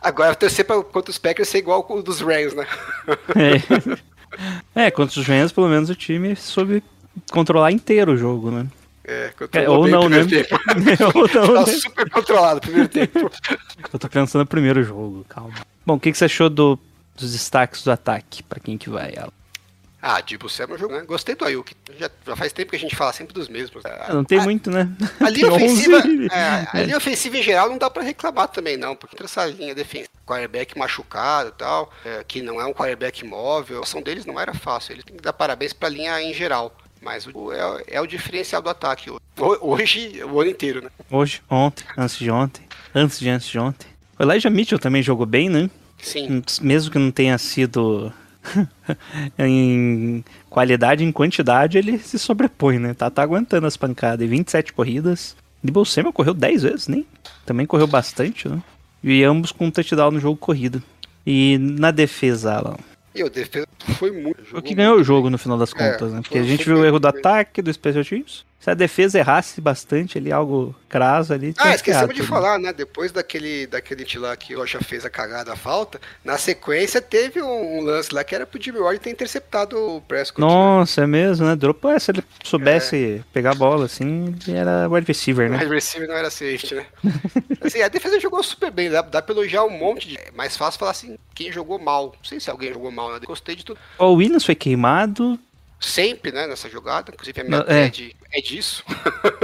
Agora 0.00 0.34
torcer 0.34 0.64
pra, 0.64 0.80
contra 0.82 1.10
os 1.10 1.18
Packers 1.18 1.48
ser 1.48 1.58
igual 1.58 1.84
o 1.88 2.02
dos 2.02 2.20
Rams, 2.20 2.54
né? 2.54 2.66
É. 4.74 4.86
é, 4.86 4.90
contra 4.90 5.18
os 5.18 5.26
Rams, 5.26 5.50
pelo 5.52 5.68
menos 5.68 5.88
o 5.88 5.94
time 5.94 6.36
soube 6.36 6.82
controlar 7.32 7.72
inteiro 7.72 8.12
o 8.12 8.16
jogo, 8.16 8.50
né? 8.50 8.66
É, 9.10 9.24
É, 9.26 9.28
controlou 9.30 9.76
ou 9.78 9.84
bem 9.84 9.94
o 9.94 9.96
não, 10.00 10.08
né? 10.10 10.18
ou 11.14 11.28
não, 11.34 11.54
Tá 11.64 11.70
né? 11.72 11.78
super 11.78 12.10
controlado 12.10 12.60
primeiro 12.60 12.88
tempo. 12.88 13.30
Eu 13.92 13.98
tô 13.98 14.08
pensando 14.08 14.40
no 14.42 14.46
primeiro 14.46 14.82
jogo, 14.84 15.24
calma. 15.28 15.54
Bom, 15.86 15.94
o 15.94 16.00
que, 16.00 16.12
que 16.12 16.18
você 16.18 16.26
achou 16.26 16.50
do- 16.50 16.78
dos 17.16 17.32
destaques 17.32 17.82
do 17.82 17.90
ataque? 17.90 18.42
Pra 18.42 18.60
quem 18.60 18.76
que 18.76 18.90
vai, 18.90 19.14
Alan? 19.16 19.32
Ah, 20.00 20.20
Dibu 20.20 20.48
Samuel 20.48 20.78
jogou, 20.78 20.96
né? 20.96 21.04
Gostei 21.04 21.34
do 21.34 21.44
Ayuk. 21.44 21.74
Já, 21.98 22.08
já 22.24 22.36
faz 22.36 22.52
tempo 22.52 22.70
que 22.70 22.76
a 22.76 22.78
gente 22.78 22.94
fala 22.94 23.12
sempre 23.12 23.34
dos 23.34 23.48
mesmos. 23.48 23.84
Ah, 23.84 24.12
Não 24.14 24.22
tem 24.22 24.38
A- 24.38 24.42
muito, 24.44 24.70
né? 24.70 24.88
A 25.20 25.28
linha 25.28 25.48
Tem 25.48 25.56
ofensiva, 25.56 25.96
11. 25.98 26.26
é, 26.30 26.68
a 26.72 26.82
linha 26.84 26.96
ofensiva 26.96 27.36
em 27.36 27.42
geral 27.42 27.68
não 27.68 27.78
dá 27.78 27.90
pra 27.90 28.02
reclamar 28.04 28.46
também 28.46 28.76
não, 28.76 28.94
porque 28.94 29.16
entra 29.16 29.24
essa 29.26 29.44
linha 29.46 29.74
defensiva, 29.74 30.08
quarterback 30.24 30.78
machucado 30.78 31.48
e 31.48 31.52
tal, 31.58 31.92
é, 32.04 32.22
que 32.22 32.40
não 32.42 32.60
é 32.60 32.64
um 32.66 32.72
quarterback 32.72 33.24
móvel, 33.24 33.80
a 33.80 33.82
ação 33.82 34.00
deles 34.00 34.24
não 34.24 34.38
era 34.38 34.54
fácil, 34.54 34.92
eles 34.92 35.04
têm 35.04 35.16
que 35.16 35.22
dar 35.22 35.32
parabéns 35.32 35.72
pra 35.72 35.88
linha 35.88 36.22
em 36.22 36.32
geral, 36.32 36.76
mas 37.02 37.26
o, 37.32 37.52
é, 37.52 37.84
é 37.88 38.00
o 38.00 38.06
diferencial 38.06 38.60
do 38.62 38.68
ataque 38.70 39.10
hoje, 39.10 39.20
Ho- 39.38 39.58
hoje 39.72 40.22
o 40.24 40.40
ano 40.40 40.50
inteiro, 40.50 40.82
né? 40.82 40.90
Hoje, 41.10 41.40
ontem, 41.50 41.84
antes 41.96 42.18
de 42.18 42.30
ontem, 42.30 42.62
antes 42.94 43.18
de 43.20 43.28
antes 43.28 43.48
de 43.48 43.58
ontem. 43.58 43.86
O 44.18 44.22
Elijah 44.22 44.50
Mitchell 44.50 44.78
também 44.78 45.02
jogou 45.02 45.26
bem, 45.26 45.48
né? 45.48 45.70
Sim, 46.00 46.42
Mesmo 46.60 46.90
que 46.92 46.98
não 46.98 47.10
tenha 47.10 47.36
sido 47.38 48.12
em 49.38 50.24
qualidade, 50.48 51.04
em 51.04 51.12
quantidade, 51.12 51.78
ele 51.78 51.98
se 51.98 52.18
sobrepõe, 52.18 52.78
né? 52.78 52.94
Tá, 52.94 53.10
tá 53.10 53.22
aguentando 53.22 53.66
as 53.66 53.76
pancadas. 53.76 54.24
E 54.24 54.28
27 54.28 54.72
corridas. 54.72 55.36
Debo 55.62 55.84
Samuel 55.84 56.12
correu 56.12 56.34
10 56.34 56.62
vezes, 56.62 56.88
nem? 56.88 57.04
Também 57.44 57.66
correu 57.66 57.86
bastante, 57.86 58.48
né? 58.48 58.62
E 59.02 59.22
ambos 59.24 59.52
com 59.52 59.66
um 59.66 59.70
touchdown 59.70 60.10
no 60.12 60.20
jogo 60.20 60.36
corrido. 60.36 60.82
E 61.26 61.58
na 61.58 61.90
defesa, 61.90 62.54
Alan. 62.54 62.76
E 63.14 63.22
o 63.24 63.30
defesa 63.30 63.66
foi 63.98 64.10
muito. 64.10 64.56
O 64.56 64.62
que 64.62 64.74
ganhou 64.74 64.96
o 64.96 65.04
jogo 65.04 65.30
no 65.30 65.38
final 65.38 65.58
das 65.58 65.72
É, 65.74 65.92
contas, 65.92 66.12
né? 66.12 66.20
Porque 66.22 66.38
a 66.38 66.42
gente 66.42 66.64
viu 66.64 66.78
o 66.78 66.84
erro 66.84 66.98
do 66.98 67.08
ataque, 67.08 67.62
do 67.62 67.72
Special 67.72 68.04
Teams. 68.04 68.44
Se 68.60 68.70
a 68.70 68.74
defesa 68.74 69.18
errasse 69.18 69.60
bastante 69.60 70.18
ali, 70.18 70.32
algo 70.32 70.74
craso 70.88 71.32
ali. 71.32 71.54
Ah, 71.58 71.74
esquecemos 71.74 72.14
de 72.14 72.20
tudo. 72.22 72.28
falar, 72.28 72.58
né? 72.58 72.72
Depois 72.72 73.12
daquele, 73.12 73.66
daquele 73.68 74.04
lá 74.18 74.36
que 74.36 74.54
o 74.56 74.58
Rocha 74.58 74.80
fez 74.80 75.04
a 75.04 75.10
cagada, 75.10 75.52
a 75.52 75.56
falta, 75.56 76.00
na 76.24 76.36
sequência 76.36 77.00
teve 77.00 77.40
um, 77.40 77.78
um 77.78 77.80
lance 77.82 78.12
lá 78.12 78.24
que 78.24 78.34
era 78.34 78.44
pro 78.44 78.60
Jimmy 78.60 78.80
Ward 78.80 78.98
ter 79.00 79.10
interceptado 79.10 79.78
o 79.78 80.00
Prescott. 80.00 80.40
né? 80.40 80.46
Nossa, 80.46 81.02
é 81.02 81.06
mesmo, 81.06 81.46
né? 81.46 81.54
Dropou, 81.54 81.92
é, 81.92 81.98
se 82.00 82.10
ele 82.10 82.24
soubesse 82.42 83.24
pegar 83.32 83.52
a 83.52 83.54
bola 83.54 83.84
assim, 83.84 84.34
ele 84.46 84.56
era 84.56 84.88
wide 84.88 85.06
receiver, 85.06 85.48
O 85.48 85.52
né? 85.52 85.58
wide 85.58 85.74
receiver 85.74 86.08
não 86.08 86.16
era 86.16 86.30
safety, 86.30 86.74
né? 86.74 86.86
assim, 87.62 87.80
a 87.80 87.88
defesa 87.88 88.18
jogou 88.18 88.42
super 88.42 88.72
bem, 88.72 88.90
dá, 88.90 89.02
dá 89.02 89.22
pra 89.22 89.34
elogiar 89.34 89.64
um 89.64 89.70
monte 89.70 90.08
de. 90.08 90.16
É 90.16 90.30
mais 90.34 90.56
fácil 90.56 90.80
falar 90.80 90.90
assim, 90.90 91.16
quem 91.34 91.52
jogou 91.52 91.78
mal. 91.78 92.06
Não 92.16 92.24
sei 92.24 92.40
se 92.40 92.50
alguém 92.50 92.72
jogou 92.72 92.90
mal, 92.90 93.12
né? 93.12 93.20
Gostei 93.24 93.54
de 93.54 93.64
tudo. 93.64 93.78
O 93.98 94.14
Williams 94.14 94.44
foi 94.44 94.54
queimado. 94.56 95.38
Sempre, 95.80 96.32
né, 96.32 96.46
nessa 96.46 96.68
jogada. 96.68 97.12
Inclusive 97.12 97.40
a 97.40 97.44
minha 97.44 97.56
Não, 97.58 97.62
é. 97.64 97.88
thread 97.88 98.16
é 98.32 98.40
disso. 98.40 98.84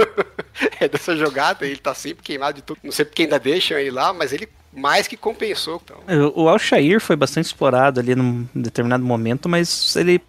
é 0.79 0.87
dessa 0.87 1.15
jogada, 1.15 1.65
ele 1.65 1.77
tá 1.77 1.93
sempre 1.93 2.23
queimado 2.23 2.55
de 2.57 2.61
tudo. 2.61 2.79
Não 2.83 2.91
sei 2.91 3.05
porque 3.05 3.23
ainda 3.23 3.39
deixam 3.39 3.77
ele 3.77 3.91
lá, 3.91 4.13
mas 4.13 4.33
ele 4.33 4.47
mais 4.73 5.07
que 5.07 5.15
compensou. 5.15 5.81
Então. 5.83 6.31
O 6.35 6.49
Alshair 6.49 6.99
foi 6.99 7.15
bastante 7.15 7.45
explorado 7.45 7.99
ali 7.99 8.15
num 8.15 8.47
determinado 8.53 9.03
momento, 9.03 9.47
mas 9.47 9.95
ele. 9.95 10.21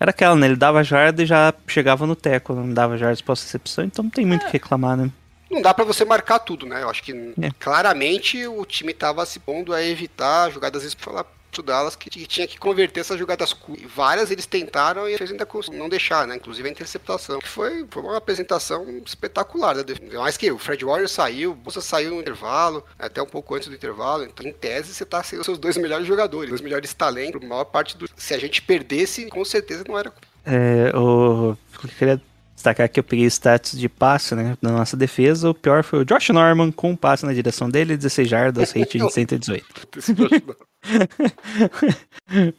Era 0.00 0.10
aquela, 0.10 0.36
né? 0.36 0.46
Ele 0.46 0.56
dava 0.56 0.82
jarda 0.84 1.22
e 1.22 1.26
já 1.26 1.52
chegava 1.66 2.06
no 2.06 2.14
teco, 2.14 2.54
não 2.54 2.72
dava 2.72 2.96
jardas 2.96 3.20
pós-recepção, 3.20 3.84
então 3.84 4.04
não 4.04 4.10
tem 4.10 4.24
muito 4.24 4.42
o 4.42 4.46
que 4.46 4.52
reclamar, 4.52 4.96
né? 4.96 5.10
Não 5.50 5.60
dá 5.60 5.72
pra 5.74 5.84
você 5.84 6.04
marcar 6.04 6.38
tudo, 6.38 6.66
né? 6.66 6.82
Eu 6.82 6.90
acho 6.90 7.02
que 7.02 7.12
É. 7.40 7.50
claramente 7.58 8.46
o 8.46 8.64
time 8.64 8.92
tava 8.94 9.24
se 9.26 9.40
pondo 9.40 9.72
a 9.72 9.82
evitar 9.82 10.50
jogadas 10.52 10.82
vezes 10.82 10.96
falar 10.98 11.24
Dallas 11.62 11.96
que 11.96 12.08
tinha 12.26 12.46
que 12.46 12.58
converter 12.58 13.00
essas 13.00 13.18
jogadas 13.18 13.52
curtas. 13.52 13.90
Várias 13.90 14.30
eles 14.30 14.46
tentaram 14.46 15.08
e 15.08 15.12
eles 15.12 15.30
ainda 15.30 15.46
não 15.72 15.88
deixar, 15.88 16.26
né? 16.26 16.36
Inclusive 16.36 16.68
a 16.68 16.70
interceptação. 16.70 17.40
Que 17.40 17.48
foi, 17.48 17.86
foi 17.90 18.02
uma 18.02 18.16
apresentação 18.16 18.86
espetacular 19.04 19.74
da 19.74 19.82
defesa. 19.82 20.18
Mais 20.18 20.36
que 20.36 20.50
o 20.50 20.58
Fred 20.58 20.84
Warrior 20.84 21.08
saiu, 21.08 21.52
o 21.52 21.54
Bolsa 21.54 21.80
saiu 21.80 22.10
no 22.10 22.20
intervalo, 22.20 22.84
até 22.98 23.20
um 23.22 23.26
pouco 23.26 23.54
antes 23.54 23.68
do 23.68 23.74
intervalo. 23.74 24.24
Então, 24.24 24.46
em 24.46 24.52
tese, 24.52 24.94
você 24.94 25.04
tá 25.04 25.22
sem 25.22 25.38
os 25.38 25.44
seus 25.44 25.58
dois 25.58 25.76
melhores 25.76 26.06
jogadores, 26.06 26.50
dois 26.50 26.60
melhores 26.60 26.92
talentos. 26.94 27.42
A 27.42 27.46
maior 27.46 27.64
parte 27.64 27.96
do. 27.96 28.08
Se 28.16 28.34
a 28.34 28.38
gente 28.38 28.62
perdesse, 28.62 29.26
com 29.26 29.44
certeza 29.44 29.84
não 29.86 29.98
era. 29.98 30.12
É, 30.44 30.96
o... 30.96 31.56
Eu 31.82 31.88
queria 31.98 32.20
destacar 32.58 32.88
que 32.88 32.98
eu 32.98 33.04
peguei 33.04 33.26
status 33.26 33.78
de 33.78 33.88
passe, 33.88 34.34
né? 34.34 34.56
Da 34.60 34.70
nossa 34.70 34.96
defesa. 34.96 35.50
O 35.50 35.54
pior 35.54 35.84
foi 35.84 36.00
o 36.00 36.04
Josh 36.04 36.28
Norman 36.30 36.72
com 36.72 36.90
um 36.90 36.96
passe 36.96 37.24
na 37.24 37.32
direção 37.32 37.70
dele, 37.70 37.96
16 37.96 38.28
jardas, 38.28 38.72
rate 38.76 38.98
de 38.98 39.10
118. 39.10 39.64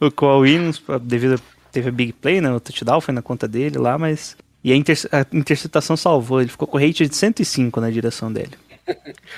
o 0.00 0.10
Cole 0.10 0.40
Williams, 0.50 0.82
devido 1.02 1.34
a, 1.34 1.38
teve 1.70 1.88
a 1.90 1.92
big 1.92 2.12
play, 2.14 2.40
né? 2.40 2.50
O 2.52 2.58
touchdown 2.60 3.00
foi 3.00 3.14
na 3.14 3.22
conta 3.22 3.46
dele 3.46 3.78
lá, 3.78 3.96
mas. 3.98 4.36
E 4.64 4.72
a, 4.72 4.76
inter- 4.76 5.08
a 5.12 5.24
interceptação 5.32 5.96
salvou, 5.96 6.40
ele 6.40 6.50
ficou 6.50 6.68
com 6.68 6.78
rate 6.78 7.06
de 7.06 7.16
105 7.16 7.80
na 7.80 7.90
direção 7.90 8.30
dele. 8.32 8.52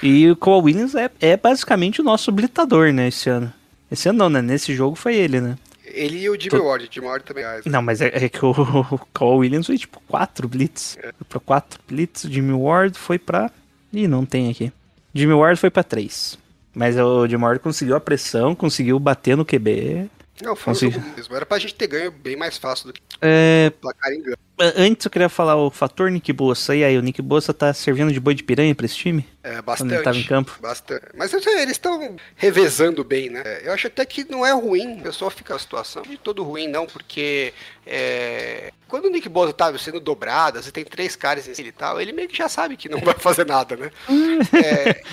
E 0.03 0.29
o 0.31 0.35
Cole 0.37 0.65
Williams 0.65 0.95
é, 0.95 1.11
é 1.21 1.37
basicamente 1.37 2.01
o 2.01 2.05
nosso 2.05 2.33
blitador, 2.33 2.93
né, 2.93 3.09
esse 3.09 3.29
ano. 3.29 3.53
Esse 3.91 4.09
ano 4.09 4.19
não, 4.19 4.31
né? 4.31 4.41
Nesse 4.43 4.75
jogo 4.75 4.97
foi 4.97 5.15
ele, 5.15 5.41
né? 5.41 5.57
Ele 5.93 6.19
e 6.23 6.31
o 6.31 6.35
Jimmy 6.41 6.51
Tô- 6.59 6.65
Ward. 6.65 6.89
Jimmy 6.91 7.07
Ward 7.07 7.25
também. 7.25 7.45
Não, 7.67 7.83
mas 7.83 8.01
é, 8.01 8.07
é 8.25 8.29
que 8.29 8.45
o, 8.45 8.51
o 8.51 8.99
Cole 9.15 9.39
Williams 9.41 9.67
foi 9.67 9.79
tipo 9.79 10.01
4 10.09 10.49
blitz. 10.49 10.97
Foi 11.01 11.13
pra 11.29 11.41
4 11.41 11.81
blitz, 11.89 12.25
o 12.25 12.31
Jimmy 12.33 12.53
Ward 12.53 12.97
foi 12.99 13.19
pra. 13.19 13.51
Ih, 13.93 14.07
não 14.09 14.25
tem 14.25 14.51
aqui. 14.51 14.73
Jimmy 15.15 15.35
Ward 15.35 15.59
foi 15.61 15.71
pra 15.71 15.83
3. 15.83 16.39
Mas 16.75 16.97
o 16.97 17.27
Jimmy 17.29 17.45
Ward 17.45 17.61
conseguiu 17.61 17.95
a 17.97 18.01
pressão, 18.01 18.55
conseguiu 18.55 18.99
bater 18.99 19.37
no 19.37 19.45
QB. 19.45 20.09
Não, 20.43 20.57
foi 20.57 20.73
um 20.73 20.75
Consegui. 20.75 20.95
jogo 20.95 21.07
mesmo. 21.15 21.37
Era 21.37 21.45
pra 21.47 21.59
gente 21.59 21.75
ter 21.75 21.87
ganho 21.87 22.11
bem 22.11 22.35
mais 22.37 22.57
fácil 22.57 22.87
do 22.87 22.93
que 22.95 23.03
É, 23.21 23.69
o 23.77 23.81
placar 23.81 24.11
engano. 24.13 24.37
A- 24.69 24.73
Antes 24.83 25.05
eu 25.05 25.11
queria 25.11 25.29
falar 25.29 25.57
o 25.57 25.71
fator 25.71 26.11
Nick 26.11 26.33
Bossa. 26.33 26.75
E 26.75 26.85
aí, 26.85 26.97
o 26.97 27.03
Nick 27.03 27.21
Bossa 27.23 27.53
tá 27.53 27.73
servindo 27.73 28.13
de 28.13 28.21
boi 28.21 28.35
de 28.35 28.43
piranha 28.43 28.75
pra 28.75 28.87
esse 28.87 28.97
time? 28.97 29.27
É, 29.45 29.61
Quando 29.61 29.93
ele 29.93 30.03
tava 30.03 30.17
em 30.17 30.21
bastante. 30.21 30.29
campo. 30.29 30.59
Bastante. 30.61 31.03
Mas 31.17 31.33
eles 31.33 31.73
estão 31.73 32.17
revezando 32.37 33.03
bem, 33.03 33.29
né? 33.29 33.43
Eu 33.65 33.73
acho 33.73 33.89
até 33.89 34.05
que 34.07 34.25
não 34.31 34.47
é 34.47 34.53
ruim. 34.53 34.99
O 34.99 35.03
pessoal 35.03 35.31
fica 35.31 35.55
a 35.57 35.59
situação 35.59 36.03
de 36.03 36.17
todo 36.17 36.45
ruim, 36.45 36.69
não, 36.69 36.87
porque 36.87 37.53
é, 37.85 38.73
quando 38.87 39.07
o 39.07 39.11
Nick 39.11 39.29
Bosa 39.29 39.53
tá 39.53 39.77
sendo 39.79 39.99
dobrado, 39.99 40.63
você 40.63 40.71
tem 40.71 40.85
três 40.85 41.17
caras 41.17 41.49
em 41.49 41.55
cima 41.55 41.69
e 41.69 41.73
tal, 41.73 42.01
ele 42.01 42.13
meio 42.13 42.29
que 42.29 42.37
já 42.37 42.49
sabe 42.49 42.77
que 42.77 42.89
não 42.89 43.01
vai 43.01 43.15
fazer 43.15 43.45
nada, 43.45 43.77
né? 43.77 43.91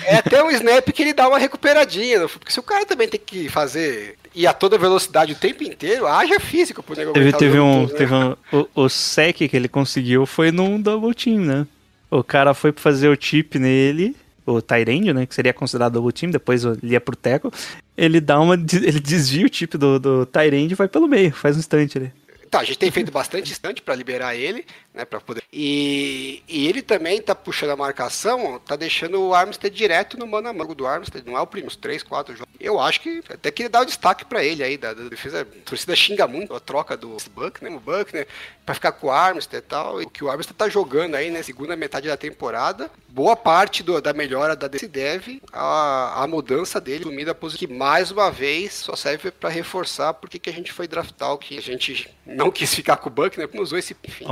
é, 0.06 0.12
é 0.14 0.16
até 0.18 0.42
um 0.44 0.50
snap 0.52 0.86
que 0.92 1.02
ele 1.02 1.12
dá 1.12 1.26
uma 1.28 1.38
recuperadinha, 1.38 2.28
porque 2.28 2.52
se 2.52 2.60
o 2.60 2.62
cara 2.62 2.86
também 2.86 3.08
tem 3.08 3.18
que 3.18 3.48
fazer 3.48 4.16
e 4.32 4.46
a 4.46 4.52
toda 4.52 4.78
velocidade 4.78 5.32
o 5.32 5.36
tempo 5.36 5.64
inteiro, 5.64 6.06
haja 6.06 6.38
físico 6.38 6.84
pro 6.84 6.94
negócio 6.94 7.14
Teve, 7.14 7.32
teve 7.36 7.58
um. 7.58 7.86
né? 7.88 7.94
Teve 7.96 8.14
um 8.14 8.36
o, 8.52 8.68
o 8.84 8.88
sec 8.88 9.39
que 9.48 9.56
ele 9.56 9.68
conseguiu 9.68 10.26
foi 10.26 10.50
num 10.50 10.80
double 10.80 11.14
team, 11.14 11.40
né? 11.40 11.66
O 12.10 12.24
cara 12.24 12.54
foi 12.54 12.72
fazer 12.72 13.08
o 13.08 13.16
chip 13.18 13.58
nele, 13.58 14.16
o 14.44 14.60
Tyrande, 14.60 15.12
né? 15.12 15.26
Que 15.26 15.34
seria 15.34 15.52
considerado 15.52 15.92
double 15.92 16.12
team, 16.12 16.30
depois 16.30 16.64
ele 16.64 16.78
ia 16.92 17.00
pro 17.00 17.16
Teco. 17.16 17.52
Ele 17.96 18.20
dá 18.20 18.40
uma. 18.40 18.54
Ele 18.72 19.00
desvia 19.00 19.46
o 19.46 19.52
chip 19.52 19.76
do, 19.76 19.98
do 19.98 20.26
Tyrande 20.26 20.72
e 20.72 20.76
vai 20.76 20.88
pelo 20.88 21.06
meio, 21.06 21.32
faz 21.32 21.56
um 21.56 21.60
instante 21.60 21.98
ali. 21.98 22.12
Tá, 22.50 22.60
a 22.60 22.64
gente 22.64 22.78
tem 22.78 22.90
feito 22.90 23.12
bastante 23.12 23.50
instante 23.52 23.80
para 23.80 23.94
liberar 23.94 24.34
ele, 24.34 24.66
né, 24.92 25.04
para 25.04 25.20
poder. 25.20 25.40
E, 25.52 26.42
e 26.48 26.66
ele 26.66 26.82
também 26.82 27.22
tá 27.22 27.32
puxando 27.32 27.70
a 27.70 27.76
marcação, 27.76 28.58
tá 28.66 28.74
deixando 28.74 29.20
o 29.22 29.32
Armstead 29.34 29.74
direto 29.74 30.18
no 30.18 30.26
mano 30.26 30.48
a 30.48 30.52
mano 30.52 30.74
do 30.74 30.84
Armstead, 30.86 31.24
não 31.24 31.38
é 31.38 31.40
o 31.40 31.46
primo, 31.46 31.68
os 31.68 31.76
três, 31.76 32.02
quatro 32.02 32.34
jogos. 32.34 32.52
Eu 32.58 32.80
acho 32.80 33.00
que 33.00 33.22
até 33.28 33.50
que 33.52 33.68
dá 33.68 33.80
o 33.80 33.84
destaque 33.86 34.24
para 34.24 34.44
ele 34.44 34.64
aí, 34.64 34.76
da, 34.76 34.92
da 34.92 35.04
defesa. 35.08 35.42
A 35.42 35.44
torcida 35.64 35.94
xinga 35.94 36.26
muito 36.26 36.52
a 36.52 36.58
troca 36.60 36.96
do 36.96 37.16
Buckner, 37.32 37.72
o 37.72 37.80
Buckner, 37.80 38.26
para 38.66 38.74
ficar 38.74 38.92
com 38.92 39.06
o 39.06 39.10
Armstead 39.10 39.64
e 39.64 39.68
tal, 39.68 40.02
e 40.02 40.06
que 40.06 40.24
o 40.24 40.28
Armstead 40.28 40.56
tá 40.56 40.68
jogando 40.68 41.14
aí 41.14 41.30
na 41.30 41.42
segunda 41.44 41.76
metade 41.76 42.08
da 42.08 42.16
temporada. 42.16 42.90
Boa 43.08 43.36
parte 43.36 43.82
do- 43.82 44.00
da 44.00 44.12
melhora 44.12 44.54
da 44.56 44.68
se 44.78 44.86
deve 44.88 45.40
à, 45.52 46.22
à 46.22 46.26
mudança 46.26 46.80
dele, 46.80 47.04
sumida 47.04 47.34
posição, 47.34 47.66
que 47.66 47.72
mais 47.72 48.10
uma 48.10 48.30
vez 48.30 48.72
só 48.74 48.94
serve 48.96 49.30
para 49.30 49.48
reforçar 49.50 50.14
porque 50.14 50.38
que 50.38 50.50
a 50.50 50.52
gente 50.52 50.72
foi 50.72 50.86
draftar 50.88 51.32
o 51.32 51.38
que 51.38 51.56
a 51.56 51.62
gente 51.62 52.08
não 52.40 52.50
quis 52.50 52.74
ficar 52.74 52.96
com 52.96 53.08
o 53.08 53.12
Buckner, 53.12 53.46
porque 53.46 53.62
usou 53.62 53.78
esse 53.78 53.96
enfim. 54.06 54.26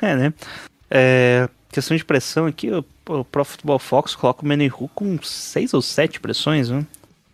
É, 0.00 0.16
né? 0.16 0.34
É, 0.90 1.48
questão 1.70 1.96
de 1.96 2.04
pressão 2.04 2.46
aqui, 2.46 2.70
o, 2.70 2.84
o 3.08 3.24
Pro 3.24 3.44
Football 3.44 3.78
Fox 3.78 4.16
coloca 4.16 4.42
o 4.42 4.48
Menehu 4.48 4.88
com 4.94 5.22
seis 5.22 5.74
ou 5.74 5.82
sete 5.82 6.18
pressões, 6.18 6.70
né? 6.70 6.84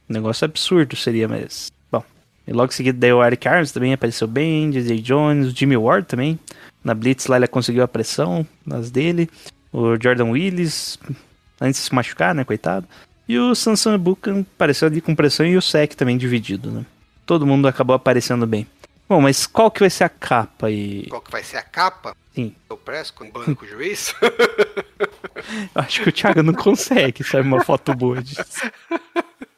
Um 0.09 0.13
negócio 0.13 0.45
absurdo 0.45 0.97
seria, 0.97 1.27
mas. 1.27 1.71
Bom. 1.91 2.03
E 2.47 2.53
logo 2.53 2.73
em 2.73 2.75
seguida 2.75 2.99
daí 2.99 3.13
o 3.13 3.25
Eric 3.25 3.47
Arms 3.49 3.73
também 3.73 3.93
apareceu 3.93 4.27
bem, 4.27 4.71
DJ 4.71 5.01
Jones, 5.01 5.49
o 5.49 5.57
Jimmy 5.57 5.77
Ward 5.77 6.07
também. 6.07 6.39
Na 6.85 6.95
Blitz 6.95 7.27
lá 7.27 7.37
ele 7.37 7.49
conseguiu 7.49 7.83
a 7.83 7.89
pressão 7.89 8.47
nas 8.65 8.91
dele. 8.91 9.29
O 9.73 9.97
Jordan 10.01 10.31
Willis, 10.31 10.99
antes 11.61 11.81
de 11.81 11.89
se 11.89 11.95
machucar, 11.95 12.35
né, 12.35 12.45
coitado. 12.45 12.87
E 13.29 13.39
o 13.39 13.55
Samson 13.55 13.99
Buchan 13.99 14.41
apareceu 14.41 14.87
ali 14.87 15.01
com 15.01 15.15
pressão 15.15 15.45
e 15.45 15.57
o 15.57 15.63
Sec 15.63 15.95
também 15.95 16.17
dividido, 16.17 16.71
né? 16.71 16.87
Todo 17.25 17.45
mundo 17.45 17.67
acabou 17.67 17.97
aparecendo 17.97 18.47
bem. 18.47 18.67
Bom, 19.09 19.21
mas 19.21 19.47
qual 19.47 19.71
que 19.71 19.81
vai 19.81 19.91
ser 19.91 20.05
a 20.05 20.09
capa 20.09 20.67
aí? 20.67 21.07
Qual 21.09 21.21
que 21.21 21.31
vai 21.31 21.43
ser 21.43 21.59
a 21.59 21.63
capa? 21.63 22.17
Sim. 22.35 22.55
O 22.69 22.77
press 22.77 23.11
com 23.11 23.25
o 23.25 23.67
juiz? 23.67 24.15
Eu 24.21 25.83
acho 25.83 26.03
que 26.03 26.09
o 26.09 26.13
Thiago 26.13 26.43
não 26.43 26.53
consegue, 26.53 27.23
sabe, 27.23 27.47
uma 27.47 27.63
foto 27.63 27.95
boa 27.95 28.21
disso. 28.23 28.43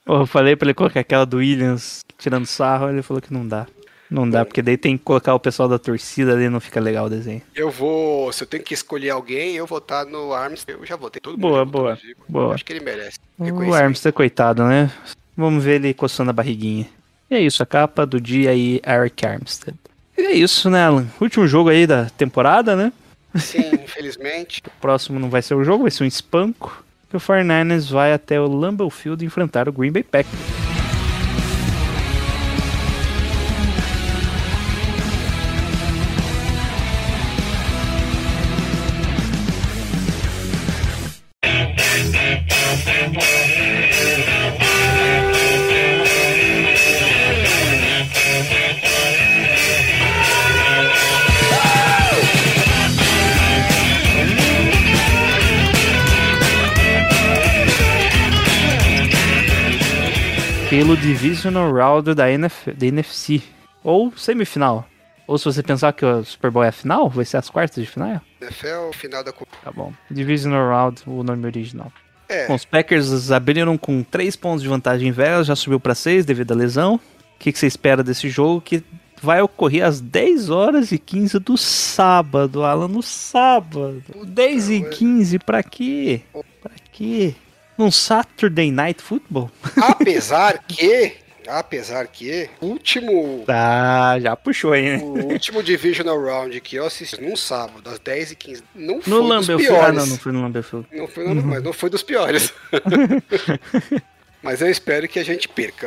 Eu 0.07 0.27
falei 0.27 0.55
pra 0.55 0.67
ele 0.67 0.75
colocar 0.75 1.01
aquela 1.01 1.25
do 1.25 1.39
Williams 1.39 2.05
tirando 2.19 2.47
sarro, 2.47 2.91
ele 2.91 3.03
falou 3.03 3.23
que 3.23 3.33
não 3.33 3.47
dá. 3.47 3.67
Não 4.11 4.29
dá, 4.29 4.45
porque 4.45 4.63
daí 4.63 4.79
tem 4.79 4.97
que 4.97 5.05
colocar 5.05 5.35
o 5.35 5.41
pessoal 5.41 5.69
da 5.69 5.79
torcida, 5.79 6.35
daí 6.35 6.49
não 6.49 6.61
fica 6.61 6.81
legal 6.81 7.07
o 7.07 7.11
desenho. 7.11 7.43
eu 7.55 7.71
vou, 7.71 8.33
se 8.33 8.43
eu 8.43 8.47
tenho 8.47 8.63
que 8.63 8.73
escolher 8.73 9.11
alguém, 9.11 9.55
eu 9.57 9.67
vou 9.67 9.79
estar 9.79 10.07
no 10.07 10.33
Armstead. 10.33 10.79
Eu 10.79 10.87
já 10.87 10.97
votei 10.97 11.21
todo 11.21 11.33
mundo. 11.33 11.43
Boa, 11.43 11.65
boa, 11.65 11.99
boa. 12.27 12.55
Acho 12.55 12.65
que 12.65 12.73
ele 12.73 12.81
merece. 12.81 13.19
O. 13.39 13.75
Armstead, 13.75 14.15
coitado, 14.15 14.65
né? 14.65 14.91
Vamos 15.37 15.63
ver 15.63 15.75
ele 15.75 15.93
coçando 15.93 16.31
a 16.31 16.33
barriguinha. 16.33 16.89
E 17.31 17.35
é 17.35 17.41
isso, 17.41 17.63
a 17.63 17.67
capa 17.67 18.07
do 18.07 18.21
dia 18.21 18.51
aí, 18.51 18.81
Eric 18.87 19.27
Armstead. 19.27 19.77
E 20.17 20.23
é 20.23 20.33
isso, 20.33 20.71
né, 20.71 20.85
Alan? 20.85 21.07
Último 21.21 21.47
jogo 21.47 21.69
aí 21.69 21.87
da 21.87 22.07
temporada, 22.07 22.75
né? 22.75 22.93
Sim, 23.37 23.71
infelizmente. 23.85 24.63
O 24.67 24.81
próximo 24.81 25.19
não 25.21 25.29
vai 25.31 25.43
ser 25.43 25.55
o 25.55 25.63
jogo, 25.63 25.83
vai 25.83 25.91
ser 25.91 26.05
um 26.05 26.07
espanco. 26.07 26.85
E 27.13 27.17
o 27.17 27.21
49ers 27.21 27.91
vai 27.91 28.13
até 28.13 28.41
o 28.41 28.47
Lambeau 28.47 28.91
Field 28.91 29.25
enfrentar 29.25 29.69
o 29.69 29.73
Green 29.73 29.93
Bay 29.93 30.03
Packers. 30.03 30.68
Divisional 61.01 61.73
Round 61.73 62.15
da, 62.15 62.31
NF, 62.31 62.73
da 62.73 62.87
NFC. 62.87 63.43
Ou 63.85 64.13
semifinal. 64.17 64.87
Ou 65.27 65.39
se 65.39 65.45
você 65.45 65.63
pensar 65.63 65.93
que 65.93 66.05
o 66.05 66.25
Super 66.25 66.51
Bowl 66.51 66.65
é 66.65 66.69
a 66.69 66.73
final, 66.73 67.09
vai 67.09 67.25
ser 67.25 67.37
as 67.37 67.49
quartas 67.49 67.85
de 67.85 67.91
final. 67.91 68.21
NFL, 68.41 68.91
final 68.93 69.23
da 69.23 69.33
Copa. 69.33 69.57
Tá 69.63 69.71
bom. 69.71 69.93
Divisional 70.11 70.69
Round, 70.69 71.03
o 71.07 71.23
nome 71.23 71.47
original. 71.47 71.93
É, 72.29 72.47
Bom, 72.47 72.55
os 72.55 72.65
Packers 72.65 73.31
abriram 73.31 73.79
com 73.79 74.03
3 74.03 74.37
pontos 74.37 74.63
de 74.63 74.69
vantagem 74.69 75.09
em 75.09 75.13
Vegas, 75.13 75.47
já 75.47 75.57
subiu 75.57 75.81
para 75.81 75.95
6 75.95 76.27
devido 76.27 76.53
à 76.53 76.55
lesão. 76.55 76.97
O 76.97 77.39
que, 77.39 77.53
que 77.53 77.59
você 77.59 77.67
espera 77.67 78.03
desse 78.03 78.29
jogo? 78.29 78.61
Que 78.61 78.83
vai 79.23 79.41
ocorrer 79.41 79.85
às 79.85 80.01
10 80.01 80.51
horas 80.51 80.93
e 80.93 80.99
15 80.99 81.39
do 81.39 81.57
sábado, 81.57 82.65
Alan, 82.65 82.89
no 82.89 83.03
sábado. 83.03 84.03
10 84.27 84.71
e 84.71 84.83
15, 84.83 85.39
pra 85.39 85.63
quê? 85.63 86.23
Pra 86.61 86.73
quê? 86.93 87.35
Num 87.79 87.91
Saturday 87.93 88.71
Night 88.73 89.01
Football? 89.01 89.51
apesar 89.81 90.59
que, 90.67 91.13
apesar 91.47 92.09
que, 92.09 92.51
o 92.61 92.67
último, 92.67 93.45
Tá, 93.47 94.19
já 94.21 94.35
puxou 94.37 94.73
aí, 94.73 94.97
né? 94.97 95.03
o 95.03 95.27
último 95.33 95.63
Divisional 95.63 96.21
Round 96.21 96.61
que 96.61 96.77
eu 96.77 96.85
assisti 96.87 97.21
num 97.23 97.37
sábado, 97.37 97.89
às 97.89 97.99
10h15, 98.01 98.63
não 98.75 99.01
foi 99.01 99.13
No 99.13 99.21
dos 99.21 99.29
Lambeau 99.29 99.59
Field. 99.59 99.67
piores. 99.75 99.89
Ah, 99.89 99.93
não, 99.93 100.07
não 100.07 100.19
foi 100.19 100.33
no 100.33 100.43
Lambeau. 100.43 100.65
Não 100.93 101.07
foi, 101.09 101.29
no- 101.35 101.43
mas 101.43 101.63
não 101.63 101.73
foi 101.73 101.89
dos 101.89 102.03
piores. 102.03 102.53
mas 104.43 104.61
eu 104.61 104.69
espero 104.71 105.09
que 105.09 105.19
a 105.19 105.25
gente 105.25 105.49
perca. 105.49 105.87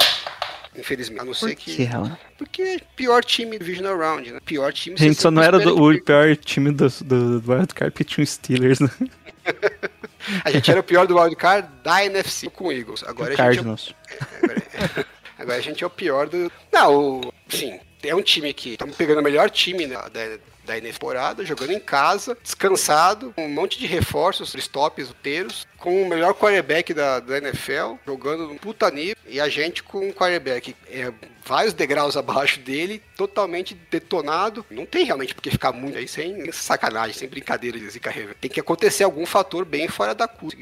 Infelizmente. 0.77 1.21
A 1.21 1.25
não 1.25 1.33
ser 1.33 1.53
Que 1.55 1.85
que. 1.85 1.89
Porque 2.37 2.61
é 2.61 2.77
pior 2.95 3.21
time 3.25 3.57
do 3.57 3.65
Divisional 3.65 3.97
Round, 3.97 4.31
né? 4.31 4.39
Pior 4.45 4.71
time 4.71 4.95
A 4.97 4.99
gente 4.99 5.21
só 5.21 5.29
não 5.29 5.43
era 5.43 5.59
do, 5.59 5.75
o 5.75 6.01
pior 6.01 6.33
time 6.37 6.71
do, 6.71 6.87
do, 7.03 7.39
do 7.41 7.51
Wild 7.51 7.73
Card 7.75 7.91
porque 7.91 8.05
tinha 8.05 8.23
o 8.23 8.27
Steelers, 8.27 8.79
né? 8.79 8.89
A 10.43 10.51
gente 10.51 10.69
era 10.69 10.79
o 10.79 10.83
pior 10.83 11.07
do 11.07 11.17
Wildcard 11.17 11.67
da 11.83 12.05
NFC 12.05 12.49
com 12.49 12.65
o 12.65 12.71
Eagles. 12.71 13.03
Agora 13.05 13.33
a 13.33 13.35
gente 13.35 13.39
é 13.39 13.43
o 13.43 13.45
Cardinals. 13.45 13.95
Agora, 14.41 15.07
agora 15.37 15.57
a 15.57 15.61
gente 15.61 15.83
é 15.83 15.87
o 15.87 15.89
pior 15.89 16.27
do. 16.27 16.51
Não, 16.71 17.19
o, 17.19 17.33
sim, 17.49 17.79
é 18.03 18.15
um 18.15 18.21
time 18.21 18.53
que 18.53 18.71
estamos 18.71 18.95
pegando 18.95 19.19
o 19.19 19.23
melhor 19.23 19.49
time 19.49 19.87
da, 19.87 20.07
da, 20.07 20.37
da 20.65 20.81
temporada, 20.81 21.45
jogando 21.45 21.71
em 21.71 21.79
casa, 21.79 22.37
descansado, 22.41 23.33
com 23.35 23.45
um 23.45 23.49
monte 23.49 23.79
de 23.79 23.85
reforços, 23.85 24.53
stops 24.55 25.09
inteiros, 25.09 25.67
com 25.77 26.03
o 26.03 26.07
melhor 26.07 26.33
quarterback 26.33 26.93
da, 26.93 27.19
da 27.19 27.37
NFL, 27.37 27.95
jogando 28.05 28.47
no 28.47 28.55
puta 28.55 28.89
nível, 28.89 29.15
e 29.27 29.39
a 29.39 29.49
gente 29.49 29.83
com 29.83 30.07
um 30.07 30.13
quarterback 30.13 30.75
é, 30.87 31.11
vários 31.51 31.73
degraus 31.73 32.15
abaixo 32.15 32.61
dele, 32.61 33.03
totalmente 33.17 33.75
detonado. 33.91 34.65
Não 34.71 34.85
tem 34.85 35.03
realmente 35.03 35.35
porque 35.35 35.51
ficar 35.51 35.73
muito 35.73 35.97
aí 35.97 36.07
sem 36.07 36.49
sacanagem, 36.53 37.13
sem 37.13 37.27
brincadeira 37.27 37.77
de 37.77 37.89
zica 37.89 38.09
reversa. 38.09 38.37
Tem 38.39 38.49
que 38.49 38.59
acontecer 38.59 39.03
algum 39.03 39.25
fator 39.25 39.65
bem 39.65 39.89
fora 39.89 40.15
da 40.15 40.29
curva, 40.29 40.55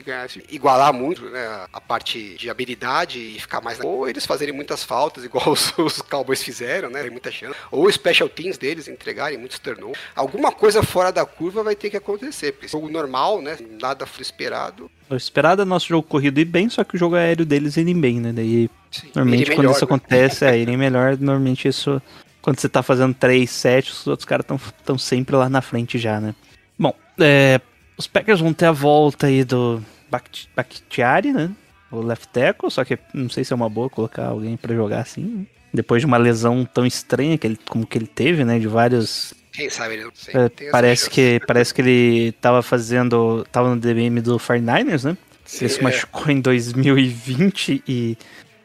igualar 0.50 0.92
muito 0.92 1.30
né, 1.30 1.46
a- 1.72 1.80
parte 1.80 2.36
de 2.36 2.50
habilidade 2.50 3.20
e 3.20 3.40
ficar 3.40 3.62
mais. 3.62 3.78
na- 3.78 3.86
Ou 3.86 4.10
eles 4.10 4.26
fazerem 4.26 4.54
muitas 4.54 4.84
faltas, 4.84 5.24
igual 5.24 5.50
os, 5.54 5.72
os 5.78 6.02
Cowboys 6.02 6.42
fizeram, 6.44 6.90
né? 6.90 7.02
Tem 7.04 7.12
muita 7.12 7.32
chance. 7.32 7.56
Ou 7.72 7.92
special 7.92 8.28
teams 8.28 8.58
deles 8.58 8.88
entregarem 8.88 9.38
muitos 9.38 9.60
turnovers. 9.60 10.00
Alguma 10.16 10.52
coisa 10.52 10.82
fora 10.82 11.12
da 11.12 11.24
curva 11.26 11.62
vai 11.62 11.76
ter 11.76 11.90
que 11.92 11.98
acontecer. 11.98 12.54
Porque 12.54 12.68
jogo 12.68 12.90
normal, 12.90 13.42
né? 13.44 13.58
Nada 13.80 14.08
esperado. 14.20 14.90
É 15.10 15.66
nosso 15.66 15.88
jogo 15.88 16.08
corrido 16.08 16.40
ir 16.40 16.46
bem, 16.46 16.70
só 16.70 16.84
que 16.84 16.96
o 16.96 17.00
jogo 17.00 17.16
aéreo 17.16 17.46
deles 17.46 17.78
irem 17.78 18.00
bem, 18.00 18.20
né? 18.20 18.32
Daí, 18.32 18.70
normalmente, 19.16 19.44
Ele 19.44 19.52
quando 19.52 19.58
melhor, 19.60 19.72
isso 19.72 19.82
né? 19.82 19.86
acontece, 19.86 20.46
é 20.46 20.58
irem 20.58 20.78
melhor. 20.78 21.18
Normalmente, 21.18 21.68
isso. 21.68 22.02
Quando 22.42 22.60
você 22.60 22.70
tá 22.70 22.82
fazendo 22.82 23.14
3, 23.14 23.50
7, 23.50 23.92
os 23.92 24.08
outros 24.08 24.26
caras 24.26 24.46
estão 24.80 24.98
sempre 24.98 25.36
lá 25.36 25.50
na 25.50 25.62
frente 25.62 25.98
já, 25.98 26.20
né? 26.22 26.34
Bom, 26.78 26.94
é, 27.20 27.60
os 27.98 28.08
Packers 28.08 28.40
vão 28.40 28.54
ter 28.54 28.66
a 28.68 28.72
volta 28.72 29.28
aí 29.28 29.44
do 29.44 29.82
Bakhti- 30.10 30.50
Bakhtiari, 30.56 31.34
né? 31.34 31.52
O 31.92 32.02
left 32.02 32.28
tackle, 32.32 32.70
só 32.70 32.86
que 32.86 32.98
não 33.14 33.30
sei 33.30 33.44
se 33.44 33.52
é 33.52 33.56
uma 33.56 33.68
boa 33.70 33.90
colocar 33.90 34.28
alguém 34.28 34.56
pra 34.56 34.74
jogar 34.76 35.00
assim. 35.02 35.22
né? 35.24 35.46
Depois 35.74 36.02
de 36.02 36.06
uma 36.06 36.18
lesão 36.18 36.64
tão 36.66 36.86
estranha 36.86 37.38
que 37.38 37.46
ele, 37.48 37.60
como 37.68 37.86
que 37.86 37.98
ele 37.98 38.08
teve, 38.08 38.46
né? 38.46 38.58
De 38.60 38.68
vários 38.68 39.34
Quem 39.60 39.70
sabe 39.70 39.96
ele 39.96 40.06
não 40.06 40.12
sempre 40.16 40.68
É, 40.68 40.72
parece, 40.72 41.10
que, 41.10 41.42
parece 41.46 41.74
que 41.74 41.82
ele 41.82 42.32
tava 42.34 42.62
fazendo. 42.62 43.46
tava 43.52 43.76
no 43.76 43.80
DBM 43.80 44.22
do 44.22 44.38
49ers, 44.38 45.04
né? 45.04 45.18
Sim, 45.44 45.66
ele 45.66 45.74
se 45.74 45.84
machucou 45.84 46.32
em 46.32 46.40
2020 46.40 47.84
e, 47.88 48.18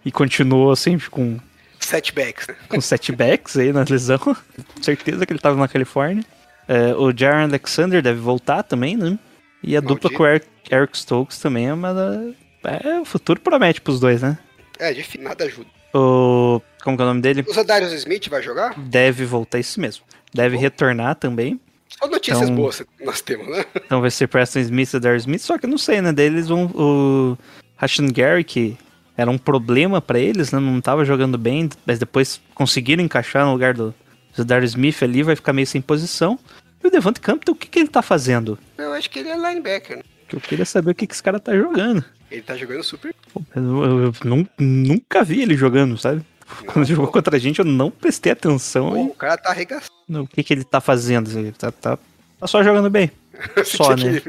e 0.05 0.13
continuou 0.13 0.77
sempre 0.77 1.11
com, 1.11 1.39
Setbacks, 1.81 2.47
né? 2.47 2.55
com 2.69 2.81
setbacks 2.81 3.57
aí 3.57 3.73
na 3.73 3.85
lesão. 3.89 4.19
Certeza 4.81 5.27
que 5.27 5.33
ele 5.33 5.41
tava 5.41 5.57
na 5.57 5.69
Califórnia. 5.69 6.25
É, 6.69 6.95
o 6.95 7.13
Jaron 7.15 7.45
Alexander 7.45 8.01
deve 8.01 8.21
voltar 8.21 8.63
também, 8.63 8.97
né? 8.97 9.19
E 9.63 9.77
a 9.77 9.81
dupla 9.81 10.11
com 10.11 10.23
o 10.23 10.27
Eric, 10.27 10.47
Eric 10.71 10.97
Stokes 10.97 11.39
também 11.39 11.69
é 11.69 11.75
uma. 11.75 12.35
É, 12.65 13.01
o 13.01 13.05
futuro 13.05 13.41
promete 13.41 13.81
pros 13.81 13.99
dois, 13.99 14.23
né? 14.23 14.39
É, 14.79 14.93
difícil, 14.93 15.23
nada 15.23 15.45
ajuda. 15.45 15.69
O. 15.93 16.61
Como 16.83 16.97
que 16.97 17.03
é 17.03 17.07
o 17.07 17.09
nome 17.09 17.21
dele? 17.21 17.45
O 17.49 17.53
Zadarius 17.53 17.93
Smith 17.93 18.29
vai 18.29 18.43
jogar? 18.43 18.79
Deve 18.79 19.25
voltar 19.25 19.59
isso 19.59 19.81
mesmo. 19.81 20.05
Deve 20.35 20.57
retornar 20.57 21.15
também. 21.15 21.61
Só 21.89 22.09
notícias 22.09 22.43
Então- 22.43 22.57
boas 22.57 22.81
que 22.81 23.05
nós 23.05 23.21
temos, 23.21 23.47
né? 23.49 23.65
Então 23.87 24.01
vai 24.01 24.11
ser 24.11 24.27
Preston 24.27 24.59
Smith 24.61 24.93
e 24.95 24.99
Darius 25.01 25.23
Smith, 25.23 25.41
só 25.43 25.57
que 25.57 25.67
eu 25.67 25.71
não 25.71 25.79
sei, 25.79 26.01
né? 26.01 26.13
Deles 26.13 26.49
vão. 26.49 26.67
O 26.75 27.39
Rashan 27.77 28.09
Gary, 28.09 28.43
que 28.45 28.77
era 29.17 29.31
um 29.31 29.39
problema 29.39 30.01
pra 30.01 30.19
eles, 30.19 30.51
né? 30.51 30.59
Não 30.59 30.81
tava 30.81 31.05
jogando 31.05 31.39
bem, 31.39 31.69
mas 31.87 31.99
depois 31.99 32.41
conseguiram 32.55 33.03
encaixar 33.05 33.45
no 33.47 33.53
lugar 33.53 33.75
do, 33.75 33.95
do 34.37 34.65
Smith 34.65 35.03
ali, 35.03 35.23
vai 35.23 35.37
ficar 35.37 35.53
meio 35.53 35.67
sem 35.67 35.81
posição. 35.81 36.39
E 36.83 36.87
o 36.89 36.91
Devante 36.91 37.21
Campbell, 37.21 37.55
o 37.55 37.57
que, 37.57 37.69
que 37.69 37.79
ele 37.79 37.89
tá 37.89 38.03
fazendo? 38.03 38.59
Eu 38.77 38.93
acho 38.93 39.09
que 39.09 39.21
ele 39.21 39.29
é 39.29 39.37
linebacker, 39.37 39.99
né? 39.99 40.03
Eu 40.33 40.41
queria 40.41 40.65
saber 40.65 40.91
o 40.91 40.95
que, 40.95 41.07
que 41.07 41.15
esse 41.15 41.23
cara 41.23 41.39
tá 41.39 41.57
jogando. 41.57 42.05
Ele 42.31 42.43
tá 42.43 42.57
jogando 42.57 42.83
super. 42.83 43.15
Eu, 43.55 43.63
eu- 43.85 44.01
eu 44.07 44.13
nun- 44.25 44.47
nunca 44.59 45.23
vi 45.23 45.43
ele 45.43 45.57
jogando, 45.57 45.97
sabe? 45.97 46.23
Quando 46.67 46.85
jogou 46.87 47.09
contra 47.09 47.37
a 47.37 47.39
gente, 47.39 47.59
eu 47.59 47.65
não 47.65 47.91
prestei 47.91 48.33
atenção 48.33 48.91
Pô, 48.91 48.97
em- 48.97 49.07
o 49.07 49.15
cara 49.15 49.37
tá 49.37 49.51
arregaçando. 49.51 49.91
no 50.09 50.27
que, 50.27 50.43
que 50.43 50.53
ele 50.53 50.65
tá 50.65 50.81
fazendo. 50.81 51.31
Ele 51.39 51.53
tá, 51.53 51.71
tá, 51.73 51.99
tá 52.39 52.47
só 52.47 52.63
jogando 52.63 52.91
bem. 52.91 53.11
Só, 53.65 53.93
O 53.93 53.97
né? 53.97 54.23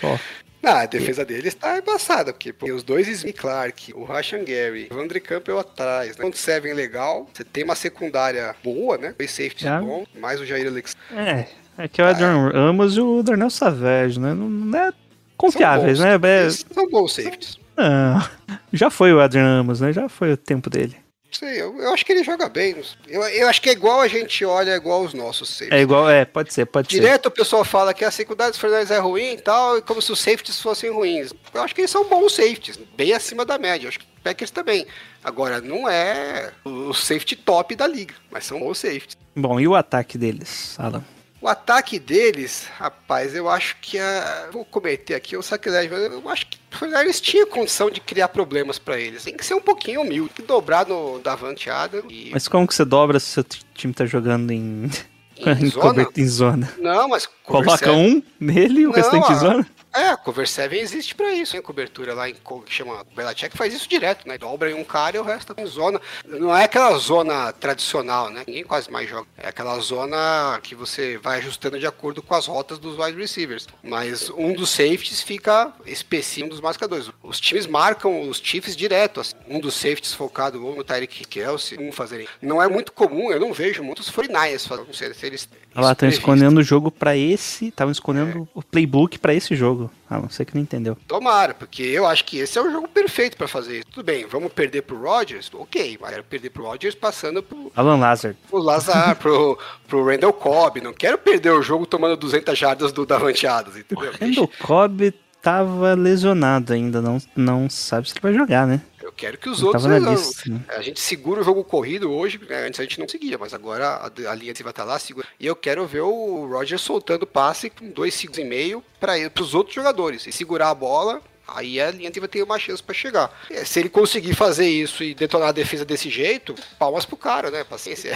Só. 0.00 0.18
Não, 0.62 0.72
a 0.72 0.86
defesa 0.86 1.24
dele 1.24 1.48
está 1.48 1.78
embaçada, 1.78 2.32
porque 2.32 2.52
pô, 2.52 2.66
os 2.72 2.82
dois 2.82 3.08
Smith 3.08 3.36
Clark, 3.36 3.92
o 3.94 4.04
Rashan 4.04 4.44
Gary, 4.44 4.88
o 4.92 4.98
Andre 5.00 5.18
Campbell 5.20 5.58
atrás, 5.58 6.08
né? 6.10 6.14
Front 6.14 6.34
seven 6.36 6.72
legal, 6.74 7.28
você 7.32 7.42
tem 7.44 7.64
uma 7.64 7.74
secundária 7.74 8.54
boa, 8.62 8.96
né? 8.98 9.14
Dois 9.18 9.30
safeties 9.30 9.62
Já. 9.62 9.80
bom, 9.80 10.04
mais 10.20 10.38
o 10.40 10.44
Jair 10.46 10.68
Alex. 10.68 10.94
É, 11.16 11.46
é 11.78 11.88
que 11.88 12.00
é 12.00 12.04
o 12.04 12.06
Adrian 12.06 12.50
Ramos 12.50 12.96
e 12.96 13.00
o 13.00 13.22
Darnell 13.24 13.50
Savage, 13.50 14.20
né? 14.20 14.34
Não, 14.34 14.48
não 14.48 14.78
é 14.78 14.92
confiáveis, 15.36 15.98
São 15.98 16.06
né? 16.06 16.18
bons. 16.18 16.26
É, 16.28 16.50
São 16.74 16.88
bons 16.90 17.12
safeties. 17.14 17.58
não, 17.76 18.22
já 18.72 18.88
foi 18.90 19.12
o 19.12 19.20
Adrian 19.20 19.42
Ramos, 19.44 19.80
né? 19.80 19.92
Já 19.92 20.08
foi 20.08 20.32
o 20.32 20.36
tempo 20.36 20.70
dele. 20.70 20.94
Sei, 21.32 21.62
eu, 21.62 21.80
eu 21.80 21.92
acho 21.94 22.04
que 22.04 22.12
ele 22.12 22.22
joga 22.22 22.48
bem. 22.48 22.76
Eu, 23.08 23.22
eu 23.22 23.48
acho 23.48 23.60
que 23.60 23.70
é 23.70 23.72
igual 23.72 24.00
a 24.00 24.08
gente 24.08 24.44
olha, 24.44 24.72
é 24.72 24.76
igual 24.76 25.02
os 25.02 25.14
nossos 25.14 25.48
safeties. 25.48 25.78
É 25.78 25.80
igual, 25.80 26.08
é, 26.08 26.26
pode 26.26 26.52
ser, 26.52 26.66
pode 26.66 26.92
ser. 26.92 27.00
Direto 27.00 27.26
o 27.26 27.30
pessoal 27.30 27.64
fala 27.64 27.94
que 27.94 28.04
a 28.04 28.10
secundária 28.10 28.50
dos 28.50 28.60
Fernandes 28.60 28.90
é 28.90 28.98
ruim 28.98 29.32
e 29.32 29.40
tal, 29.40 29.78
e 29.78 29.82
como 29.82 30.02
se 30.02 30.12
os 30.12 30.20
safeties 30.20 30.60
fossem 30.60 30.90
ruins. 30.90 31.32
Eu 31.54 31.62
acho 31.62 31.74
que 31.74 31.80
eles 31.80 31.90
são 31.90 32.06
bons 32.06 32.34
safeties, 32.34 32.78
bem 32.96 33.14
acima 33.14 33.46
da 33.46 33.56
média. 33.56 33.86
Eu 33.86 33.88
acho 33.88 33.98
que 33.98 34.04
o 34.04 34.22
Packers 34.22 34.50
também. 34.50 34.86
Agora, 35.24 35.60
não 35.60 35.88
é 35.88 36.52
o 36.64 36.92
safety 36.92 37.34
top 37.34 37.74
da 37.74 37.86
liga, 37.86 38.14
mas 38.30 38.44
são 38.44 38.60
bons 38.60 38.78
safeties. 38.78 39.16
Bom, 39.34 39.58
e 39.58 39.66
o 39.66 39.74
ataque 39.74 40.18
deles, 40.18 40.76
Alan? 40.78 41.02
O 41.42 41.48
ataque 41.48 41.98
deles, 41.98 42.68
rapaz, 42.78 43.34
eu 43.34 43.48
acho 43.48 43.76
que 43.80 43.98
a. 43.98 44.48
Vou 44.52 44.64
cometer 44.64 45.14
aqui 45.16 45.36
o 45.36 45.42
sacrilégio, 45.42 45.90
mas 45.90 46.02
eu 46.12 46.28
acho 46.28 46.46
que 46.46 46.56
o 46.72 46.78
Fernandes 46.78 47.20
tinha 47.20 47.44
condição 47.44 47.90
de 47.90 48.00
criar 48.00 48.28
problemas 48.28 48.78
pra 48.78 48.96
eles. 48.98 49.24
Tem 49.24 49.36
que 49.36 49.44
ser 49.44 49.54
um 49.54 49.60
pouquinho 49.60 50.02
humilde, 50.02 50.30
tem 50.34 50.44
que 50.46 50.48
dobrar 50.48 50.86
no 50.86 51.18
Davante 51.18 51.68
Adams 51.68 52.04
e. 52.08 52.30
Mas 52.32 52.46
como 52.46 52.64
que 52.66 52.72
você 52.74 52.84
dobra 52.84 53.18
se 53.18 53.26
o 53.26 53.32
seu 53.34 53.44
time 53.74 53.92
tá 53.92 54.06
jogando 54.06 54.52
em, 54.52 54.88
Em 55.36 55.66
zona? 55.68 55.82
cobertura- 55.88 56.20
em 56.24 56.28
zona? 56.28 56.72
Não, 56.78 57.08
mas. 57.08 57.28
Coloca 57.42 57.90
um 57.90 58.22
nele 58.38 58.82
e 58.82 58.86
o 58.86 58.90
Não, 58.90 58.96
restante 58.96 59.32
em 59.32 59.38
zona? 59.40 59.66
É, 59.94 60.08
a 60.08 60.16
Cover 60.16 60.48
7 60.48 60.74
existe 60.74 61.14
pra 61.14 61.32
isso, 61.34 61.54
hein? 61.54 61.62
Cobertura 61.62 62.14
lá 62.14 62.28
em 62.28 62.34
que 62.34 62.72
chama 62.72 63.02
o 63.02 63.14
Belichick 63.14 63.56
faz 63.56 63.74
isso 63.74 63.88
direto, 63.88 64.26
né? 64.26 64.38
Dobra 64.38 64.70
em 64.70 64.74
um 64.74 64.84
cara 64.84 65.16
e 65.16 65.20
o 65.20 65.22
resto 65.22 65.54
tá 65.54 65.62
em 65.62 65.66
zona. 65.66 66.00
Não 66.26 66.56
é 66.56 66.64
aquela 66.64 66.96
zona 66.96 67.52
tradicional, 67.52 68.30
né? 68.30 68.42
Ninguém 68.46 68.64
quase 68.64 68.90
mais 68.90 69.08
joga. 69.08 69.26
É 69.36 69.48
aquela 69.48 69.78
zona 69.80 70.58
que 70.62 70.74
você 70.74 71.18
vai 71.18 71.38
ajustando 71.38 71.78
de 71.78 71.86
acordo 71.86 72.22
com 72.22 72.34
as 72.34 72.46
rotas 72.46 72.78
dos 72.78 72.98
wide 72.98 73.18
receivers. 73.18 73.66
Mas 73.82 74.30
um 74.30 74.54
dos 74.54 74.70
safeties 74.70 75.20
fica 75.20 75.72
específico 75.84 76.50
dos 76.50 76.60
marcadores. 76.60 77.10
Os 77.22 77.38
times 77.38 77.66
marcam 77.66 78.28
os 78.28 78.38
Chiefs 78.38 78.74
direto. 78.74 79.20
assim. 79.20 79.34
Um 79.46 79.60
dos 79.60 79.74
safeties 79.74 80.14
focado 80.14 80.64
ou 80.64 80.74
no 80.74 80.84
Tyreek 80.84 81.26
Kelsey, 81.26 81.78
um 81.78 81.92
fazerem. 81.92 82.26
Não 82.40 82.62
é 82.62 82.68
muito 82.68 82.92
comum, 82.92 83.30
eu 83.30 83.40
não 83.40 83.52
vejo 83.52 83.82
muitos 83.82 84.10
49ers 84.10 84.66
fazendo. 84.66 84.86
Não 84.86 84.94
sei 84.94 85.12
se 85.12 85.26
eles. 85.26 85.48
Olha 85.74 85.86
lá, 85.86 85.92
estão 85.92 86.08
escondendo 86.08 86.58
o 86.58 86.62
jogo 86.62 86.90
pra 86.90 87.16
esse. 87.16 87.68
Estavam 87.68 87.92
escondendo 87.92 88.48
o 88.54 88.62
playbook 88.62 89.18
pra 89.18 89.34
esse 89.34 89.54
jogo. 89.54 89.81
Ah, 90.08 90.18
não 90.18 90.28
sei 90.28 90.44
que 90.44 90.54
não 90.54 90.62
entendeu. 90.62 90.96
Tomara, 91.06 91.54
porque 91.54 91.82
eu 91.82 92.06
acho 92.06 92.24
que 92.24 92.38
esse 92.38 92.58
é 92.58 92.62
o 92.62 92.70
jogo 92.70 92.88
perfeito 92.88 93.36
pra 93.36 93.48
fazer 93.48 93.78
isso. 93.78 93.86
Tudo 93.92 94.04
bem, 94.04 94.26
vamos 94.26 94.52
perder 94.52 94.82
pro 94.82 95.00
Rodgers? 95.00 95.50
Ok, 95.54 95.98
mas 96.00 96.10
quero 96.10 96.24
perder 96.24 96.50
pro 96.50 96.64
Rodgers 96.64 96.94
passando 96.94 97.42
pro, 97.42 97.72
Alan 97.74 97.96
Lazard. 97.96 98.36
pro 98.48 98.58
Lazar, 98.58 99.16
pro, 99.16 99.58
pro 99.88 100.04
Randall 100.04 100.32
Cobb. 100.32 100.80
Não 100.80 100.92
quero 100.92 101.18
perder 101.18 101.50
o 101.50 101.62
jogo 101.62 101.86
tomando 101.86 102.16
200 102.16 102.58
jardas 102.58 102.92
do 102.92 103.06
Davante 103.06 103.46
Adams, 103.46 103.76
entendeu? 103.76 104.12
Randall 104.20 104.50
Cobb 104.60 105.14
tava 105.42 105.94
lesionado 105.94 106.72
ainda, 106.72 107.02
não, 107.02 107.18
não 107.34 107.68
sabe 107.68 108.08
se 108.08 108.14
ele 108.14 108.20
vai 108.22 108.32
jogar, 108.32 108.66
né? 108.66 108.80
Eu 109.12 109.16
quero 109.16 109.38
que 109.38 109.48
os 109.48 109.58
Ele 109.58 109.66
outros. 109.68 109.84
eu- 109.84 109.98
lista, 110.10 110.50
né? 110.50 110.60
A 110.68 110.80
gente 110.80 110.98
segura 110.98 111.42
o 111.42 111.44
jogo 111.44 111.62
corrido 111.62 112.10
hoje, 112.10 112.40
né? 112.48 112.66
antes 112.66 112.80
a 112.80 112.82
gente 112.82 112.98
não 112.98 113.06
seguia, 113.06 113.36
mas 113.38 113.52
agora 113.52 113.86
a, 113.88 114.06
a 114.30 114.34
linha 114.34 114.54
vai 114.62 114.70
estar 114.70 114.84
lá, 114.84 114.98
segura. 114.98 115.26
E 115.38 115.46
eu 115.46 115.54
quero 115.54 115.86
ver 115.86 116.00
o 116.00 116.46
Roger 116.46 116.78
soltando 116.78 117.26
passe 117.26 117.68
com 117.70 117.88
dois 117.90 118.14
segundos 118.14 118.38
e 118.38 118.44
meio 118.44 118.82
para 118.98 119.14
os 119.40 119.54
outros 119.54 119.74
jogadores. 119.74 120.26
E 120.26 120.32
segurar 120.32 120.70
a 120.70 120.74
bola, 120.74 121.20
aí 121.46 121.80
a 121.80 121.90
linha 121.90 122.10
vai 122.18 122.28
ter 122.28 122.42
uma 122.42 122.58
chance 122.58 122.82
para 122.82 122.94
chegar. 122.94 123.30
É, 123.50 123.64
Se 123.64 123.80
ele 123.80 123.88
conseguir 123.90 124.34
fazer 124.34 124.66
isso 124.68 125.04
e 125.04 125.14
detonar 125.14 125.48
a 125.48 125.52
defesa 125.52 125.84
desse 125.84 126.08
jeito, 126.08 126.54
palmas 126.78 127.04
pro 127.04 127.16
cara, 127.16 127.50
né? 127.50 127.64
Paciência, 127.64 128.08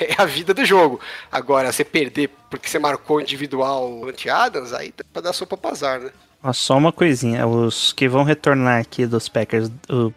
é, 0.00 0.04
é 0.12 0.14
a 0.16 0.24
vida 0.24 0.54
do 0.54 0.64
jogo. 0.64 1.00
Agora, 1.30 1.72
você 1.72 1.84
perder 1.84 2.30
porque 2.48 2.68
você 2.68 2.78
marcou 2.78 3.20
individual 3.20 4.06
anti-Adams, 4.08 4.72
aí 4.72 4.94
dá 4.96 5.04
pra 5.12 5.22
dar 5.22 5.32
sopa 5.32 5.56
pro 5.56 5.70
azar, 5.72 6.00
né? 6.00 6.10
Só 6.52 6.76
uma 6.76 6.92
coisinha. 6.92 7.46
Os 7.46 7.92
que 7.92 8.08
vão 8.08 8.22
retornar 8.24 8.80
aqui 8.80 9.06
dos 9.06 9.28
Packers, 9.28 9.70
o 9.88 10.12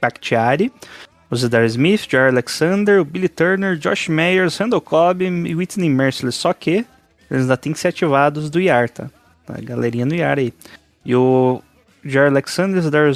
Bakhtiari, 0.00 0.72
o 1.30 1.36
Zedar 1.36 1.64
Smith, 1.64 2.06
Jar 2.10 2.28
Alexander, 2.30 3.00
o 3.00 3.04
Billy 3.04 3.28
Turner, 3.28 3.76
Josh 3.76 4.08
Myers, 4.08 4.56
Randall 4.56 4.80
Cobb 4.80 5.22
e 5.24 5.54
Whitney 5.54 5.88
Merciless. 5.88 6.38
Só 6.38 6.52
que 6.52 6.84
eles 7.30 7.42
ainda 7.42 7.56
têm 7.56 7.72
que 7.72 7.78
ser 7.78 7.88
ativados 7.88 8.50
do 8.50 8.60
IAR, 8.60 8.88
tá? 8.90 9.10
A 9.48 9.60
galerinha 9.60 10.06
no 10.06 10.14
IAR 10.14 10.38
aí. 10.38 10.52
E 11.04 11.14
o 11.14 11.62
Jar 12.04 12.26
Alexander, 12.28 12.80
Zedar 12.82 13.10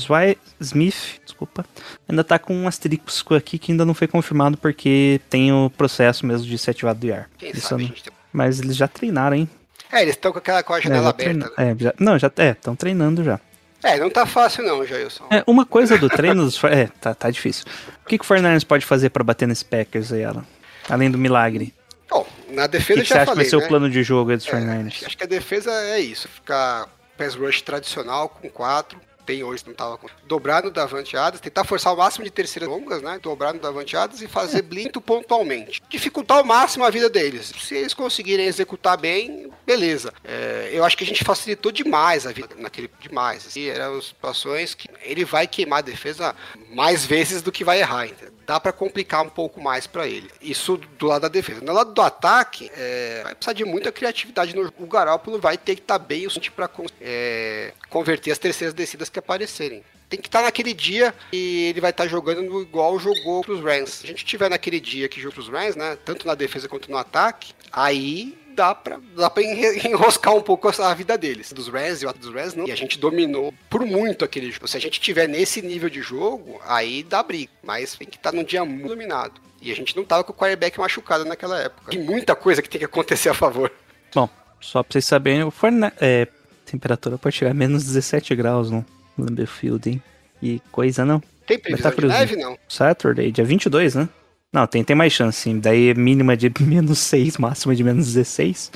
Smith, 0.60 1.20
desculpa, 1.24 1.64
ainda 2.08 2.24
tá 2.24 2.38
com 2.38 2.54
um 2.54 2.66
asterisco 2.66 3.34
aqui 3.34 3.58
que 3.58 3.72
ainda 3.72 3.84
não 3.84 3.94
foi 3.94 4.06
confirmado 4.08 4.56
porque 4.56 5.20
tem 5.28 5.52
o 5.52 5.70
processo 5.76 6.26
mesmo 6.26 6.46
de 6.46 6.56
ser 6.58 6.70
ativado 6.72 7.00
do 7.00 7.06
IAR. 7.06 7.28
Quem 7.38 7.50
Isso 7.50 7.68
sabe, 7.68 7.84
não- 7.84 8.12
Mas 8.32 8.60
eles 8.60 8.76
já 8.76 8.88
treinaram, 8.88 9.36
hein? 9.36 9.48
É, 9.92 10.02
eles 10.02 10.14
estão 10.14 10.32
com 10.32 10.38
aquela 10.38 10.62
com 10.62 10.74
a 10.74 10.78
É, 10.78 10.82
janela 10.82 11.02
já 11.04 11.10
aberta. 11.10 11.24
treina- 11.30 11.52
né? 11.58 11.70
é, 11.78 11.82
já- 11.84 11.94
não, 11.98 12.18
já 12.18 12.30
é, 12.36 12.50
estão 12.50 12.76
treinando 12.76 13.24
já. 13.24 13.40
É, 13.82 13.96
não 13.98 14.10
tá 14.10 14.26
fácil 14.26 14.64
não, 14.64 14.84
Jailson. 14.84 15.24
É, 15.30 15.42
uma 15.46 15.64
coisa 15.64 15.96
do 15.96 16.08
treino 16.08 16.44
dos. 16.44 16.62
É, 16.64 16.88
tá, 17.00 17.14
tá 17.14 17.30
difícil. 17.30 17.64
O 18.04 18.08
que, 18.08 18.18
que 18.18 18.24
o 18.24 18.26
Fernandes 18.26 18.64
pode 18.64 18.84
fazer 18.84 19.10
pra 19.10 19.22
bater 19.22 19.46
nesse 19.46 19.64
Packers 19.64 20.12
aí, 20.12 20.24
Alan? 20.24 20.44
Além 20.88 21.10
do 21.10 21.16
milagre. 21.18 21.72
Bom, 22.10 22.26
na 22.50 22.66
defesa 22.66 23.00
que, 23.00 23.06
que 23.06 23.08
já 23.10 23.14
você 23.16 23.20
acha 23.20 23.24
que 23.26 23.30
falei, 23.30 23.44
vai 23.44 23.50
ser 23.50 23.56
né? 23.58 23.64
o 23.64 23.68
plano 23.68 23.90
de 23.90 24.02
jogo 24.02 24.30
aí 24.30 24.36
dos 24.36 24.46
É, 24.46 24.50
Fernandes? 24.50 25.04
acho 25.04 25.16
que 25.16 25.24
a 25.24 25.26
defesa 25.26 25.70
é 25.70 26.00
isso, 26.00 26.26
ficar 26.28 26.88
pass 27.16 27.34
rush 27.34 27.60
tradicional 27.62 28.28
com 28.28 28.48
quatro, 28.48 28.98
tem 29.28 29.44
hoje, 29.44 29.62
não 29.66 29.74
tava 29.74 29.98
com... 29.98 30.08
Dobrar 30.26 30.64
no 30.64 30.70
Davante 30.70 31.14
Adams, 31.14 31.42
tentar 31.42 31.62
forçar 31.62 31.92
o 31.92 31.96
máximo 31.98 32.24
de 32.24 32.30
terceiras 32.30 32.66
longas, 32.66 33.02
né? 33.02 33.18
Dobrar 33.22 33.52
no 33.52 33.60
Davante 33.60 33.94
Adams 33.94 34.22
e 34.22 34.26
fazer 34.26 34.62
blinto 34.62 35.02
pontualmente. 35.02 35.82
Dificultar 35.90 36.38
ao 36.38 36.44
máximo 36.44 36.82
a 36.82 36.88
vida 36.88 37.10
deles. 37.10 37.52
Se 37.60 37.74
eles 37.74 37.92
conseguirem 37.92 38.46
executar 38.46 38.96
bem, 38.96 39.50
beleza. 39.66 40.14
É, 40.24 40.70
eu 40.72 40.82
acho 40.82 40.96
que 40.96 41.04
a 41.04 41.06
gente 41.06 41.22
facilitou 41.24 41.70
demais 41.70 42.26
a 42.26 42.32
vida 42.32 42.54
naquele. 42.56 42.90
Demais. 43.00 43.46
Assim, 43.46 43.66
eram 43.66 44.00
situações 44.00 44.74
que 44.74 44.88
ele 45.02 45.26
vai 45.26 45.46
queimar 45.46 45.80
a 45.80 45.82
defesa 45.82 46.34
mais 46.70 47.04
vezes 47.04 47.42
do 47.42 47.52
que 47.52 47.62
vai 47.62 47.80
errar, 47.80 48.06
entendeu? 48.06 48.37
Dá 48.48 48.58
pra 48.58 48.72
complicar 48.72 49.22
um 49.22 49.28
pouco 49.28 49.60
mais 49.60 49.86
pra 49.86 50.06
ele. 50.08 50.30
Isso 50.40 50.78
do 50.98 51.04
lado 51.06 51.20
da 51.20 51.28
defesa. 51.28 51.60
No 51.60 51.70
lado 51.74 51.92
do 51.92 52.00
ataque, 52.00 52.70
é, 52.74 53.20
vai 53.22 53.34
precisar 53.34 53.52
de 53.52 53.62
muita 53.62 53.92
criatividade. 53.92 54.56
No, 54.56 54.72
o 54.78 54.86
Garoppolo 54.86 55.38
vai 55.38 55.58
ter 55.58 55.74
que 55.74 55.82
estar 55.82 55.98
bem 55.98 56.26
o 56.26 56.30
con- 56.70 56.86
é, 56.98 57.74
converter 57.90 58.30
as 58.30 58.38
terceiras 58.38 58.72
descidas 58.72 59.10
que 59.10 59.18
aparecerem. 59.18 59.84
Tem 60.08 60.18
que 60.18 60.28
estar 60.28 60.40
naquele 60.40 60.72
dia 60.72 61.14
e 61.30 61.66
ele 61.66 61.82
vai 61.82 61.90
estar 61.90 62.06
jogando 62.08 62.40
no- 62.42 62.62
igual 62.62 62.98
jogou 62.98 63.42
pros 63.42 63.60
Rams. 63.62 63.90
Se 63.90 64.06
a 64.06 64.08
gente 64.08 64.24
tiver 64.24 64.48
naquele 64.48 64.80
dia 64.80 65.10
que 65.10 65.20
jogou 65.20 65.34
pros 65.34 65.50
Rams, 65.50 65.76
né? 65.76 65.98
Tanto 66.02 66.26
na 66.26 66.34
defesa 66.34 66.66
quanto 66.66 66.90
no 66.90 66.96
ataque, 66.96 67.52
aí 67.70 68.37
dá 68.58 68.74
pra, 68.74 68.98
dá 69.16 69.30
pra 69.30 69.40
enroscar 69.40 70.34
um 70.34 70.42
pouco 70.42 70.68
a 70.68 70.94
vida 70.94 71.16
deles. 71.16 71.52
Dos 71.52 71.68
Rams 71.68 72.02
e 72.02 72.06
o 72.06 72.12
dos 72.12 72.34
Rams 72.34 72.54
não. 72.56 72.66
E 72.66 72.72
a 72.72 72.76
gente 72.76 72.98
dominou 72.98 73.54
por 73.70 73.86
muito 73.86 74.24
aquele 74.24 74.50
jogo. 74.50 74.66
Se 74.66 74.76
a 74.76 74.80
gente 74.80 75.00
tiver 75.00 75.28
nesse 75.28 75.62
nível 75.62 75.88
de 75.88 76.02
jogo, 76.02 76.60
aí 76.66 77.04
dá 77.04 77.22
briga. 77.22 77.52
Mas 77.62 77.94
tem 77.94 78.08
que 78.08 78.16
estar 78.16 78.32
num 78.32 78.42
dia 78.42 78.64
muito 78.64 78.88
dominado. 78.88 79.40
E 79.62 79.70
a 79.70 79.76
gente 79.76 79.96
não 79.96 80.04
tava 80.04 80.24
com 80.24 80.32
o 80.32 80.34
quarterback 80.34 80.78
machucado 80.78 81.24
naquela 81.24 81.60
época. 81.60 81.90
Tem 81.90 82.02
muita 82.02 82.34
coisa 82.34 82.60
que 82.60 82.68
tem 82.68 82.80
que 82.80 82.84
acontecer 82.84 83.28
a 83.28 83.34
favor. 83.34 83.70
Bom, 84.12 84.28
só 84.60 84.82
pra 84.82 84.92
vocês 84.92 85.04
saberem, 85.04 85.44
o 85.44 85.50
Fortnite, 85.52 85.94
é, 86.00 86.26
temperatura 86.66 87.16
pode 87.16 87.36
chegar 87.36 87.52
a 87.52 87.54
menos 87.54 87.84
17 87.84 88.34
graus 88.34 88.70
no 88.70 88.84
Lambeau 89.16 89.46
Field, 89.46 89.88
hein? 89.88 90.02
E 90.42 90.60
coisa 90.72 91.04
não. 91.04 91.22
Tem 91.46 91.58
tá 91.58 91.62
previsão 91.62 91.90
de 91.90 91.96
friozinho. 91.96 92.20
neve, 92.20 92.36
não? 92.36 92.58
Saturday, 92.68 93.30
dia 93.30 93.44
22, 93.44 93.94
né? 93.94 94.08
Não, 94.52 94.66
tem, 94.66 94.82
tem 94.82 94.96
mais 94.96 95.12
chance, 95.12 95.40
sim. 95.40 95.58
Daí 95.60 95.90
é 95.90 95.94
mínima 95.94 96.36
de 96.36 96.50
menos 96.60 96.98
6, 97.00 97.36
máxima 97.38 97.74
de 97.74 97.84
menos 97.84 98.06
16. 98.06 98.72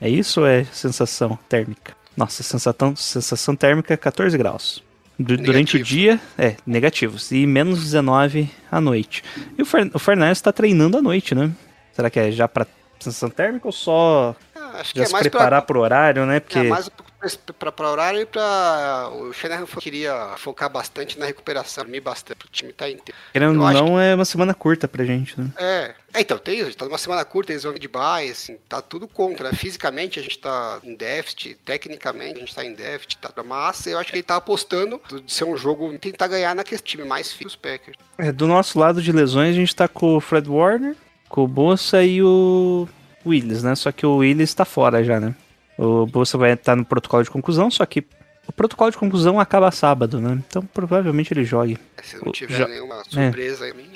É 0.00 0.08
isso 0.08 0.40
ou 0.40 0.46
é 0.46 0.64
sensação 0.64 1.38
térmica? 1.48 1.94
Nossa, 2.16 2.42
sensação, 2.42 2.94
sensação 2.96 3.56
térmica 3.56 3.92
é 3.92 3.96
14 3.96 4.36
graus. 4.38 4.82
Du- 5.18 5.36
durante 5.36 5.76
o 5.76 5.82
dia, 5.82 6.20
é, 6.38 6.56
negativos. 6.66 7.32
E 7.32 7.46
menos 7.46 7.82
19 7.82 8.50
à 8.70 8.80
noite. 8.80 9.24
E 9.58 9.62
o, 9.62 9.66
Fer, 9.66 9.90
o 9.94 9.98
Fernandes 9.98 10.40
tá 10.40 10.52
treinando 10.52 10.98
à 10.98 11.02
noite, 11.02 11.34
né? 11.34 11.50
Será 11.92 12.10
que 12.10 12.20
é 12.20 12.30
já 12.30 12.46
pra 12.46 12.66
sensação 13.00 13.28
térmica 13.30 13.66
ou 13.66 13.72
só 13.72 14.36
Ah, 14.54 14.82
já 14.94 15.02
é 15.02 15.06
se 15.06 15.18
preparar 15.18 15.62
pra, 15.62 15.62
pro 15.62 15.80
horário, 15.80 16.24
né? 16.26 16.40
Porque 16.40 16.58
é 16.58 16.62
mais 16.64 16.90
pra 17.34 17.90
horário 17.90 18.20
e 18.20 18.26
pra... 18.26 19.10
O 19.12 19.32
Shanahan 19.32 19.66
queria 19.66 20.34
focar 20.36 20.70
bastante 20.70 21.18
na 21.18 21.26
recuperação, 21.26 21.84
dormir 21.84 22.00
bastante 22.00 22.38
pro 22.38 22.48
time 22.48 22.72
tá 22.72 22.88
inteiro. 22.88 23.18
querendo 23.32 23.60
ou 23.60 23.72
não, 23.72 24.00
é 24.00 24.14
uma 24.14 24.24
semana 24.24 24.54
curta 24.54 24.86
pra 24.86 25.04
gente, 25.04 25.40
né? 25.40 25.50
É, 25.56 25.94
é, 26.14 26.20
então, 26.20 26.38
tem 26.38 26.60
isso, 26.60 26.76
tá 26.76 26.84
numa 26.84 26.98
semana 26.98 27.24
curta, 27.24 27.52
eles 27.52 27.62
vão 27.62 27.74
de 27.74 27.88
bye, 27.88 28.30
assim, 28.30 28.56
tá 28.68 28.80
tudo 28.80 29.06
contra, 29.06 29.50
né? 29.50 29.56
Fisicamente 29.56 30.18
a 30.18 30.22
gente 30.22 30.38
tá 30.38 30.78
em 30.82 30.94
déficit, 30.94 31.56
tecnicamente 31.64 32.36
a 32.36 32.40
gente 32.40 32.54
tá 32.54 32.64
em 32.64 32.74
déficit, 32.74 33.18
tá, 33.18 33.30
mas 33.44 33.86
eu 33.86 33.98
acho 33.98 34.10
que 34.10 34.16
ele 34.16 34.22
tá 34.22 34.36
apostando 34.36 35.00
de 35.24 35.32
ser 35.32 35.44
um 35.44 35.56
jogo, 35.56 35.96
tentar 35.98 36.28
ganhar 36.28 36.54
naquele 36.54 36.80
time 36.80 37.04
mais 37.04 37.32
fixo 37.32 37.46
dos 37.46 37.56
Packers. 37.56 37.96
É, 38.18 38.32
do 38.32 38.46
nosso 38.46 38.78
lado 38.78 39.02
de 39.02 39.12
lesões, 39.12 39.50
a 39.50 39.58
gente 39.58 39.76
tá 39.76 39.86
com 39.86 40.16
o 40.16 40.20
Fred 40.20 40.48
Warner, 40.48 40.96
com 41.28 41.44
o 41.44 41.48
Bolsa 41.48 42.02
e 42.02 42.22
o 42.22 42.88
Willis, 43.24 43.62
né? 43.62 43.74
Só 43.74 43.92
que 43.92 44.06
o 44.06 44.16
Willis 44.16 44.54
tá 44.54 44.64
fora 44.64 45.04
já, 45.04 45.20
né? 45.20 45.34
O 45.78 46.06
Bolsa 46.06 46.38
vai 46.38 46.52
estar 46.52 46.74
no 46.76 46.84
protocolo 46.84 47.22
de 47.22 47.30
conclusão, 47.30 47.70
só 47.70 47.84
que 47.84 48.04
o 48.48 48.52
protocolo 48.52 48.90
de 48.90 48.96
conclusão 48.96 49.38
acaba 49.40 49.70
sábado, 49.70 50.20
né? 50.20 50.38
Então 50.48 50.62
provavelmente 50.72 51.32
ele 51.32 51.44
jogue. 51.44 51.78
Se 52.02 52.16
não 52.24 52.32
tiver 52.32 52.66
nenhuma 52.68 53.02
surpresa 53.08 53.64
aí, 53.64 53.74
mim, 53.74 53.90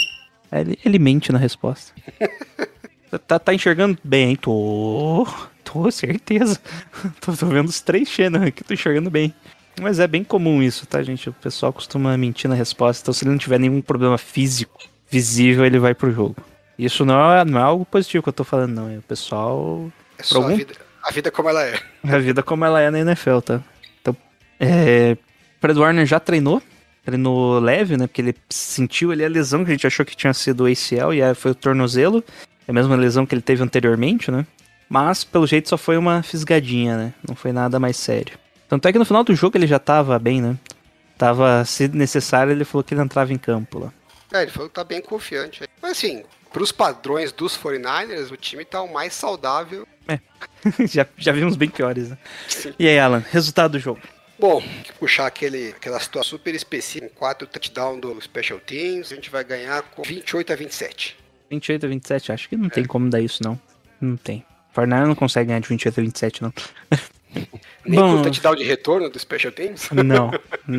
Ele, 0.52 0.78
ele 0.84 0.98
mente 0.98 1.32
na 1.32 1.38
resposta. 1.38 1.92
tá, 3.26 3.38
tá 3.38 3.54
enxergando 3.54 3.96
bem, 4.04 4.30
hein? 4.30 4.36
Tô. 4.36 5.26
Tô, 5.64 5.90
certeza. 5.90 6.60
tô, 7.20 7.32
tô 7.36 7.46
vendo 7.46 7.68
os 7.68 7.80
três 7.80 8.08
Shannon 8.08 8.42
aqui, 8.46 8.64
tô 8.64 8.74
enxergando 8.74 9.08
bem. 9.10 9.32
Mas 9.80 10.00
é 10.00 10.06
bem 10.06 10.24
comum 10.24 10.60
isso, 10.62 10.84
tá, 10.86 11.00
gente? 11.02 11.30
O 11.30 11.32
pessoal 11.32 11.72
costuma 11.72 12.16
mentir 12.18 12.50
na 12.50 12.56
resposta. 12.56 13.02
Então, 13.04 13.14
se 13.14 13.24
ele 13.24 13.30
não 13.30 13.38
tiver 13.38 13.58
nenhum 13.58 13.80
problema 13.80 14.18
físico 14.18 14.78
visível, 15.08 15.64
ele 15.64 15.78
vai 15.78 15.94
pro 15.94 16.10
jogo. 16.12 16.36
Isso 16.76 17.04
não 17.04 17.32
é, 17.32 17.44
não 17.44 17.58
é 17.58 17.62
algo 17.62 17.86
positivo 17.86 18.22
que 18.22 18.28
eu 18.28 18.32
tô 18.32 18.42
falando, 18.44 18.72
não. 18.74 18.90
É 18.90 18.98
o 18.98 19.02
pessoal. 19.02 19.90
é 20.18 20.22
só 20.22 20.38
algum- 20.38 20.52
a 20.52 20.56
vida, 20.56 20.74
a 21.02 21.10
vida 21.10 21.30
como 21.30 21.48
ela 21.48 21.64
é. 21.64 21.78
A 22.04 22.18
vida 22.18 22.42
como 22.42 22.64
ela 22.64 22.80
é 22.80 22.90
na 22.90 23.00
NFL, 23.00 23.40
tá? 23.40 23.62
Então, 24.00 24.16
é. 24.58 25.16
Fred 25.60 25.78
Warner 25.78 26.06
já 26.06 26.18
treinou. 26.20 26.62
Treinou 27.04 27.58
leve, 27.58 27.96
né? 27.96 28.06
Porque 28.06 28.20
ele 28.20 28.34
sentiu 28.48 29.10
ali 29.10 29.24
a 29.24 29.28
lesão 29.28 29.64
que 29.64 29.70
a 29.70 29.74
gente 29.74 29.86
achou 29.86 30.04
que 30.04 30.16
tinha 30.16 30.34
sido 30.34 30.64
o 30.64 30.66
ACL 30.66 31.14
e 31.14 31.22
aí 31.22 31.34
foi 31.34 31.50
o 31.52 31.54
tornozelo. 31.54 32.22
É 32.66 32.70
a 32.70 32.74
mesma 32.74 32.96
lesão 32.96 33.26
que 33.26 33.34
ele 33.34 33.42
teve 33.42 33.62
anteriormente, 33.62 34.30
né? 34.30 34.46
Mas, 34.88 35.24
pelo 35.24 35.46
jeito, 35.46 35.68
só 35.68 35.78
foi 35.78 35.96
uma 35.96 36.22
fisgadinha, 36.22 36.96
né? 36.96 37.14
Não 37.26 37.34
foi 37.34 37.52
nada 37.52 37.78
mais 37.78 37.96
sério. 37.96 38.38
Tanto 38.68 38.86
é 38.86 38.92
que 38.92 38.98
no 38.98 39.04
final 39.04 39.24
do 39.24 39.34
jogo 39.34 39.56
ele 39.56 39.66
já 39.66 39.78
tava 39.78 40.18
bem, 40.18 40.40
né? 40.42 40.56
Tava, 41.16 41.64
se 41.64 41.88
necessário, 41.88 42.52
ele 42.52 42.64
falou 42.64 42.82
que 42.82 42.94
ele 42.94 43.02
entrava 43.02 43.32
em 43.32 43.38
campo 43.38 43.78
lá. 43.78 43.92
É, 44.32 44.42
ele 44.42 44.50
falou 44.50 44.68
que 44.68 44.74
tá 44.74 44.84
bem 44.84 45.00
confiante. 45.00 45.62
aí. 45.62 45.68
Mas 45.82 45.92
assim, 45.92 46.24
pros 46.52 46.72
padrões 46.72 47.32
dos 47.32 47.56
49ers, 47.58 48.30
o 48.30 48.36
time 48.36 48.64
tá 48.64 48.82
o 48.82 48.92
mais 48.92 49.12
saudável. 49.12 49.86
já, 50.88 51.06
já 51.16 51.32
vimos 51.32 51.56
bem 51.56 51.68
piores, 51.68 52.10
né? 52.10 52.18
E 52.78 52.88
aí, 52.88 52.98
Alan, 52.98 53.22
resultado 53.30 53.72
do 53.72 53.78
jogo? 53.78 54.00
Bom, 54.38 54.62
puxar 54.98 55.26
aquele, 55.26 55.68
aquela 55.68 56.00
situação 56.00 56.38
super 56.38 56.54
específica, 56.54 57.08
com 57.08 57.14
quatro 57.14 57.46
touchdowns 57.46 58.00
do 58.00 58.20
Special 58.22 58.58
Teams, 58.58 59.12
a 59.12 59.14
gente 59.14 59.28
vai 59.28 59.44
ganhar 59.44 59.82
com 59.82 60.02
28 60.02 60.52
a 60.52 60.56
27. 60.56 61.16
28 61.50 61.84
a 61.84 61.88
27, 61.88 62.32
acho 62.32 62.48
que 62.48 62.56
não 62.56 62.70
tem 62.70 62.84
como 62.84 63.10
dar 63.10 63.20
isso, 63.20 63.42
não. 63.42 63.60
Não 64.00 64.16
tem. 64.16 64.44
Fortnite 64.72 65.06
não 65.06 65.14
consegue 65.14 65.48
ganhar 65.48 65.60
de 65.60 65.68
28 65.68 66.00
a 66.00 66.02
27, 66.02 66.42
não. 66.42 66.52
Nem 67.84 67.98
Bom. 68.00 68.14
com 68.14 68.20
o 68.20 68.22
touchdown 68.22 68.54
de 68.54 68.64
retorno 68.64 69.10
do 69.10 69.18
Special 69.18 69.52
Teams. 69.52 69.88
Não, 69.94 70.32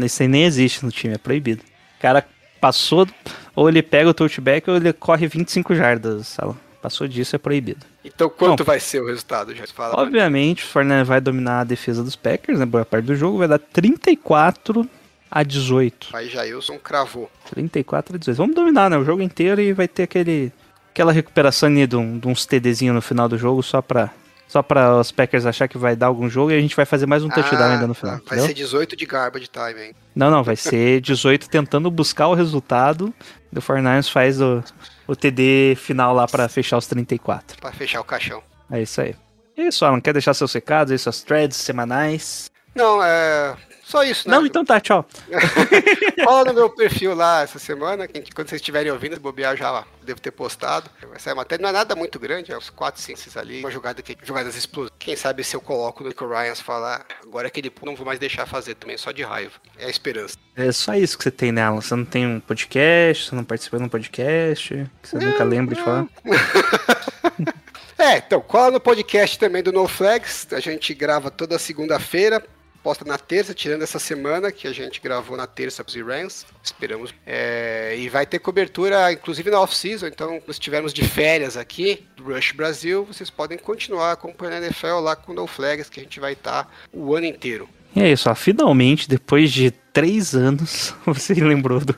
isso 0.05 0.21
aí 0.21 0.27
nem 0.27 0.43
existe 0.43 0.83
no 0.83 0.91
time, 0.91 1.13
é 1.13 1.17
proibido. 1.17 1.63
O 1.97 2.01
cara 2.01 2.25
passou, 2.59 3.07
ou 3.55 3.69
ele 3.69 3.81
pega 3.81 4.09
o 4.09 4.13
touchback 4.13 4.69
ou 4.69 4.75
ele 4.75 4.91
corre 4.91 5.27
25 5.27 5.73
jardas, 5.73 6.27
Sala. 6.27 6.57
Passou 6.81 7.07
disso, 7.07 7.35
é 7.35 7.39
proibido. 7.39 7.85
Então 8.03 8.27
quanto 8.29 8.59
Bom. 8.59 8.65
vai 8.65 8.79
ser 8.79 9.01
o 9.01 9.07
resultado? 9.07 9.53
Já 9.55 9.67
fala. 9.67 10.01
Obviamente, 10.01 10.63
o 10.63 10.67
Fortnite 10.67 11.03
vai 11.03 11.21
dominar 11.21 11.59
a 11.61 11.63
defesa 11.63 12.03
dos 12.03 12.15
Packers, 12.15 12.57
né? 12.59 12.65
Boa 12.65 12.83
parte 12.83 13.05
do 13.05 13.15
jogo, 13.15 13.37
vai 13.37 13.47
dar 13.47 13.59
34 13.59 14.87
a 15.29 15.43
18. 15.43 16.09
Aí 16.13 16.27
Jailson 16.29 16.77
cravou. 16.79 17.29
34 17.53 18.15
a 18.15 18.17
18. 18.17 18.35
Vamos 18.37 18.55
dominar, 18.55 18.89
né? 18.89 18.97
O 18.97 19.05
jogo 19.05 19.21
inteiro 19.21 19.61
e 19.61 19.73
vai 19.73 19.87
ter 19.87 20.03
aquele, 20.03 20.51
aquela 20.91 21.11
recuperação 21.11 21.69
ali 21.69 21.85
de, 21.85 21.95
um- 21.95 22.17
de 22.17 22.27
uns 22.27 22.45
TDzinho 22.45 22.93
no 22.93 23.01
final 23.01 23.29
do 23.29 23.37
jogo 23.37 23.61
só 23.61 23.81
pra, 23.81 24.09
só 24.47 24.61
pra 24.63 24.97
os 24.99 25.11
Packers 25.11 25.45
achar 25.45 25.67
que 25.67 25.77
vai 25.77 25.95
dar 25.95 26.07
algum 26.07 26.27
jogo 26.29 26.51
e 26.51 26.57
a 26.57 26.59
gente 26.59 26.75
vai 26.75 26.85
fazer 26.85 27.05
mais 27.05 27.23
um 27.23 27.29
touchdown 27.29 27.61
Ah, 27.61 27.73
ainda 27.73 27.87
no 27.87 27.93
final. 27.93 28.15
tá. 28.15 28.21
Vai 28.25 28.39
entendeu? 28.39 28.47
ser 28.47 28.53
18 28.55 28.95
de 28.95 29.05
garbage 29.05 29.47
time, 29.47 29.81
hein? 29.87 29.95
Não, 30.15 30.29
não, 30.31 30.43
vai 30.43 30.55
ser 30.55 30.99
18 30.99 31.47
tentando 31.49 31.89
buscar 31.91 32.27
o 32.27 32.33
resultado. 32.33 33.13
E 33.53 33.57
o 33.57 33.61
Fortnite 33.61 34.11
faz 34.11 34.41
o, 34.41 34.63
o 35.11 35.15
TD 35.15 35.75
final 35.75 36.13
lá 36.13 36.25
pra 36.25 36.47
fechar 36.47 36.77
os 36.77 36.87
34. 36.87 37.59
Pra 37.59 37.73
fechar 37.73 37.99
o 37.99 38.03
caixão. 38.03 38.41
É 38.71 38.81
isso 38.81 39.01
aí. 39.01 39.13
É 39.57 39.63
isso, 39.63 39.83
Alan. 39.83 39.99
Quer 39.99 40.13
deixar 40.13 40.33
seus 40.33 40.53
recados 40.53 40.91
aí, 40.91 40.97
suas 40.97 41.21
threads 41.21 41.57
semanais? 41.57 42.49
Não, 42.73 43.03
é. 43.03 43.53
Só 43.91 44.05
isso, 44.05 44.29
né? 44.29 44.37
Não, 44.37 44.45
então 44.45 44.63
tá, 44.63 44.79
tchau. 44.79 45.05
Cola 46.23 46.45
no 46.45 46.53
meu 46.53 46.69
perfil 46.69 47.13
lá 47.13 47.41
essa 47.41 47.59
semana, 47.59 48.07
que 48.07 48.33
quando 48.33 48.47
vocês 48.47 48.61
estiverem 48.61 48.89
ouvindo, 48.89 49.19
bobear 49.19 49.57
já 49.57 49.83
devo 50.01 50.21
ter 50.21 50.31
postado. 50.31 50.89
Essa 51.13 51.35
matéria 51.35 51.61
não 51.61 51.67
é 51.67 51.73
nada 51.73 51.93
muito 51.93 52.17
grande, 52.17 52.53
é 52.53 52.57
uns 52.57 52.69
4, 52.69 53.01
5 53.01 53.19
6 53.19 53.35
ali. 53.35 53.59
Uma 53.59 53.69
jogada 53.69 54.01
que, 54.01 54.17
jogadas 54.23 54.55
explosivas. 54.55 54.97
Quem 54.97 55.17
sabe 55.17 55.43
se 55.43 55.57
eu 55.57 55.59
coloco 55.59 56.03
no 56.03 56.07
Nico 56.07 56.25
Ryan 56.25 56.55
falar, 56.55 57.05
agora 57.21 57.49
que 57.49 57.59
ele 57.59 57.69
não 57.83 57.93
vou 57.93 58.05
mais 58.05 58.17
deixar 58.17 58.45
fazer 58.45 58.75
também, 58.75 58.97
só 58.97 59.11
de 59.11 59.23
raiva. 59.23 59.55
É 59.77 59.87
a 59.87 59.89
esperança. 59.89 60.37
É 60.55 60.71
só 60.71 60.95
isso 60.95 61.17
que 61.17 61.25
você 61.25 61.31
tem, 61.31 61.51
né, 61.51 61.61
Alan? 61.61 61.81
Você 61.81 61.93
não 61.93 62.05
tem 62.05 62.25
um 62.25 62.39
podcast, 62.39 63.27
você 63.27 63.35
não 63.35 63.43
participa 63.43 63.77
de 63.77 63.83
um 63.83 63.89
podcast, 63.89 64.89
que 65.03 65.09
você 65.09 65.17
nunca 65.17 65.43
lembra 65.43 65.75
de 65.75 65.81
falar. 65.81 66.07
É, 67.97 68.17
então, 68.17 68.41
cola 68.41 68.71
no 68.71 68.79
podcast 68.79 69.37
também 69.37 69.61
do 69.61 69.71
No 69.71 69.87
Flags. 69.87 70.47
A 70.53 70.59
gente 70.59 70.91
grava 70.91 71.29
toda 71.29 71.59
segunda-feira, 71.59 72.43
posta 72.83 73.05
na 73.05 73.17
terça, 73.17 73.53
tirando 73.53 73.81
essa 73.81 73.99
semana 73.99 74.51
que 74.51 74.67
a 74.67 74.73
gente 74.73 74.99
gravou 75.01 75.37
na 75.37 75.47
terça 75.47 75.83
pros 75.83 75.95
Rams. 75.95 76.45
Esperamos. 76.63 77.13
É, 77.25 77.95
e 77.97 78.09
vai 78.09 78.25
ter 78.25 78.39
cobertura, 78.39 79.11
inclusive 79.11 79.49
na 79.49 79.61
off-season. 79.61 80.07
Então, 80.07 80.41
se 80.45 80.51
estivermos 80.51 80.93
de 80.93 81.03
férias 81.03 81.57
aqui 81.57 82.05
do 82.15 82.23
Rush 82.23 82.51
Brasil, 82.51 83.05
vocês 83.05 83.29
podem 83.29 83.57
continuar 83.57 84.11
acompanhando 84.11 84.63
a 84.63 84.65
NFL 84.67 84.99
lá 85.01 85.15
com 85.15 85.31
o 85.31 85.35
No 85.35 85.47
Flags, 85.47 85.89
que 85.89 85.99
a 85.99 86.03
gente 86.03 86.19
vai 86.19 86.33
estar 86.33 86.71
o 86.91 87.15
ano 87.15 87.25
inteiro. 87.25 87.69
E 87.95 88.01
é 88.01 88.11
isso, 88.11 88.29
ó. 88.29 88.35
Finalmente, 88.35 89.07
depois 89.07 89.51
de 89.51 89.71
três 89.71 90.33
anos, 90.33 90.95
você 91.05 91.33
lembrou 91.33 91.79
do. 91.81 91.95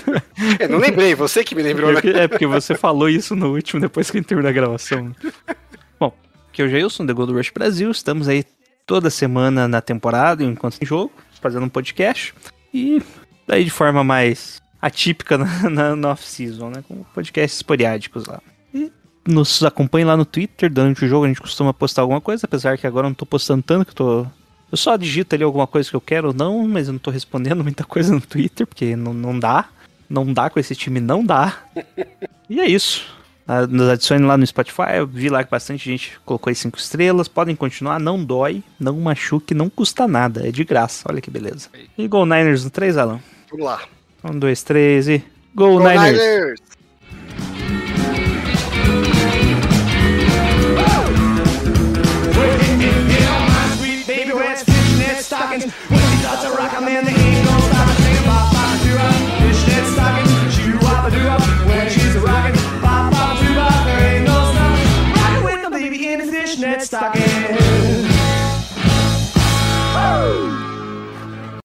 Eu 0.58 0.68
não 0.68 0.78
lembrei, 0.78 1.14
você 1.14 1.44
que 1.44 1.54
me 1.54 1.62
lembrou, 1.62 1.92
né? 1.92 2.00
É 2.14 2.28
porque 2.28 2.46
você 2.46 2.74
falou 2.74 3.08
isso 3.08 3.36
no 3.36 3.52
último, 3.54 3.80
depois 3.80 4.10
que 4.10 4.22
terminou 4.22 4.48
a 4.48 4.52
gravação. 4.52 5.14
Bom, 6.00 6.14
aqui 6.48 6.62
é 6.62 6.64
o 6.64 6.68
Jailson, 6.68 7.06
The 7.06 7.12
Gold 7.12 7.32
Rush 7.32 7.50
Brasil. 7.50 7.90
Estamos 7.90 8.28
aí 8.28 8.44
toda 8.86 9.10
semana 9.10 9.66
na 9.66 9.80
temporada, 9.80 10.44
enquanto 10.44 10.78
tem 10.78 10.86
jogo, 10.86 11.12
fazendo 11.40 11.66
um 11.66 11.68
podcast. 11.68 12.32
E 12.72 13.02
daí 13.46 13.64
de 13.64 13.70
forma 13.70 14.04
mais 14.04 14.62
atípica 14.80 15.36
na, 15.36 15.68
na, 15.68 15.96
na 15.96 16.10
off-season, 16.10 16.70
né? 16.70 16.84
Com 16.86 17.02
podcasts 17.14 17.58
esporádicos 17.58 18.24
lá. 18.26 18.40
E 18.72 18.90
nos 19.26 19.62
acompanhe 19.64 20.04
lá 20.04 20.16
no 20.16 20.24
Twitter, 20.24 20.70
durante 20.70 21.04
o 21.04 21.08
jogo 21.08 21.24
a 21.24 21.28
gente 21.28 21.40
costuma 21.40 21.74
postar 21.74 22.02
alguma 22.02 22.20
coisa, 22.20 22.46
apesar 22.46 22.78
que 22.78 22.86
agora 22.86 23.06
eu 23.06 23.10
não 23.10 23.14
tô 23.14 23.26
postando 23.26 23.62
tanto, 23.62 23.84
que 23.84 23.90
eu 23.90 23.96
tô... 23.96 24.26
Eu 24.70 24.76
só 24.76 24.96
digito 24.96 25.34
ali 25.34 25.44
alguma 25.44 25.66
coisa 25.66 25.88
que 25.88 25.94
eu 25.94 26.00
quero 26.00 26.28
ou 26.28 26.34
não, 26.34 26.66
mas 26.66 26.86
eu 26.86 26.92
não 26.92 26.98
tô 26.98 27.10
respondendo 27.10 27.62
muita 27.64 27.84
coisa 27.84 28.12
no 28.12 28.20
Twitter, 28.20 28.66
porque 28.66 28.96
não, 28.96 29.12
não 29.12 29.38
dá. 29.38 29.68
Não 30.08 30.32
dá 30.32 30.48
com 30.48 30.60
esse 30.60 30.74
time, 30.74 31.00
não 31.00 31.24
dá. 31.24 31.58
E 32.48 32.60
é 32.60 32.66
isso. 32.66 33.15
Ah, 33.48 33.66
Nos 33.66 33.88
adicione 33.88 34.24
lá 34.24 34.36
no 34.36 34.46
Spotify. 34.46 34.96
Eu 34.96 35.06
vi 35.06 35.28
lá 35.28 35.44
que 35.44 35.50
bastante 35.50 35.88
gente 35.90 36.18
colocou 36.24 36.50
aí 36.50 36.54
cinco 36.54 36.78
estrelas. 36.78 37.28
Podem 37.28 37.54
continuar, 37.54 37.98
não 38.00 38.22
dói, 38.22 38.62
não 38.78 38.98
machuque, 39.00 39.54
não 39.54 39.70
custa 39.70 40.08
nada. 40.08 40.46
É 40.46 40.50
de 40.50 40.64
graça. 40.64 41.04
Olha 41.08 41.20
que 41.20 41.30
beleza. 41.30 41.68
E 41.96 42.08
Go 42.08 42.24
Niners 42.24 42.64
no 42.64 42.70
3, 42.70 42.96
Alan? 42.96 43.20
Vamos 43.50 43.66
lá. 43.66 43.80
Um, 44.24 44.38
dois, 44.38 44.62
três 44.62 45.06
e. 45.06 45.18
Go, 45.54 45.78
Go 45.78 45.78
Niners! 45.78 46.18
Niners! 46.18 46.60